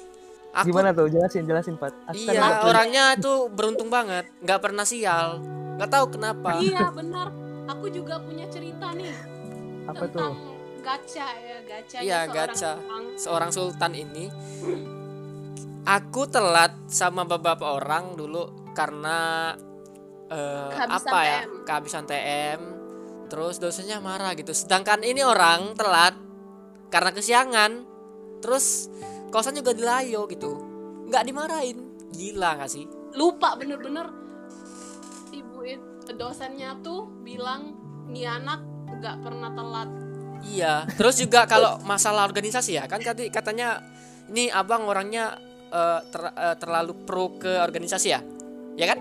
Aku 0.58 0.74
Gimana 0.74 0.89
tuh? 0.89 1.05
Jelasin, 1.05 1.45
jelasin, 1.45 1.78
Pat. 1.78 1.93
Iya, 2.12 2.66
orangnya 2.66 3.14
itu 3.14 3.45
beruntung 3.53 3.93
banget, 3.93 4.26
nggak 4.41 4.58
pernah 4.58 4.82
sial. 4.84 5.38
nggak 5.78 5.91
tahu 5.93 6.05
kenapa. 6.18 6.58
Iya, 6.58 6.89
benar. 6.89 7.30
Aku 7.68 7.86
juga 7.88 8.18
punya 8.18 8.49
cerita 8.49 8.89
nih 8.95 9.14
Apa 9.86 10.10
tuh? 10.10 10.18
tentang 10.18 10.34
gacha 10.82 11.28
ya, 11.36 11.58
gacha 11.62 11.97
Iya, 12.01 12.20
gacha. 12.26 12.72
Seorang 13.14 13.51
Sultan 13.53 13.93
ini 13.93 14.26
aku 15.86 16.28
telat 16.28 16.74
sama 16.89 17.24
beberapa 17.24 17.78
orang 17.78 18.18
dulu 18.18 18.72
karena 18.74 19.53
eh, 20.28 20.70
Kehabisan 20.74 21.05
apa 21.05 21.20
ya? 21.22 21.39
TM. 21.43 21.49
Kehabisan 21.64 22.03
TM. 22.03 22.60
Terus 23.28 23.55
dosennya 23.60 23.99
marah 23.99 24.32
gitu. 24.34 24.51
Sedangkan 24.51 25.03
ini 25.03 25.22
orang 25.22 25.76
telat 25.76 26.16
karena 26.88 27.12
kesiangan. 27.12 27.72
Terus 28.44 28.88
kosan 29.30 29.58
juga 29.58 29.74
dilayo 29.74 30.26
gitu. 30.30 30.64
nggak 31.08 31.24
dimarahin. 31.24 31.78
Gila 32.12 32.60
gak 32.60 32.68
sih? 32.68 32.84
Lupa 33.16 33.56
bener-bener 33.56 34.12
ibu 35.32 35.64
it- 35.64 36.12
dosennya 36.16 36.76
tuh 36.80 37.08
bilang 37.24 37.76
nih 38.08 38.28
anak 38.28 38.60
nggak 39.00 39.16
pernah 39.24 39.52
telat. 39.52 39.90
Iya. 40.48 40.84
Terus 40.96 41.16
juga 41.20 41.48
kalau 41.48 41.80
masalah 41.84 42.24
organisasi 42.28 42.80
ya, 42.80 42.84
kan 42.88 43.00
tadi 43.04 43.28
katanya 43.32 43.84
ini 44.28 44.52
abang 44.52 44.84
orangnya 44.88 45.36
eh, 45.68 46.00
ter- 46.12 46.36
eh, 46.36 46.56
terlalu 46.60 46.94
pro 47.04 47.36
ke 47.40 47.60
organisasi 47.60 48.08
ya, 48.08 48.20
ya 48.80 48.86
kan? 48.88 49.00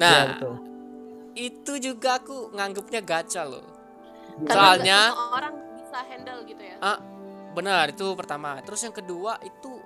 Nah, 0.00 0.36
betul. 0.36 0.54
itu 1.36 1.72
juga 1.92 2.16
aku 2.20 2.52
nganggepnya 2.56 3.00
gacha 3.04 3.44
loh. 3.44 3.64
Karena 4.44 4.56
Soalnya 4.76 4.98
semua 5.12 5.28
orang 5.36 5.54
bisa 5.90 6.06
handle 6.06 6.46
gitu 6.46 6.62
ya. 6.62 6.78
benar 7.50 7.90
itu 7.90 8.06
pertama. 8.14 8.62
Terus 8.62 8.86
yang 8.86 8.94
kedua 8.94 9.42
itu 9.42 9.82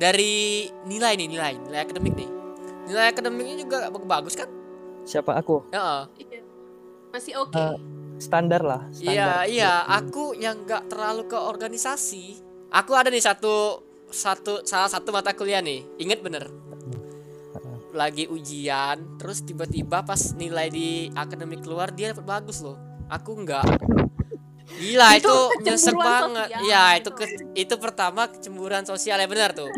dari 0.00 0.72
nilai 0.88 1.20
nih 1.20 1.28
nilai 1.28 1.52
nilai 1.60 1.80
akademik 1.84 2.16
nih. 2.16 2.30
Nilai 2.88 3.12
akademiknya 3.12 3.56
juga 3.60 3.92
bagus 4.08 4.32
kan? 4.32 4.48
Siapa 5.04 5.36
aku? 5.36 5.68
Ya. 5.68 6.08
Iya. 6.16 6.40
Masih 7.12 7.36
oke. 7.36 7.52
Eh, 7.52 7.76
Standar 8.16 8.62
lah. 8.64 8.82
Iya 8.96 9.44
Standar. 9.44 9.52
iya. 9.52 9.72
Aku 10.00 10.32
yang 10.32 10.64
nggak 10.64 10.88
terlalu 10.88 11.28
ke 11.28 11.36
organisasi. 11.36 12.40
Aku 12.72 12.96
ada 12.96 13.12
nih 13.12 13.20
satu 13.20 13.84
satu 14.08 14.64
salah 14.64 14.88
satu 14.88 15.12
mata 15.12 15.36
kuliah 15.36 15.60
nih. 15.60 15.84
Ingat 16.00 16.24
bener. 16.24 16.48
Lagi 17.92 18.24
ujian, 18.24 19.20
terus 19.20 19.44
tiba-tiba 19.44 20.00
pas 20.00 20.32
nilai 20.32 20.72
di 20.72 21.12
akademik 21.12 21.60
keluar 21.60 21.92
dia 21.92 22.16
dapat 22.16 22.24
bagus 22.24 22.64
loh. 22.64 22.80
Aku 23.12 23.36
nggak. 23.44 24.00
Gila 24.74 25.08
Itu 25.14 25.28
itu, 25.28 25.36
nyesek 25.62 25.94
banget. 25.94 26.48
sosial. 26.48 26.60
Iya 26.62 26.84
itu 26.96 27.10
ke- 27.10 27.40
itu 27.54 27.74
pertama 27.76 28.22
kecemburuan 28.26 28.82
sosial 28.82 29.16
ya 29.16 29.26
benar 29.26 29.52
tuh. 29.52 29.68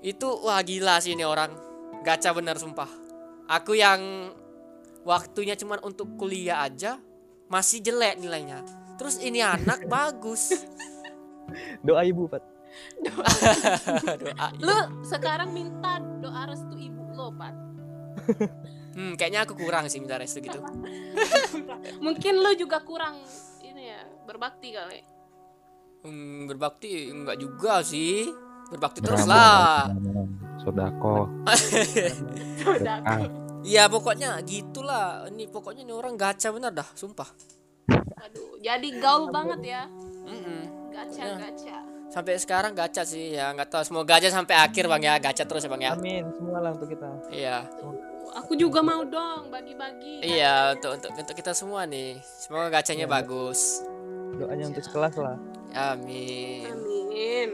itu 0.00 0.28
wah 0.38 0.60
gila 0.60 1.00
sih 1.00 1.12
ini 1.12 1.24
orang. 1.24 1.48
Gacha 2.00 2.30
bener 2.30 2.54
sumpah. 2.54 2.88
Aku 3.46 3.72
yang 3.72 4.32
waktunya 5.02 5.54
cuman 5.54 5.80
untuk 5.80 6.12
kuliah 6.14 6.60
aja 6.60 7.00
masih 7.46 7.80
jelek 7.80 8.16
nilainya. 8.16 8.60
Terus 8.94 9.16
ini 9.18 9.40
anak 9.40 9.88
bagus. 9.92 10.52
Doa 11.80 12.04
ibu, 12.04 12.24
Pat. 12.24 12.44
Doa. 13.00 13.24
Lu 14.64 14.76
sekarang 15.02 15.50
minta 15.50 15.96
doa 16.18 16.44
restu 16.46 16.74
ibu 16.74 17.04
lo, 17.10 17.32
Pat. 17.32 17.56
Hmm, 18.94 19.12
kayaknya 19.14 19.42
aku 19.42 19.54
kurang 19.54 19.88
sih 19.88 19.98
minta 19.98 20.14
restu 20.14 20.38
gitu. 20.38 20.60
Mungkin 22.04 22.34
lu 22.36 22.54
juga 22.54 22.78
kurang 22.80 23.18
ya, 23.18 23.28
berbakti 24.24 24.68
kali. 24.72 25.00
Hmm, 26.04 26.44
berbakti 26.44 27.08
enggak 27.08 27.36
juga 27.38 27.80
sih. 27.80 28.28
Berbakti 28.68 29.00
terus 29.00 29.24
lah. 29.24 29.88
Sodako. 30.64 31.28
Ah, 31.44 33.20
Iya 33.64 33.88
pokoknya 33.88 34.36
gitulah. 34.44 35.24
Ini 35.32 35.48
pokoknya 35.48 35.88
ini 35.88 35.92
orang 35.96 36.20
gacha 36.20 36.52
bener 36.52 36.68
dah, 36.68 36.84
sumpah. 36.92 37.28
Aduh, 38.20 38.60
jadi 38.60 38.88
gaul 39.00 39.32
banget 39.32 39.60
ya. 39.64 39.82
Mm-mm. 40.24 40.92
Gacha, 40.92 41.22
Ya. 41.24 41.36
gacha. 41.36 41.76
Sampai 42.12 42.36
sekarang 42.38 42.76
gacha 42.76 43.02
sih 43.02 43.34
ya 43.34 43.50
nggak 43.50 43.68
tahu 43.72 43.82
semoga 43.82 44.20
aja 44.20 44.30
sampai 44.30 44.54
akhir 44.54 44.86
bang 44.86 45.02
ya 45.02 45.14
gacha 45.18 45.44
terus 45.48 45.64
ya 45.64 45.70
bang 45.72 45.82
ya. 45.82 45.92
Amin. 45.96 46.24
Semua 46.30 46.60
lah 46.60 46.70
untuk 46.76 46.88
kita. 46.92 47.08
Iya. 47.32 47.64
Aku 48.34 48.52
juga 48.54 48.84
mau 48.84 49.02
dong 49.02 49.48
bagi-bagi. 49.48 50.22
Iya 50.22 50.76
untuk 50.76 51.00
untuk 51.00 51.10
untuk 51.16 51.34
kita 51.34 51.52
semua 51.56 51.88
nih. 51.88 52.20
Semoga 52.22 52.80
gacanya 52.80 53.08
bagus. 53.08 53.80
Doanya 54.34 54.64
untuk 54.66 54.82
sekelas 54.82 55.14
lah. 55.16 55.36
Amin. 55.72 56.66
Amin. 56.66 57.50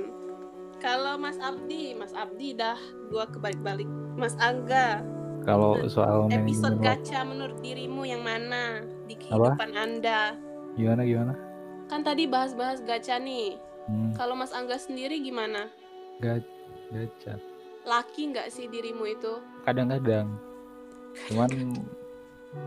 Kalau 0.76 1.16
Mas 1.16 1.36
Abdi, 1.36 1.92
Mas 1.92 2.12
Abdi 2.12 2.52
dah 2.52 2.76
dua 3.08 3.28
kebalik-balik. 3.28 3.88
Mas 4.16 4.32
Angga, 4.36 5.04
kalau 5.42 5.76
soal 5.86 6.28
episode 6.30 6.80
gacha 6.80 7.20
menurut 7.22 7.60
dirimu 7.60 8.04
yang 8.04 8.20
mana 8.20 8.84
di 9.04 9.14
kehidupan 9.14 9.72
Anda? 9.72 10.36
gimana 10.70 11.02
gimana? 11.02 11.34
Kan 11.86 12.00
tadi 12.00 12.24
bahas-bahas 12.24 12.80
gacha 12.80 13.18
nih. 13.18 13.58
Hmm, 13.88 14.14
Kalau 14.14 14.32
Mas 14.32 14.52
Angga 14.52 14.76
sendiri 14.76 15.20
gimana? 15.20 15.68
ga- 16.18 16.44
gacha. 16.88 17.36
Laki 17.82 18.30
nggak 18.30 18.48
sih 18.48 18.68
dirimu 18.68 19.04
itu? 19.04 19.40
Kadang-kadang. 19.64 20.28
Cuman 21.26 21.48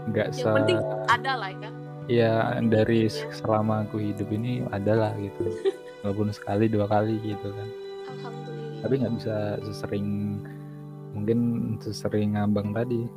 nggak 0.09 0.34
se 0.34 0.41
Yang 0.41 0.53
penting 0.57 0.80
ada 1.07 1.34
lah 1.34 1.51
ya. 1.51 1.70
Ya 2.07 2.59
dari 2.63 3.07
selama 3.09 3.87
aku 3.87 3.99
hidup 3.99 4.29
ini 4.33 4.63
adalah 4.71 5.15
gitu. 5.19 5.47
Walaupun 6.03 6.35
sekali 6.35 6.67
dua 6.67 6.87
kali 6.87 7.15
gitu 7.23 7.51
kan. 7.55 7.69
Alhamdulillah. 8.11 8.81
Tapi 8.83 8.93
nggak 8.99 9.13
bisa 9.19 9.35
sesering 9.63 10.07
mungkin 11.15 11.39
sesering 11.79 12.35
abang 12.35 12.75
tadi. 12.75 13.07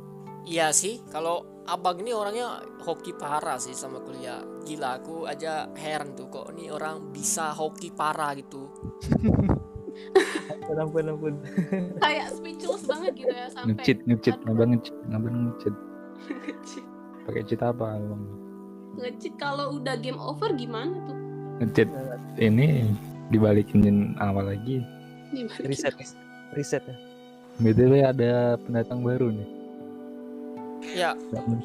Iya 0.47 0.71
sih, 0.71 1.03
kalau 1.11 1.43
abang 1.67 1.99
ini 1.99 2.15
orangnya 2.15 2.63
hoki 2.79 3.11
parah 3.11 3.59
sih 3.59 3.75
sama 3.75 3.99
kuliah. 3.99 4.39
Gila, 4.63 5.03
aku 5.03 5.27
aja 5.27 5.67
heran 5.75 6.15
tuh 6.15 6.31
kok 6.31 6.55
ini 6.55 6.71
orang 6.71 7.11
bisa 7.11 7.51
hoki 7.51 7.91
parah 7.91 8.31
gitu. 8.39 8.71
Ampun, 10.47 10.77
ampun, 10.77 11.05
ampun. 11.09 11.35
Kayak 11.99 12.37
speechless 12.37 12.83
banget 12.85 13.11
gitu 13.17 13.33
ya 13.33 13.47
sampai 13.49 13.73
Ngecit, 13.73 13.97
ngecit, 14.05 14.35
ngabang 14.45 14.69
ngecit, 14.77 14.95
ngabang 15.09 15.35
ngecit. 15.49 15.75
ngecit. 16.45 16.85
Pakai 17.25 17.41
cheat 17.43 17.61
apa 17.65 17.85
abang? 17.97 18.46
Ngecit 18.97 19.33
kalau 19.37 19.77
udah 19.77 19.93
game 20.01 20.17
over 20.17 20.49
gimana 20.57 20.97
tuh? 21.05 21.17
Ngecit 21.61 21.89
ini 22.41 22.89
dibalikin 23.29 24.17
awal 24.17 24.49
lagi. 24.49 24.81
Dibalikin 25.29 25.69
Riset. 25.69 25.93
Riset 26.57 26.83
ya. 26.85 26.97
BTW 27.61 27.93
ada 28.05 28.57
pendatang 28.57 29.05
baru 29.05 29.33
nih. 29.33 29.49
Ya, 30.93 31.13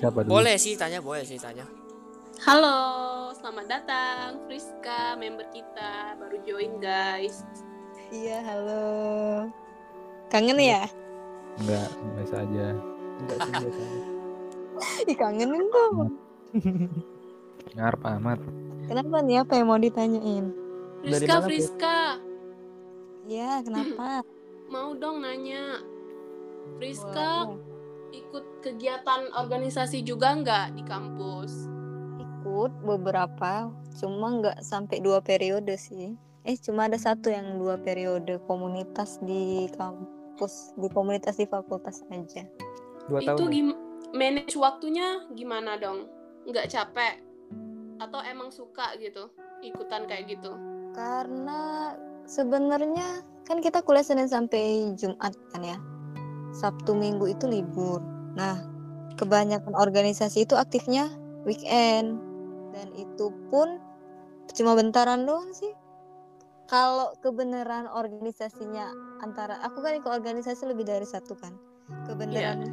siapa 0.00 0.24
dulu? 0.24 0.40
boleh 0.40 0.56
sih 0.56 0.76
tanya, 0.76 1.04
boleh 1.04 1.24
sih 1.24 1.36
tanya. 1.36 1.68
Halo, 2.42 3.30
selamat 3.36 3.66
datang 3.68 4.28
Friska, 4.48 5.14
member 5.20 5.44
kita 5.52 6.16
baru 6.16 6.36
join 6.48 6.80
guys. 6.80 7.44
Iya, 8.08 8.40
halo. 8.44 8.84
Kangen 10.32 10.60
ya? 10.60 10.88
Enggak, 11.60 11.88
biasa 12.16 12.34
aja. 12.40 12.66
Enggak 13.20 13.38
sih 13.40 13.52
biasa. 13.52 13.82
Ih, 15.12 15.16
kangenin 15.16 15.64
dong. 15.68 15.96
Ngarep 17.72 18.02
amat. 18.18 18.38
Kenapa 18.86 19.16
nih? 19.22 19.36
Apa 19.40 19.52
yang 19.56 19.68
mau 19.70 19.80
ditanyain? 19.80 20.46
Friska? 21.02 21.36
Friska, 21.42 21.98
Ya, 23.24 23.62
kenapa? 23.62 24.22
mau 24.74 24.94
dong 24.94 25.22
nanya. 25.22 25.82
Friska 26.78 27.50
Boleh. 27.50 27.58
ikut 28.14 28.44
kegiatan 28.62 29.30
organisasi 29.34 30.02
juga 30.02 30.34
nggak 30.34 30.78
di 30.78 30.82
kampus? 30.86 31.66
Ikut 32.18 32.72
beberapa, 32.82 33.70
cuma 33.98 34.26
nggak 34.38 34.62
sampai 34.62 35.02
dua 35.02 35.18
periode 35.18 35.74
sih. 35.74 36.14
Eh, 36.42 36.58
cuma 36.58 36.90
ada 36.90 36.98
satu 36.98 37.30
yang 37.30 37.58
dua 37.58 37.78
periode 37.78 38.38
komunitas 38.46 39.22
di 39.22 39.70
kampus, 39.74 40.74
di 40.74 40.90
komunitas 40.90 41.38
di 41.38 41.46
fakultas 41.46 42.02
aja. 42.10 42.42
Dua 43.06 43.22
Itu 43.22 43.34
tahun. 43.34 43.46
ya? 43.46 43.50
gim 43.50 43.68
manage 44.12 44.54
waktunya 44.54 45.26
gimana 45.34 45.78
dong? 45.78 46.06
Nggak 46.46 46.70
capek? 46.70 47.14
Atau 48.02 48.18
emang 48.26 48.50
suka 48.50 48.98
gitu 48.98 49.30
ikutan 49.62 50.10
kayak 50.10 50.34
gitu? 50.34 50.50
Karena 50.90 51.94
sebenarnya 52.26 53.22
kan 53.46 53.62
kita 53.62 53.78
kuliah 53.86 54.02
Senin 54.02 54.26
sampai 54.26 54.90
Jumat 54.98 55.38
kan 55.54 55.62
ya. 55.62 55.78
Sabtu 56.52 56.98
Minggu 56.98 57.30
itu 57.30 57.46
libur. 57.46 58.02
Nah, 58.34 58.60
kebanyakan 59.14 59.78
organisasi 59.78 60.44
itu 60.44 60.58
aktifnya 60.58 61.08
weekend 61.46 62.18
dan 62.72 62.88
itu 62.96 63.30
pun 63.52 63.78
cuma 64.52 64.76
bentaran 64.76 65.24
doang 65.24 65.52
sih. 65.54 65.72
kalau 66.70 67.12
kebenaran 67.20 67.84
organisasinya 67.84 68.96
antara 69.20 69.60
aku 69.60 69.84
kan 69.84 69.92
ikut 69.92 70.08
organisasi 70.08 70.64
lebih 70.64 70.88
dari 70.88 71.04
satu 71.04 71.36
kan 71.36 71.52
kebenaran 72.08 72.64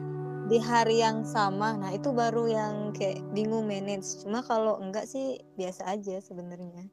di 0.50 0.58
hari 0.58 1.00
yang 1.00 1.22
sama 1.24 1.78
nah 1.78 1.90
itu 1.90 2.10
baru 2.10 2.50
yang 2.50 2.74
kayak 2.92 3.22
bingung 3.32 3.64
manage 3.64 4.20
cuma 4.20 4.42
kalau 4.42 4.82
enggak 4.82 5.06
sih 5.06 5.38
biasa 5.56 5.86
aja 5.88 6.18
sebenarnya 6.20 6.90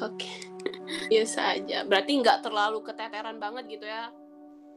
Oke, 0.00 0.30
biasa 1.12 1.60
aja. 1.60 1.84
Berarti 1.84 2.22
nggak 2.22 2.40
terlalu 2.40 2.80
keteteran 2.80 3.36
banget 3.36 3.68
gitu 3.68 3.84
ya, 3.84 4.08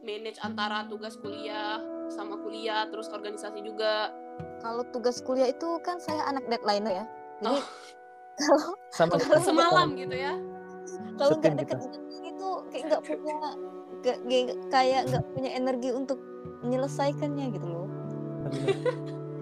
manage 0.02 0.36
antara 0.42 0.84
tugas 0.84 1.16
kuliah 1.16 1.80
sama 2.12 2.36
kuliah, 2.36 2.84
terus 2.92 3.08
organisasi 3.08 3.64
juga. 3.64 4.12
kalau 4.60 4.82
tugas 4.90 5.22
kuliah 5.22 5.48
itu 5.48 5.78
kan 5.80 5.96
saya 5.96 6.26
anak 6.26 6.44
deadline 6.50 6.84
ya 6.90 7.06
jadi 7.38 7.54
Oh. 7.54 7.64
kalau 8.98 9.16
sama 9.16 9.40
Semalam 9.40 9.88
gitu 9.94 10.12
ya. 10.12 10.34
kalau 11.14 11.38
nggak 11.38 11.54
Setim 11.54 11.54
deket 11.56 11.78
kita. 11.78 11.98
itu 12.26 12.48
kayak 12.68 12.84
nggak 12.90 13.02
punya 13.06 13.38
nggak- 14.04 14.20
kayak- 14.28 14.58
kayak 14.68 15.02
nggak 15.08 15.24
punya 15.32 15.50
energi 15.56 15.90
untuk 15.90 16.20
menyelesaikannya 16.60 17.46
gitu 17.56 17.66
loh. 17.66 17.88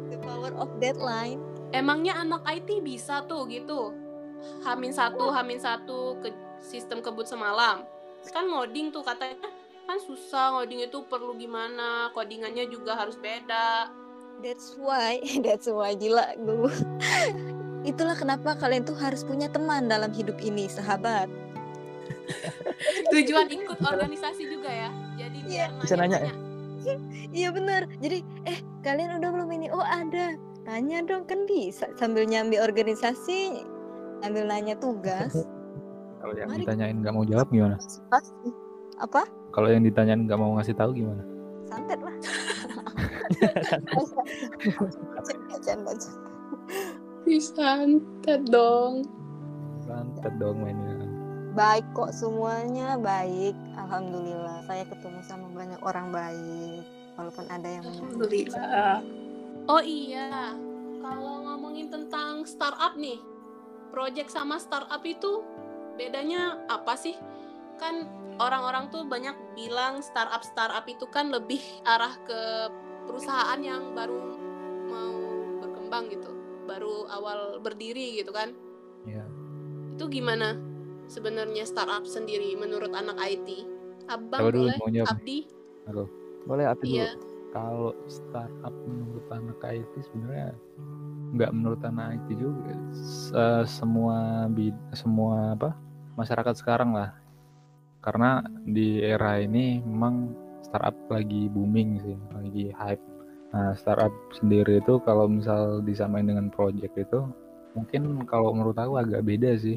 The 0.08 0.18
power 0.22 0.54
of 0.54 0.70
deadline. 0.78 1.42
Emangnya 1.74 2.14
anak 2.16 2.46
IT 2.46 2.78
bisa 2.80 3.26
tuh 3.26 3.48
gitu, 3.50 3.90
hamin 4.62 4.92
satu, 4.92 5.32
hamin 5.32 5.58
satu 5.58 6.20
ke 6.22 6.30
sistem 6.62 7.02
kebut 7.02 7.26
semalam. 7.26 7.82
Kan 8.30 8.46
ngoding 8.46 8.92
tuh 8.92 9.02
katanya 9.02 9.40
kan 9.82 9.98
susah 9.98 10.54
ngoding 10.54 10.84
itu 10.84 11.02
perlu 11.10 11.34
gimana, 11.34 12.12
codingannya 12.14 12.70
juga 12.70 12.94
harus 12.94 13.18
beda. 13.18 13.90
that's 14.40 14.74
why 14.74 15.22
that's 15.46 15.70
why 15.70 15.94
gila 15.94 16.34
gue 16.34 16.74
itulah 17.82 18.18
kenapa 18.18 18.58
kalian 18.58 18.82
tuh 18.82 18.98
harus 18.98 19.22
punya 19.22 19.46
teman 19.46 19.86
dalam 19.86 20.10
hidup 20.10 20.34
ini 20.42 20.66
sahabat 20.66 21.30
Tujuan 23.12 23.46
ikut 23.48 23.78
organisasi 23.78 24.42
juga 24.48 24.70
ya. 24.70 24.90
Jadi 25.18 25.38
biar 25.46 25.68
Bisa 25.80 25.94
nanya 25.96 26.18
ya? 26.20 26.32
iya 27.38 27.48
bener 27.54 27.86
jadi 28.02 28.26
eh 28.42 28.58
kalian 28.82 29.22
udah 29.22 29.30
belum 29.30 29.50
ini 29.54 29.70
oh 29.70 29.82
ada 29.82 30.34
tanya 30.66 31.02
dong 31.02 31.26
kan 31.26 31.46
bisa 31.46 31.86
sambil 31.94 32.26
nyambi 32.26 32.58
organisasi 32.58 33.62
sambil 34.22 34.46
nanya 34.46 34.74
tugas 34.78 35.30
Kalau 36.22 36.38
yang 36.38 36.54
Mari. 36.54 36.62
ditanyain 36.62 36.96
nggak 37.02 37.14
mau 37.18 37.26
jawab 37.26 37.50
gimana? 37.50 37.74
pasti 38.06 38.54
apa 39.02 39.26
Kalau 39.50 39.66
yang 39.66 39.82
ditanyain 39.82 40.22
nggak 40.22 40.38
mau 40.38 40.54
ngasih 40.54 40.74
tahu 40.78 40.94
gimana? 40.94 41.22
santet 41.66 41.98
lah. 41.98 42.14
Santet 47.26 48.42
dong. 48.46 49.02
Santet 49.82 50.32
dong 50.38 50.62
mainnya. 50.62 51.01
Baik 51.52 51.84
kok 51.92 52.16
semuanya 52.16 52.96
baik 52.96 53.52
alhamdulillah 53.76 54.64
saya 54.64 54.88
ketemu 54.88 55.20
sama 55.20 55.52
banyak 55.52 55.80
orang 55.84 56.08
baik 56.08 56.84
walaupun 57.16 57.44
ada 57.52 57.68
yang 57.68 57.84
Alhamdulillah. 57.84 59.04
Oh 59.68 59.82
iya, 59.84 60.56
kalau 60.98 61.44
ngomongin 61.44 61.92
tentang 61.92 62.42
startup 62.48 62.96
nih, 62.98 63.20
project 63.94 64.32
sama 64.32 64.58
startup 64.58 65.04
itu 65.04 65.44
bedanya 66.00 66.58
apa 66.66 66.96
sih? 66.96 67.14
Kan 67.78 68.08
orang-orang 68.40 68.90
tuh 68.90 69.04
banyak 69.06 69.36
bilang 69.54 70.00
startup 70.00 70.42
startup 70.42 70.82
itu 70.88 71.04
kan 71.12 71.30
lebih 71.30 71.60
arah 71.84 72.16
ke 72.26 72.72
perusahaan 73.06 73.60
yang 73.60 73.92
baru 73.94 74.18
mau 74.88 75.14
berkembang 75.62 76.10
gitu, 76.10 76.32
baru 76.66 77.06
awal 77.12 77.60
berdiri 77.60 78.18
gitu 78.18 78.32
kan? 78.34 78.56
Iya. 79.04 79.28
Itu 79.94 80.08
gimana 80.08 80.71
sebenarnya 81.12 81.68
startup 81.68 82.08
sendiri 82.08 82.56
menurut 82.56 82.88
anak 82.96 83.20
IT? 83.20 83.68
Abang 84.08 84.48
dulu 84.48 84.72
boleh? 84.72 84.96
jawab? 84.96 85.20
Abdi? 85.20 85.38
boleh 86.48 86.64
api 86.66 86.84
dulu 86.88 86.96
Iya. 87.04 87.10
Kalau 87.52 87.92
startup 88.08 88.74
menurut 88.88 89.26
anak 89.28 89.60
IT 89.60 89.92
sebenarnya 90.08 90.56
nggak 91.36 91.52
menurut 91.52 91.80
anak 91.84 92.16
IT 92.16 92.40
juga. 92.40 92.72
Se- 92.96 93.68
semua 93.68 94.48
bid- 94.48 94.88
semua 94.96 95.52
apa 95.52 95.76
masyarakat 96.16 96.54
sekarang 96.56 96.96
lah. 96.96 97.12
Karena 98.00 98.40
di 98.64 99.04
era 99.04 99.36
ini 99.38 99.84
memang 99.84 100.32
startup 100.64 100.96
lagi 101.12 101.46
booming 101.52 102.00
sih, 102.00 102.16
lagi 102.32 102.72
hype. 102.72 103.04
Nah, 103.52 103.76
startup 103.76 104.10
sendiri 104.32 104.80
itu 104.80 104.96
kalau 105.04 105.28
misal 105.28 105.84
disamain 105.84 106.24
dengan 106.24 106.48
project 106.48 106.96
itu 106.96 107.20
mungkin 107.76 108.24
kalau 108.24 108.56
menurut 108.56 108.80
aku 108.80 108.96
agak 108.96 109.22
beda 109.28 109.60
sih. 109.60 109.76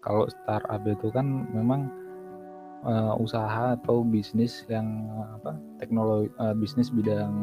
Kalau 0.00 0.24
startup 0.32 0.82
itu 0.88 1.12
kan 1.12 1.44
memang 1.52 1.92
eh, 2.88 3.14
usaha 3.20 3.76
atau 3.76 4.00
bisnis 4.00 4.64
yang 4.72 5.08
eh, 5.12 5.28
apa 5.40 5.52
teknologi 5.76 6.32
eh, 6.40 6.54
bisnis 6.56 6.88
bidang 6.88 7.34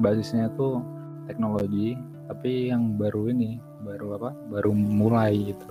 basisnya 0.00 0.48
tuh 0.56 0.80
teknologi 1.28 1.94
tapi 2.30 2.70
yang 2.72 2.96
baru 2.96 3.28
ini 3.28 3.60
baru 3.84 4.16
apa 4.16 4.30
baru 4.48 4.72
mulai 4.72 5.52
gitu. 5.52 5.70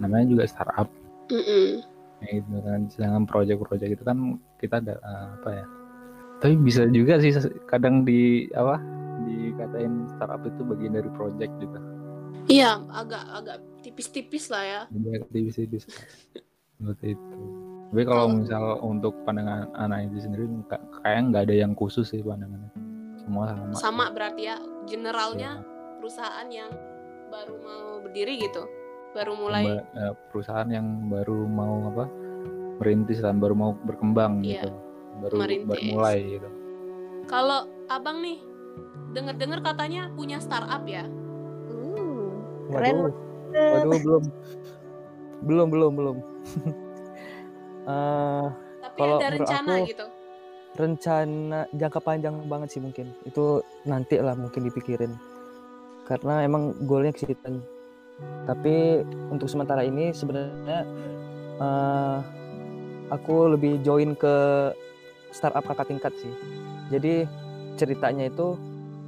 Namanya 0.00 0.26
juga 0.28 0.44
startup. 0.48 0.88
Mm-mm. 1.26 1.82
ya 2.24 2.40
gitu 2.40 2.64
kan 2.64 2.88
sedangkan 2.88 3.28
project-project 3.28 4.00
itu 4.00 4.04
kan 4.06 4.40
kita 4.56 4.80
ada 4.80 4.94
eh, 4.96 5.26
apa 5.36 5.50
ya. 5.52 5.66
Tapi 6.40 6.54
bisa 6.60 6.88
juga 6.88 7.20
sih 7.20 7.32
kadang 7.68 8.04
di 8.04 8.48
apa 8.56 8.80
dikatain 9.26 10.08
startup 10.16 10.40
itu 10.44 10.60
bagian 10.64 10.96
dari 10.96 11.10
project 11.12 11.52
gitu. 11.60 11.78
Iya, 12.46 12.78
agak 12.94 13.24
agak 13.34 13.58
tipis-tipis 13.86 14.50
lah 14.50 14.62
ya. 14.62 14.80
jadi 14.88 15.22
aktivis-aktivis 15.22 15.84
seperti 16.76 17.14
itu 17.14 17.30
tapi 17.86 18.02
kalau 18.02 18.26
misal 18.28 18.82
untuk 18.82 19.14
pandangan 19.22 19.70
anak 19.72 20.10
itu 20.10 20.18
sendiri 20.20 20.44
ka- 20.66 20.82
kayak 21.00 21.30
nggak 21.30 21.42
ada 21.46 21.54
yang 21.56 21.72
khusus 21.72 22.04
sih 22.04 22.20
pandangannya 22.20 22.70
semua 23.16 23.44
sama 23.48 23.74
Sama 23.76 24.04
berarti 24.08 24.42
ya, 24.44 24.56
generalnya 24.84 25.58
Ya. 25.58 25.64
perusahaan 25.96 26.48
yang 26.48 26.70
baru 27.26 27.54
mau 27.58 27.82
berdiri 28.00 28.38
gitu, 28.38 28.62
baru 29.10 29.34
mulai. 29.34 29.62
Ba- 29.66 29.86
eh, 29.96 30.14
perusahaan 30.30 30.68
yang 30.68 30.86
baru 31.06 31.42
mau 31.44 31.90
apa 31.90 32.06
merintis 32.76 33.18
dan 33.18 33.38
baru 33.38 33.54
mau 33.54 33.74
berkembang 33.76 34.42
Iya, 34.42 34.62
gitu 34.62 34.70
baru 35.18 35.36
merintis. 35.40 35.66
baru 35.68 35.82
mulai 35.88 36.16
gitu 36.28 36.48
Kalau 37.24 37.60
abang 37.86 38.18
nih, 38.20 38.38
denger-dengar 39.10 39.58
katanya 39.64 40.06
punya 40.12 40.38
startup 40.38 40.86
ya? 40.86 41.02
Uh, 41.66 42.30
Keren. 42.68 42.94
waduh 42.94 43.14
waduh 43.52 43.98
belum. 44.04 44.24
Belum 45.42 45.68
belum 45.68 45.92
belum. 45.94 46.16
Eh, 47.86 48.46
Tapi 48.82 48.98
Kalau 48.98 49.16
ada 49.22 49.28
rencana 49.30 49.72
aku- 49.78 49.86
gitu. 49.86 50.04
rencana 50.74 51.58
jangka 51.70 52.00
panjang 52.02 52.34
banget 52.50 52.74
sih 52.74 52.82
mungkin. 52.82 53.14
Itu 53.22 53.62
nanti 53.86 54.18
lah 54.18 54.34
mungkin 54.34 54.66
dipikirin. 54.66 55.14
Karena 56.02 56.42
emang 56.42 56.74
goalnya 56.82 57.14
ke 57.14 57.22
situ 57.22 57.62
tapi 58.42 59.04
untuk 59.28 59.44
sementara 59.44 59.84
ini 59.84 60.08
sebenarnya 60.10 60.82
eh, 61.60 62.18
aku 63.12 63.54
lebih 63.54 63.78
join 63.84 64.16
ke 64.16 64.34
startup 65.30 65.62
kakak 65.62 65.86
tingkat 65.86 66.10
sih. 66.16 66.32
Jadi 66.90 67.22
ceritanya 67.76 68.26
itu 68.26 68.58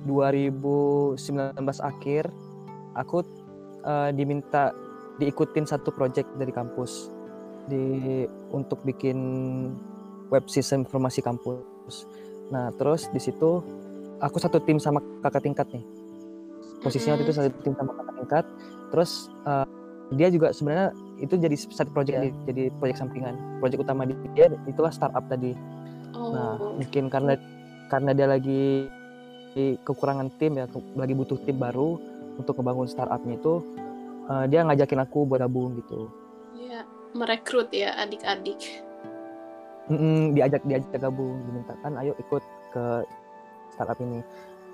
2019 0.04 1.56
akhir 1.80 2.28
aku 2.94 3.24
eh, 3.84 4.10
diminta 4.14 4.74
diikutin 5.18 5.66
satu 5.66 5.90
project 5.90 6.30
dari 6.38 6.54
kampus 6.54 7.10
di 7.66 8.24
untuk 8.54 8.80
bikin 8.86 9.18
web 10.32 10.44
sistem 10.48 10.86
informasi 10.86 11.20
kampus. 11.20 12.06
Nah, 12.48 12.72
terus 12.78 13.10
di 13.12 13.20
situ 13.20 13.60
aku 14.22 14.36
satu 14.40 14.62
tim 14.62 14.80
sama 14.80 15.02
kakak 15.20 15.44
tingkat 15.44 15.66
nih. 15.74 15.84
Posisinya 16.80 17.18
waktu 17.18 17.26
itu 17.26 17.34
satu 17.34 17.50
tim 17.60 17.74
sama 17.74 17.92
kakak 17.92 18.14
tingkat. 18.22 18.44
Terus 18.94 19.10
eh, 19.44 19.66
dia 20.16 20.28
juga 20.32 20.54
sebenarnya 20.56 20.96
itu 21.18 21.34
jadi 21.34 21.56
satu 21.58 21.90
project 21.92 22.16
nih, 22.22 22.32
jadi 22.48 22.62
proyek 22.78 22.96
sampingan. 22.96 23.34
Proyek 23.60 23.82
utama 23.82 24.06
dia 24.08 24.48
itulah 24.64 24.94
startup 24.94 25.26
tadi. 25.28 25.52
Oh, 26.16 26.32
Nah, 26.32 26.56
mungkin 26.56 27.12
karena 27.12 27.36
karena 27.92 28.10
dia 28.16 28.26
lagi 28.28 28.88
kekurangan 29.58 30.30
tim 30.38 30.54
ya, 30.54 30.70
lagi 30.94 31.14
butuh 31.18 31.38
tim 31.42 31.58
baru 31.58 31.98
untuk 32.38 32.54
ngebangun 32.56 32.86
startupnya 32.86 33.34
itu, 33.36 33.54
eh, 34.30 34.44
dia 34.48 34.62
ngajakin 34.64 35.02
aku 35.02 35.26
buat 35.26 35.42
gabung 35.42 35.74
gitu. 35.82 36.08
iya, 36.54 36.82
merekrut 37.12 37.70
ya 37.70 37.94
adik-adik. 37.98 38.82
Mm-mm, 39.88 40.36
diajak 40.36 40.60
diajak 40.68 41.00
gabung 41.00 41.40
dimintakan 41.48 41.96
ayo 41.96 42.12
ikut 42.20 42.44
ke 42.72 42.84
startup 43.72 43.96
ini 44.00 44.20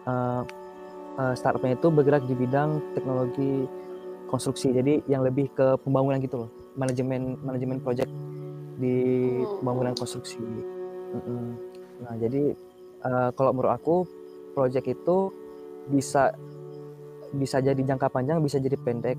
Eh, 0.05 0.43
eh, 1.17 1.33
startupnya 1.33 1.81
itu 1.81 1.89
bergerak 1.89 2.29
di 2.29 2.37
bidang 2.37 2.77
teknologi 2.93 3.65
konstruksi 4.29 4.69
jadi 4.69 5.01
yang 5.09 5.25
lebih 5.25 5.49
ke 5.57 5.81
pembangunan 5.81 6.21
gitu 6.21 6.45
loh 6.45 6.51
manajemen 6.77 7.41
manajemen 7.41 7.81
project 7.81 8.13
di 8.77 8.97
Oh. 9.49 9.65
pembangunan 9.65 9.97
konstruksi 9.97 10.45
Mm-mm. 11.17 11.57
nah 12.05 12.15
jadi 12.21 12.53
eh, 13.01 13.31
kalau 13.33 13.57
menurut 13.57 13.73
aku 13.73 13.97
project 14.53 14.93
itu 14.93 15.33
bisa 15.89 16.37
bisa 17.37 17.59
jadi 17.61 17.79
jangka 17.79 18.09
panjang 18.11 18.41
bisa 18.41 18.63
jadi 18.63 18.79
pendek 18.79 19.19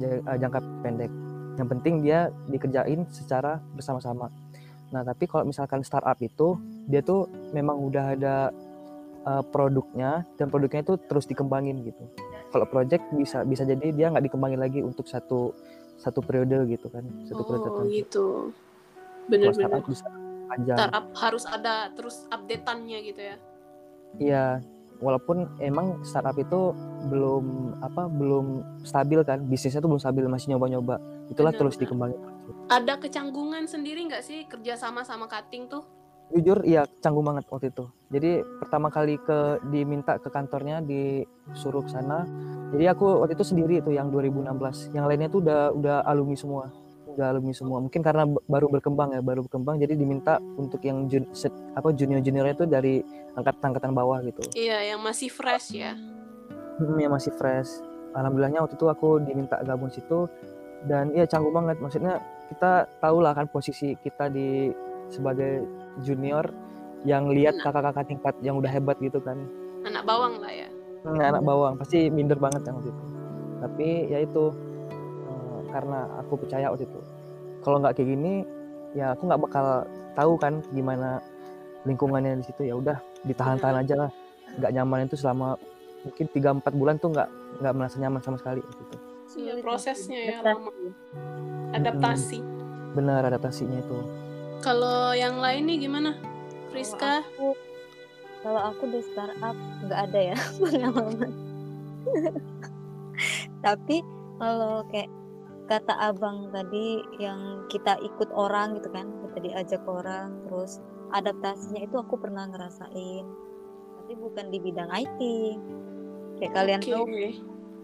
eh, 0.00 0.20
jangka 0.40 0.60
pendek 0.82 1.12
yang 1.60 1.68
penting 1.68 2.00
dia 2.00 2.32
dikerjain 2.48 3.04
secara 3.12 3.60
bersama-sama 3.76 4.32
nah 4.90 5.06
tapi 5.06 5.30
kalau 5.30 5.46
misalkan 5.46 5.86
startup 5.86 6.18
itu 6.18 6.58
dia 6.90 6.98
tuh 7.04 7.30
memang 7.54 7.78
udah 7.78 8.04
ada 8.18 8.50
uh, 9.22 9.44
produknya 9.54 10.26
dan 10.34 10.50
produknya 10.50 10.82
itu 10.82 10.98
terus 11.06 11.30
dikembangin 11.30 11.86
gitu 11.86 12.10
kalau 12.50 12.66
project 12.66 13.06
bisa 13.14 13.46
bisa 13.46 13.62
jadi 13.62 13.94
dia 13.94 14.10
nggak 14.10 14.26
dikembangin 14.26 14.58
lagi 14.58 14.82
untuk 14.82 15.06
satu 15.06 15.54
satu 16.00 16.24
periode 16.24 16.64
gitu 16.66 16.88
kan 16.90 17.04
satu 17.28 17.44
periode 17.44 17.60
Oh 17.60 17.66
tertentu. 17.68 17.92
gitu. 17.92 18.26
Kalau 18.50 19.28
Bener-bener. 19.30 19.54
startup 19.54 19.84
bisa 19.86 20.06
panjang 20.50 20.76
Startup 20.80 21.06
harus 21.14 21.44
ada 21.46 21.74
terus 21.94 22.16
updateannya 22.32 22.98
gitu 23.06 23.20
ya. 23.22 23.36
Iya, 24.18 24.46
walaupun 25.00 25.48
emang 25.58 26.04
startup 26.04 26.36
itu 26.36 26.76
belum 27.08 27.76
apa 27.80 28.06
belum 28.06 28.46
stabil 28.84 29.20
kan, 29.24 29.42
bisnisnya 29.48 29.80
tuh 29.80 29.90
belum 29.90 30.02
stabil 30.02 30.24
masih 30.28 30.54
nyoba-nyoba. 30.54 31.00
Itulah 31.32 31.52
Benar, 31.56 31.60
terus 31.64 31.74
dikembangin. 31.80 32.20
Ada 32.68 33.00
kecanggungan 33.00 33.64
sendiri 33.66 34.06
nggak 34.06 34.22
sih 34.22 34.44
kerja 34.46 34.76
sama 34.76 35.02
sama 35.02 35.26
cutting 35.26 35.66
tuh? 35.66 35.82
Jujur, 36.30 36.62
iya 36.62 36.86
canggung 37.02 37.26
banget 37.26 37.42
waktu 37.50 37.74
itu. 37.74 37.90
Jadi 38.14 38.46
pertama 38.62 38.86
kali 38.86 39.18
ke 39.18 39.58
diminta 39.66 40.14
ke 40.22 40.30
kantornya 40.30 40.78
disuruh 40.78 41.82
ke 41.82 41.90
sana. 41.90 42.22
Jadi 42.70 42.86
aku 42.86 43.26
waktu 43.26 43.34
itu 43.34 43.42
sendiri 43.42 43.82
itu 43.82 43.90
yang 43.90 44.14
2016. 44.14 44.94
Yang 44.94 45.04
lainnya 45.10 45.26
tuh 45.26 45.42
udah 45.42 45.74
udah 45.74 45.96
alumni 46.06 46.38
semua. 46.38 46.70
Udah 47.20 47.36
alumni 47.36 47.52
semua. 47.52 47.78
Mungkin 47.84 48.00
karena 48.00 48.24
baru 48.48 48.72
berkembang 48.72 49.12
ya, 49.12 49.20
baru 49.20 49.44
berkembang 49.44 49.76
jadi 49.76 49.92
diminta 49.92 50.40
untuk 50.56 50.80
yang 50.80 51.04
jun, 51.04 51.28
set- 51.36 51.52
apa 51.76 51.92
junior-juniornya 51.92 52.56
itu 52.56 52.64
dari 52.64 53.04
angkatan-angkatan 53.36 53.92
bawah 53.92 54.24
gitu. 54.24 54.40
Iya, 54.56 54.96
yang 54.96 55.04
masih 55.04 55.28
fresh 55.28 55.76
ya. 55.76 55.92
Hmm, 56.80 56.96
yang 56.96 57.12
masih 57.12 57.36
fresh. 57.36 57.84
Alhamdulillahnya 58.16 58.64
waktu 58.64 58.74
itu 58.80 58.86
aku 58.88 59.20
diminta 59.20 59.60
gabung 59.60 59.92
situ 59.92 60.24
dan 60.88 61.12
iya 61.12 61.28
canggung 61.28 61.52
banget. 61.52 61.76
Maksudnya 61.76 62.24
kita 62.48 62.88
tahu 63.04 63.20
lah 63.20 63.36
kan 63.36 63.46
posisi 63.52 63.92
kita 64.00 64.32
di 64.32 64.72
sebagai 65.12 65.68
junior 66.00 66.48
yang 67.04 67.28
lihat 67.28 67.60
kakak-kakak 67.60 68.08
tingkat 68.08 68.34
yang 68.40 68.56
udah 68.56 68.72
hebat 68.72 68.96
gitu 68.98 69.20
kan. 69.20 69.36
Anak 69.84 70.08
bawang 70.08 70.40
lah 70.40 70.52
ya. 70.52 70.68
Hmm, 71.04 71.20
anak 71.20 71.44
bawang 71.44 71.76
pasti 71.76 72.08
minder 72.08 72.40
banget 72.40 72.64
kan 72.64 72.80
waktu 72.80 72.90
itu. 72.92 73.04
Tapi 73.60 73.88
ya 74.08 74.18
itu 74.24 74.44
eh, 75.28 75.60
karena 75.68 76.08
aku 76.18 76.40
percaya 76.40 76.72
waktu 76.72 76.88
itu. 76.88 77.00
Kalau 77.60 77.76
nggak 77.78 77.94
kayak 77.94 78.08
gini 78.10 78.32
ya 78.90 79.14
aku 79.14 79.22
nggak 79.24 79.40
bakal 79.40 79.66
tahu 80.12 80.32
kan 80.34 80.58
gimana 80.70 81.22
lingkungannya 81.82 82.40
di 82.40 82.44
situ 82.44 82.66
ya 82.66 82.74
udah 82.74 82.98
ditahan-tahan 83.22 83.80
aja 83.80 83.94
lah 83.96 84.10
nggak 84.58 84.72
nyaman 84.72 85.06
itu 85.06 85.14
selama 85.14 85.54
mungkin 86.00 86.26
3-4 86.26 86.74
bulan 86.74 86.96
tuh 86.96 87.12
nggak 87.12 87.28
nggak 87.60 87.74
merasa 87.76 87.96
nyaman 87.96 88.20
sama 88.20 88.36
sekali 88.36 88.60
gitu 88.60 88.82
Iya, 89.30 89.54
Sulit 89.54 89.62
prosesnya 89.62 90.18
ya 90.18 90.36
Adaptasi. 90.40 90.58
lama. 90.58 90.70
Adaptasi. 91.70 92.38
benar 92.90 93.22
adaptasinya 93.22 93.78
itu 93.78 93.98
Kalau 94.58 95.14
yang 95.14 95.38
lain 95.38 95.62
nih 95.64 95.78
gimana? 95.80 96.10
Friska? 96.68 97.22
Kalau 97.22 97.22
aku, 97.22 97.48
kalau 98.42 98.60
aku 98.66 98.82
di 98.90 99.00
startup 99.06 99.56
nggak 99.80 100.00
ada 100.04 100.20
ya 100.20 100.36
pengalaman. 100.60 101.30
Tapi 103.60 103.96
kalau 104.36 104.82
kayak 104.88 105.08
kata 105.70 105.94
abang 105.94 106.50
tadi 106.50 106.98
yang 107.22 107.64
kita 107.70 107.94
ikut 108.02 108.26
orang 108.34 108.74
gitu 108.82 108.90
kan, 108.90 109.06
kita 109.30 109.38
diajak 109.46 109.82
orang, 109.86 110.34
terus 110.50 110.82
adaptasinya 111.14 111.86
itu 111.86 111.94
aku 111.94 112.18
pernah 112.18 112.50
ngerasain. 112.50 113.24
Tapi 114.02 114.12
bukan 114.18 114.50
di 114.50 114.58
bidang 114.58 114.90
IT. 114.90 115.20
Kayak 116.42 116.52
kalian 116.58 116.80
Oke. 116.82 116.90
tahu, 116.90 117.04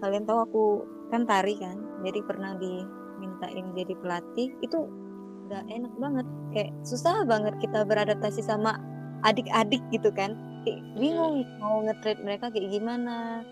kalian 0.03 0.24
tahu 0.26 0.39
aku 0.43 0.64
kan 1.14 1.22
tari 1.22 1.55
kan, 1.55 1.78
jadi 2.03 2.18
pernah 2.26 2.59
dimintain 2.59 3.70
jadi 3.78 3.95
pelatih. 4.03 4.51
Itu 4.66 4.91
udah 5.47 5.62
enak 5.70 5.95
banget. 6.03 6.26
Kayak 6.51 6.74
susah 6.82 7.22
banget 7.22 7.55
kita 7.62 7.87
beradaptasi 7.87 8.43
sama 8.43 8.82
adik-adik 9.22 9.80
gitu 9.95 10.11
kan 10.12 10.34
kayak 10.66 10.82
bingung 10.99 11.47
mau 11.62 11.80
nge-treat 11.87 12.18
mereka 12.26 12.51
kayak 12.51 12.68
gimana 12.74 13.47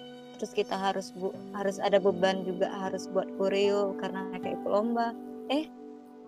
terus 0.44 0.60
kita 0.60 0.76
harus 0.76 1.08
bu 1.16 1.32
harus 1.56 1.80
ada 1.80 1.96
beban 1.96 2.44
juga 2.44 2.68
harus 2.68 3.08
buat 3.08 3.24
koreo 3.40 3.96
karena 3.96 4.28
mereka 4.28 4.52
ikut 4.52 4.68
lomba. 4.68 5.16
Eh 5.48 5.72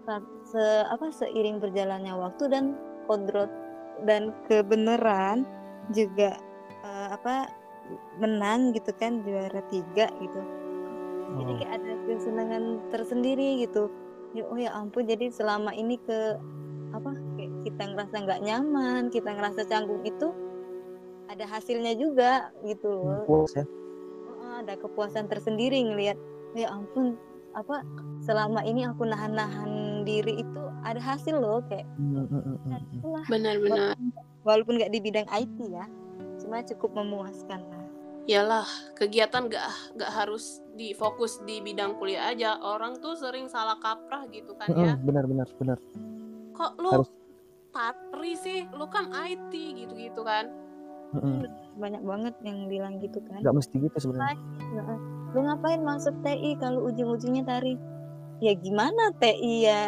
sa- 0.09 0.25
se 0.49 0.65
apa 0.89 1.13
seiring 1.13 1.61
berjalannya 1.61 2.17
waktu 2.17 2.49
dan 2.49 2.73
kodrot 3.05 3.53
dan 4.09 4.33
kebenaran 4.49 5.45
juga 5.93 6.33
eh, 6.81 7.09
apa 7.13 7.53
menang 8.17 8.73
gitu 8.73 8.89
kan 8.97 9.21
juara 9.21 9.61
tiga 9.69 10.09
gitu. 10.09 10.41
Jadi 11.37 11.53
Oh. 11.53 11.57
kayak 11.61 11.73
ada 11.77 11.93
kesenangan 12.09 12.65
tersendiri 12.89 13.69
gitu. 13.69 13.93
Ya 14.33 14.49
oh 14.49 14.57
ya 14.57 14.73
ampun 14.73 15.05
jadi 15.05 15.29
selama 15.29 15.77
ini 15.77 16.01
ke 16.01 16.41
apa 16.97 17.13
kayak 17.37 17.53
kita 17.69 17.83
ngerasa 17.85 18.17
nggak 18.25 18.41
nyaman 18.49 19.13
kita 19.13 19.29
ngerasa 19.29 19.69
canggung 19.69 20.01
itu 20.09 20.33
ada 21.29 21.45
hasilnya 21.45 21.93
juga 22.01 22.49
gitu 22.65 22.89
loh. 22.89 23.21
Puas 23.29 23.53
ya 23.53 23.69
ada 24.57 24.75
kepuasan 24.75 25.29
tersendiri 25.29 25.83
ngelihat 25.83 26.17
ya 26.53 26.71
ampun 26.71 27.17
apa 27.53 27.85
selama 28.21 28.61
ini 28.63 28.85
aku 28.85 29.05
nahan-nahan 29.05 29.71
diri 30.03 30.41
itu 30.41 30.63
ada 30.83 30.99
hasil 30.99 31.37
loh 31.37 31.61
kayak 31.65 31.89
Benar-benar. 33.27 33.97
walaupun 34.43 34.77
nggak 34.77 34.93
di 34.93 35.01
bidang 35.01 35.27
IT 35.27 35.59
ya 35.67 35.85
cuma 36.39 36.63
cukup 36.63 36.93
memuaskan 36.95 37.61
lah 37.65 37.85
Yalah, 38.27 38.67
kegiatan 38.99 39.47
gak, 39.47 39.71
gak 39.95 40.11
harus 40.11 40.59
difokus 40.75 41.39
di 41.47 41.63
bidang 41.63 41.95
kuliah 41.95 42.35
aja. 42.35 42.59
Orang 42.59 42.99
tuh 42.99 43.15
sering 43.15 43.47
salah 43.47 43.79
kaprah 43.79 44.27
gitu 44.27 44.51
kan 44.59 44.67
Hmm, 44.67 44.83
ya. 44.83 44.95
benar 44.99 45.31
benar 45.31 45.47
benar 45.55 45.79
Kok 46.51 46.73
lu 46.75 46.91
Harus- 46.91 47.15
tari 47.71 48.35
sih? 48.35 48.67
Lu 48.75 48.91
kan 48.91 49.15
IT 49.15 49.55
gitu-gitu 49.55 50.27
kan. 50.27 50.51
Hmm, 51.21 51.43
banyak 51.77 52.03
banget 52.03 52.35
yang 52.45 52.59
bilang 52.69 52.95
gitu 53.01 53.19
kan. 53.25 53.41
Nggak 53.41 53.55
mesti 53.57 53.75
gitu 53.81 53.97
sebenarnya. 53.97 54.39
Heeh. 54.77 54.99
lu 55.35 55.45
ngapain 55.45 55.83
masuk 55.85 56.17
TI 56.25 56.57
kalau 56.57 56.89
ujung-ujungnya 56.89 57.45
tari? 57.45 57.77
Ya 58.41 58.57
gimana 58.57 59.13
TI 59.21 59.55
ya? 59.69 59.83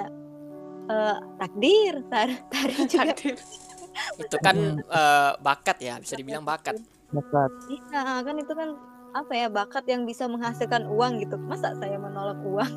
Eh, 0.89 1.17
takdir 1.41 1.95
tar 2.13 2.29
tari 2.53 2.75
juga. 2.85 3.13
Takdir. 3.13 3.37
Itu 4.23 4.37
kan 4.45 4.57
eh, 4.79 5.33
bakat 5.41 5.79
ya, 5.81 5.97
bisa 5.99 6.15
dibilang 6.15 6.45
bakat. 6.45 6.77
bakat. 7.09 7.51
Iya 7.73 8.21
kan 8.21 8.37
itu 8.37 8.53
kan 8.53 8.77
apa 9.17 9.33
ya 9.33 9.49
bakat 9.49 9.89
yang 9.89 10.05
bisa 10.05 10.29
menghasilkan 10.29 10.85
uang 10.87 11.25
gitu. 11.25 11.41
Masa 11.41 11.73
saya 11.81 11.97
menolak 11.97 12.39
uang? 12.45 12.73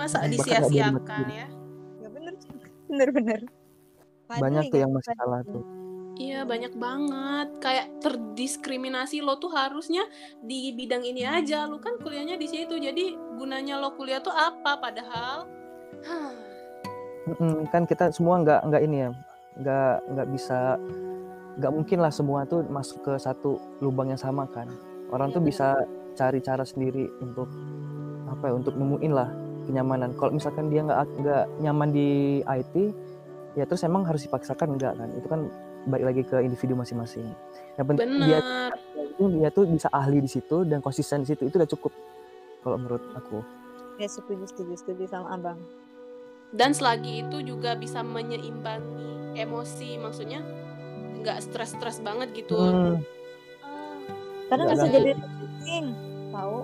Masa 0.00 0.24
disia-siakan 0.24 1.28
ya? 1.28 1.46
ya 2.00 2.08
bener 2.08 2.34
bener 2.88 3.08
bener 3.12 3.40
banyak 4.38 4.62
tuh 4.70 4.78
yang 4.78 4.92
masih 4.94 5.14
salah 5.18 5.40
tuh 5.42 5.62
Iya 6.20 6.44
banyak 6.44 6.76
banget. 6.76 7.48
Kayak 7.64 7.86
terdiskriminasi 8.04 9.24
lo 9.24 9.40
tuh 9.40 9.48
harusnya 9.56 10.04
di 10.44 10.68
bidang 10.76 11.00
ini 11.00 11.24
aja. 11.24 11.64
Lu 11.64 11.80
kan 11.80 11.96
kuliahnya 11.96 12.36
di 12.36 12.44
situ 12.44 12.76
jadi 12.76 13.16
gunanya 13.40 13.80
lo 13.80 13.96
kuliah 13.96 14.20
tuh 14.20 14.36
apa 14.36 14.76
padahal? 14.76 15.48
Kan 17.72 17.88
kita 17.88 18.12
semua 18.12 18.36
nggak 18.44 18.60
nggak 18.68 18.82
ini 18.84 18.96
ya 19.08 19.10
nggak 19.60 19.96
nggak 20.12 20.28
bisa 20.30 20.76
nggak 21.56 21.72
mungkin 21.72 21.98
lah 22.04 22.12
semua 22.12 22.44
tuh 22.44 22.64
masuk 22.68 23.00
ke 23.00 23.12
satu 23.16 23.56
lubang 23.80 24.12
yang 24.12 24.20
sama 24.20 24.44
kan. 24.44 24.68
Orang 25.08 25.32
Iya, 25.32 25.34
tuh 25.34 25.42
benar. 25.42 25.50
bisa 25.50 25.68
cari 26.20 26.38
cara 26.44 26.64
sendiri 26.68 27.08
untuk 27.24 27.48
apa 28.28 28.52
ya 28.52 28.54
untuk 28.60 28.76
nemuin 28.76 29.12
lah 29.16 29.28
kenyamanan. 29.64 30.12
Kalau 30.20 30.36
misalkan 30.36 30.68
dia 30.68 30.84
nggak 30.84 31.00
nggak 31.16 31.44
nyaman 31.64 31.90
di 31.96 32.40
IT 32.44 32.74
ya 33.56 33.64
terus 33.64 33.82
emang 33.88 34.04
harus 34.04 34.20
dipaksakan? 34.28 34.76
Enggak 34.76 35.00
kan? 35.00 35.08
Itu 35.16 35.26
kan 35.26 35.48
balik 35.88 36.04
lagi 36.12 36.22
ke 36.26 36.36
individu 36.44 36.76
masing-masing. 36.76 37.30
Yang 37.78 37.86
penting 37.94 38.08
dia 38.24 38.38
dia 39.20 39.48
tuh 39.52 39.68
bisa 39.68 39.88
ahli 39.92 40.24
di 40.24 40.30
situ 40.30 40.64
dan 40.64 40.80
konsisten 40.80 41.24
di 41.24 41.32
situ 41.32 41.48
itu 41.48 41.56
udah 41.60 41.70
cukup 41.70 41.92
kalau 42.64 42.76
menurut 42.76 43.02
aku. 43.16 43.44
Ya 44.00 44.08
setuju 44.08 44.48
setuju 44.48 44.74
setuju 44.80 45.04
sama 45.08 45.36
abang. 45.36 45.60
Dan 46.50 46.74
selagi 46.74 47.28
itu 47.28 47.46
juga 47.46 47.78
bisa 47.78 48.02
menyeimbangi 48.02 49.38
emosi 49.38 50.00
maksudnya 50.02 50.42
nggak 51.20 51.38
stres-stres 51.44 52.00
banget 52.00 52.32
gitu. 52.32 52.56
Hmm, 52.56 53.04
karena 54.50 54.62
Nggak 54.66 54.76
bisa 54.76 54.88
jadi 54.90 55.10
refreshing 55.14 55.86
tahu 56.34 56.58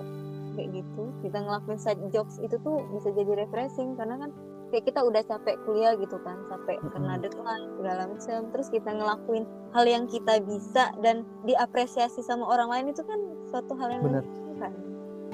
kayak 0.57 0.69
gitu 0.73 1.03
kita 1.21 1.37
ngelakuin 1.37 1.79
side 1.79 2.03
jobs 2.09 2.35
itu 2.41 2.55
tuh 2.59 2.77
bisa 2.91 3.09
jadi 3.13 3.31
refreshing 3.45 3.93
karena 3.95 4.15
kan 4.25 4.31
kayak 4.67 4.83
kita 4.91 4.99
udah 4.99 5.23
capek 5.23 5.55
kuliah 5.63 5.93
gitu 5.95 6.17
kan 6.21 6.35
sampai 6.51 6.75
Mm-mm. 6.79 6.91
kena 6.91 7.13
deadline 7.19 7.67
segala 7.79 8.03
macam 8.11 8.39
terus 8.51 8.67
kita 8.67 8.89
ngelakuin 8.91 9.43
hal 9.71 9.85
yang 9.87 10.03
kita 10.05 10.33
bisa 10.43 10.91
dan 10.99 11.23
diapresiasi 11.47 12.19
sama 12.23 12.43
orang 12.43 12.69
lain 12.71 12.85
itu 12.91 13.03
kan 13.07 13.19
suatu 13.47 13.73
hal 13.79 13.95
yang 13.95 14.03
Bener. 14.03 14.23
menyenangkan. 14.27 14.71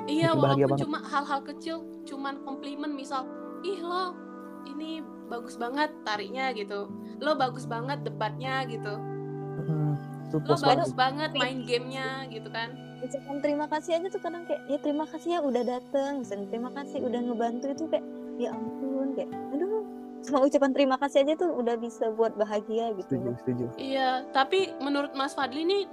iya 0.05 0.29
walaupun 0.37 0.77
banget. 0.77 0.85
cuma 0.85 0.99
hal-hal 1.01 1.41
kecil 1.41 1.77
cuman 2.05 2.45
komplimen 2.45 2.93
misal 2.93 3.25
ih 3.65 3.81
lo 3.81 4.13
ini 4.69 5.01
bagus 5.27 5.57
banget 5.57 5.89
tariknya 6.05 6.53
gitu 6.53 6.91
lo 7.17 7.31
bagus 7.33 7.65
banget 7.65 8.05
debatnya 8.05 8.67
gitu 8.69 8.93
itu 10.29 10.37
lo 10.37 10.45
puas 10.45 10.61
banget 10.61 10.77
bagus 10.85 10.93
banget 10.93 11.29
main 11.37 11.59
gamenya 11.65 12.29
gitu 12.29 12.49
kan 12.53 12.71
Misalkan 13.03 13.43
terima 13.43 13.67
kasih 13.67 13.99
aja 13.99 14.07
tuh 14.07 14.23
kadang 14.23 14.47
kayak 14.47 14.63
ya 14.71 14.79
terima 14.79 15.03
kasih 15.03 15.35
ya 15.35 15.39
udah 15.43 15.63
dateng 15.67 16.23
misalnya 16.23 16.47
terima 16.47 16.71
kasih 16.71 17.03
udah 17.03 17.19
ngebantu 17.19 17.65
itu 17.75 17.83
kayak 17.91 18.05
ya 18.37 18.49
ampun 18.53 19.13
kayak 19.13 19.29
aduh 19.53 19.83
cuma 20.23 20.37
ucapan 20.47 20.71
terima 20.71 20.95
kasih 20.97 21.27
aja 21.27 21.33
tuh 21.35 21.51
udah 21.51 21.75
bisa 21.75 22.07
buat 22.15 22.33
bahagia 22.39 22.95
gitu 22.95 23.19
setuju 23.19 23.29
setuju 23.43 23.65
Iya, 23.75 24.23
tapi 24.31 24.71
menurut 24.79 25.11
Mas 25.13 25.35
Fadli 25.35 25.67
nih 25.67 25.83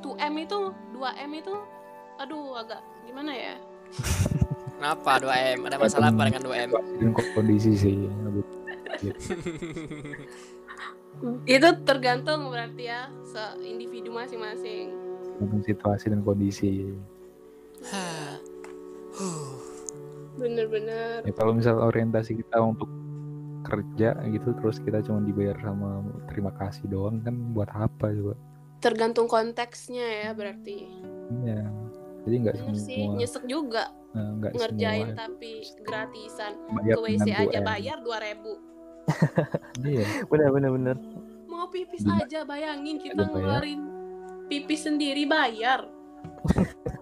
2M 0.00 0.34
itu 0.46 0.58
2M 0.94 1.30
itu 1.34 1.54
aduh 2.20 2.54
agak 2.60 2.80
gimana 3.04 3.32
ya? 3.34 3.54
Kenapa 4.80 5.20
2M? 5.20 5.68
Ada 5.68 5.76
masalah 5.76 6.08
apa 6.08 6.22
dengan 6.32 6.40
2M? 6.40 6.70
Dan 6.72 7.12
kondisi 7.36 7.76
sih. 7.76 7.98
Itu 11.44 11.68
tergantung 11.84 12.48
berarti 12.48 12.88
ya 12.88 13.12
se 13.28 13.60
individu 13.60 14.08
masing-masing. 14.08 14.88
Tergantung 15.36 15.62
situasi 15.68 16.04
dan 16.08 16.24
kondisi. 16.24 16.96
Huh. 17.92 18.40
Bener-bener. 20.40 21.20
Ya 21.22 21.32
kalau 21.36 21.52
misal 21.52 21.76
orientasi 21.76 22.34
kita 22.34 22.56
untuk 22.58 22.88
kerja 23.60 24.16
gitu 24.24 24.56
terus 24.56 24.80
kita 24.80 25.04
cuma 25.04 25.20
dibayar 25.20 25.52
sama 25.60 26.00
terima 26.26 26.50
kasih 26.56 26.88
doang 26.88 27.20
kan 27.20 27.36
buat 27.52 27.68
apa 27.70 28.08
coba? 28.10 28.34
Tergantung 28.80 29.28
konteksnya 29.28 30.24
ya 30.24 30.30
berarti. 30.32 30.88
Iya. 31.44 31.68
Jadi 32.20 32.34
nggak 32.40 32.54
Bener 32.56 32.74
sih, 32.74 32.96
semua 33.00 33.16
nyesek 33.16 33.44
juga 33.44 33.84
eh, 34.12 34.30
nggak 34.40 34.52
ngerjain 34.56 35.06
semua 35.06 35.20
tapi 35.20 35.52
gratisan. 35.84 36.52
bayar 36.74 36.96
Ke 36.96 37.00
WC 37.00 37.28
aja 37.30 37.58
2M. 37.60 37.68
bayar 37.68 37.96
2000. 38.00 39.84
Iya. 39.84 40.04
benar 40.32 40.48
benar 40.50 40.70
benar 40.70 40.96
Mau 41.44 41.66
pipis 41.68 42.00
Gila. 42.00 42.24
aja 42.24 42.40
bayangin 42.44 42.96
kita 42.96 43.14
Ada 43.16 43.24
bayar. 43.26 43.32
ngeluarin 43.60 43.80
pipis 44.48 44.80
sendiri 44.88 45.24
bayar. 45.28 45.80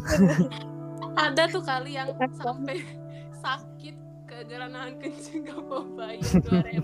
Ada 1.26 1.42
tuh 1.50 1.62
kali 1.64 1.98
yang 1.98 2.14
sampai 2.38 2.84
sakit 3.40 3.96
gara-gara 4.28 4.66
nahan 4.70 4.94
kencing 5.02 5.42
gak 5.42 5.58
mau 5.66 5.82
bayar 5.98 6.22
2000. 6.22 6.80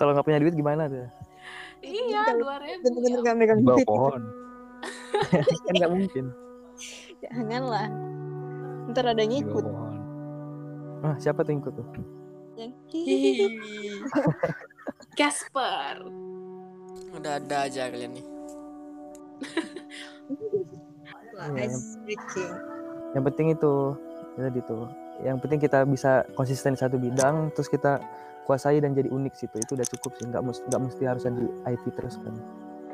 kalau 0.00 0.10
nggak 0.16 0.26
punya 0.28 0.40
duit 0.40 0.54
gimana 0.56 0.88
tuh 0.88 1.08
iya, 1.84 2.24
2000. 2.36 2.84
bener-bener 2.84 3.20
ya. 3.20 3.26
gak 3.26 3.36
megang 3.36 3.60
duit 3.64 3.86
pohon. 3.86 4.22
kan 5.66 5.74
nggak 5.76 5.92
mungkin 5.92 6.24
janganlah 7.20 7.88
ntar 8.92 9.12
ada 9.12 9.24
ngikut 9.24 9.64
ah 11.04 11.16
siapa 11.20 11.44
tuh 11.44 11.50
yang 11.52 11.60
ikut 11.64 11.74
tuh 11.74 11.86
yang. 12.56 12.72
Casper. 15.12 16.08
Udah 17.12 17.36
ada 17.36 17.68
aja 17.68 17.92
kalian 17.92 18.16
nih. 18.16 18.26
Iya. 21.36 21.68
ice 21.68 22.00
breaking 22.04 22.52
yang 23.12 23.24
penting 23.24 23.46
itu 23.52 23.72
ya 24.36 24.40
tadi 24.48 24.60
tuh 24.64 24.84
yang 25.24 25.36
penting 25.40 25.60
kita 25.60 25.84
bisa 25.88 26.28
konsisten 26.36 26.76
di 26.76 26.80
satu 26.80 27.00
bidang 27.00 27.52
terus 27.56 27.72
kita 27.72 28.00
kuasai 28.44 28.78
dan 28.80 28.92
jadi 28.92 29.08
unik 29.08 29.32
situ 29.32 29.56
itu 29.58 29.72
udah 29.74 29.88
cukup 29.96 30.12
sih 30.20 30.28
nggak 30.28 30.44
mesti 30.44 30.62
nggak 30.68 30.82
mesti 30.86 31.02
harus 31.08 31.24
di 31.24 31.46
IT 31.66 31.84
terus 31.96 32.20
kan 32.20 32.36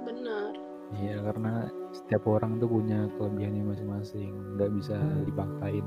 Bener. 0.03 0.51
Iya 0.93 1.25
karena 1.25 1.73
setiap 1.95 2.29
orang 2.29 2.61
tuh 2.61 2.69
punya 2.69 3.09
kelebihannya 3.17 3.65
masing-masing, 3.65 4.33
nggak 4.59 4.71
bisa 4.77 4.97
dipaksain. 5.25 5.87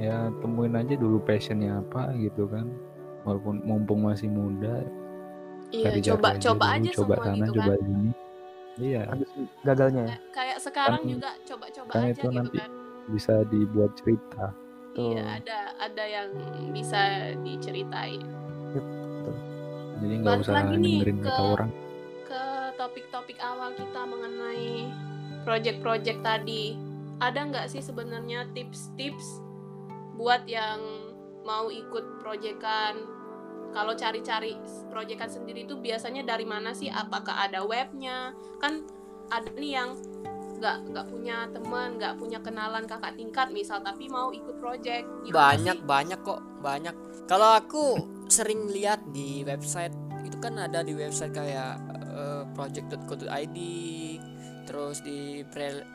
Ya 0.00 0.32
temuin 0.40 0.72
aja 0.72 0.96
dulu 0.96 1.20
passionnya 1.20 1.84
apa 1.84 2.16
gitu 2.16 2.48
kan, 2.48 2.64
walaupun 3.28 3.60
mumpung 3.60 4.08
masih 4.08 4.32
muda. 4.32 4.80
Iya, 5.68 5.84
cari 5.92 6.00
jati 6.00 6.10
coba 6.16 6.28
aja 6.32 6.40
coba 6.40 6.64
dulu, 6.64 6.76
aja 6.80 6.90
coba 6.96 7.14
semua 7.14 7.26
sana, 7.28 7.44
gitu 7.44 7.58
coba 7.60 7.72
kan. 7.76 7.84
sini. 7.84 8.10
Iya, 8.80 9.02
habis 9.06 9.28
gagalnya 9.60 10.02
ya 10.02 10.16
Kayak- 10.30 10.58
sekarang 10.58 11.02
Kan- 11.02 11.10
juga 11.10 11.30
coba-coba 11.44 11.90
kan 11.90 12.02
aja 12.02 12.10
itu 12.10 12.20
gitu 12.22 12.28
nanti. 12.32 12.58
kan. 12.58 12.70
bisa 13.08 13.34
dibuat 13.44 13.90
cerita. 13.94 14.44
Tuh. 14.90 15.12
Iya, 15.12 15.24
ada 15.36 15.58
ada 15.78 16.04
yang 16.04 16.28
bisa 16.70 17.00
diceritain. 17.38 18.22
Jadi 20.00 20.14
nggak 20.16 20.36
usah 20.40 20.54
lagi 20.56 20.76
dengerin 20.78 21.18
kata 21.20 21.30
ke- 21.34 21.50
orang. 21.50 21.70
Ke 22.24 22.42
topik-topik 22.74 23.38
awal 23.38 23.74
kita 23.74 24.00
mengenai 24.02 24.88
project-project 25.42 26.20
tadi. 26.20 26.78
Ada 27.18 27.40
nggak 27.46 27.66
sih 27.68 27.82
sebenarnya 27.82 28.48
tips-tips 28.50 29.44
buat 30.14 30.46
yang 30.46 30.80
mau 31.42 31.68
ikut 31.68 32.18
proyekan 32.18 32.96
kalau 33.70 33.94
cari-cari 33.94 34.58
proyekan 34.90 35.30
sendiri 35.30 35.64
itu 35.64 35.78
biasanya 35.78 36.26
dari 36.26 36.46
mana 36.46 36.74
sih? 36.74 36.90
Apakah 36.90 37.46
ada 37.48 37.62
webnya? 37.62 38.34
Kan 38.58 38.86
ada 39.30 39.50
nih 39.54 39.72
yang 39.78 39.90
nggak 40.60 40.92
nggak 40.92 41.06
punya 41.08 41.48
teman, 41.54 41.96
nggak 41.96 42.14
punya 42.20 42.38
kenalan 42.44 42.84
kakak 42.84 43.16
tingkat 43.16 43.48
misal, 43.48 43.80
tapi 43.80 44.10
mau 44.12 44.28
ikut. 44.34 44.50
Gimana 44.60 45.34
banyak 45.34 45.76
sih? 45.80 45.86
banyak 45.86 46.20
kok 46.22 46.40
banyak 46.62 46.94
kalau 47.26 47.48
aku 47.58 47.84
sering 48.30 48.70
lihat 48.70 49.02
di 49.10 49.42
website 49.42 49.94
itu 50.22 50.36
kan 50.38 50.54
ada 50.56 50.84
di 50.86 50.94
website 50.94 51.34
kayak 51.34 51.80
eh, 52.14 52.42
project.co.id 52.54 53.58
terus 54.68 55.02
di 55.02 55.42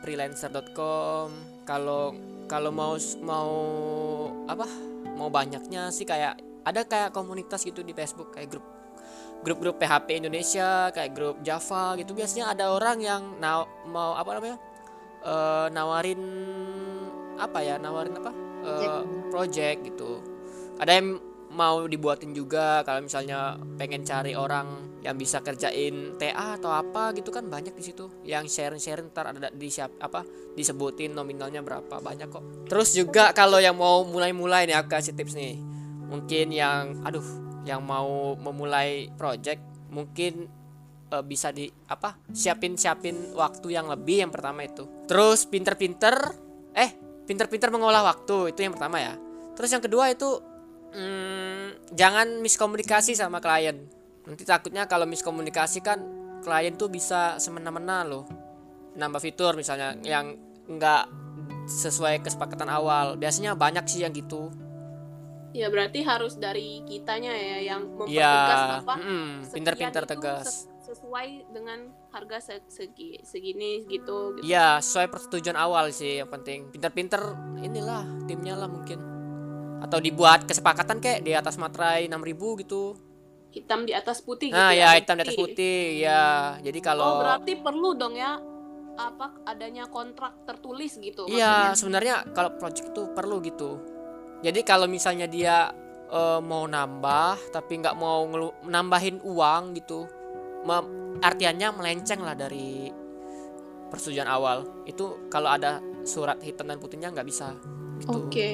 freelancer.com 0.04 1.32
kalau 1.64 2.12
kalau 2.46 2.70
mau 2.70 2.94
mau 3.24 3.52
apa 4.46 4.68
mau 5.16 5.32
banyaknya 5.32 5.88
sih 5.88 6.04
kayak 6.04 6.36
ada 6.66 6.82
kayak 6.82 7.14
komunitas 7.14 7.62
gitu 7.62 7.86
di 7.86 7.94
Facebook 7.94 8.34
kayak 8.34 8.50
grup 8.50 8.66
grup-grup 9.46 9.78
PHP 9.78 10.26
Indonesia 10.26 10.90
kayak 10.90 11.14
grup 11.14 11.36
Java 11.46 11.94
gitu. 11.94 12.12
Biasanya 12.12 12.50
ada 12.50 12.74
orang 12.74 12.98
yang 12.98 13.22
naw- 13.38 13.70
mau 13.86 14.18
apa 14.18 14.30
namanya 14.34 14.58
eh, 15.22 15.66
nawarin 15.70 16.22
apa 17.38 17.58
ya 17.62 17.76
nawarin 17.78 18.16
apa 18.18 18.32
Eh, 18.66 19.02
project 19.30 19.78
gitu. 19.86 20.18
Ada 20.82 20.98
yang 20.98 21.22
mau 21.54 21.86
dibuatin 21.86 22.34
juga 22.34 22.82
kalau 22.82 23.06
misalnya 23.06 23.54
pengen 23.78 24.02
cari 24.02 24.34
orang 24.34 24.98
yang 25.06 25.14
bisa 25.14 25.38
kerjain 25.38 26.18
TA 26.18 26.58
atau 26.58 26.74
apa 26.74 27.14
gitu 27.14 27.30
kan 27.30 27.46
banyak 27.46 27.78
di 27.78 27.84
situ. 27.86 28.10
Yang 28.26 28.50
sharing 28.50 28.82
sharing 28.82 29.06
ntar 29.14 29.30
ada 29.30 29.54
di 29.54 29.70
siap 29.70 29.94
apa 30.02 30.26
disebutin 30.58 31.14
nominalnya 31.14 31.62
berapa 31.62 32.02
banyak 32.02 32.26
kok. 32.26 32.66
Terus 32.66 32.90
juga 32.90 33.30
kalau 33.30 33.62
yang 33.62 33.78
mau 33.78 34.02
mulai-mulai 34.02 34.66
nih 34.66 34.82
aku 34.82 34.90
kasih 34.98 35.14
tips 35.14 35.38
nih 35.38 35.54
mungkin 36.06 36.54
yang 36.54 37.02
aduh 37.02 37.24
yang 37.66 37.82
mau 37.82 38.38
memulai 38.38 39.10
project 39.18 39.60
mungkin 39.90 40.46
eh, 41.10 41.24
bisa 41.26 41.50
di 41.50 41.66
apa 41.90 42.14
siapin 42.30 42.78
siapin 42.78 43.34
waktu 43.34 43.74
yang 43.74 43.90
lebih 43.90 44.26
yang 44.26 44.32
pertama 44.32 44.62
itu. 44.62 44.86
Terus 45.10 45.44
pinter-pinter 45.50 46.14
eh 46.72 46.94
pinter-pinter 47.26 47.74
mengolah 47.74 48.06
waktu 48.06 48.54
itu 48.54 48.62
yang 48.62 48.72
pertama 48.74 49.02
ya. 49.02 49.14
Terus 49.58 49.70
yang 49.74 49.82
kedua 49.82 50.12
itu 50.12 50.38
hmm, 50.94 51.90
jangan 51.92 52.38
miskomunikasi 52.38 53.18
sama 53.18 53.42
klien. 53.42 53.82
Nanti 54.26 54.42
takutnya 54.46 54.86
kalau 54.86 55.06
miskomunikasi 55.06 55.82
kan 55.82 55.98
klien 56.46 56.74
tuh 56.78 56.86
bisa 56.86 57.42
semena-mena 57.42 58.06
loh. 58.06 58.26
Nambah 58.94 59.20
fitur 59.20 59.58
misalnya 59.58 59.98
yang 60.06 60.38
nggak 60.70 61.10
sesuai 61.66 62.22
kesepakatan 62.22 62.70
awal. 62.70 63.18
Biasanya 63.18 63.58
banyak 63.58 63.86
sih 63.90 64.06
yang 64.06 64.14
gitu 64.14 64.65
Ya 65.56 65.72
berarti 65.72 66.04
harus 66.04 66.36
dari 66.36 66.84
kitanya 66.84 67.32
ya 67.32 67.72
yang 67.72 67.88
mempertegas 67.88 68.60
ya 68.60 68.76
apa 68.78 68.94
mm, 69.00 69.32
pinter-pinter 69.50 70.02
tegas 70.04 70.44
ses- 70.44 70.68
sesuai 70.86 71.50
dengan 71.50 71.88
harga 72.12 72.38
se- 72.38 72.68
segi 72.68 73.18
segini 73.24 73.88
gitu, 73.88 74.36
gitu. 74.36 74.44
Iya, 74.44 74.78
sesuai 74.78 75.08
persetujuan 75.08 75.56
awal 75.56 75.88
sih 75.90 76.20
yang 76.20 76.28
penting. 76.28 76.68
Pinter-pinter 76.68 77.18
inilah 77.58 78.04
timnya 78.28 78.54
lah 78.54 78.68
mungkin. 78.68 79.00
Atau 79.80 79.98
dibuat 79.98 80.44
kesepakatan 80.44 81.00
kayak 81.00 81.20
di 81.24 81.32
atas 81.32 81.56
materai 81.56 82.06
6000 82.06 82.60
gitu. 82.60 82.96
hitam 83.56 83.88
di 83.88 83.96
atas 83.96 84.20
putih 84.20 84.52
Nah, 84.52 84.68
gitu 84.68 84.84
ya 84.84 84.86
ada 84.92 85.00
hitam 85.00 85.16
di 85.16 85.22
atas 85.24 85.36
putih. 85.40 85.80
Ya, 85.96 86.24
jadi 86.60 86.76
oh 86.76 86.84
kalau 86.84 87.10
berarti 87.24 87.52
perlu 87.56 87.96
dong 87.96 88.12
ya 88.12 88.36
apa 88.96 89.32
adanya 89.44 89.88
kontrak 89.88 90.44
tertulis 90.44 90.96
gitu 90.96 91.24
Iya, 91.24 91.72
sebenarnya 91.72 92.36
kalau 92.36 92.52
project 92.60 92.92
itu 92.92 93.02
perlu 93.16 93.40
gitu. 93.40 93.95
Jadi 94.44 94.60
kalau 94.62 94.86
misalnya 94.88 95.28
dia 95.28 95.70
eh, 96.10 96.40
mau 96.40 96.64
nambah 96.68 97.52
tapi 97.54 97.80
nggak 97.80 97.96
mau 97.96 98.26
nambahin 98.66 99.20
uang 99.24 99.62
gitu, 99.78 100.06
artiannya 101.22 101.68
melenceng 101.72 102.20
lah 102.20 102.36
dari 102.36 102.90
persetujuan 103.88 104.28
awal. 104.28 104.84
Itu 104.84 105.30
kalau 105.32 105.50
ada 105.52 105.80
surat 106.06 106.38
hitam 106.42 106.70
dan 106.70 106.78
putihnya 106.78 107.10
nggak 107.10 107.28
bisa. 107.28 107.54
Gitu. 107.96 108.12
oke 108.12 108.52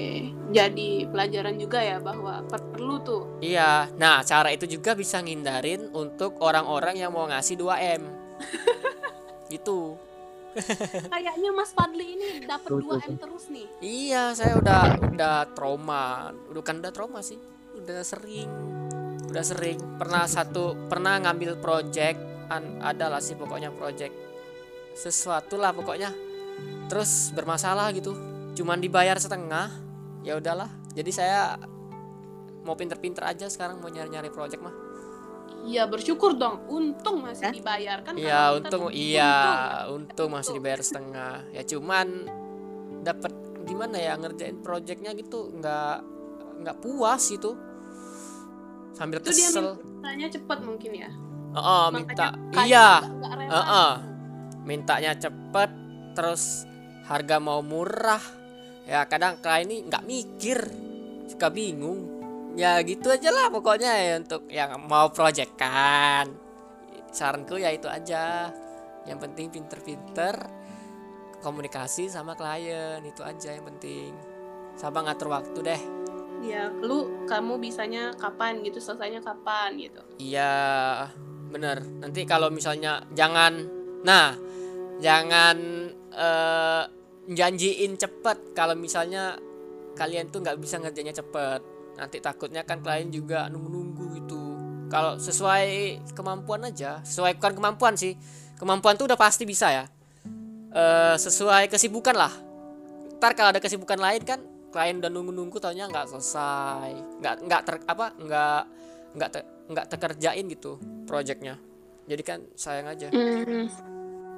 jadi 0.55 0.91
pelajaran 1.11 1.59
juga 1.59 1.83
ya 1.83 1.99
bahwa 1.99 2.47
perlu 2.47 3.03
tuh 3.03 3.23
Iya, 3.43 3.91
nah 3.99 4.23
cara 4.23 4.55
itu 4.55 4.71
juga 4.71 4.95
bisa 4.95 5.19
ngindarin 5.19 5.91
untuk 5.91 6.39
orang-orang 6.39 6.95
yang 7.03 7.11
mau 7.11 7.27
ngasih 7.27 7.59
2M. 7.59 8.03
gitu. 9.53 9.99
kayaknya 11.13 11.51
Mas 11.55 11.71
Fadli 11.73 12.07
ini 12.17 12.27
dapat 12.45 12.69
Tuh, 12.69 12.81
2 12.85 13.01
tuh, 13.01 13.13
m 13.13 13.17
terus 13.19 13.45
nih 13.49 13.67
Iya, 13.81 14.23
saya 14.37 14.59
udah 14.61 14.83
udah 15.13 15.37
trauma. 15.57 16.31
Udah 16.53 16.63
kan 16.63 16.79
udah 16.81 16.93
trauma 16.93 17.21
sih. 17.25 17.41
Udah 17.77 18.05
sering. 18.05 18.49
Udah 19.33 19.45
sering. 19.45 19.81
Pernah 19.97 20.29
satu 20.29 20.77
pernah 20.87 21.17
ngambil 21.21 21.59
project 21.59 22.21
an, 22.53 22.85
ada 22.85 23.09
lah 23.09 23.21
sih 23.25 23.35
pokoknya 23.35 23.73
project 23.73 24.13
sesuatu 24.93 25.57
lah 25.57 25.73
pokoknya. 25.73 26.13
Terus 26.89 27.33
bermasalah 27.33 27.89
gitu. 27.97 28.13
cuman 28.53 28.85
dibayar 28.85 29.17
setengah 29.17 29.73
ya 30.21 30.37
udahlah 30.37 30.69
jadi 30.93 31.11
saya 31.11 31.41
mau 32.63 32.79
pinter-pinter 32.79 33.27
aja 33.27 33.51
sekarang 33.51 33.83
mau 33.83 33.91
nyari-nyari 33.91 34.31
project 34.31 34.63
mah 34.63 34.75
Iya 35.63 35.87
bersyukur 35.87 36.35
dong. 36.35 36.67
Untung 36.67 37.23
masih 37.23 37.47
Hah? 37.47 37.55
dibayar 37.55 37.99
kan? 38.03 38.15
Iya 38.19 38.43
untung 38.53 38.91
iya 38.91 39.33
untung. 39.87 40.11
untung 40.11 40.29
masih 40.31 40.51
Untung. 40.51 40.57
dibayar 40.59 40.81
setengah 40.83 41.35
ya 41.51 41.63
cuman 41.63 42.07
dapat 43.03 43.33
gimana 43.63 43.97
ya 43.97 44.19
ngerjain 44.19 44.59
projectnya 44.59 45.15
gitu 45.15 45.55
nggak 45.55 45.97
nggak 46.63 46.77
puas 46.79 47.23
gitu 47.27 47.55
sambil 48.93 49.19
Itu 49.19 49.31
dia 49.31 49.49
kesel 49.49 49.67
mintanya 49.79 50.27
cepet 50.29 50.59
mungkin 50.61 50.91
ya. 50.93 51.11
oh, 51.53 51.87
Makanya 51.89 51.95
minta 51.95 52.27
kayak 52.53 52.67
iya 52.67 52.89
rela. 53.01 53.55
Heeh. 53.55 53.93
mintanya 54.63 55.13
cepet 55.17 55.71
terus 56.13 56.67
harga 57.07 57.37
mau 57.39 57.63
murah 57.63 58.23
ya 58.85 59.07
kadang 59.07 59.39
klien 59.39 59.67
ini 59.67 59.77
nggak 59.87 60.05
mikir 60.05 60.59
suka 61.27 61.49
bingung 61.49 62.12
ya 62.53 62.81
gitu 62.85 63.09
aja 63.09 63.33
lah 63.33 63.49
pokoknya 63.49 63.93
ya 63.97 64.15
untuk 64.21 64.45
yang 64.53 64.77
mau 64.85 65.09
project 65.09 65.57
kan 65.57 66.29
saranku 67.13 67.61
ya 67.61 67.73
itu 67.73 67.89
aja 67.89 68.53
yang 69.09 69.19
penting 69.19 69.53
pinter-pinter 69.53 70.37
komunikasi 71.43 72.07
sama 72.07 72.39
klien 72.39 73.03
itu 73.03 73.21
aja 73.25 73.57
yang 73.57 73.67
penting 73.67 74.15
sama 74.79 75.05
ngatur 75.05 75.29
waktu 75.33 75.61
deh 75.61 75.83
Iya, 76.43 76.75
lu 76.83 77.23
kamu 77.31 77.63
bisanya 77.63 78.11
kapan 78.19 78.67
gitu, 78.67 78.83
selesainya 78.83 79.23
kapan 79.23 79.79
gitu. 79.79 80.03
Iya, 80.19 81.07
bener. 81.55 81.79
Nanti 82.03 82.27
kalau 82.27 82.51
misalnya 82.51 82.99
jangan, 83.15 83.63
nah, 84.03 84.35
jangan 84.99 85.57
eh, 86.11 86.83
janjiin 87.31 87.95
cepet. 87.95 88.59
Kalau 88.59 88.75
misalnya 88.75 89.39
kalian 89.95 90.35
tuh 90.35 90.43
nggak 90.43 90.59
bisa 90.59 90.83
ngerjainnya 90.83 91.15
cepet, 91.15 91.63
nanti 91.95 92.19
takutnya 92.19 92.63
kan 92.63 92.81
klien 92.81 93.09
juga 93.09 93.47
nunggu-nunggu 93.49 94.05
gitu. 94.19 94.41
Kalau 94.89 95.17
sesuai 95.17 95.67
kemampuan 96.13 96.69
aja, 96.69 97.01
sesuai 97.01 97.37
bukan 97.37 97.53
kemampuan 97.57 97.95
sih, 97.97 98.13
kemampuan 98.57 98.95
tuh 98.95 99.09
udah 99.09 99.17
pasti 99.17 99.43
bisa 99.45 99.69
ya. 99.69 99.85
Eh, 100.73 101.17
sesuai 101.17 101.69
kesibukan 101.69 102.13
lah. 102.13 102.33
Ntar 103.17 103.33
kalau 103.33 103.53
ada 103.53 103.61
kesibukan 103.61 103.97
lain 103.97 104.21
kan 104.25 104.41
klien 104.73 104.99
udah 104.99 105.09
nunggu-nunggu 105.09 105.61
taunya 105.61 105.85
nggak 105.85 106.09
selesai, 106.09 107.21
nggak 107.21 107.35
nggak 107.45 107.61
ter 107.63 107.75
apa 107.85 108.07
nggak 108.17 108.63
nggak 109.13 109.31
te- 109.31 109.49
nggak 109.69 109.87
terkerjain 109.89 110.45
gitu 110.49 110.81
projectnya 111.05 111.61
jadi 112.05 112.23
kan 112.25 112.39
sayang 112.57 112.89
aja 112.89 113.13
Hmm, 113.13 113.69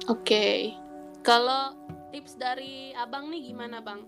Oke. 0.05 0.75
Kalau 1.23 1.73
tips 2.11 2.37
dari 2.37 2.93
abang 2.93 3.31
nih 3.31 3.49
gimana 3.49 3.79
bang? 3.81 4.03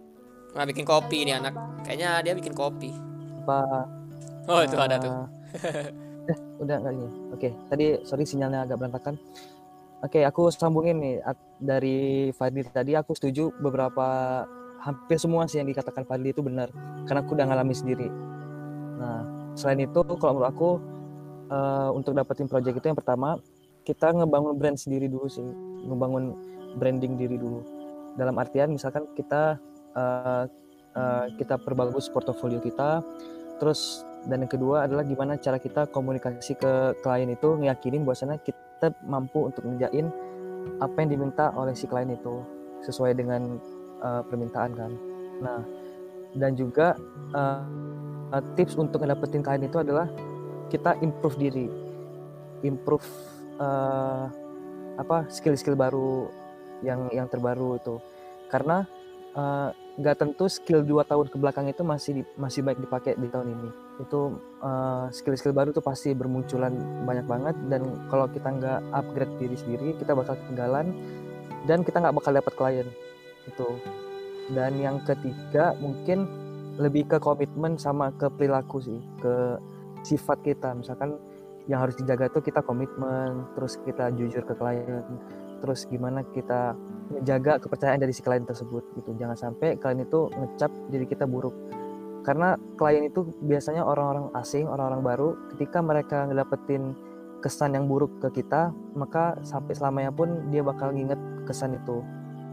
nggak 0.47 0.67
bikin 0.67 0.85
kopi 0.85 1.17
Halo, 1.17 1.25
ini 1.25 1.31
anak 1.33 1.53
Abang. 1.53 1.83
kayaknya 1.83 2.09
dia 2.21 2.33
bikin 2.33 2.53
kopi 2.53 2.91
apa? 3.47 3.87
Oh 4.51 4.59
itu 4.59 4.75
ada 4.75 4.95
tuh. 4.99 5.11
Eh, 6.27 6.35
eh, 6.35 6.37
udah 6.59 6.75
nggak 6.83 6.93
gini. 6.99 7.11
Oke 7.31 7.49
tadi 7.71 7.85
sorry 8.03 8.27
sinyalnya 8.27 8.67
agak 8.67 8.83
berantakan. 8.83 9.15
Oke 10.03 10.27
aku 10.27 10.51
sambungin 10.51 10.99
nih 10.99 11.15
dari 11.57 12.29
Fadli 12.35 12.67
tadi 12.67 12.93
aku 12.99 13.15
setuju 13.15 13.49
beberapa 13.63 14.43
hampir 14.83 15.17
semua 15.17 15.47
sih 15.47 15.63
yang 15.63 15.71
dikatakan 15.71 16.03
Fadli 16.03 16.35
itu 16.35 16.43
benar 16.43 16.69
karena 17.07 17.23
aku 17.23 17.33
udah 17.33 17.47
ngalami 17.47 17.73
sendiri. 17.73 18.07
Nah 18.99 19.23
selain 19.55 19.87
itu 19.87 19.99
kalau 20.19 20.37
menurut 20.37 20.49
aku 20.51 20.69
eh, 21.49 21.89
untuk 21.95 22.11
dapetin 22.13 22.51
project 22.51 22.75
itu 22.77 22.87
yang 22.91 22.99
pertama 22.99 23.39
kita 23.87 24.11
ngebangun 24.11 24.59
brand 24.59 24.77
sendiri 24.77 25.07
dulu 25.07 25.31
sih 25.31 25.47
ngebangun 25.87 26.35
branding 26.75 27.15
diri 27.15 27.39
dulu. 27.39 27.63
Dalam 28.19 28.35
artian 28.37 28.69
misalkan 28.75 29.07
kita 29.15 29.57
eh, 29.95 30.43
eh, 30.93 31.25
kita 31.39 31.57
perbagus 31.57 32.11
portofolio 32.11 32.61
kita 32.61 33.01
terus 33.57 34.05
dan 34.27 34.43
yang 34.43 34.51
kedua 34.51 34.83
adalah 34.83 35.07
gimana 35.07 35.39
cara 35.39 35.57
kita 35.57 35.87
komunikasi 35.87 36.59
ke 36.59 36.99
klien 36.99 37.31
itu 37.31 37.55
ngeyakinin 37.57 38.03
bahwasanya 38.03 38.41
kita 38.43 38.91
mampu 39.07 39.47
untuk 39.47 39.63
ngerjain 39.63 40.11
apa 40.83 40.95
yang 40.99 41.09
diminta 41.15 41.55
oleh 41.55 41.71
si 41.71 41.87
klien 41.87 42.11
itu 42.11 42.43
sesuai 42.83 43.15
dengan 43.15 43.55
uh, 44.03 44.21
permintaan 44.27 44.71
kan. 44.75 44.91
Nah 45.39 45.61
dan 46.35 46.53
juga 46.59 46.93
uh, 47.33 47.63
tips 48.59 48.75
untuk 48.75 49.01
ngedapetin 49.01 49.41
klien 49.41 49.63
itu 49.63 49.79
adalah 49.79 50.11
kita 50.67 50.99
improve 50.99 51.39
diri, 51.39 51.67
improve 52.67 53.07
uh, 53.63 54.27
apa 54.99 55.29
skill-skill 55.31 55.79
baru 55.79 56.27
yang 56.83 57.07
yang 57.15 57.31
terbaru 57.31 57.79
itu 57.79 57.95
karena 58.51 58.83
uh, 59.38 59.69
nggak 59.97 60.17
tentu 60.17 60.45
skill 60.49 60.81
dua 60.85 61.01
tahun 61.05 61.29
ke 61.29 61.38
belakang 61.38 61.69
itu 61.69 61.81
masih 61.81 62.21
di- 62.21 62.29
masih 62.38 62.61
baik 62.65 62.81
dipakai 62.81 63.13
di 63.17 63.29
tahun 63.29 63.53
ini. 63.53 63.69
Itu 64.01 64.41
uh, 64.61 65.09
skill-skill 65.13 65.53
baru 65.53 65.69
tuh 65.73 65.85
pasti 65.85 66.13
bermunculan 66.13 66.73
banyak 67.05 67.25
banget 67.25 67.55
dan 67.69 67.85
kalau 68.09 68.25
kita 68.29 68.49
nggak 68.49 68.79
upgrade 68.93 69.33
diri 69.41 69.57
sendiri 69.57 69.88
kita 69.97 70.13
bakal 70.13 70.38
ketinggalan 70.45 70.93
dan 71.65 71.81
kita 71.85 72.01
nggak 72.01 72.15
bakal 72.17 72.31
dapat 72.33 72.53
klien. 72.57 72.88
Itu. 73.45 73.77
Dan 74.53 74.79
yang 74.79 75.03
ketiga 75.03 75.75
mungkin 75.77 76.25
lebih 76.77 77.09
ke 77.09 77.17
komitmen 77.17 77.75
sama 77.81 78.13
ke 78.13 78.29
perilaku 78.29 78.81
sih 78.81 79.01
ke 79.17 79.57
sifat 80.05 80.45
kita. 80.45 80.77
Misalkan 80.77 81.17
yang 81.67 81.83
harus 81.83 81.99
dijaga 81.99 82.31
tuh 82.31 82.45
kita 82.45 82.63
komitmen 82.63 83.43
terus 83.57 83.75
kita 83.83 84.07
jujur 84.15 84.39
ke 84.47 84.55
klien 84.55 85.03
terus 85.59 85.83
gimana 85.89 86.23
kita 86.31 86.77
menjaga 87.11 87.59
kepercayaan 87.61 87.99
dari 88.01 88.13
si 88.13 88.21
klien 88.21 88.43
tersebut 88.43 88.83
gitu. 88.99 89.15
Jangan 89.15 89.37
sampai 89.37 89.79
klien 89.79 90.03
itu 90.03 90.27
ngecap 90.31 90.71
diri 90.91 91.05
kita 91.07 91.23
buruk. 91.23 91.55
Karena 92.27 92.59
klien 92.75 93.07
itu 93.07 93.23
biasanya 93.39 93.87
orang-orang 93.87 94.27
asing 94.35 94.67
orang-orang 94.67 95.01
baru 95.03 95.29
ketika 95.55 95.79
mereka 95.79 96.27
ngedapetin 96.27 96.91
kesan 97.39 97.77
yang 97.77 97.85
buruk 97.85 98.11
ke 98.19 98.41
kita 98.41 98.73
maka 98.97 99.37
sampai 99.45 99.77
selamanya 99.77 100.11
pun 100.11 100.51
dia 100.51 100.65
bakal 100.65 100.91
nginget 100.91 101.19
kesan 101.47 101.77
itu. 101.77 102.03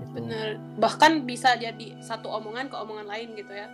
Gitu. 0.04 0.12
Bener. 0.14 0.62
Bahkan 0.78 1.26
bisa 1.26 1.58
jadi 1.58 1.98
satu 1.98 2.30
omongan 2.30 2.70
ke 2.70 2.76
omongan 2.78 3.06
lain 3.08 3.28
gitu 3.34 3.50
ya. 3.50 3.66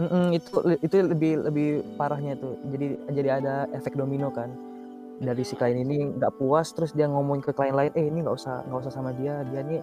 Mm-mm, 0.00 0.32
itu 0.32 0.54
itu 0.80 0.96
lebih 1.04 1.44
lebih 1.44 1.68
parahnya 2.00 2.32
tuh 2.40 2.56
jadi 2.72 2.86
jadi 3.12 3.28
ada 3.40 3.54
efek 3.76 3.96
domino 3.96 4.28
kan. 4.32 4.52
Dari 5.20 5.44
si 5.44 5.52
klien 5.52 5.76
ini 5.76 6.16
nggak 6.16 6.40
puas 6.40 6.72
terus 6.72 6.96
dia 6.96 7.04
ngomong 7.04 7.44
ke 7.44 7.52
klien 7.52 7.76
lain 7.76 7.92
eh 7.92 8.08
ini 8.08 8.24
nggak 8.24 8.36
usah 8.36 8.64
nggak 8.68 8.80
usah 8.88 8.92
sama 8.92 9.12
dia. 9.16 9.44
Dia 9.48 9.60
nih 9.60 9.80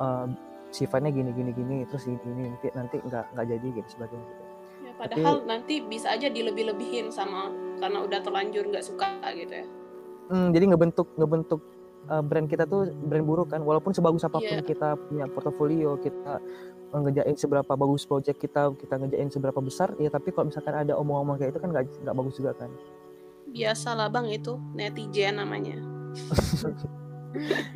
eh, 0.00 0.26
sifatnya 0.70 1.10
gini 1.10 1.30
gini 1.30 1.50
gini 1.50 1.76
terus 1.84 2.06
gini 2.06 2.18
gini 2.20 2.46
nanti 2.48 2.68
nanti 2.72 2.96
nggak 3.02 3.24
nggak 3.34 3.46
jadi 3.48 3.66
gitu 3.74 3.88
sebagainya 3.90 4.22
gitu. 4.24 4.42
Ya, 4.80 4.92
padahal 4.96 5.34
nanti 5.44 5.74
bisa 5.82 6.14
aja 6.14 6.26
dilebih-lebihin 6.26 7.10
sama 7.10 7.50
karena 7.76 7.98
udah 8.00 8.18
terlanjur 8.22 8.64
nggak 8.66 8.82
suka 8.82 9.08
gitu 9.34 9.50
ya. 9.52 9.66
Hmm, 10.30 10.54
jadi 10.54 10.70
ngebentuk 10.70 11.10
ngebentuk 11.18 11.60
eh, 12.06 12.22
brand 12.22 12.46
kita 12.46 12.64
tuh 12.64 12.86
brand 12.86 13.26
buruk 13.26 13.50
kan 13.50 13.60
walaupun 13.60 13.90
sebagus 13.90 14.22
apa 14.22 14.38
pun 14.38 14.58
Iya. 14.58 14.62
kita 14.62 14.94
punya 14.96 15.26
portofolio 15.26 15.98
kita 15.98 16.38
eh, 16.90 17.00
ngejain 17.02 17.34
seberapa 17.34 17.72
bagus 17.74 18.06
project 18.06 18.38
kita 18.38 18.70
kita 18.78 18.94
ngejain 18.94 19.26
seberapa 19.28 19.58
besar 19.58 19.90
ya 19.98 20.06
tapi 20.06 20.30
kalau 20.30 20.48
misalkan 20.48 20.74
ada 20.76 20.94
omong-omong 20.94 21.34
kayak 21.34 21.50
itu 21.50 21.60
kan 21.60 21.70
nggak 21.70 21.84
nggak 22.00 22.14
bagus 22.14 22.34
juga 22.38 22.54
kan 22.54 22.70
Biasalah 23.50 24.06
bang 24.06 24.30
itu 24.30 24.54
netizen 24.78 25.42
namanya. 25.42 25.74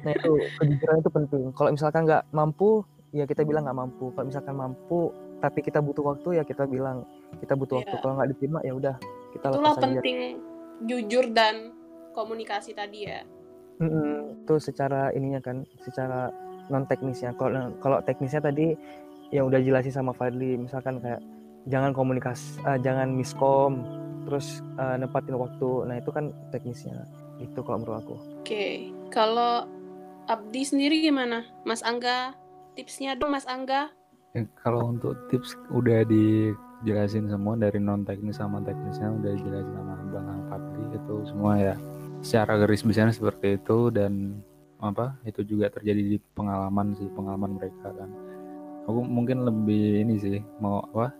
nah 0.02 0.12
itu 0.12 0.32
kejujuran 0.58 0.96
itu 1.00 1.10
penting. 1.10 1.42
Kalau 1.54 1.70
misalkan 1.70 2.02
nggak 2.06 2.22
mampu 2.34 2.82
ya 3.14 3.24
kita 3.24 3.46
bilang 3.46 3.64
nggak 3.66 3.78
mampu. 3.78 4.10
Kalau 4.12 4.26
misalkan 4.26 4.54
mampu 4.58 5.14
tapi 5.38 5.60
kita 5.60 5.78
butuh 5.84 6.04
waktu 6.14 6.40
ya 6.40 6.42
kita 6.42 6.64
bilang 6.64 7.04
kita 7.38 7.54
butuh 7.54 7.82
waktu. 7.82 7.94
Iya. 7.94 8.00
kalau 8.02 8.14
nggak 8.18 8.28
diterima 8.34 8.58
ya 8.64 8.72
udah 8.74 8.94
kita 9.36 9.46
Itulah 9.50 9.60
lepas 9.60 9.76
aja. 9.76 9.84
penting 9.84 10.16
jujur 10.88 11.24
dan 11.30 11.54
komunikasi 12.14 12.74
tadi 12.74 13.10
ya. 13.10 13.22
Mm-mm, 13.82 14.46
itu 14.46 14.54
secara 14.62 15.10
ininya 15.12 15.42
kan 15.42 15.66
secara 15.82 16.30
non 16.70 16.86
teknisnya 16.86 17.34
kalau 17.34 17.74
kalau 17.82 17.98
teknisnya 18.06 18.38
tadi 18.40 18.78
yang 19.34 19.50
udah 19.50 19.58
jelasin 19.58 19.94
sama 19.94 20.14
Fadli. 20.14 20.54
Misalkan 20.58 21.02
kayak 21.02 21.18
jangan 21.66 21.90
komunikasi 21.90 22.60
eh, 22.62 22.78
jangan 22.82 23.10
miskom 23.14 23.82
terus 24.24 24.62
eh, 24.78 24.96
nempatin 24.98 25.34
waktu. 25.36 25.70
Nah 25.90 25.98
itu 25.98 26.10
kan 26.14 26.30
teknisnya. 26.54 27.02
Itu 27.42 27.66
kalau 27.66 27.82
menurut 27.82 27.98
aku. 28.06 28.14
Oke, 28.46 28.94
kalau 29.14 29.70
Abdi 30.26 30.66
sendiri 30.66 31.06
gimana? 31.06 31.46
Mas 31.62 31.86
Angga, 31.86 32.34
tipsnya 32.74 33.14
dong 33.14 33.38
Mas 33.38 33.46
Angga. 33.46 33.94
Ya, 34.34 34.42
kalau 34.58 34.90
untuk 34.90 35.14
tips 35.30 35.54
udah 35.70 36.02
dijelasin 36.02 37.30
semua 37.30 37.54
dari 37.54 37.78
non 37.78 38.02
teknis 38.02 38.42
sama 38.42 38.58
teknisnya 38.66 39.14
udah 39.14 39.30
dijelasin 39.38 39.72
sama 39.78 39.94
Bang 40.10 40.42
Fadli 40.50 40.84
itu 40.90 41.14
semua 41.30 41.54
ya. 41.54 41.74
Secara 42.18 42.58
garis 42.58 42.82
besarnya 42.82 43.14
seperti 43.14 43.62
itu 43.62 43.94
dan 43.94 44.42
apa 44.82 45.14
itu 45.22 45.46
juga 45.46 45.70
terjadi 45.70 46.02
di 46.02 46.18
pengalaman 46.34 46.98
sih 46.98 47.06
pengalaman 47.14 47.62
mereka 47.62 47.94
kan. 47.94 48.10
Aku 48.90 49.06
mungkin 49.06 49.46
lebih 49.46 50.02
ini 50.02 50.18
sih 50.18 50.42
mau 50.58 50.82
apa 50.90 51.14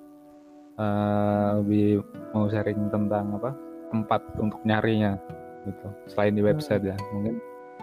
eh, 0.83 1.49
lebih 1.63 2.03
mau 2.35 2.51
sharing 2.51 2.91
tentang 2.91 3.31
apa 3.39 3.55
tempat 3.95 4.21
untuk 4.43 4.59
nyarinya 4.67 5.15
gitu. 5.63 5.87
Selain 6.11 6.35
di 6.35 6.43
website 6.43 6.83
ya 6.83 6.99
mungkin 7.15 7.39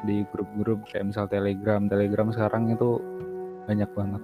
di 0.05 0.25
grup-grup 0.33 0.85
kayak 0.89 1.13
misal 1.13 1.25
Telegram 1.29 1.85
Telegram 1.85 2.27
sekarang 2.33 2.73
itu 2.73 2.97
banyak 3.69 3.89
banget 3.93 4.23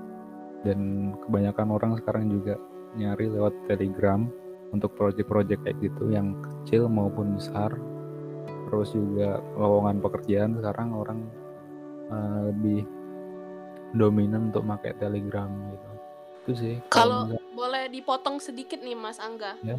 dan 0.66 0.80
kebanyakan 1.26 1.68
orang 1.70 1.92
sekarang 2.02 2.34
juga 2.34 2.58
nyari 2.98 3.30
lewat 3.30 3.54
Telegram 3.70 4.26
untuk 4.74 4.98
project-project 4.98 5.62
kayak 5.64 5.78
gitu 5.80 6.10
yang 6.10 6.34
kecil 6.42 6.90
maupun 6.90 7.38
besar 7.38 7.72
terus 8.68 8.92
juga 8.92 9.40
lowongan 9.56 10.04
pekerjaan 10.04 10.58
sekarang 10.60 10.90
orang 10.92 11.20
uh, 12.12 12.52
lebih 12.52 12.84
dominan 13.96 14.52
untuk 14.52 14.68
pakai 14.68 14.98
Telegram 15.00 15.48
gitu 15.72 15.88
itu 16.48 16.52
sih 16.56 16.76
Kalau 16.88 17.28
boleh 17.52 17.92
dipotong 17.92 18.40
sedikit 18.40 18.80
nih 18.80 18.96
Mas 18.96 19.20
Angga. 19.20 19.60
Ya. 19.60 19.76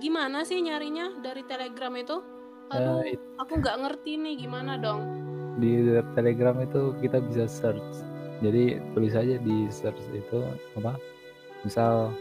Gimana 0.00 0.48
sih 0.48 0.64
nyarinya 0.64 1.12
dari 1.20 1.44
Telegram 1.44 1.92
itu? 1.92 2.24
Eh, 2.72 2.76
Aduh, 2.80 3.04
it- 3.04 3.20
aku 3.36 3.60
nggak 3.60 3.76
ngerti 3.84 4.16
nih 4.16 4.34
gimana 4.40 4.80
dong. 4.80 5.25
Di 5.56 5.88
Telegram 6.14 6.56
itu 6.60 6.92
kita 7.00 7.20
bisa 7.24 7.48
search. 7.48 8.04
Jadi 8.44 8.76
tulis 8.92 9.16
aja 9.16 9.40
di 9.40 9.68
search 9.72 10.00
itu 10.12 10.44
apa? 10.76 10.96
Misal 11.64 12.12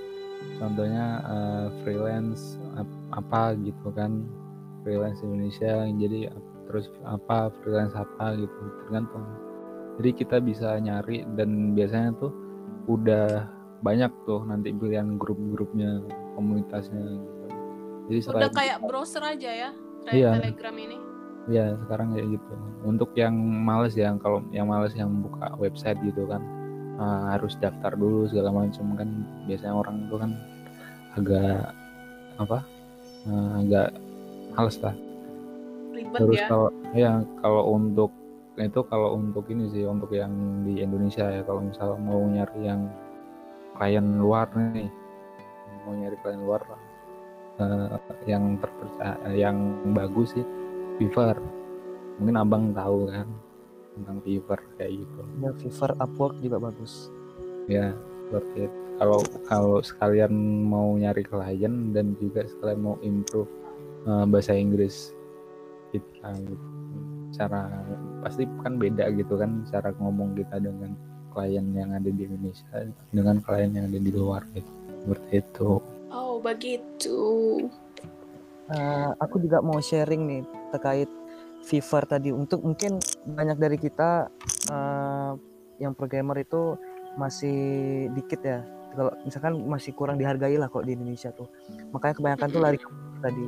contohnya 0.60 1.20
eh, 1.24 1.66
freelance 1.84 2.56
ap- 2.80 3.02
apa 3.12 3.56
gitu 3.60 3.91
kan? 3.91 4.24
Freelance 4.86 5.20
Indonesia 5.26 5.90
jadi 5.98 6.30
terus 6.70 6.90
apa 7.03 7.49
freelance 7.62 7.94
apa 7.94 8.38
gitu 8.38 8.60
tergantung. 8.86 9.26
Jadi 9.99 10.10
kita 10.12 10.38
bisa 10.44 10.76
nyari 10.80 11.24
dan 11.40 11.72
biasanya 11.74 12.12
tuh 12.20 12.32
udah 12.86 13.48
banyak 13.82 14.12
tuh 14.26 14.44
nanti 14.45 14.72
pilihan 14.76 15.16
grup-grupnya 15.20 16.03
komunitasnya 16.36 17.02
gitu. 17.02 17.45
Jadi 18.06 18.20
Udah 18.30 18.52
kayak 18.53 18.78
browser 18.86 19.24
aja 19.26 19.49
ya, 19.49 19.70
Iya. 20.14 20.38
Telegram 20.38 20.76
ini. 20.78 20.98
Ya 21.46 21.78
sekarang 21.86 22.18
kayak 22.18 22.42
gitu. 22.42 22.54
Untuk 22.82 23.14
yang 23.14 23.38
males 23.38 23.94
ya, 23.94 24.14
kalau 24.18 24.42
yang 24.50 24.66
males 24.66 24.94
yang 24.98 25.10
buka 25.22 25.54
website 25.62 26.02
gitu 26.02 26.26
kan 26.26 26.42
eh, 26.98 27.24
harus 27.38 27.54
daftar 27.62 27.94
dulu 27.94 28.26
segala 28.26 28.50
macam 28.66 28.98
kan. 28.98 29.10
Biasanya 29.46 29.76
orang 29.78 29.96
itu 30.10 30.16
kan 30.18 30.32
agak 31.16 31.72
apa? 32.36 32.60
eh, 33.26 33.52
agak 33.66 33.90
males 34.54 34.78
lah. 34.82 34.96
Ribet 35.96 36.20
Terus 36.20 36.40
ya. 36.40 36.48
kalau 36.52 36.70
ya 36.92 37.12
kalau 37.40 37.64
untuk 37.74 38.12
itu 38.56 38.80
kalau 38.88 39.20
untuk 39.20 39.44
ini 39.52 39.68
sih 39.68 39.84
untuk 39.84 40.16
yang 40.16 40.32
di 40.64 40.80
Indonesia 40.80 41.28
ya 41.28 41.44
kalau 41.44 41.60
misal 41.60 42.00
mau 42.00 42.24
nyari 42.24 42.62
yang 42.64 42.88
klien 43.76 44.08
luar 44.16 44.48
nih 44.56 44.88
mau 45.84 45.92
nyari 45.92 46.16
klien 46.24 46.40
luar 46.40 46.64
eh, 47.60 48.00
yang 48.24 48.56
terpercaya 48.64 49.20
yang 49.36 49.58
bagus 49.92 50.32
sih 50.40 50.46
Fiverr 50.96 51.38
mungkin 52.18 52.36
abang 52.36 52.72
tahu 52.72 53.12
kan 53.12 53.28
tentang 53.96 54.18
Fiverr 54.22 54.62
kayak 54.76 54.92
gitu 55.00 55.22
Ya, 55.40 55.52
Fiverr, 55.54 55.92
Upwork 55.98 56.36
juga 56.40 56.58
bagus. 56.62 57.12
ya 57.66 57.92
seperti 58.26 58.66
itu. 58.66 58.78
kalau 58.96 59.20
kalau 59.46 59.76
sekalian 59.80 60.34
mau 60.64 60.94
nyari 60.94 61.22
klien 61.22 61.92
dan 61.92 62.16
juga 62.16 62.46
sekalian 62.46 62.80
mau 62.80 62.96
improve 63.02 63.50
eh, 64.06 64.26
bahasa 64.26 64.54
Inggris 64.54 65.12
kita 65.90 66.30
gitu. 66.38 66.68
cara 67.34 67.68
pasti 68.22 68.48
kan 68.62 68.76
beda 68.76 69.12
gitu 69.12 69.36
kan 69.36 69.64
cara 69.68 69.92
ngomong 69.98 70.34
kita 70.34 70.56
dengan 70.58 70.96
klien 71.30 71.66
yang 71.72 71.92
ada 71.92 72.08
di 72.08 72.24
Indonesia 72.24 72.88
dengan 73.10 73.40
klien 73.40 73.72
yang 73.72 73.86
ada 73.86 74.00
di 74.00 74.12
luar 74.12 74.42
gitu 74.52 74.72
seperti 75.02 75.32
itu 75.42 75.72
Oh, 76.08 76.40
begitu. 76.40 77.18
Eh, 78.66 79.10
aku 79.22 79.38
juga 79.38 79.62
mau 79.62 79.78
sharing 79.78 80.22
nih 80.26 80.42
terkait 80.74 81.10
Fiverr 81.66 82.06
tadi. 82.10 82.34
Untuk 82.34 82.66
mungkin 82.66 82.98
banyak 83.26 83.58
dari 83.62 83.78
kita 83.78 84.30
eh, 84.74 85.32
yang 85.78 85.94
programmer 85.94 86.42
itu 86.42 86.74
masih 87.18 87.58
dikit 88.18 88.42
ya. 88.42 88.66
Kalau 88.96 89.12
misalkan 89.28 89.54
masih 89.70 89.92
kurang 89.94 90.18
dihargai 90.18 90.58
lah 90.58 90.72
kok 90.72 90.88
di 90.88 90.98
Indonesia 90.98 91.30
tuh. 91.30 91.46
Makanya 91.94 92.16
kebanyakan 92.18 92.48
tuh 92.50 92.62
lari 92.64 92.78
tadi. 93.22 93.46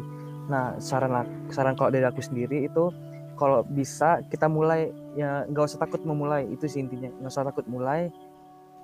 Nah, 0.48 0.77
saran 0.77 1.11
saran 1.49 1.73
kalau 1.73 1.89
dari 1.89 2.06
aku 2.06 2.22
sendiri 2.22 2.69
itu 2.69 2.94
kalau 3.38 3.61
bisa 3.65 4.22
kita 4.34 4.49
mulai 4.49 4.89
ya 5.14 5.45
nggak 5.45 5.65
usah 5.69 5.80
takut 5.81 6.02
memulai 6.02 6.49
itu 6.49 6.65
sih 6.65 6.81
intinya 6.81 7.14
nggak 7.22 7.31
usah 7.31 7.45
takut 7.45 7.69
mulai 7.69 8.10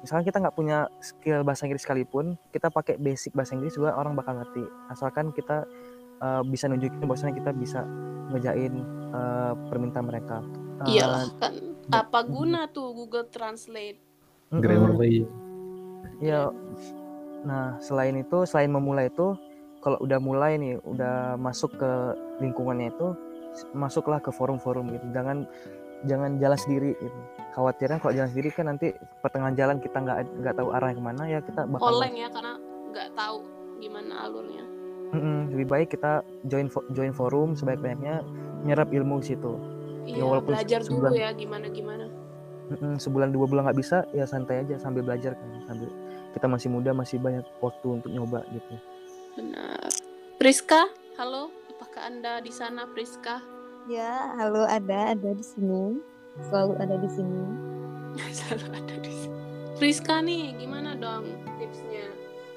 misalkan 0.06 0.30
kita 0.30 0.38
nggak 0.38 0.56
punya 0.56 0.86
skill 1.02 1.42
bahasa 1.42 1.66
Inggris 1.66 1.82
sekalipun 1.82 2.38
kita 2.54 2.70
pakai 2.70 3.02
basic 3.02 3.34
bahasa 3.34 3.58
Inggris 3.58 3.74
juga 3.74 3.98
orang 3.98 4.14
bakal 4.14 4.38
ngerti 4.38 4.62
asalkan 4.94 5.34
kita 5.34 5.66
uh, 6.24 6.42
bisa 6.48 6.72
nunjukin 6.72 7.04
bahwasanya 7.04 7.36
kita 7.36 7.52
bisa 7.52 7.84
ngejain 8.32 8.80
uh, 9.12 9.54
permintaan 9.68 10.08
mereka 10.08 10.40
Uh, 10.82 10.90
Iyalah 10.90 11.30
kan. 11.38 11.54
Apa 11.92 12.26
guna 12.26 12.66
tuh 12.72 12.96
Google 12.96 13.28
Translate? 13.30 14.00
Grammarly 14.50 15.28
Iya. 16.24 16.50
Nah, 17.44 17.76
selain 17.84 18.16
itu, 18.16 18.48
selain 18.48 18.72
memulai 18.72 19.12
itu, 19.12 19.36
kalau 19.84 20.00
udah 20.00 20.20
mulai 20.24 20.56
nih, 20.56 20.80
udah 20.88 21.36
masuk 21.36 21.76
ke 21.76 21.92
lingkungannya 22.40 22.88
itu, 22.96 23.08
masuklah 23.76 24.24
ke 24.24 24.32
forum-forum 24.32 24.96
gitu. 24.96 25.06
Jangan 25.12 25.44
jangan 26.08 26.40
jalan 26.40 26.60
sendiri 26.60 26.96
gitu. 26.96 27.20
Khawatirnya 27.54 28.00
kalau 28.00 28.14
jalan 28.16 28.30
sendiri 28.32 28.50
kan 28.56 28.66
nanti 28.72 28.96
pertengahan 29.20 29.56
jalan 29.60 29.78
kita 29.84 29.98
nggak 30.00 30.18
nggak 30.42 30.56
tahu 30.56 30.70
arahnya 30.74 30.96
ke 30.98 31.04
mana 31.04 31.24
ya 31.28 31.40
kita 31.44 31.62
bakal 31.70 31.96
Oleng 32.00 32.16
ya 32.18 32.28
karena 32.32 32.54
nggak 32.92 33.10
tahu 33.14 33.38
gimana 33.78 34.14
alurnya. 34.26 34.66
Mm-mm, 35.14 35.54
lebih 35.54 35.68
baik 35.70 35.88
kita 35.94 36.26
join 36.44 36.68
fo- 36.68 36.86
join 36.90 37.14
forum 37.14 37.54
sebaik-banyaknya 37.54 38.26
nyerap 38.66 38.90
ilmu 38.90 39.22
di 39.22 39.34
situ. 39.34 39.54
Iya, 40.04 40.26
walaupun 40.26 40.58
belajar 40.58 40.80
dulu 40.82 40.90
sebulan. 41.08 41.12
ya 41.16 41.30
gimana 41.32 41.68
gimana. 41.70 42.06
Mm-mm, 42.74 42.98
sebulan 42.98 43.30
dua 43.30 43.46
bulan 43.46 43.70
nggak 43.70 43.80
bisa 43.80 43.98
ya 44.12 44.26
santai 44.26 44.66
aja 44.66 44.80
sambil 44.82 45.04
belajar 45.04 45.36
kan 45.36 45.48
sambil 45.68 45.92
kita 46.34 46.48
masih 46.50 46.68
muda 46.74 46.92
masih 46.96 47.22
banyak 47.22 47.46
waktu 47.62 47.88
untuk 48.02 48.10
nyoba 48.10 48.42
gitu. 48.50 48.74
Benar. 49.38 49.90
Priska, 50.42 50.90
halo. 51.16 51.54
Apakah 51.70 52.10
Anda 52.10 52.42
di 52.42 52.50
sana, 52.50 52.90
Priska? 52.90 53.38
Ya, 53.86 54.34
halo 54.40 54.66
ada, 54.66 55.14
ada 55.14 55.30
di 55.36 55.46
sini. 55.46 56.00
Selalu 56.50 56.74
ada 56.82 56.96
di 56.98 57.10
sini. 57.12 57.44
Selalu 58.38 58.68
ada 58.74 58.96
di 58.98 59.12
sini. 59.14 59.40
Priska 59.78 60.16
nih, 60.24 60.56
gimana 60.58 60.96
dong 60.98 61.28
tipsnya? 61.60 62.08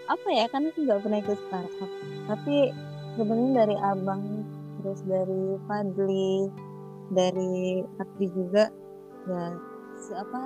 Apa 0.07 0.29
ya, 0.31 0.47
kan 0.47 0.71
aku 0.71 0.87
nggak 0.87 1.03
pernah 1.03 1.19
ikut 1.19 1.39
startup. 1.51 1.91
Tapi 2.31 2.71
sebenarnya 3.19 3.53
dari 3.67 3.77
abang, 3.83 4.23
terus 4.79 5.01
dari 5.03 5.59
Fadli, 5.67 6.47
dari 7.11 7.83
Fatri 7.99 8.27
juga, 8.31 8.71
ya 9.27 9.59
apa 10.15 10.41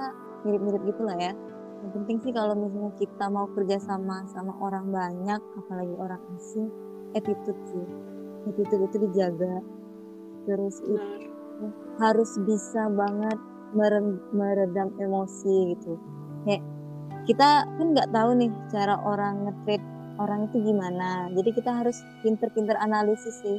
mirip-mirip 0.49 0.83
gitulah 0.89 1.17
ya. 1.21 1.33
Yang 1.81 1.93
penting 1.97 2.17
sih 2.25 2.33
kalau 2.33 2.55
misalnya 2.57 2.93
kita 2.97 3.27
mau 3.29 3.49
kerja 3.53 3.77
sama 3.81 4.25
sama 4.33 4.53
orang 4.61 4.89
banyak, 4.89 5.41
apalagi 5.61 5.95
orang 5.97 6.21
asing, 6.37 6.69
attitude 7.13 7.61
sih. 7.69 7.87
Attitude 8.49 8.89
itu 8.89 8.97
dijaga. 9.09 9.61
Terus 10.49 10.77
itu 10.89 11.25
harus 12.01 12.31
bisa 12.49 12.89
banget 12.89 13.37
mere- 13.77 14.25
meredam 14.33 14.89
emosi 14.97 15.77
gitu. 15.77 16.01
Kayak 16.49 16.65
kita 17.29 17.65
kan 17.67 17.87
nggak 17.93 18.11
tahu 18.13 18.31
nih 18.37 18.51
cara 18.73 18.97
orang 19.03 19.49
nge-treat 19.49 19.83
orang 20.21 20.47
itu 20.53 20.61
gimana. 20.61 21.33
Jadi 21.33 21.51
kita 21.57 21.71
harus 21.73 22.05
pinter-pinter 22.21 22.77
analisis 22.77 23.41
sih. 23.41 23.59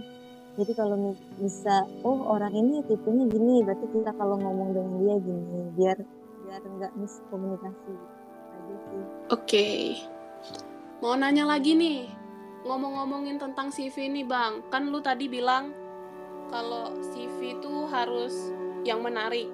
Jadi 0.59 0.71
kalau 0.75 1.15
bisa, 1.39 1.87
oh 2.03 2.27
orang 2.27 2.51
ini 2.51 2.83
tipenya 2.85 3.25
gini, 3.31 3.63
berarti 3.63 3.87
kita 3.87 4.11
kalau 4.19 4.35
ngomong 4.35 4.75
dengan 4.75 4.93
dia 4.99 5.15
gini, 5.23 5.59
biar 5.79 5.97
biar 6.45 6.61
nggak 6.61 6.93
miskomunikasi. 6.99 7.93
Aja 8.51 8.75
sih. 8.91 9.03
Oke. 9.31 9.67
Mau 10.99 11.15
nanya 11.15 11.47
lagi 11.47 11.73
nih. 11.73 12.11
Ngomong-ngomongin 12.61 13.41
tentang 13.41 13.73
CV 13.73 14.11
nih, 14.11 14.27
Bang. 14.27 14.61
Kan 14.69 14.91
lu 14.93 15.01
tadi 15.01 15.25
bilang 15.31 15.73
kalau 16.51 16.93
CV 16.99 17.57
itu 17.57 17.73
harus 17.89 18.51
yang 18.83 19.01
menarik. 19.01 19.47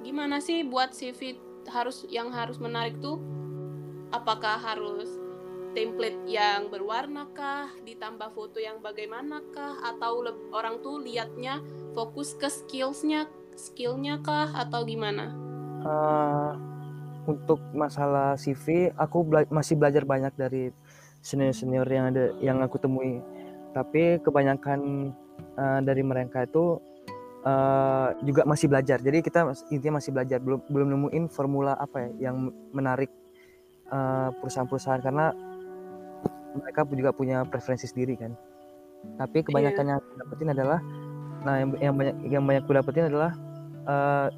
Gimana 0.00 0.40
sih 0.40 0.64
buat 0.64 0.94
CV 0.94 1.49
harus 1.68 2.08
yang 2.08 2.32
harus 2.32 2.56
menarik 2.56 2.96
tuh? 3.02 3.20
Apakah 4.10 4.58
harus 4.58 5.06
template 5.70 6.18
yang 6.26 6.66
berwarna 6.66 7.30
kah, 7.30 7.70
ditambah 7.86 8.34
foto 8.34 8.58
yang 8.58 8.82
bagaimanakah 8.82 9.78
atau 9.94 10.26
orang 10.50 10.82
tuh 10.82 10.98
liatnya 10.98 11.62
fokus 11.94 12.34
ke 12.34 12.50
skillsnya, 12.50 13.30
skillnya 13.54 14.18
kah 14.18 14.50
atau 14.50 14.82
gimana? 14.82 15.30
Eh, 15.80 16.50
untuk 17.30 17.62
masalah 17.70 18.34
CV, 18.34 18.90
aku 18.98 19.22
bela- 19.22 19.50
masih 19.52 19.78
belajar 19.78 20.02
banyak 20.02 20.34
dari 20.34 20.74
senior-senior 21.22 21.86
yang 21.86 22.06
ada 22.10 22.24
yang 22.42 22.58
aku 22.64 22.80
temui. 22.80 23.22
Tapi 23.70 24.18
kebanyakan 24.24 25.12
eh, 25.40 25.80
dari 25.86 26.02
mereka 26.02 26.44
itu 26.44 26.82
eh, 27.44 28.08
juga 28.24 28.42
masih 28.44 28.66
belajar. 28.68 28.98
Jadi 29.00 29.18
kita 29.24 29.52
intinya 29.72 29.98
masih 30.00 30.10
belajar, 30.12 30.38
belum 30.40 30.60
belum 30.68 30.88
nemuin 30.88 31.24
formula 31.32 31.76
apa 31.76 32.08
ya 32.08 32.30
yang 32.30 32.52
menarik 32.72 33.10
eh, 33.90 34.28
perusahaan-perusahaan. 34.40 35.02
Karena 35.02 35.32
mereka 36.56 36.82
juga 36.88 37.10
punya 37.14 37.46
preferensi 37.46 37.86
sendiri 37.86 38.18
kan. 38.18 38.32
Tapi 39.16 39.40
kebanyakan 39.46 39.84
yang 39.86 39.98
aku 40.02 40.10
dapetin 40.20 40.48
adalah, 40.52 40.78
nah 41.46 41.54
yang, 41.56 41.70
yang 41.80 41.94
banyak 41.96 42.16
yang 42.28 42.42
banyak 42.44 42.62
aku 42.68 42.74
dapetin 42.76 43.08
adalah 43.08 43.32
eh, 43.88 44.28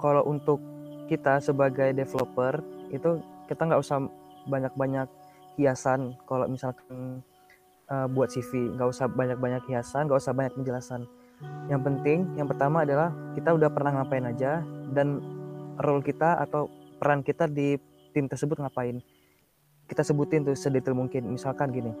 kalau 0.00 0.22
untuk 0.28 0.60
kita 1.08 1.40
sebagai 1.40 1.92
developer 1.92 2.64
itu 2.88 3.20
kita 3.48 3.60
nggak 3.68 3.80
usah 3.80 4.04
banyak-banyak 4.48 5.08
hiasan. 5.56 6.16
Kalau 6.28 6.48
misalkan 6.48 7.20
uh, 7.90 8.06
buat 8.08 8.32
CV 8.32 8.74
nggak 8.76 8.88
usah 8.88 9.06
banyak-banyak 9.10 9.62
hiasan 9.68 10.08
nggak 10.08 10.20
usah 10.20 10.32
banyak 10.32 10.52
penjelasan 10.56 11.04
yang 11.72 11.80
penting 11.80 12.28
yang 12.36 12.44
pertama 12.44 12.84
adalah 12.84 13.12
kita 13.32 13.56
udah 13.56 13.72
pernah 13.72 14.00
ngapain 14.00 14.24
aja 14.28 14.60
dan 14.92 15.20
role 15.80 16.04
kita 16.04 16.38
atau 16.44 16.68
peran 17.00 17.24
kita 17.24 17.48
di 17.48 17.76
tim 18.12 18.28
tersebut 18.30 18.60
ngapain. 18.60 19.00
Kita 19.84 20.00
sebutin 20.00 20.48
tuh 20.48 20.56
sedetail 20.56 20.96
mungkin. 20.96 21.28
Misalkan 21.28 21.68
gini 21.72 21.92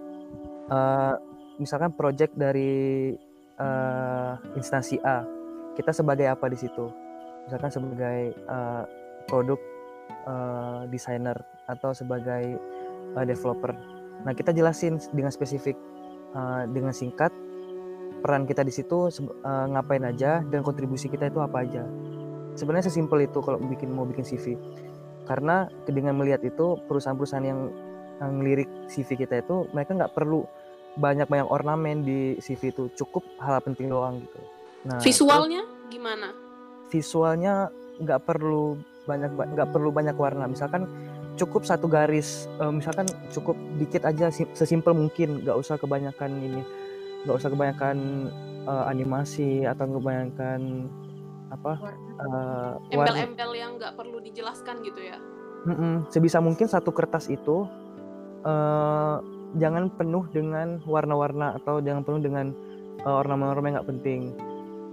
uh, 0.70 1.14
misalkan 1.60 1.92
project 1.94 2.32
dari 2.36 3.12
uh, 3.58 4.34
instansi 4.56 4.96
A 5.02 5.24
kita 5.74 5.90
sebagai 5.90 6.30
apa 6.30 6.46
di 6.46 6.58
situ? 6.58 6.86
Misalkan 7.50 7.70
sebagai 7.74 8.32
uh, 8.46 8.86
produk 9.26 9.58
uh, 10.24 10.86
designer 10.88 11.34
atau 11.66 11.90
sebagai 11.90 12.56
uh, 13.18 13.24
developer. 13.26 13.74
Nah 14.22 14.32
kita 14.32 14.54
jelasin 14.54 15.02
dengan 15.10 15.34
spesifik, 15.34 15.74
uh, 16.32 16.64
dengan 16.70 16.94
singkat 16.94 17.34
peran 18.24 18.48
kita 18.48 18.64
di 18.64 18.72
situ 18.72 19.12
uh, 19.12 19.66
ngapain 19.68 20.00
aja 20.00 20.40
dan 20.48 20.64
kontribusi 20.64 21.12
kita 21.12 21.28
itu 21.28 21.44
apa 21.44 21.60
aja. 21.60 21.84
Sebenarnya 22.56 22.88
sesimpel 22.88 23.28
itu 23.28 23.44
kalau 23.44 23.60
bikin 23.60 23.92
mau 23.92 24.08
bikin 24.08 24.24
CV. 24.24 24.56
Karena 25.28 25.68
dengan 25.84 26.16
melihat 26.16 26.40
itu 26.40 26.80
perusahaan-perusahaan 26.88 27.44
yang, 27.44 27.68
yang 28.24 28.32
lirik 28.40 28.70
CV 28.88 29.28
kita 29.28 29.44
itu 29.44 29.68
mereka 29.76 29.92
nggak 29.92 30.16
perlu 30.16 30.48
banyak-banyak 30.96 31.52
ornamen 31.52 32.00
di 32.00 32.40
CV 32.40 32.72
itu 32.72 32.88
cukup 32.96 33.28
hal 33.44 33.60
penting 33.60 33.92
doang 33.92 34.24
gitu. 34.24 34.40
Nah, 34.88 35.04
visualnya 35.04 35.60
terus, 35.68 35.92
gimana? 35.92 36.28
Visualnya 36.88 37.68
nggak 38.00 38.24
perlu 38.24 38.80
banyak 39.04 39.30
nggak 39.36 39.68
perlu 39.68 39.92
banyak 39.92 40.16
warna. 40.16 40.48
Misalkan 40.48 40.88
cukup 41.36 41.68
satu 41.68 41.90
garis 41.90 42.48
uh, 42.62 42.72
misalkan 42.72 43.04
cukup 43.28 43.58
dikit 43.76 44.06
aja 44.06 44.30
sesimpel 44.32 44.94
mungkin 44.94 45.42
nggak 45.42 45.58
usah 45.58 45.74
kebanyakan 45.76 46.30
ini 46.38 46.62
nggak 47.24 47.36
usah 47.40 47.50
kebanyakan 47.50 47.96
uh, 48.68 48.84
animasi 48.88 49.64
atau 49.64 49.88
kebanyakan 49.88 50.88
apa 51.52 51.72
uh, 52.20 52.72
embel-embel 52.90 53.50
yang 53.54 53.76
nggak 53.76 53.94
perlu 53.96 54.18
dijelaskan 54.20 54.80
gitu 54.84 55.00
ya? 55.00 55.18
Mm 55.64 55.76
-mm. 55.76 55.94
sebisa 56.12 56.44
mungkin 56.44 56.68
satu 56.68 56.92
kertas 56.92 57.32
itu 57.32 57.64
uh, 58.44 59.16
jangan 59.56 59.88
penuh 59.96 60.28
dengan 60.28 60.82
warna-warna 60.84 61.56
atau 61.56 61.80
jangan 61.80 62.04
penuh 62.04 62.20
dengan 62.20 62.46
uh, 63.08 63.20
ornamen-ornamen 63.22 63.72
yang 63.72 63.76
nggak 63.80 63.90
penting. 63.90 64.20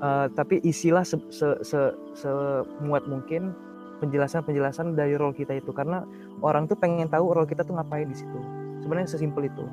Uh, 0.02 0.26
tapi 0.34 0.58
isilah 0.66 1.06
se 1.06 1.20
-se 1.30 1.62
-se 1.62 1.82
semuat 2.18 3.06
mungkin 3.06 3.54
penjelasan-penjelasan 4.02 4.98
dari 4.98 5.14
role 5.14 5.38
kita 5.38 5.62
itu. 5.62 5.70
Karena 5.70 6.02
orang 6.42 6.66
tuh 6.66 6.76
pengen 6.80 7.06
tahu 7.08 7.38
role 7.38 7.46
kita 7.46 7.62
tuh 7.62 7.78
ngapain 7.78 8.10
di 8.10 8.18
situ. 8.18 8.40
Sebenarnya 8.82 9.08
sesimpel 9.14 9.46
itu. 9.46 9.66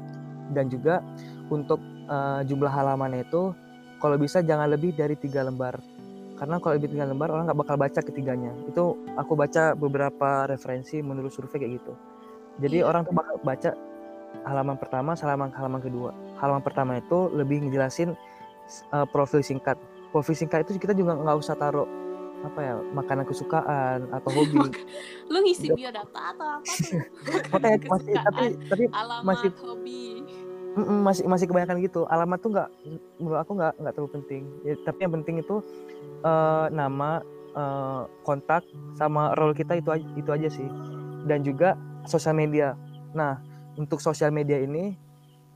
Dan 0.52 0.68
juga 0.68 1.00
untuk 1.48 1.80
uh, 2.08 2.40
jumlah 2.42 2.72
halamannya 2.72 3.22
itu 3.22 3.52
kalau 4.02 4.16
bisa 4.16 4.40
jangan 4.42 4.70
lebih 4.70 4.96
dari 4.96 5.14
tiga 5.14 5.44
lembar. 5.44 5.78
Karena 6.38 6.62
kalau 6.62 6.78
lebih 6.78 6.94
tiga 6.94 7.04
lembar 7.06 7.34
orang 7.34 7.50
nggak 7.50 7.60
bakal 7.60 7.76
baca 7.76 8.00
ketiganya. 8.00 8.54
Itu 8.70 8.98
aku 9.18 9.34
baca 9.34 9.74
beberapa 9.74 10.46
referensi 10.46 11.02
menurut 11.02 11.34
survei 11.34 11.58
kayak 11.58 11.72
gitu. 11.82 11.92
Jadi 12.62 12.82
yeah. 12.82 12.88
orang 12.88 13.06
tuh 13.06 13.14
bakal 13.14 13.34
baca 13.42 13.70
halaman 14.46 14.76
pertama 14.78 15.18
halaman 15.18 15.50
halaman 15.50 15.80
kedua. 15.82 16.10
Halaman 16.38 16.62
pertama 16.62 16.92
itu 16.98 17.28
lebih 17.34 17.66
ngejelasin 17.66 18.14
uh, 18.94 19.06
profil 19.10 19.42
singkat. 19.42 19.76
Profil 20.14 20.34
singkat 20.38 20.64
itu 20.66 20.78
kita 20.78 20.94
juga 20.94 21.18
nggak 21.18 21.36
usah 21.36 21.58
taruh 21.58 21.86
apa 22.38 22.60
ya 22.62 22.74
makanan 22.94 23.26
kesukaan 23.26 24.06
atau 24.14 24.30
hobi. 24.30 24.62
Lu 25.32 25.42
ngisi 25.42 25.74
biodata 25.74 26.20
atau 26.34 26.46
apa 26.62 26.70
tuh? 26.70 27.02
Makanya 27.52 27.78
masih 27.90 28.14
tapi 28.14 28.44
tapi 28.70 28.84
alamat, 28.94 29.26
masih 29.26 29.50
hobi 29.58 30.22
mm 30.78 30.84
-mm, 30.86 30.98
masih 31.02 31.24
masih 31.26 31.46
kebanyakan 31.50 31.82
gitu. 31.82 32.06
Alamat 32.06 32.38
tuh 32.38 32.50
nggak 32.54 32.68
menurut 33.18 33.38
aku 33.42 33.52
nggak 33.58 33.74
nggak 33.82 33.92
terlalu 33.98 34.12
penting. 34.22 34.42
Ya, 34.62 34.74
tapi 34.86 34.98
yang 35.02 35.12
penting 35.18 35.36
itu 35.42 35.56
uh, 36.22 36.66
nama 36.70 37.20
uh, 37.58 38.06
kontak 38.22 38.62
sama 38.94 39.34
role 39.34 39.58
kita 39.58 39.74
itu 39.82 39.90
aja, 39.90 40.06
itu 40.14 40.30
aja 40.30 40.48
sih. 40.48 40.68
Dan 41.26 41.42
juga 41.42 41.74
sosial 42.06 42.38
media. 42.38 42.78
Nah 43.12 43.42
untuk 43.74 43.98
sosial 43.98 44.30
media 44.30 44.58
ini 44.62 44.94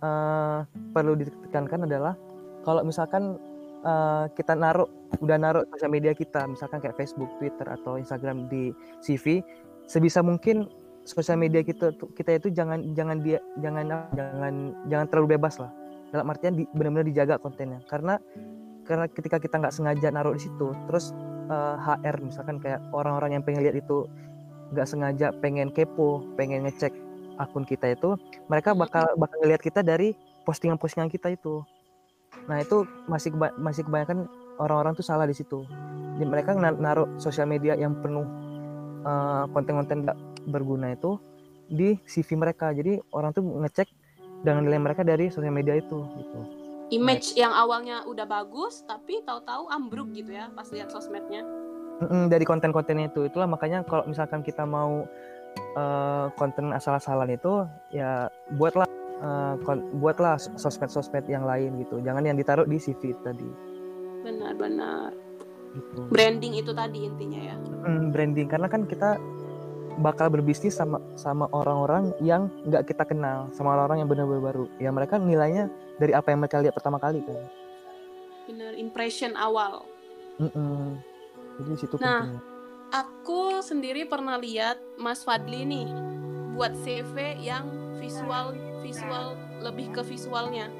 uh, 0.02 0.66
perlu 0.90 1.14
ditekankan 1.14 1.86
adalah 1.86 2.18
kalau 2.66 2.82
misalkan 2.82 3.38
uh, 3.86 4.26
kita 4.34 4.54
naruh 4.58 4.86
udah 5.22 5.36
naruh 5.38 5.62
sosial 5.74 5.90
media 5.90 6.12
kita 6.14 6.46
misalkan 6.50 6.82
kayak 6.82 6.98
Facebook, 6.98 7.30
Twitter 7.38 7.66
atau 7.66 7.98
Instagram 7.98 8.50
di 8.50 8.74
CV 9.02 9.42
sebisa 9.86 10.22
mungkin 10.22 10.70
sosial 11.04 11.38
media 11.38 11.62
kita 11.66 11.94
kita 12.14 12.38
itu 12.38 12.48
jangan 12.54 12.94
jangan 12.94 13.18
dia 13.20 13.38
jangan 13.58 13.84
jangan 14.14 14.54
jangan 14.86 15.06
terlalu 15.10 15.38
bebas 15.38 15.58
lah. 15.58 15.70
Dalam 16.12 16.28
artian 16.28 16.52
di, 16.52 16.68
benar-benar 16.76 17.08
dijaga 17.08 17.40
kontennya. 17.40 17.80
Karena 17.88 18.20
karena 18.84 19.06
ketika 19.08 19.38
kita 19.38 19.62
nggak 19.62 19.74
sengaja 19.74 20.08
naruh 20.10 20.34
di 20.34 20.42
situ 20.42 20.74
terus 20.90 21.14
uh, 21.48 21.78
eh, 21.78 22.02
HR 22.02 22.16
misalkan 22.26 22.58
kayak 22.58 22.82
orang-orang 22.90 23.38
yang 23.38 23.42
pengen 23.46 23.62
lihat 23.62 23.78
itu 23.78 24.10
nggak 24.74 24.88
sengaja 24.88 25.30
pengen 25.38 25.70
kepo 25.70 26.24
pengen 26.34 26.66
ngecek 26.66 26.90
akun 27.38 27.62
kita 27.62 27.94
itu 27.94 28.18
mereka 28.50 28.74
bakal 28.74 29.06
bakal 29.16 29.36
ngelihat 29.40 29.62
kita 29.62 29.80
dari 29.80 30.12
postingan-postingan 30.42 31.08
kita 31.08 31.32
itu. 31.32 31.62
Nah 32.50 32.58
itu 32.58 32.84
masih 33.06 33.30
keba 33.32 33.54
masih 33.56 33.86
kebanyakan 33.86 34.26
orang-orang 34.58 34.92
tuh 34.98 35.06
salah 35.06 35.24
di 35.24 35.36
situ. 35.36 35.62
Jadi 36.18 36.26
mereka 36.28 36.52
naruh 36.58 37.08
sosial 37.16 37.48
media 37.48 37.72
yang 37.78 37.96
penuh 38.02 38.26
eh, 39.06 39.44
konten-konten 39.54 40.04
uh, 40.04 40.31
berguna 40.46 40.94
itu 40.94 41.18
di 41.68 41.98
CV 42.04 42.38
mereka. 42.38 42.70
Jadi 42.74 42.98
orang 43.14 43.30
tuh 43.32 43.44
ngecek 43.44 43.88
dengan 44.42 44.66
nilai 44.66 44.80
mereka 44.82 45.06
dari 45.06 45.30
sosial 45.30 45.54
media 45.54 45.78
itu 45.78 45.98
gitu. 46.18 46.38
Image 46.92 47.32
nah, 47.32 47.48
yang 47.48 47.52
awalnya 47.56 47.96
udah 48.04 48.26
bagus 48.28 48.84
tapi 48.84 49.24
tahu-tahu 49.24 49.70
ambruk 49.72 50.12
gitu 50.12 50.34
ya 50.34 50.52
pas 50.52 50.68
lihat 50.68 50.92
sosmednya. 50.92 51.46
Dari 52.02 52.42
konten-kontennya 52.42 53.14
itu 53.14 53.30
itulah 53.30 53.46
makanya 53.46 53.86
kalau 53.86 54.02
misalkan 54.10 54.42
kita 54.42 54.66
mau 54.66 55.06
uh, 55.76 56.26
konten 56.34 56.72
asal-asalan 56.74 57.30
itu 57.32 57.64
ya 57.94 58.26
buatlah 58.58 58.88
uh, 59.22 59.54
buatlah 59.96 60.36
sosmed-sosmed 60.58 61.24
yang 61.30 61.46
lain 61.46 61.78
gitu 61.82 62.02
jangan 62.02 62.26
yang 62.26 62.36
ditaruh 62.36 62.66
di 62.66 62.78
CV 62.78 63.14
tadi 63.22 63.48
benar-benar 64.22 65.14
gitu. 65.74 66.00
branding 66.10 66.54
itu 66.58 66.70
tadi 66.74 67.06
intinya 67.06 67.40
ya 67.40 67.56
mm, 67.58 68.10
branding 68.10 68.48
karena 68.50 68.68
kan 68.70 68.86
kita 68.86 69.18
bakal 70.00 70.32
berbisnis 70.32 70.72
sama 70.78 71.02
sama 71.18 71.50
orang-orang 71.52 72.16
yang 72.24 72.48
nggak 72.64 72.88
kita 72.88 73.04
kenal 73.04 73.50
sama 73.52 73.76
orang-orang 73.76 74.04
yang 74.04 74.08
benar-benar 74.08 74.42
baru 74.42 74.64
ya 74.80 74.88
mereka 74.88 75.20
nilainya 75.20 75.68
dari 76.00 76.16
apa 76.16 76.32
yang 76.32 76.40
mereka 76.40 76.64
lihat 76.64 76.74
pertama 76.76 76.96
kali 76.96 77.20
kan 77.20 77.36
benar 78.48 78.72
impression 78.76 79.36
awal 79.36 79.84
mm 80.40 80.48
-mm. 80.48 80.82
jadi 81.60 81.70
situ 81.76 81.94
nah 82.00 82.24
pentingnya. 82.24 82.40
aku 82.96 83.60
sendiri 83.60 84.02
pernah 84.08 84.40
lihat 84.40 84.80
Mas 84.96 85.20
Fadli 85.20 85.68
nih 85.68 85.88
buat 86.56 86.72
CV 86.80 87.36
yang 87.40 87.68
visual 88.00 88.56
visual 88.80 89.36
lebih 89.60 89.92
ke 89.92 90.02
visualnya 90.02 90.72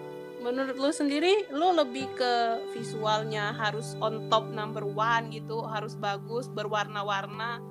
menurut 0.42 0.74
lu 0.74 0.90
sendiri 0.90 1.46
lu 1.54 1.70
lebih 1.70 2.10
ke 2.18 2.32
visualnya 2.74 3.54
harus 3.54 3.94
on 4.02 4.26
top 4.26 4.48
number 4.50 4.82
one 4.82 5.30
gitu 5.30 5.62
harus 5.62 5.94
bagus 5.94 6.50
berwarna-warna 6.50 7.62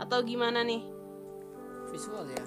atau 0.00 0.24
gimana 0.24 0.64
nih 0.64 0.82
visual 1.92 2.24
ya 2.26 2.44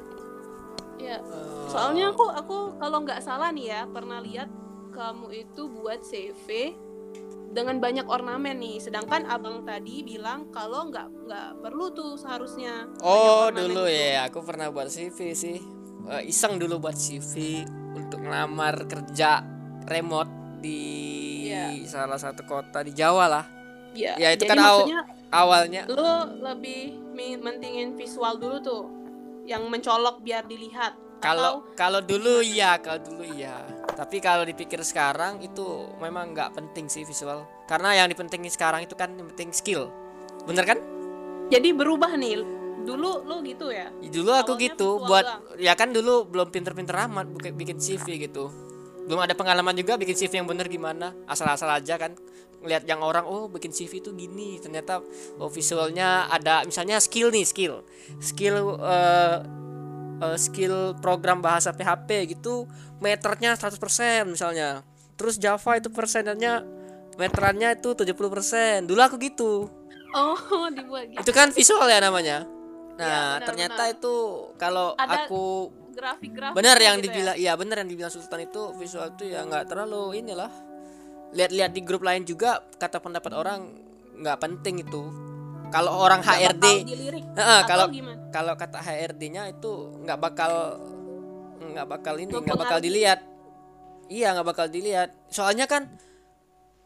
ya 0.97 1.17
uh... 1.21 1.69
soalnya 1.69 2.09
aku 2.09 2.25
aku 2.33 2.57
kalau 2.81 3.05
nggak 3.05 3.21
salah 3.21 3.53
nih 3.53 3.69
ya 3.69 3.81
pernah 3.85 4.19
lihat 4.19 4.49
kamu 4.93 5.45
itu 5.45 5.69
buat 5.69 6.01
CV 6.05 6.73
dengan 7.53 7.77
banyak 7.77 8.09
ornamen 8.09 8.57
nih 8.57 8.81
sedangkan 8.81 9.29
abang 9.29 9.61
tadi 9.61 10.01
bilang 10.01 10.49
kalau 10.49 10.89
nggak 10.89 11.07
nggak 11.29 11.49
perlu 11.61 11.93
tuh 11.93 12.17
seharusnya 12.17 12.89
oh 13.05 13.53
dulu 13.53 13.85
itu. 13.85 13.93
ya 13.93 14.25
aku 14.25 14.41
pernah 14.41 14.73
buat 14.73 14.89
CV 14.89 15.17
sih 15.37 15.57
uh, 16.09 16.21
iseng 16.25 16.57
dulu 16.57 16.81
buat 16.81 16.97
CV 16.97 17.63
untuk 17.93 18.25
ngelamar 18.25 18.89
kerja 18.89 19.45
remote 19.85 20.43
di 20.63 20.81
yeah. 21.51 21.75
salah 21.83 22.15
satu 22.15 22.47
kota 22.47 22.79
di 22.81 22.95
Jawa 22.95 23.25
lah. 23.27 23.45
Yeah. 23.93 24.15
Ya 24.17 24.29
itu 24.33 24.47
Jadi 24.47 24.51
kan 24.55 24.63
aw 24.63 24.77
awalnya. 25.33 25.89
Lu 25.89 26.37
lebih 26.45 27.01
mentingin 27.41 27.97
visual 27.97 28.37
dulu 28.37 28.57
tuh, 28.61 28.83
yang 29.49 29.65
mencolok 29.67 30.21
biar 30.21 30.45
dilihat. 30.45 30.93
Kalau 31.23 31.63
kalau 31.73 32.03
dulu 32.03 32.43
iya, 32.43 32.77
kalau 32.77 32.99
dulu 33.01 33.23
iya. 33.25 33.63
Tapi 33.93 34.19
kalau 34.19 34.43
dipikir 34.43 34.83
sekarang 34.83 35.39
itu 35.41 35.89
memang 35.97 36.35
nggak 36.35 36.53
penting 36.53 36.85
sih 36.91 37.07
visual. 37.07 37.47
Karena 37.65 38.03
yang 38.03 38.07
dipentingin 38.11 38.51
sekarang 38.51 38.85
itu 38.85 38.93
kan 38.93 39.15
yang 39.15 39.31
penting 39.31 39.49
skill. 39.55 39.89
Bener 40.45 40.67
kan? 40.67 40.77
Jadi 41.47 41.71
berubah 41.71 42.13
nih 42.19 42.63
dulu 42.83 43.23
lu 43.23 43.39
gitu 43.47 43.71
ya 43.71 43.87
dulu 44.11 44.31
aku 44.35 44.59
gitu 44.59 44.99
buat 45.07 45.23
doang. 45.23 45.41
ya 45.55 45.73
kan 45.73 45.95
dulu 45.95 46.27
belum 46.27 46.51
pinter-pinter 46.51 46.93
amat 47.07 47.31
bikin 47.55 47.79
CV 47.79 48.27
gitu 48.27 48.51
belum 49.07 49.19
ada 49.23 49.33
pengalaman 49.35 49.75
juga 49.75 49.95
bikin 49.95 50.15
CV 50.15 50.43
yang 50.43 50.47
bener 50.47 50.67
gimana 50.67 51.15
asal-asal 51.27 51.71
aja 51.71 51.95
kan 51.95 52.15
ngeliat 52.63 52.83
yang 52.83 52.99
orang 52.99 53.23
oh 53.23 53.45
bikin 53.45 53.69
CV 53.69 53.99
itu 53.99 54.11
gini 54.11 54.55
ternyata 54.57 55.03
oh 55.35 55.47
visualnya 55.47 56.25
ada 56.27 56.63
misalnya 56.63 56.97
skill 56.97 57.27
nih 57.27 57.43
skill 57.43 57.83
skill 58.17 58.79
eh, 58.79 59.37
eh, 60.19 60.37
skill 60.37 60.95
program 60.97 61.39
bahasa 61.39 61.69
PHP 61.69 62.09
gitu 62.31 62.65
meternya 62.97 63.53
100% 63.53 63.75
misalnya 64.25 64.79
terus 65.13 65.35
Java 65.35 65.75
itu 65.75 65.87
persenannya 65.87 66.63
meterannya 67.13 67.75
itu 67.75 67.93
70% 67.93 68.09
dulu 68.83 68.99
aku 68.99 69.15
gitu 69.19 69.51
Oh, 70.13 70.37
dibuat 70.71 71.09
gitu. 71.09 71.19
itu 71.19 71.31
kan 71.31 71.49
visual 71.49 71.85
ya 71.85 71.99
namanya 71.99 72.45
nah 72.93 73.37
benar, 73.37 73.43
ternyata 73.43 73.83
benar. 73.83 73.95
itu 73.97 74.15
kalau 74.55 74.93
Ada 74.93 75.25
aku 75.25 75.45
Grafik-grafik. 75.93 76.53
benar 76.53 76.77
yang 76.77 76.97
gitu 76.97 77.01
ya? 77.01 77.09
dibilang 77.09 77.35
iya 77.35 77.51
benar 77.53 77.75
yang 77.81 77.89
dibilang 77.89 78.09
Sultan 78.09 78.41
itu 78.41 78.73
visual 78.73 79.13
itu 79.13 79.27
ya 79.27 79.41
nggak 79.41 79.65
terlalu 79.67 80.21
inilah 80.21 80.49
lihat-lihat 81.33 81.71
di 81.73 81.81
grup 81.81 82.05
lain 82.05 82.23
juga 82.23 82.61
kata 82.77 83.01
pendapat 83.01 83.33
orang 83.33 83.73
nggak 84.21 84.37
penting 84.39 84.85
itu. 84.85 85.03
Kalau 85.73 85.97
orang 85.97 86.21
Nggak 86.21 86.37
HRD 86.37 86.65
Atau 87.33 87.65
kalau 87.65 87.85
kalau 88.29 88.53
kata 88.53 88.77
HRD-nya 88.77 89.49
itu 89.49 89.97
nggak 90.05 90.19
bakal 90.21 90.77
nggak 91.57 91.87
bakal 91.89 92.13
ini 92.21 92.29
nggak 92.29 92.59
bakal 92.61 92.77
dilihat. 92.77 93.19
Iya 94.05 94.37
nggak 94.37 94.47
bakal 94.53 94.67
dilihat. 94.69 95.09
Soalnya 95.33 95.65
kan 95.65 95.89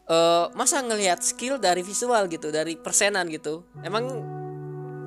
eh 0.08 0.44
masa 0.56 0.80
ngelihat 0.80 1.20
skill 1.20 1.60
dari 1.60 1.84
visual 1.84 2.24
gitu 2.32 2.48
dari 2.48 2.80
persenan 2.80 3.28
gitu? 3.28 3.68
Emang 3.84 4.08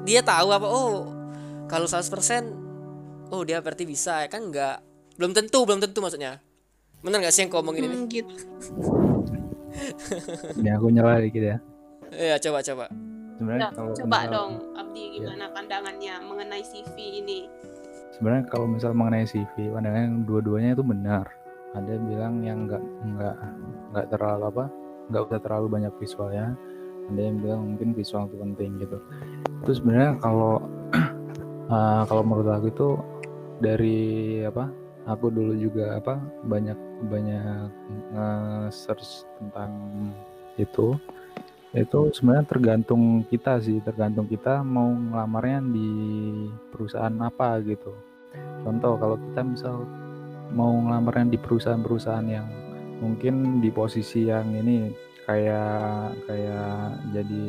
dia 0.06 0.22
tahu 0.22 0.54
apa 0.54 0.70
oh 0.70 1.10
kalau 1.66 1.90
100% 1.90 3.34
oh 3.34 3.42
dia 3.42 3.58
berarti 3.66 3.90
bisa 3.90 4.22
ya 4.22 4.30
kan 4.30 4.46
nggak? 4.46 4.78
Belum 5.18 5.34
tentu 5.34 5.66
belum 5.66 5.82
tentu 5.82 6.06
maksudnya 6.06 6.38
bener 7.02 7.18
nggak 7.20 7.34
sih 7.34 7.42
yang 7.42 7.50
kau 7.50 7.60
omongin 7.60 7.84
ini 7.84 7.96
Hmm, 7.96 8.08
gitu. 8.08 8.34
Ini 10.54 10.70
aku 10.76 10.88
nyela 10.90 11.18
dikit 11.18 11.44
ya. 11.46 11.58
iya 12.12 12.36
coba 12.38 12.60
coba 12.62 12.86
Sebenarnya 13.34 13.62
Nah, 13.64 13.72
kalau 13.72 13.92
coba 13.96 14.18
misal- 14.20 14.32
dong, 14.32 14.52
Abdi 14.76 15.04
gimana 15.12 15.46
pandangannya 15.50 16.14
mengenai 16.22 16.62
CV 16.62 16.94
ini? 17.20 17.40
sebenarnya 18.12 18.44
kalau 18.46 18.68
misal 18.68 18.92
mengenai 18.92 19.26
CV 19.26 19.50
pandangan 19.72 20.22
dua-duanya 20.24 20.76
itu 20.76 20.84
benar 20.84 21.26
ada 21.72 21.90
yang 21.90 22.06
bilang 22.06 22.34
yang 22.44 22.58
nggak 22.68 22.84
nggak 23.08 23.36
nggak 23.90 24.06
terlalu 24.10 24.44
apa 24.46 24.66
nggak 25.10 25.22
usah 25.26 25.40
terlalu 25.40 25.68
banyak 25.72 25.94
visualnya 25.96 26.48
ada 27.08 27.18
yang 27.20 27.40
bilang 27.40 27.62
mungkin 27.66 27.90
visual 27.92 28.28
itu 28.28 28.38
penting 28.38 28.72
gitu 28.78 28.98
itu 29.58 29.72
sebenarnya 29.74 30.20
kalau 30.20 30.60
eh, 31.66 32.04
kalau 32.12 32.22
menurut 32.22 32.52
aku 32.52 32.68
itu 32.68 32.90
dari 33.58 33.98
apa 34.44 34.70
aku 35.08 35.26
dulu 35.28 35.54
juga 35.56 35.98
apa 35.98 36.20
banyak 36.44 36.78
banyak 37.06 37.70
nge-search 38.14 39.26
tentang 39.40 39.72
itu. 40.58 40.98
Itu 41.72 42.12
sebenarnya 42.12 42.46
tergantung 42.52 43.24
kita 43.32 43.64
sih 43.64 43.80
tergantung 43.80 44.28
kita 44.28 44.60
mau 44.60 44.92
ngelamarnya 44.92 45.64
di 45.72 45.90
perusahaan 46.68 47.16
apa 47.24 47.64
gitu. 47.64 47.96
Contoh 48.62 49.00
kalau 49.00 49.16
kita 49.16 49.42
misal 49.44 49.76
mau 50.52 50.72
ngelamarnya 50.76 51.32
di 51.32 51.40
perusahaan-perusahaan 51.40 52.28
yang 52.28 52.48
mungkin 53.00 53.64
di 53.64 53.72
posisi 53.72 54.28
yang 54.28 54.52
ini 54.52 54.92
kayak 55.24 56.28
kayak 56.28 57.00
jadi 57.16 57.46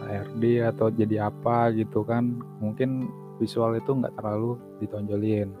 HRD 0.00 0.44
atau 0.72 0.88
jadi 0.88 1.28
apa 1.28 1.68
gitu 1.76 2.00
kan 2.08 2.40
mungkin 2.64 3.12
visual 3.36 3.76
itu 3.76 3.92
nggak 3.92 4.16
terlalu 4.16 4.56
ditonjolin. 4.80 5.52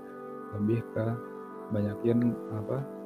Lebih 0.56 0.80
ke 0.96 1.06
banyakin 1.70 2.32
apa 2.56 2.99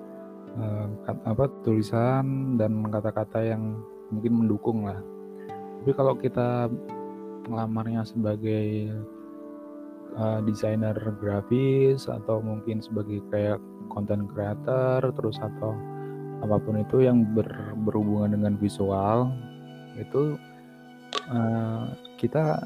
eh, 0.59 0.86
apa 1.10 1.44
tulisan 1.66 2.56
dan 2.60 2.86
kata-kata 2.90 3.43
yang 3.43 3.82
mungkin 4.12 4.32
mendukung 4.44 4.86
lah. 4.86 5.01
Tapi 5.82 5.90
kalau 5.93 6.14
kita 6.16 6.70
ngelamarnya 7.44 8.09
sebagai 8.09 8.89
uh, 10.16 10.40
desainer 10.44 10.97
grafis 11.20 12.09
atau 12.09 12.40
mungkin 12.40 12.81
sebagai 12.81 13.20
kayak 13.28 13.60
content 13.93 14.24
creator 14.32 15.12
terus 15.12 15.36
atau 15.43 15.76
apa 16.43 16.56
pun 16.60 16.81
itu 16.81 17.05
yang 17.05 17.24
ber- 17.32 17.76
berhubungan 17.85 18.36
dengan 18.36 18.55
visual 18.59 19.32
itu 19.97 20.36
uh, 21.31 21.94
kita 22.20 22.59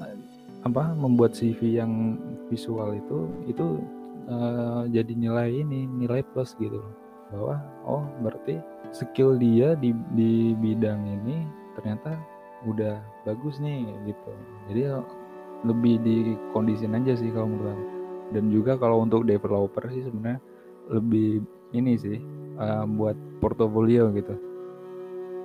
apa 0.66 0.94
membuat 0.98 1.38
CV 1.38 1.78
yang 1.78 2.18
visual 2.50 2.96
itu 2.96 3.18
itu 3.46 3.66
uh, 4.26 4.82
jadi 4.90 5.12
nilai 5.14 5.48
ini 5.52 5.86
nilai 5.86 6.26
plus 6.34 6.58
gitu 6.58 6.82
bahwa 7.32 7.60
oh 7.84 8.04
berarti 8.24 8.60
skill 8.90 9.36
dia 9.36 9.76
di 9.76 9.92
di 10.16 10.56
bidang 10.56 11.04
ini 11.04 11.44
ternyata 11.76 12.16
udah 12.66 12.98
bagus 13.22 13.60
nih 13.62 13.86
gitu. 14.08 14.32
Jadi 14.72 14.82
lebih 15.66 16.00
dikondisin 16.02 16.94
aja 16.94 17.18
sih 17.18 17.30
kalau 17.30 17.50
menurut 17.50 17.74
aku. 17.74 17.86
Dan 18.28 18.44
juga 18.52 18.76
kalau 18.76 19.02
untuk 19.04 19.24
developer 19.24 19.88
sih 19.88 20.04
sebenarnya 20.04 20.40
lebih 20.92 21.44
ini 21.76 21.94
sih 21.96 22.18
eh, 22.58 22.84
buat 22.98 23.14
portofolio 23.38 24.10
gitu. 24.16 24.34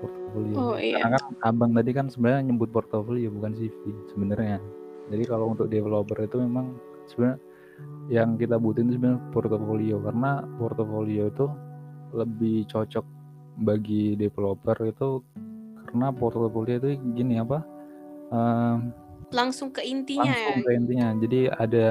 Portofolio. 0.03 0.55
Oh, 0.59 0.75
iya. 0.75 0.99
karena 0.99 1.17
kan 1.19 1.33
abang 1.47 1.71
tadi 1.71 1.91
kan 1.95 2.07
sebenarnya 2.11 2.51
nyebut 2.51 2.69
portofolio 2.73 3.29
bukan 3.31 3.55
CV 3.55 3.81
sebenarnya. 4.11 4.57
Jadi 5.11 5.23
kalau 5.27 5.51
untuk 5.51 5.67
developer 5.67 6.17
itu 6.19 6.39
memang 6.39 6.75
sebenarnya 7.07 7.39
yang 8.11 8.35
kita 8.35 8.59
butuhin 8.59 8.91
itu 8.91 8.95
sebenarnya 8.99 9.21
portofolio. 9.31 9.97
Karena 10.03 10.31
portofolio 10.59 11.23
itu 11.31 11.45
lebih 12.13 12.69
cocok 12.69 13.05
bagi 13.61 14.17
developer 14.17 14.77
itu 14.85 15.21
karena 15.85 16.09
portofolio 16.09 16.81
itu 16.81 16.97
gini 17.13 17.37
apa 17.37 17.61
em, 18.33 18.89
Langsung 19.33 19.73
ke 19.73 19.81
intinya. 19.81 20.29
langsung 20.29 20.61
ya. 20.61 20.65
ke 20.65 20.71
intinya. 20.77 21.07
Jadi 21.17 21.39
ada 21.49 21.85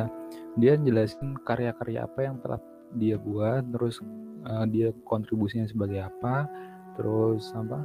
dia 0.55 0.78
jelasin 0.78 1.35
karya-karya 1.43 2.07
apa 2.07 2.20
yang 2.23 2.39
telah 2.39 2.62
dia 2.94 3.19
buat 3.19 3.66
terus 3.74 3.99
eh, 4.47 4.65
dia 4.70 4.89
kontribusinya 5.03 5.66
sebagai 5.66 6.07
apa 6.07 6.47
terus 6.94 7.51
apa 7.57 7.82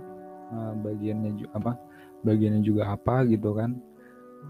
eh, 0.53 0.73
bagiannya 0.85 1.31
juga 1.41 1.51
apa 1.57 1.71
bagiannya 2.21 2.61
juga 2.61 2.93
apa 2.93 3.25
gitu 3.25 3.57
kan. 3.57 3.81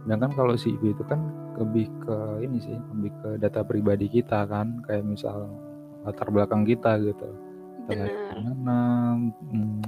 Sedangkan 0.03 0.31
kalau 0.35 0.59
CV 0.59 0.91
itu 0.91 1.03
kan 1.07 1.23
lebih 1.55 1.87
ke 2.03 2.17
ini 2.43 2.59
sih 2.59 2.75
lebih 2.95 3.11
ke 3.23 3.29
data 3.39 3.63
pribadi 3.63 4.11
kita 4.11 4.43
kan 4.45 4.83
kayak 4.83 5.07
misal 5.07 5.47
latar 6.03 6.27
belakang 6.29 6.67
kita 6.67 6.99
gitu 7.01 7.46
mana 7.87 8.79
hmm, 9.19 9.81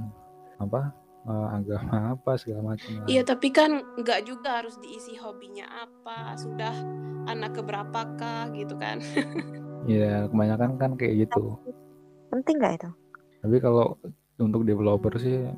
apa 0.56 0.80
eh, 1.28 1.48
agama 1.56 1.96
apa 2.16 2.32
segala 2.40 2.74
macam. 2.74 2.90
Iya, 3.04 3.22
tapi 3.28 3.52
kan 3.52 3.84
nggak 4.00 4.24
juga 4.24 4.64
harus 4.64 4.80
diisi 4.80 5.20
hobinya 5.20 5.68
apa, 5.84 6.34
sudah 6.40 6.72
anak 7.28 7.60
keberapakah 7.60 8.48
gitu 8.56 8.74
kan. 8.80 9.04
ya 9.88 10.28
kebanyakan 10.28 10.76
kan 10.76 10.90
kayak 11.00 11.24
gitu 11.24 11.56
penting 12.30 12.62
nggak 12.62 12.74
itu 12.80 12.90
Tapi 13.40 13.56
kalau 13.56 13.96
untuk 14.36 14.68
developer 14.68 15.16
sih 15.16 15.48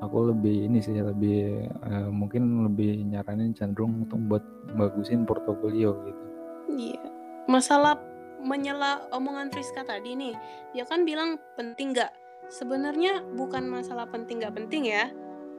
aku 0.00 0.32
lebih 0.32 0.72
ini 0.72 0.80
sih 0.80 0.96
lebih 0.96 1.68
eh, 1.68 2.08
mungkin 2.08 2.64
lebih 2.64 3.04
nyaranin 3.12 3.52
cenderung 3.52 4.08
untuk 4.08 4.18
buat 4.24 4.44
bagusin 4.72 5.28
portofolio 5.28 5.92
gitu. 6.08 6.24
Iya. 6.72 7.02
Masalah 7.44 8.00
menyela 8.42 9.06
omongan 9.10 9.50
Friska 9.50 9.82
tadi 9.82 10.14
nih, 10.14 10.34
dia 10.74 10.84
kan 10.86 11.02
bilang 11.02 11.38
penting 11.58 11.94
nggak? 11.94 12.10
Sebenarnya 12.48 13.20
bukan 13.36 13.68
masalah 13.68 14.08
penting 14.08 14.40
nggak 14.40 14.56
penting 14.56 14.88
ya, 14.88 15.12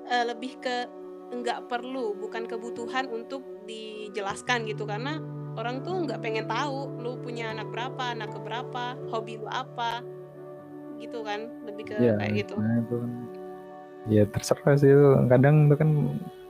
Eh, 0.09 0.25
lebih 0.25 0.57
ke 0.57 0.89
nggak 1.29 1.69
perlu, 1.69 2.17
bukan 2.17 2.49
kebutuhan 2.49 3.05
untuk 3.13 3.45
dijelaskan 3.69 4.65
gitu 4.65 4.89
karena 4.89 5.21
orang 5.53 5.85
tuh 5.85 6.01
nggak 6.01 6.17
pengen 6.25 6.49
tahu 6.49 6.97
lu 6.97 7.21
punya 7.21 7.53
anak 7.53 7.69
berapa, 7.69 8.17
anak 8.17 8.33
keberapa, 8.33 8.97
hobi 9.13 9.37
lu 9.37 9.45
apa, 9.45 10.01
gitu 10.97 11.21
kan, 11.21 11.45
lebih 11.61 11.93
ke 11.93 11.95
Ya, 12.01 12.17
kayak 12.17 12.41
gitu. 12.41 12.57
nah 12.57 12.81
itu 12.81 12.95
kan 12.97 13.11
ya 14.09 14.23
terserah 14.33 14.75
sih 14.81 14.89
itu. 14.89 15.09
Kadang 15.29 15.69
itu 15.69 15.75
kan 15.77 15.89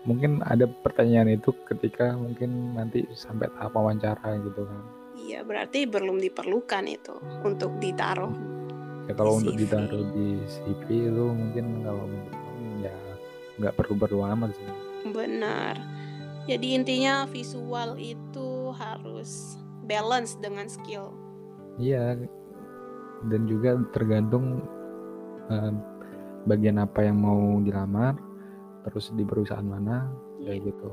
mungkin 0.08 0.32
ada 0.48 0.64
pertanyaan 0.80 1.36
itu 1.36 1.52
ketika 1.68 2.16
mungkin 2.16 2.80
nanti 2.80 3.04
sampai 3.20 3.52
tahap 3.60 3.76
wawancara 3.76 4.40
gitu 4.40 4.64
kan. 4.64 4.84
Iya, 5.30 5.46
berarti 5.46 5.86
belum 5.86 6.18
diperlukan 6.18 6.90
itu 6.90 7.14
untuk 7.46 7.78
ditaruh. 7.78 8.34
Ya 9.06 9.14
kalau 9.14 9.38
Di 9.38 9.46
untuk 9.46 9.54
CV. 9.54 9.62
ditaruh 9.62 10.06
di 10.10 10.28
CV 10.50 10.86
itu 11.14 11.26
mungkin 11.30 11.66
kalau 11.86 12.06
ya 12.82 12.96
nggak 13.62 13.74
perlu 13.78 13.94
perlu 13.94 14.26
amat 14.26 14.50
sih. 14.58 14.66
Benar. 15.14 15.78
Jadi 16.50 16.74
intinya 16.74 17.30
visual 17.30 17.94
itu 18.02 18.74
harus 18.74 19.62
balance 19.86 20.34
dengan 20.42 20.66
skill. 20.66 21.14
Iya, 21.78 22.26
dan 23.30 23.42
juga 23.46 23.78
tergantung 23.94 24.66
eh, 25.54 25.74
bagian 26.50 26.82
apa 26.82 27.06
yang 27.06 27.22
mau 27.22 27.62
dilamar, 27.62 28.18
terus 28.90 29.14
di 29.14 29.22
perusahaan 29.22 29.62
mana, 29.62 30.10
kayak 30.42 30.74
gitu. 30.74 30.90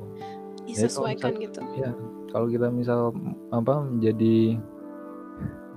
Ya, 0.66 0.74
Disesuaikan 0.74 1.32
misal- 1.38 1.42
gitu. 1.46 1.60
Ya, 1.78 1.90
kalau 2.34 2.46
kita 2.50 2.68
misal 2.68 3.14
apa 3.54 3.86
jadi 4.02 4.58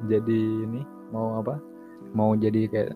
jadi 0.09 0.39
ini 0.65 0.81
mau 1.13 1.37
apa 1.37 1.61
mau 2.15 2.33
jadi 2.33 2.65
kayak 2.65 2.95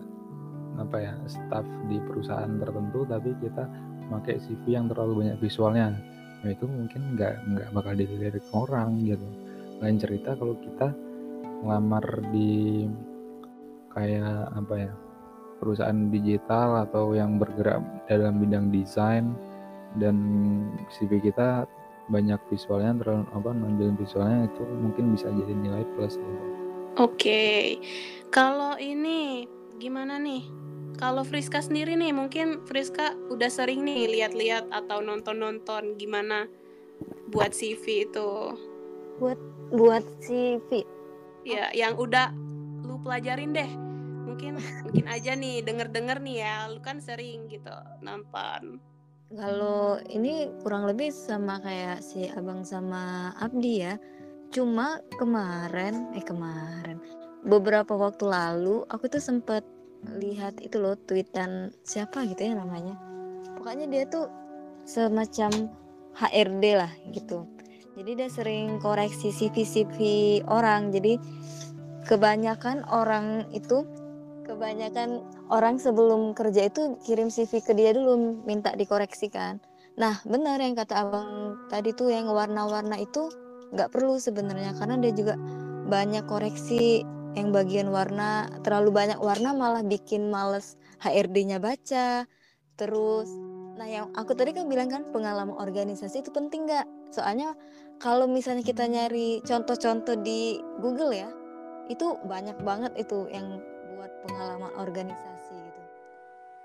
apa 0.74 0.96
ya 0.98 1.14
staff 1.30 1.62
di 1.86 2.02
perusahaan 2.02 2.50
tertentu 2.58 3.06
tapi 3.06 3.30
kita 3.38 3.62
pakai 4.10 4.42
CV 4.42 4.74
yang 4.74 4.86
terlalu 4.90 5.22
banyak 5.22 5.38
visualnya 5.38 5.94
nah 6.42 6.50
itu 6.52 6.66
mungkin 6.66 7.14
nggak 7.16 7.34
nggak 7.46 7.68
bakal 7.72 7.94
dilirik 7.94 8.44
orang 8.52 9.00
gitu 9.06 9.24
lain 9.80 9.96
cerita 9.96 10.34
kalau 10.36 10.58
kita 10.60 10.92
ngelamar 11.62 12.04
di 12.34 12.84
kayak 13.94 14.50
apa 14.52 14.74
ya 14.90 14.92
perusahaan 15.62 16.10
digital 16.10 16.84
atau 16.84 17.14
yang 17.14 17.38
bergerak 17.38 17.80
dalam 18.10 18.42
bidang 18.42 18.68
desain 18.74 19.32
dan 19.96 20.16
CV 20.90 21.22
kita 21.22 21.64
banyak 22.08 22.40
visualnya 22.52 22.92
terlalu 23.00 23.24
apa 23.32 23.50
nonjolin 23.56 23.96
visualnya 23.96 24.48
itu 24.48 24.62
mungkin 24.80 25.16
bisa 25.16 25.32
jadi 25.32 25.54
nilai 25.56 25.84
plus 25.96 26.20
gitu. 26.20 26.44
Oke, 26.94 27.82
kalau 28.30 28.78
ini 28.78 29.50
gimana 29.82 30.20
nih? 30.20 30.46
Kalau 30.94 31.26
Friska 31.26 31.58
sendiri 31.58 31.98
nih, 31.98 32.14
mungkin 32.14 32.62
Friska 32.70 33.18
udah 33.26 33.50
sering 33.50 33.82
nih 33.82 34.06
lihat-lihat 34.14 34.70
atau 34.70 35.02
nonton-nonton 35.02 35.98
gimana 35.98 36.46
buat 37.34 37.50
CV 37.50 38.06
itu. 38.06 38.30
buat 39.14 39.38
buat 39.70 40.02
CV 40.22 40.82
Ya, 41.46 41.70
yang 41.70 41.94
udah 41.98 42.34
lu 42.86 42.98
pelajarin 43.02 43.54
deh. 43.54 43.70
Mungkin 44.24 44.58
mungkin 44.86 45.06
aja 45.10 45.34
nih 45.34 45.66
denger-denger 45.66 46.18
nih 46.22 46.36
ya, 46.46 46.70
lu 46.70 46.78
kan 46.78 47.02
sering 47.02 47.50
gitu 47.50 47.74
nonton. 48.00 48.78
Kalau 49.34 49.98
ini 50.14 50.46
kurang 50.62 50.86
lebih 50.86 51.10
sama 51.10 51.58
kayak 51.58 51.98
si 51.98 52.30
abang 52.30 52.62
sama 52.62 53.34
Abdi 53.42 53.74
ya. 53.82 53.98
Cuma 54.54 55.02
kemarin, 55.18 56.14
eh 56.14 56.22
kemarin, 56.22 57.02
beberapa 57.42 57.98
waktu 57.98 58.30
lalu 58.30 58.86
aku 58.86 59.10
tuh 59.10 59.18
sempet 59.18 59.66
lihat 60.22 60.62
itu 60.62 60.78
loh 60.78 60.94
tweetan 60.94 61.74
siapa 61.82 62.22
gitu 62.30 62.46
ya 62.46 62.54
namanya. 62.54 62.94
Pokoknya 63.58 63.90
dia 63.90 64.06
tuh 64.06 64.30
semacam 64.86 65.66
HRD 66.14 66.64
lah 66.78 66.92
gitu. 67.10 67.50
Jadi 67.98 68.10
dia 68.14 68.28
sering 68.30 68.78
koreksi 68.78 69.34
CV-CV 69.34 69.98
orang. 70.46 70.94
Jadi 70.94 71.18
kebanyakan 72.06 72.86
orang 72.86 73.50
itu 73.50 73.82
kebanyakan 74.44 75.24
orang 75.48 75.80
sebelum 75.80 76.36
kerja 76.36 76.68
itu 76.68 77.00
kirim 77.02 77.32
CV 77.32 77.64
ke 77.64 77.72
dia 77.72 77.96
dulu 77.96 78.44
minta 78.44 78.76
dikoreksikan. 78.76 79.58
Nah 79.96 80.20
benar 80.28 80.60
yang 80.60 80.76
kata 80.76 80.94
abang 80.94 81.58
tadi 81.72 81.96
tuh 81.96 82.12
yang 82.12 82.28
warna-warna 82.28 83.00
itu 83.00 83.32
nggak 83.74 83.90
perlu 83.90 84.20
sebenarnya 84.20 84.76
karena 84.78 85.00
dia 85.00 85.12
juga 85.16 85.34
banyak 85.88 86.24
koreksi 86.28 87.02
yang 87.34 87.50
bagian 87.50 87.90
warna 87.90 88.46
terlalu 88.62 88.94
banyak 88.94 89.18
warna 89.18 89.50
malah 89.50 89.82
bikin 89.82 90.30
males 90.30 90.78
HRD-nya 91.02 91.58
baca. 91.58 92.24
Terus, 92.74 93.30
nah 93.78 93.86
yang 93.86 94.10
aku 94.18 94.34
tadi 94.34 94.50
kan 94.50 94.66
bilang 94.66 94.90
kan 94.90 95.06
pengalaman 95.14 95.54
organisasi 95.54 96.26
itu 96.26 96.30
penting 96.30 96.66
nggak? 96.66 96.86
Soalnya 97.14 97.54
kalau 98.02 98.26
misalnya 98.26 98.66
kita 98.66 98.86
nyari 98.86 99.42
contoh-contoh 99.46 100.18
di 100.22 100.58
Google 100.82 101.14
ya, 101.14 101.30
itu 101.86 102.18
banyak 102.26 102.58
banget 102.66 102.92
itu 102.98 103.30
yang 103.30 103.62
pengalaman 104.24 104.72
organisasi 104.80 105.54
gitu. 105.54 105.82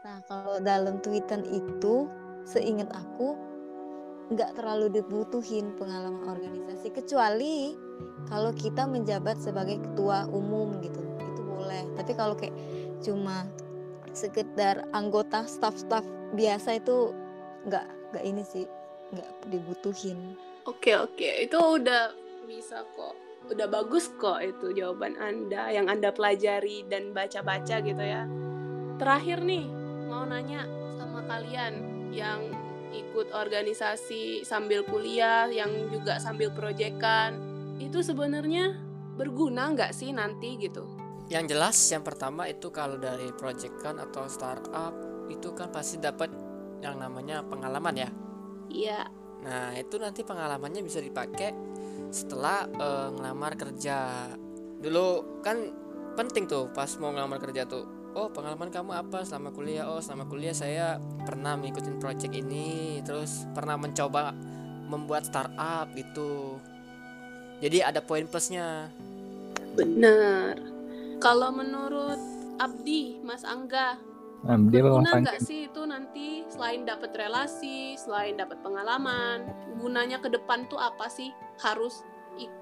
Nah 0.08 0.24
kalau 0.26 0.58
dalam 0.64 1.04
tweetan 1.04 1.44
itu, 1.48 2.08
seingat 2.48 2.90
aku 2.96 3.36
nggak 4.30 4.56
terlalu 4.56 4.94
dibutuhin 4.94 5.74
pengalaman 5.76 6.22
organisasi 6.30 6.94
kecuali 6.94 7.74
kalau 8.30 8.54
kita 8.54 8.86
menjabat 8.86 9.42
sebagai 9.42 9.82
ketua 9.82 10.30
umum 10.30 10.78
gitu 10.86 11.02
itu 11.02 11.42
boleh 11.42 11.82
tapi 11.98 12.14
kalau 12.14 12.38
kayak 12.38 12.54
cuma 13.02 13.50
sekedar 14.14 14.86
anggota 14.94 15.50
staff-staff 15.50 16.06
biasa 16.38 16.78
itu 16.78 17.10
nggak 17.66 17.90
nggak 18.14 18.24
ini 18.30 18.46
sih 18.46 18.70
nggak 19.18 19.50
dibutuhin 19.50 20.38
Oke, 20.70 20.94
oke. 20.94 21.30
Itu 21.50 21.82
udah 21.82 22.14
bisa 22.46 22.86
kok. 22.94 23.18
Udah 23.48 23.68
bagus 23.72 24.12
kok 24.20 24.44
itu 24.44 24.76
jawaban 24.76 25.16
Anda 25.16 25.72
yang 25.72 25.88
Anda 25.88 26.12
pelajari 26.12 26.84
dan 26.92 27.16
baca-baca 27.16 27.80
gitu 27.80 28.04
ya. 28.04 28.28
Terakhir 29.00 29.42
nih, 29.48 29.66
mau 30.12 30.28
nanya 30.28 30.68
sama 31.00 31.24
kalian 31.24 31.74
yang 32.12 32.52
ikut 32.92 33.32
organisasi 33.32 34.44
sambil 34.44 34.84
kuliah, 34.84 35.48
yang 35.48 35.72
juga 35.88 36.20
sambil 36.20 36.52
proyekan. 36.52 37.40
Itu 37.80 38.04
sebenarnya 38.04 38.76
berguna 39.16 39.72
nggak 39.72 39.96
sih 39.96 40.12
nanti 40.12 40.60
gitu? 40.60 40.84
Yang 41.32 41.56
jelas 41.56 41.78
yang 41.94 42.04
pertama 42.04 42.50
itu 42.50 42.74
kalau 42.74 43.00
dari 43.00 43.32
proyekan 43.32 44.02
atau 44.02 44.28
startup 44.28 44.92
itu 45.30 45.54
kan 45.54 45.72
pasti 45.72 46.02
dapat 46.02 46.34
yang 46.82 46.98
namanya 46.98 47.46
pengalaman 47.46 47.96
ya. 47.96 48.10
Iya, 48.70 49.02
Nah, 49.40 49.72
itu 49.76 49.96
nanti 49.96 50.28
pengalamannya 50.28 50.84
bisa 50.84 51.00
dipakai 51.00 51.52
setelah 52.10 52.66
eh, 52.68 53.08
ngelamar 53.16 53.54
kerja. 53.56 54.30
Dulu 54.80 55.40
kan 55.46 55.58
penting 56.18 56.50
tuh 56.50 56.68
pas 56.74 56.90
mau 57.00 57.14
ngelamar 57.14 57.40
kerja 57.40 57.66
tuh. 57.66 57.86
Oh, 58.18 58.28
pengalaman 58.34 58.74
kamu 58.74 58.92
apa 59.06 59.22
selama 59.22 59.54
kuliah? 59.54 59.86
Oh, 59.86 60.02
selama 60.02 60.26
kuliah 60.26 60.52
saya 60.52 60.98
pernah 61.24 61.54
mengikuti 61.54 61.94
project 62.02 62.34
ini, 62.34 63.00
terus 63.06 63.46
pernah 63.54 63.78
mencoba 63.78 64.34
membuat 64.90 65.30
startup 65.30 65.94
gitu. 65.94 66.58
Jadi 67.62 67.86
ada 67.86 68.02
poin 68.02 68.26
plusnya. 68.26 68.90
bener. 69.78 70.58
Kalau 71.22 71.54
menurut 71.54 72.18
Abdi, 72.58 73.22
Mas 73.22 73.46
Angga, 73.46 74.00
berguna 74.44 75.14
langsung 75.14 75.24
nggak 75.28 75.40
sih 75.44 75.60
itu 75.68 75.82
nanti 75.84 76.28
selain 76.48 76.88
dapat 76.88 77.12
relasi, 77.12 78.00
selain 78.00 78.40
dapat 78.40 78.58
pengalaman, 78.64 79.44
gunanya 79.84 80.18
ke 80.24 80.32
depan 80.32 80.66
tuh 80.72 80.80
apa 80.80 81.12
sih? 81.12 81.30
Harus 81.60 82.04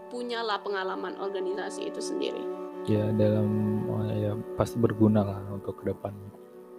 punyalah 0.07 0.63
pengalaman 0.63 1.19
organisasi 1.19 1.91
itu 1.91 1.99
sendiri. 1.99 2.43
ya 2.87 3.11
dalam 3.19 3.83
oh, 3.91 3.99
ya 4.07 4.31
pasti 4.55 4.79
berguna 4.79 5.19
lah 5.19 5.43
untuk 5.51 5.83
ke 5.83 5.91
depan 5.91 6.15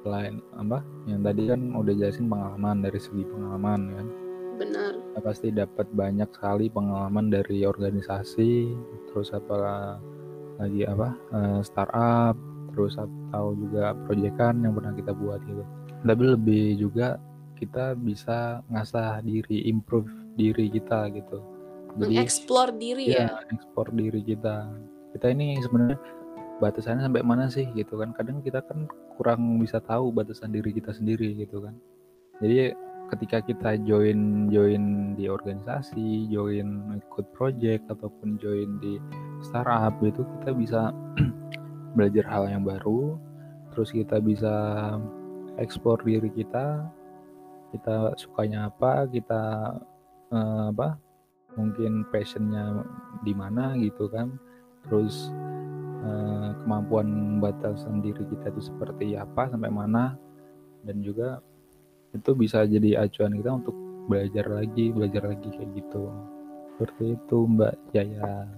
lain 0.09 0.41
apa 0.57 0.81
yang 1.05 1.21
tadi 1.21 1.53
kan 1.53 1.77
udah 1.77 1.93
jelasin 1.93 2.33
pengalaman 2.33 2.81
dari 2.81 2.97
segi 2.97 3.29
pengalaman 3.29 3.81
kan 3.93 4.07
Benar. 4.57 4.93
kita 4.97 5.21
pasti 5.21 5.49
dapat 5.53 5.87
banyak 5.93 6.31
sekali 6.33 6.73
pengalaman 6.73 7.29
dari 7.29 7.69
organisasi 7.69 8.73
terus 9.13 9.37
apa 9.37 9.55
lagi 10.57 10.89
apa 10.89 11.13
eh, 11.13 11.61
startup 11.61 12.41
terus 12.73 12.97
atau 12.97 13.53
juga 13.53 13.93
proyekan 14.09 14.65
yang 14.65 14.73
pernah 14.73 14.97
kita 14.97 15.13
buat 15.13 15.45
gitu 15.45 15.61
tapi 16.09 16.25
lebih 16.25 16.65
juga 16.81 17.21
kita 17.61 17.99
bisa 18.01 18.65
ngasah 18.73 19.21
diri 19.21 19.69
improve 19.69 20.09
diri 20.41 20.73
kita 20.73 21.13
gitu 21.13 21.58
jadi 21.97 22.21
Mengeksplor 22.21 22.69
diri 22.77 23.05
ya 23.09 23.31
ya. 23.33 23.41
ekspor 23.55 23.89
diri 23.95 24.21
kita. 24.21 24.69
Kita 25.17 25.27
ini 25.33 25.57
sebenarnya 25.63 25.99
batasannya 26.61 27.09
sampai 27.09 27.23
mana 27.25 27.49
sih 27.49 27.65
gitu 27.73 27.97
kan? 27.97 28.13
Kadang 28.13 28.45
kita 28.45 28.61
kan 28.67 28.91
kurang 29.17 29.63
bisa 29.63 29.81
tahu 29.81 30.13
batasan 30.13 30.53
diri 30.53 30.75
kita 30.75 30.93
sendiri 30.93 31.33
gitu 31.39 31.65
kan? 31.65 31.73
Jadi 32.45 32.77
ketika 33.09 33.41
kita 33.41 33.71
join 33.89 34.53
join 34.53 35.17
di 35.17 35.33
organisasi 35.33 36.29
join 36.29 37.01
ikut 37.01 37.27
project 37.33 37.89
ataupun 37.89 38.37
join 38.37 38.77
di 38.85 39.01
startup 39.41 39.97
itu 40.05 40.21
kita 40.39 40.51
bisa 40.53 40.81
belajar 41.97 42.25
hal 42.29 42.45
yang 42.53 42.69
baru 42.69 43.17
terus 43.73 43.91
kita 43.97 44.21
bisa 44.21 44.55
ekspor 45.57 45.97
diri 46.05 46.29
kita 46.29 46.85
kita 47.73 48.13
sukanya 48.21 48.69
apa 48.69 49.09
kita 49.09 49.73
eh, 50.33 50.65
apa 50.73 51.01
mungkin 51.57 52.05
passionnya 52.13 52.85
di 53.25 53.33
mana 53.33 53.75
gitu 53.81 54.11
kan 54.11 54.35
terus 54.87 55.33
eh, 56.05 56.51
kemampuan 56.65 57.41
batasan 57.41 58.05
diri 58.05 58.25
kita 58.29 58.53
itu 58.53 58.73
seperti 58.73 59.17
apa 59.17 59.49
sampai 59.49 59.73
mana 59.73 60.15
dan 60.85 61.01
juga 61.01 61.41
itu 62.13 62.33
bisa 62.33 62.65
jadi 62.65 63.05
acuan 63.05 63.37
kita 63.37 63.51
untuk 63.53 63.77
belajar 64.09 64.49
lagi 64.49 64.91
belajar 64.93 65.29
lagi 65.29 65.49
kayak 65.53 65.71
gitu 65.77 66.09
seperti 66.77 67.17
itu 67.17 67.39
Mbak 67.45 67.75
Jaya 67.93 68.49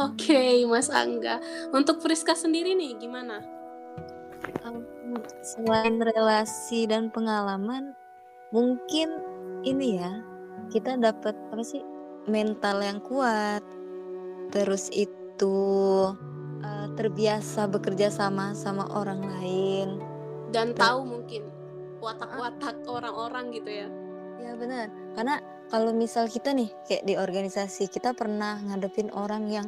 Oke, 0.00 0.64
Mas 0.64 0.88
Angga. 0.88 1.36
Untuk 1.68 2.00
Friska 2.00 2.32
sendiri 2.32 2.72
nih 2.72 2.96
gimana? 2.96 3.44
Um, 4.64 4.80
selain 5.44 6.00
relasi 6.00 6.88
dan 6.88 7.12
pengalaman 7.12 7.92
mungkin 8.50 9.20
ini 9.62 10.00
ya 10.00 10.12
kita 10.72 10.96
dapat 10.96 11.36
apa 11.52 11.62
sih 11.62 11.84
mental 12.26 12.82
yang 12.82 13.00
kuat 13.02 13.62
terus 14.52 14.92
itu 14.92 15.56
eh, 16.62 16.88
terbiasa 16.94 17.66
bekerja 17.66 18.12
sama 18.12 18.52
sama 18.52 18.86
orang 18.92 19.24
lain. 19.24 19.88
Dan 20.52 20.76
Dan- 20.76 20.78
tahu 20.78 21.00
mungkin 21.08 21.42
watak-watak 22.02 22.84
orang-orang 22.84 23.54
gitu 23.56 23.70
ya. 23.70 23.88
ya 24.42 24.52
benar. 24.58 24.90
Karena 25.16 25.40
kalau 25.72 25.94
misal 25.96 26.28
kita 26.28 26.52
nih 26.52 26.68
kayak 26.84 27.04
di 27.08 27.14
organisasi 27.16 27.88
kita 27.88 28.12
pernah 28.12 28.60
ngadepin 28.60 29.08
orang 29.14 29.48
yang 29.48 29.66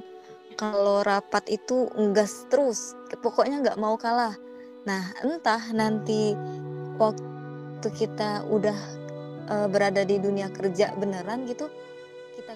kalau 0.54 1.02
rapat 1.02 1.46
itu 1.50 1.88
ngegas 1.96 2.46
terus 2.52 2.94
pokoknya 3.24 3.64
nggak 3.64 3.80
mau 3.80 3.96
kalah. 3.96 4.36
Nah 4.84 5.14
entah 5.24 5.62
nanti 5.72 6.36
waktu 7.00 7.88
kita 7.96 8.44
udah 8.50 8.78
uh, 9.48 9.66
berada 9.70 10.04
di 10.04 10.20
dunia 10.20 10.52
kerja 10.52 10.92
beneran 10.94 11.48
gitu 11.48 11.72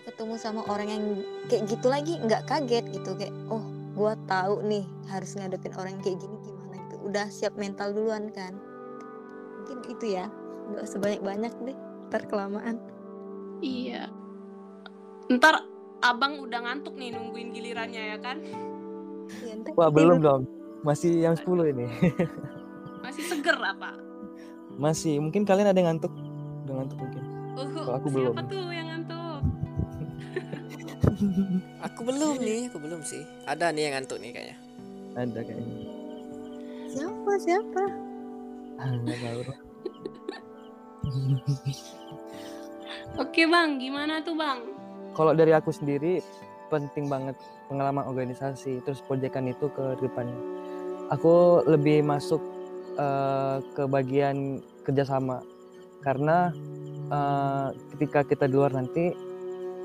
ketemu 0.09 0.35
sama 0.41 0.65
orang 0.73 0.89
yang 0.89 1.05
kayak 1.53 1.69
gitu 1.69 1.87
lagi 1.93 2.17
nggak 2.17 2.49
kaget 2.49 2.85
gitu 2.97 3.13
kayak 3.15 3.35
oh 3.53 3.63
gua 3.93 4.17
tahu 4.25 4.65
nih 4.65 4.89
harus 5.13 5.37
ngadepin 5.37 5.75
orang 5.77 6.01
yang 6.01 6.05
kayak 6.05 6.19
gini 6.25 6.37
gimana 6.41 6.75
gitu 6.81 6.97
udah 7.05 7.27
siap 7.29 7.55
mental 7.61 7.93
duluan 7.93 8.33
kan 8.33 8.57
mungkin 9.61 9.79
itu 9.93 10.17
ya 10.17 10.33
nggak 10.73 10.87
sebanyak 10.89 11.21
banyak 11.21 11.53
deh 11.69 11.77
ntar 12.09 12.25
kelamaan 12.25 12.81
iya 13.61 14.09
ntar 15.29 15.69
abang 16.01 16.41
udah 16.41 16.61
ngantuk 16.65 16.97
nih 16.97 17.13
nungguin 17.13 17.53
gilirannya 17.53 18.17
ya 18.17 18.19
kan 18.23 18.41
Ya, 19.45 19.53
ntar 19.61 19.77
Wah, 19.77 19.93
belum 19.93 20.25
dong. 20.25 20.49
Masih 20.81 21.21
jam 21.21 21.37
10 21.37 21.73
ini. 21.77 21.87
masih 23.05 23.25
seger 23.29 23.61
apa 23.61 23.93
Masih. 24.79 25.21
Mungkin 25.21 25.45
kalian 25.45 25.69
ada 25.69 25.77
yang 25.77 25.93
ngantuk? 25.93 26.13
Udah 26.65 26.75
ngantuk 26.81 26.99
mungkin. 27.03 27.23
Kalau 27.59 27.95
aku 27.99 28.09
siapa 28.09 28.41
belum. 28.41 28.47
tuh 28.47 28.65
yang 28.71 28.88
Aku 31.87 32.01
belum 32.03 32.39
nih, 32.39 32.69
aku 32.69 32.79
belum 32.79 33.01
sih. 33.03 33.23
Ada 33.45 33.71
nih 33.71 33.89
yang 33.89 33.95
ngantuk 34.01 34.19
nih 34.19 34.31
kayaknya. 34.35 34.57
Ada 35.15 35.41
kayaknya. 35.43 35.77
siapa 36.89 37.33
siapa 37.37 37.85
Ah, 38.79 38.89
nggak 38.97 39.19
tahu. 39.21 39.43
oke 43.19 43.43
bang 43.45 43.71
gimana 43.77 44.25
tuh 44.25 44.33
bang 44.33 44.61
Kalau 45.13 45.33
dari 45.35 45.53
aku 45.53 45.69
sendiri 45.69 46.23
penting 46.69 47.09
banget 47.09 47.35
pengalaman 47.67 48.07
organisasi 48.07 48.81
terus 48.81 49.03
proyekan 49.03 49.49
itu 49.49 49.67
ke 49.69 49.99
depannya. 49.99 50.37
Aku 51.11 51.65
lebih 51.65 52.05
masuk 52.05 52.39
eh, 52.95 53.59
ke 53.75 53.85
bagian 53.85 54.61
kerjasama 54.87 55.43
karena 56.01 56.53
eh, 57.09 57.69
ketika 57.93 58.23
kita 58.23 58.45
di 58.47 58.55
luar 58.55 58.71
nanti 58.71 59.11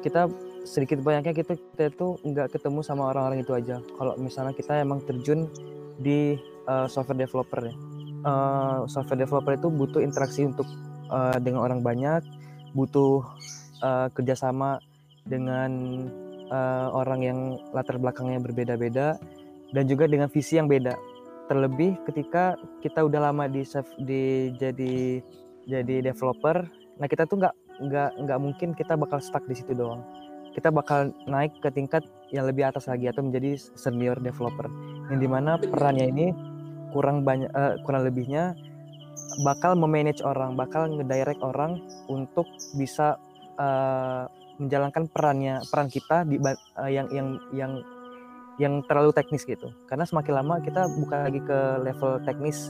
kita 0.05 0.27
sedikit 0.63 1.03
banyaknya 1.03 1.35
kita 1.35 1.59
kita 1.59 1.83
itu 1.91 2.07
nggak 2.23 2.55
ketemu 2.55 2.79
sama 2.81 3.11
orang-orang 3.11 3.43
itu 3.43 3.51
aja. 3.51 3.83
Kalau 3.83 4.15
misalnya 4.15 4.55
kita 4.55 4.79
emang 4.79 5.03
terjun 5.03 5.51
di 5.99 6.39
eh, 6.67 6.87
software 6.87 7.19
developer 7.19 7.59
ya. 7.63 7.75
Eh, 8.23 8.79
software 8.87 9.19
developer 9.19 9.53
itu 9.53 9.67
butuh 9.67 10.01
interaksi 10.01 10.47
untuk 10.47 10.67
eh, 11.11 11.37
dengan 11.43 11.67
orang 11.67 11.83
banyak, 11.83 12.23
butuh 12.71 13.23
eh, 13.83 14.07
kerjasama 14.15 14.79
dengan 15.27 15.71
eh, 16.47 16.87
orang 16.91 17.19
yang 17.23 17.39
latar 17.75 17.99
belakangnya 17.99 18.39
berbeda-beda 18.39 19.19
dan 19.75 19.83
juga 19.85 20.07
dengan 20.07 20.31
visi 20.31 20.55
yang 20.55 20.71
beda. 20.71 20.95
Terlebih 21.51 21.99
ketika 22.07 22.55
kita 22.79 23.03
udah 23.03 23.31
lama 23.31 23.51
di 23.51 23.67
di 24.07 24.55
jadi 24.55 25.19
jadi 25.67 25.95
developer, 26.11 26.63
nah 26.99 27.07
kita 27.07 27.27
tuh 27.27 27.43
nggak 27.43 27.55
nggak 27.83 28.09
nggak 28.23 28.39
mungkin 28.39 28.69
kita 28.71 28.95
bakal 28.95 29.19
stuck 29.19 29.43
di 29.43 29.55
situ 29.59 29.75
doang. 29.75 29.99
Kita 30.53 30.69
bakal 30.69 31.11
naik 31.25 31.57
ke 31.59 31.69
tingkat 31.73 32.05
yang 32.29 32.49
lebih 32.49 32.69
atas 32.69 32.89
lagi 32.89 33.09
atau 33.09 33.25
menjadi 33.25 33.57
senior 33.77 34.17
developer. 34.21 34.69
Yang 35.09 35.19
di 35.21 35.29
mana 35.29 35.51
perannya 35.57 36.07
ini 36.09 36.27
kurang 36.93 37.25
banyak 37.25 37.49
eh, 37.49 37.75
kurang 37.85 38.05
lebihnya 38.05 38.53
bakal 39.41 39.73
memanage 39.73 40.21
orang, 40.21 40.53
bakal 40.53 40.85
ngedirect 40.89 41.41
orang 41.41 41.81
untuk 42.09 42.45
bisa 42.77 43.17
eh, 43.57 44.23
menjalankan 44.61 45.09
perannya 45.09 45.61
peran 45.69 45.89
kita 45.89 46.25
di 46.29 46.37
eh, 46.37 46.91
yang 46.93 47.07
yang 47.09 47.27
yang 47.53 47.73
yang 48.61 48.73
terlalu 48.85 49.09
teknis 49.13 49.45
gitu. 49.45 49.73
Karena 49.89 50.05
semakin 50.05 50.33
lama 50.37 50.61
kita 50.61 50.85
bukan 51.01 51.19
lagi 51.25 51.41
ke 51.41 51.59
level 51.81 52.21
teknis 52.21 52.69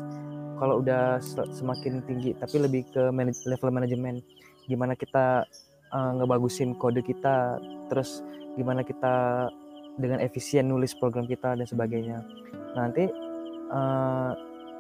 kalau 0.56 0.80
udah 0.80 1.20
se- 1.20 1.52
semakin 1.60 2.00
tinggi, 2.08 2.32
tapi 2.40 2.56
lebih 2.64 2.88
ke 2.88 3.12
manaj- 3.12 3.44
level 3.44 3.72
manajemen. 3.72 4.24
Gimana 4.64 4.96
kita 4.96 5.44
eh, 5.94 6.12
ngebagusin 6.18 6.74
kode 6.76 7.06
kita, 7.06 7.62
terus 7.88 8.26
gimana 8.58 8.82
kita 8.82 9.48
dengan 10.02 10.20
efisien 10.26 10.66
nulis 10.66 10.98
program 10.98 11.30
kita 11.30 11.54
dan 11.54 11.66
sebagainya. 11.70 12.26
Nanti 12.74 13.06
eh, 13.70 14.32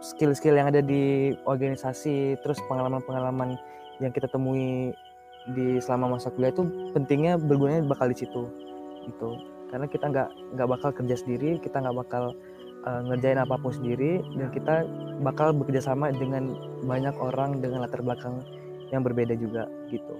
skill-skill 0.03 0.57
yang 0.57 0.73
ada 0.73 0.81
di 0.81 1.31
organisasi, 1.45 2.41
terus 2.41 2.59
pengalaman-pengalaman 2.67 3.55
yang 4.01 4.11
kita 4.11 4.27
temui 4.27 4.91
di 5.51 5.79
selama 5.83 6.15
masa 6.15 6.31
kuliah 6.31 6.55
itu 6.55 6.63
pentingnya 6.95 7.35
bergunanya 7.35 7.83
bakal 7.83 8.07
di 8.07 8.15
situ 8.15 8.47
gitu 9.03 9.35
karena 9.67 9.89
kita 9.91 10.05
nggak 10.07 10.29
nggak 10.55 10.69
bakal 10.69 10.89
kerja 10.95 11.15
sendiri 11.19 11.59
kita 11.59 11.83
nggak 11.83 11.97
bakal 12.07 12.31
uh, 12.87 13.01
ngerjain 13.11 13.41
apa 13.41 13.59
pun 13.59 13.75
sendiri 13.75 14.23
dan 14.39 14.47
kita 14.55 14.87
bakal 15.19 15.51
bekerja 15.51 15.91
sama 15.91 16.15
dengan 16.15 16.55
banyak 16.87 17.15
orang 17.19 17.59
dengan 17.59 17.83
latar 17.83 17.99
belakang 17.99 18.39
yang 18.95 19.03
berbeda 19.03 19.35
juga 19.35 19.67
gitu 19.91 20.15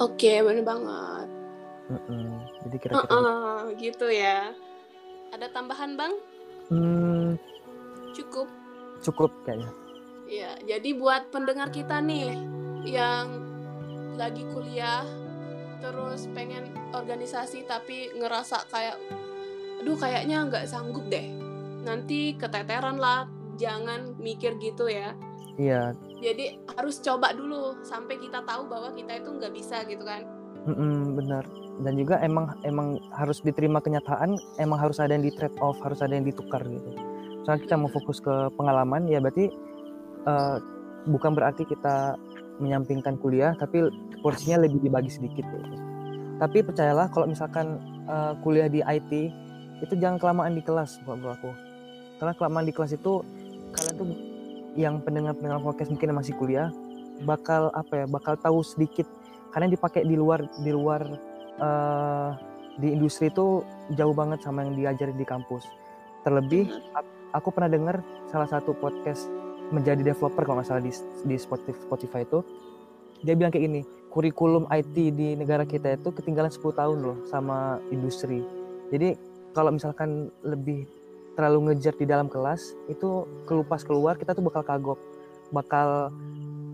oke 0.00 0.32
bener 0.46 0.64
banget 0.64 1.28
Mm-mm. 1.92 2.40
jadi 2.68 2.76
kira-kira 2.80 3.10
Heeh, 3.10 3.58
gitu 3.76 4.06
ya 4.08 4.54
ada 5.32 5.46
tambahan 5.50 5.96
bang 5.96 6.12
hmm, 6.70 7.36
cukup 8.16 8.48
cukup 9.02 9.32
kayaknya 9.44 9.72
Ya, 10.32 10.56
jadi 10.64 10.96
buat 10.96 11.28
pendengar 11.28 11.68
kita 11.68 12.00
nih 12.00 12.32
yang 12.88 13.36
lagi 14.16 14.48
kuliah 14.48 15.04
terus 15.84 16.24
pengen 16.32 16.72
organisasi 16.96 17.68
tapi 17.68 18.08
ngerasa 18.16 18.64
kayak 18.72 18.96
aduh 19.84 19.92
kayaknya 20.00 20.48
nggak 20.48 20.64
sanggup 20.64 21.04
deh. 21.12 21.28
Nanti 21.84 22.32
keteteran 22.40 22.96
lah, 22.96 23.28
jangan 23.60 24.16
mikir 24.16 24.56
gitu 24.56 24.88
ya. 24.88 25.12
iya 25.60 25.92
Jadi 26.22 26.62
harus 26.78 27.02
coba 27.02 27.34
dulu 27.34 27.82
sampai 27.82 28.14
kita 28.22 28.46
tahu 28.46 28.70
bahwa 28.70 28.94
kita 28.94 29.18
itu 29.18 29.28
nggak 29.34 29.52
bisa 29.52 29.82
gitu 29.90 30.06
kan. 30.06 30.22
mm-mm, 30.66 31.18
benar 31.18 31.44
dan 31.82 31.94
juga 31.96 32.20
emang 32.20 32.52
emang 32.62 33.00
harus 33.16 33.40
diterima 33.40 33.80
kenyataan 33.80 34.36
emang 34.60 34.78
harus 34.78 35.00
ada 35.00 35.16
yang 35.16 35.24
di 35.24 35.32
trade 35.32 35.56
off 35.58 35.78
harus 35.80 36.04
ada 36.04 36.12
yang 36.14 36.26
ditukar 36.28 36.60
gitu 36.62 36.90
soalnya 37.42 37.62
kita 37.64 37.74
mau 37.80 37.90
fokus 37.90 38.20
ke 38.20 38.52
pengalaman 38.54 39.08
ya 39.08 39.18
berarti 39.18 39.50
eh, 40.28 40.56
bukan 41.08 41.32
berarti 41.34 41.66
kita 41.66 42.14
menyampingkan 42.60 43.18
kuliah 43.18 43.56
tapi 43.58 43.90
porsinya 44.22 44.62
lebih 44.62 44.78
dibagi 44.78 45.10
sedikit 45.10 45.42
gitu. 45.42 45.76
tapi 46.38 46.62
percayalah 46.62 47.10
kalau 47.10 47.26
misalkan 47.26 47.80
eh, 48.06 48.32
kuliah 48.44 48.68
di 48.68 48.84
IT 48.84 49.12
itu 49.82 49.94
jangan 49.98 50.20
kelamaan 50.20 50.54
di 50.54 50.62
kelas 50.62 51.02
buat 51.02 51.18
aku 51.18 51.50
karena 52.22 52.32
kelamaan 52.38 52.66
di 52.68 52.74
kelas 52.76 52.94
itu 52.94 53.24
kalian 53.74 53.94
tuh 53.98 54.06
yang 54.78 55.04
pendengar 55.04 55.36
pendengar 55.36 55.60
podcast 55.60 55.92
mungkin 55.92 56.12
yang 56.12 56.18
masih 56.18 56.34
kuliah 56.36 56.68
bakal 57.22 57.70
apa 57.76 58.04
ya 58.04 58.06
bakal 58.08 58.34
tahu 58.38 58.60
sedikit. 58.64 59.06
Karena 59.52 59.68
yang 59.68 59.74
dipakai 59.76 60.02
di 60.08 60.16
luar 60.16 60.40
di 60.64 60.72
luar 60.72 61.02
eh, 61.60 62.30
di 62.80 62.88
industri 62.88 63.28
itu 63.28 63.60
jauh 63.92 64.14
banget 64.16 64.40
sama 64.40 64.64
yang 64.64 64.74
diajarin 64.74 65.16
di 65.16 65.26
kampus. 65.28 65.68
Terlebih 66.24 66.72
aku 67.36 67.48
pernah 67.52 67.68
dengar 67.68 68.00
salah 68.32 68.48
satu 68.48 68.72
podcast 68.72 69.28
menjadi 69.72 70.04
developer 70.12 70.44
kalau 70.44 70.60
nggak 70.60 70.68
salah 70.68 70.84
di, 70.84 70.92
di 71.24 71.36
Spotify, 71.36 71.80
Spotify 71.84 72.20
itu. 72.24 72.40
Dia 73.22 73.38
bilang 73.38 73.52
kayak 73.54 73.64
gini 73.70 73.82
kurikulum 74.12 74.68
IT 74.68 74.92
di 74.92 75.28
negara 75.40 75.64
kita 75.64 75.96
itu 75.96 76.12
ketinggalan 76.12 76.52
10 76.52 76.60
tahun 76.60 76.98
loh 77.00 77.18
sama 77.28 77.80
industri. 77.88 78.44
Jadi 78.92 79.16
kalau 79.56 79.72
misalkan 79.72 80.28
lebih 80.44 80.84
terlalu 81.32 81.72
ngejar 81.72 81.94
di 81.96 82.04
dalam 82.04 82.28
kelas 82.28 82.76
itu 82.86 83.24
kelupas 83.48 83.82
keluar 83.82 84.16
kita 84.16 84.32
tuh 84.32 84.44
bakal 84.44 84.62
kagok. 84.62 85.00
Bakal 85.52 86.12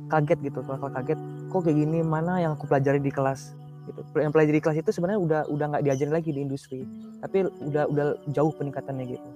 kaget 0.08 0.38
gitu 0.50 0.64
bakal 0.64 0.88
kaget 0.90 1.18
kok 1.48 1.60
kayak 1.62 1.76
gini? 1.76 1.98
Mana 2.00 2.40
yang 2.40 2.54
aku 2.54 2.66
pelajari 2.66 2.98
di 2.98 3.10
kelas? 3.10 3.54
Gitu. 3.86 4.00
Yang 4.18 4.32
pelajari 4.34 4.56
di 4.58 4.64
kelas 4.64 4.78
itu 4.78 4.90
sebenarnya 4.92 5.20
udah 5.20 5.40
udah 5.48 5.66
nggak 5.74 5.84
diajarin 5.84 6.14
lagi 6.14 6.30
di 6.34 6.40
industri. 6.42 6.80
Tapi 7.18 7.48
udah 7.64 7.84
udah 7.88 8.06
jauh 8.30 8.52
peningkatannya 8.54 9.04
gitu. 9.16 9.28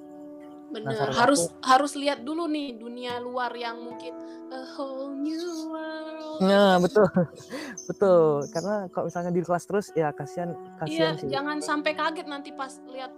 Bener, 0.73 0.97
saran 0.97 1.12
harus 1.12 1.53
harus 1.61 1.93
lihat 1.93 2.24
dulu 2.24 2.49
nih 2.49 2.81
dunia 2.81 3.20
luar 3.20 3.53
yang 3.53 3.77
mungkin 3.77 4.16
a 4.49 4.65
whole 4.73 5.12
new 5.12 5.69
world. 5.69 6.40
nah 6.40 6.81
betul. 6.81 7.05
Betul. 7.93 8.49
Karena 8.49 8.89
kalau 8.89 9.05
misalnya 9.12 9.31
di 9.31 9.44
kelas 9.44 9.65
terus 9.69 9.86
ya 9.93 10.09
kasihan 10.16 10.57
Iya, 10.57 10.73
kasihan 10.81 11.15
sih. 11.20 11.28
jangan 11.28 11.61
sampai 11.61 11.93
kaget 11.93 12.24
nanti 12.24 12.51
pas 12.57 12.73
lihat 12.89 13.12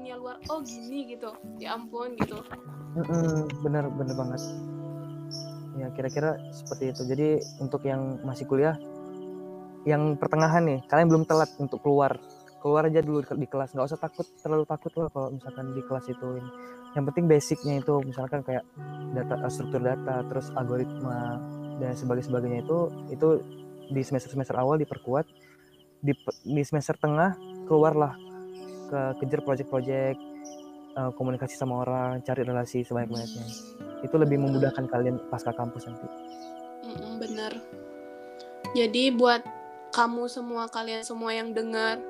dunia 0.00 0.16
luar. 0.16 0.40
Oh 0.48 0.64
gini 0.64 1.12
gitu. 1.12 1.30
Ya 1.60 1.76
ampun 1.76 2.16
gitu. 2.16 2.40
Bener 3.60 3.84
bener 3.92 4.16
banget 4.16 4.40
ya 5.80 5.88
kira-kira 5.96 6.36
seperti 6.52 6.92
itu 6.92 7.02
jadi 7.08 7.28
untuk 7.62 7.80
yang 7.88 8.20
masih 8.20 8.44
kuliah 8.44 8.76
yang 9.88 10.18
pertengahan 10.20 10.60
nih 10.66 10.80
kalian 10.92 11.08
belum 11.08 11.24
telat 11.24 11.48
untuk 11.56 11.80
keluar 11.80 12.20
keluar 12.60 12.84
aja 12.84 13.00
dulu 13.00 13.24
di 13.24 13.48
kelas 13.48 13.72
nggak 13.72 13.88
usah 13.88 14.00
takut 14.00 14.28
terlalu 14.44 14.68
takut 14.68 14.92
lah 15.00 15.08
kalau 15.08 15.32
misalkan 15.32 15.72
di 15.72 15.80
kelas 15.80 16.06
itu 16.12 16.28
yang 16.92 17.04
penting 17.08 17.24
basicnya 17.30 17.80
itu 17.80 17.94
misalkan 18.04 18.44
kayak 18.44 18.66
data 19.16 19.48
struktur 19.48 19.80
data 19.80 20.20
terus 20.28 20.52
algoritma 20.52 21.40
dan 21.80 21.96
sebagainya 21.96 22.28
sebagainya 22.28 22.60
itu 22.60 22.78
itu 23.08 23.28
di 23.88 24.02
semester 24.04 24.28
semester 24.28 24.56
awal 24.60 24.76
diperkuat 24.76 25.24
di, 26.04 26.12
di 26.44 26.62
semester 26.66 27.00
tengah 27.00 27.32
keluarlah 27.64 28.12
ke 28.90 29.00
kejar 29.22 29.40
project-project 29.46 30.18
eh, 30.98 31.10
komunikasi 31.14 31.54
sama 31.54 31.86
orang 31.86 32.18
cari 32.26 32.42
relasi 32.42 32.82
sebanyak-banyaknya 32.82 33.46
itu 34.02 34.16
lebih 34.18 34.42
memudahkan 34.42 34.90
kalian 34.90 35.22
pasca 35.30 35.54
kampus 35.54 35.86
nanti 35.86 36.06
bener. 37.20 37.52
Jadi 38.74 39.14
buat 39.14 39.44
kamu 39.94 40.26
semua 40.26 40.66
kalian 40.66 41.02
semua 41.04 41.30
yang 41.30 41.52
dengar 41.54 42.00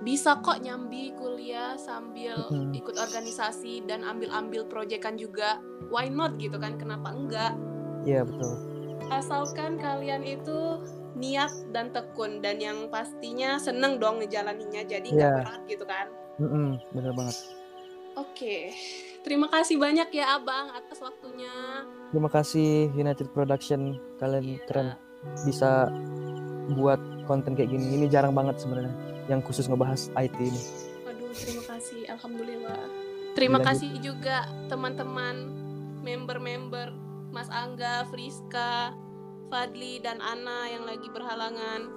bisa 0.00 0.40
kok 0.40 0.64
nyambi 0.64 1.12
kuliah 1.12 1.76
sambil 1.76 2.48
Mhm. 2.48 2.72
ikut 2.72 2.96
organisasi 2.96 3.84
dan 3.84 4.00
ambil-ambil 4.00 4.64
proyekan 4.66 5.20
juga. 5.20 5.60
Why 5.92 6.08
not 6.08 6.40
gitu 6.40 6.56
kan? 6.56 6.80
Kenapa 6.80 7.12
enggak? 7.12 7.52
iya 8.08 8.24
betul 8.24 8.56
Asalkan 9.12 9.76
kalian 9.76 10.24
itu 10.24 10.80
niat 11.12 11.50
dan 11.68 11.88
tekun 11.88 12.38
dan 12.38 12.56
yang 12.56 12.86
pastinya 12.86 13.56
seneng 13.56 13.96
dong 13.96 14.18
ngejalaninnya 14.18 14.82
jadi 14.84 15.04
nggak 15.04 15.18
Iya. 15.28 15.38
berat 15.40 15.62
gitu 15.66 15.84
kan. 15.84 16.06
Mm-mm, 16.36 16.68
bener 16.90 17.12
banget 17.12 17.36
Oke. 18.12 18.74
Terima 19.20 19.46
kasih 19.46 19.76
banyak 19.76 20.08
ya 20.10 20.34
Abang 20.34 20.70
atas 20.70 20.98
waktunya. 20.98 21.84
terima 22.08 22.26
kasih 22.26 22.68
United 22.92 23.30
Production 23.30 23.80
kalian 24.16 24.44
Iya. 24.50 24.64
keren 24.64 24.88
bisa 25.42 25.92
buat 26.70 26.98
konten 27.24 27.52
kayak 27.52 27.68
gini 27.68 27.92
ini 27.92 28.06
jarang 28.06 28.32
banget 28.32 28.58
sebenarnya 28.58 28.90
yang 29.26 29.38
khusus 29.40 29.64
ngebahas 29.64 30.08
IT 30.14 30.34
ini 30.38 30.62
Aduh, 31.04 31.30
terima 31.30 31.62
kasih. 31.68 32.00
Alhamdulillah. 32.08 32.80
Terima 33.30 33.58
Dilanjut. 33.58 33.68
kasih 33.68 33.90
juga 34.00 34.36
teman-teman 34.66 35.36
member-member 36.00 36.88
Mas 37.28 37.46
Angga, 37.48 38.02
Friska, 38.06 38.90
Fadli 39.50 39.98
dan 39.98 40.22
Ana 40.22 40.70
yang 40.70 40.86
lagi 40.86 41.10
berhalangan. 41.10 41.90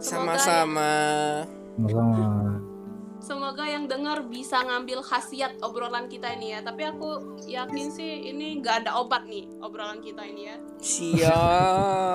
Semoga 0.00 0.40
Sama-sama. 0.40 0.92
Sama. 1.76 2.24
Semoga 3.24 3.64
yang 3.64 3.88
dengar 3.88 4.20
bisa 4.28 4.60
ngambil 4.60 5.00
khasiat 5.00 5.60
obrolan 5.60 6.08
kita 6.08 6.32
ini 6.36 6.56
ya. 6.56 6.60
Tapi 6.64 6.88
aku 6.88 7.40
yakin 7.44 7.88
sih 7.92 8.32
ini 8.32 8.60
nggak 8.64 8.84
ada 8.84 8.96
obat 8.96 9.28
nih 9.28 9.44
obrolan 9.60 10.00
kita 10.00 10.24
ini 10.24 10.52
ya. 10.52 10.56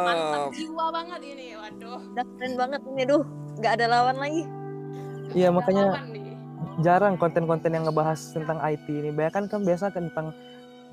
Mantap 0.05 0.49
Siap. 0.49 0.57
jiwa 0.57 0.85
banget 0.93 1.21
ini. 1.29 1.47
Waduh. 1.53 2.01
Udah 2.13 2.25
keren 2.37 2.53
banget 2.57 2.81
ini 2.89 3.01
duh. 3.05 3.23
Gak 3.61 3.73
ada 3.77 3.85
lawan 3.91 4.17
lagi. 4.17 4.43
iya 5.37 5.53
makanya 5.53 6.09
jarang 6.81 7.13
konten-konten 7.21 7.69
yang 7.69 7.85
ngebahas 7.85 8.33
tentang 8.33 8.57
IT 8.65 8.89
ini. 8.89 9.13
Banyak 9.13 9.33
kan 9.33 9.45
kan 9.45 9.61
biasa 9.61 9.93
kan 9.93 10.09
tentang 10.09 10.33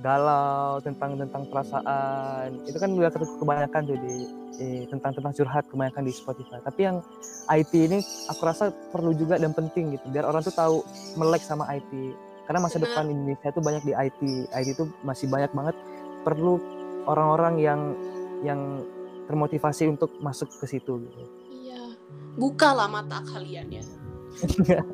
galau, 0.00 0.80
tentang 0.84 1.16
tentang 1.16 1.48
perasaan. 1.48 2.52
Itu 2.68 2.76
kan 2.76 2.92
udah 2.92 3.08
ke- 3.08 3.36
kebanyakan 3.40 3.82
tuh 3.88 3.96
di 3.96 4.14
eh, 4.60 4.82
tentang 4.88 5.16
tentang 5.16 5.32
curhat 5.32 5.64
kebanyakan 5.68 6.04
di 6.04 6.12
Spotify. 6.12 6.60
Tapi 6.60 6.80
yang 6.84 7.00
IT 7.48 7.72
ini 7.72 7.98
aku 8.28 8.42
rasa 8.44 8.72
perlu 8.92 9.16
juga 9.16 9.40
dan 9.40 9.56
penting 9.56 9.96
gitu 9.96 10.06
biar 10.12 10.28
orang 10.28 10.44
tuh 10.44 10.52
tahu 10.52 10.84
melek 11.16 11.44
sama 11.44 11.64
IT. 11.72 11.92
Karena 12.46 12.62
masa 12.62 12.78
depan 12.78 13.10
Indonesia 13.10 13.48
tuh 13.50 13.62
banyak 13.64 13.82
di 13.82 13.92
IT. 13.96 14.20
IT 14.52 14.68
itu 14.76 14.84
masih 15.02 15.26
banyak 15.26 15.50
banget 15.50 15.76
perlu 16.22 16.60
orang-orang 17.08 17.54
yang 17.58 17.80
yang 18.44 18.84
termotivasi 19.26 19.90
untuk 19.90 20.12
masuk 20.22 20.46
ke 20.60 20.66
situ 20.68 21.02
gitu. 21.02 21.22
Iya. 21.50 21.82
Bukalah 22.38 22.86
mata 22.86 23.24
kalian 23.26 23.66
ya. 23.72 23.84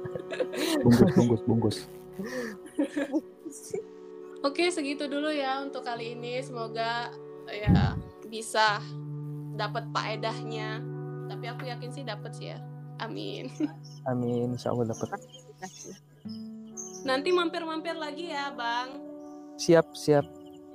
Bungkus, 0.86 1.10
bungkus, 1.18 1.42
bungkus. 1.44 1.76
Oke, 4.43 4.74
segitu 4.74 5.06
dulu 5.06 5.31
ya 5.31 5.62
untuk 5.62 5.86
kali 5.86 6.19
ini. 6.19 6.43
Semoga 6.43 7.14
ya 7.47 7.94
bisa 8.27 8.82
dapat 9.55 9.86
faedahnya. 9.94 10.82
Tapi 11.31 11.44
aku 11.47 11.62
yakin 11.70 11.90
sih 11.94 12.02
dapat 12.02 12.35
sih 12.35 12.51
ya. 12.51 12.59
Amin. 12.98 13.47
Amin, 14.10 14.59
insya 14.59 14.74
Allah 14.74 14.90
dapat. 14.90 15.14
Nanti 17.06 17.31
mampir-mampir 17.31 17.94
lagi 17.94 18.35
ya, 18.35 18.51
Bang. 18.55 18.98
Siap, 19.59 19.94
siap. 19.94 20.27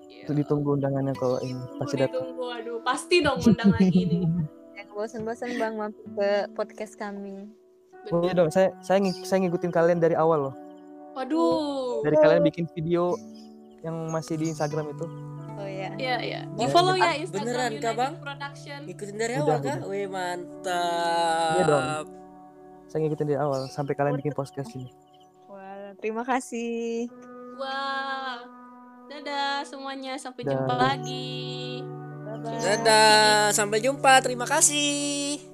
Iya. 0.07 0.31
Ditunggu 0.31 0.79
undangannya 0.79 1.11
kalau 1.19 1.39
ini 1.43 1.59
pasti 1.75 1.95
datang. 1.99 2.23
ditunggu. 2.23 2.45
Aduh, 2.55 2.77
pasti 2.83 3.15
dong 3.19 3.39
undang 3.43 3.71
lagi 3.75 4.01
nih. 4.07 4.23
Yang 4.79 4.89
bosan-bosan 4.93 5.51
bang 5.57 5.73
mampir 5.75 6.05
ke 6.15 6.29
podcast 6.53 6.93
kami. 6.95 7.49
Oh 8.13 8.23
iya 8.23 8.31
dong, 8.31 8.47
saya 8.53 8.71
saya 8.79 9.03
saya 9.25 9.43
ngikutin 9.43 9.73
kalian 9.73 9.99
dari 9.99 10.15
awal 10.15 10.47
loh. 10.51 10.55
Waduh. 11.17 12.05
Dari 12.05 12.15
kalian 12.21 12.45
bikin 12.45 12.69
video 12.71 13.17
yang 13.87 13.97
masih 14.11 14.35
di 14.35 14.51
Instagram 14.51 14.91
itu. 14.91 15.07
Oh 15.57 15.65
ya. 15.65 15.89
Iya, 15.95 16.15
iya. 16.21 16.41
Di 16.53 16.65
follow 16.67 16.93
ya 16.93 17.15
Instagram 17.17 17.47
beneran 17.47 17.71
kah, 17.79 17.93
Bang? 17.95 18.13
Production. 18.19 18.79
Ikutin 18.85 19.15
dari 19.15 19.33
awal 19.39 19.57
kah? 19.63 19.77
Wih, 19.87 20.05
mantap. 20.11 21.55
Iya 21.55 21.63
dong. 21.63 21.85
Saya 22.91 22.99
ngikutin 23.03 23.25
dari 23.31 23.39
awal 23.39 23.61
sampai 23.71 23.93
kalian 23.95 24.19
bikin 24.19 24.35
podcast 24.35 24.69
ini. 24.75 24.91
Wah, 25.47 25.95
terima 25.97 26.27
kasih. 26.27 27.07
Wah. 27.57 28.43
Dadah 29.07 29.63
semuanya, 29.63 30.19
sampai 30.19 30.43
jumpa 30.43 30.75
lagi. 30.75 31.79
Dadah, 32.43 33.55
sampai 33.55 33.79
jumpa. 33.79 34.19
Terima 34.19 34.43
kasih. 34.43 35.46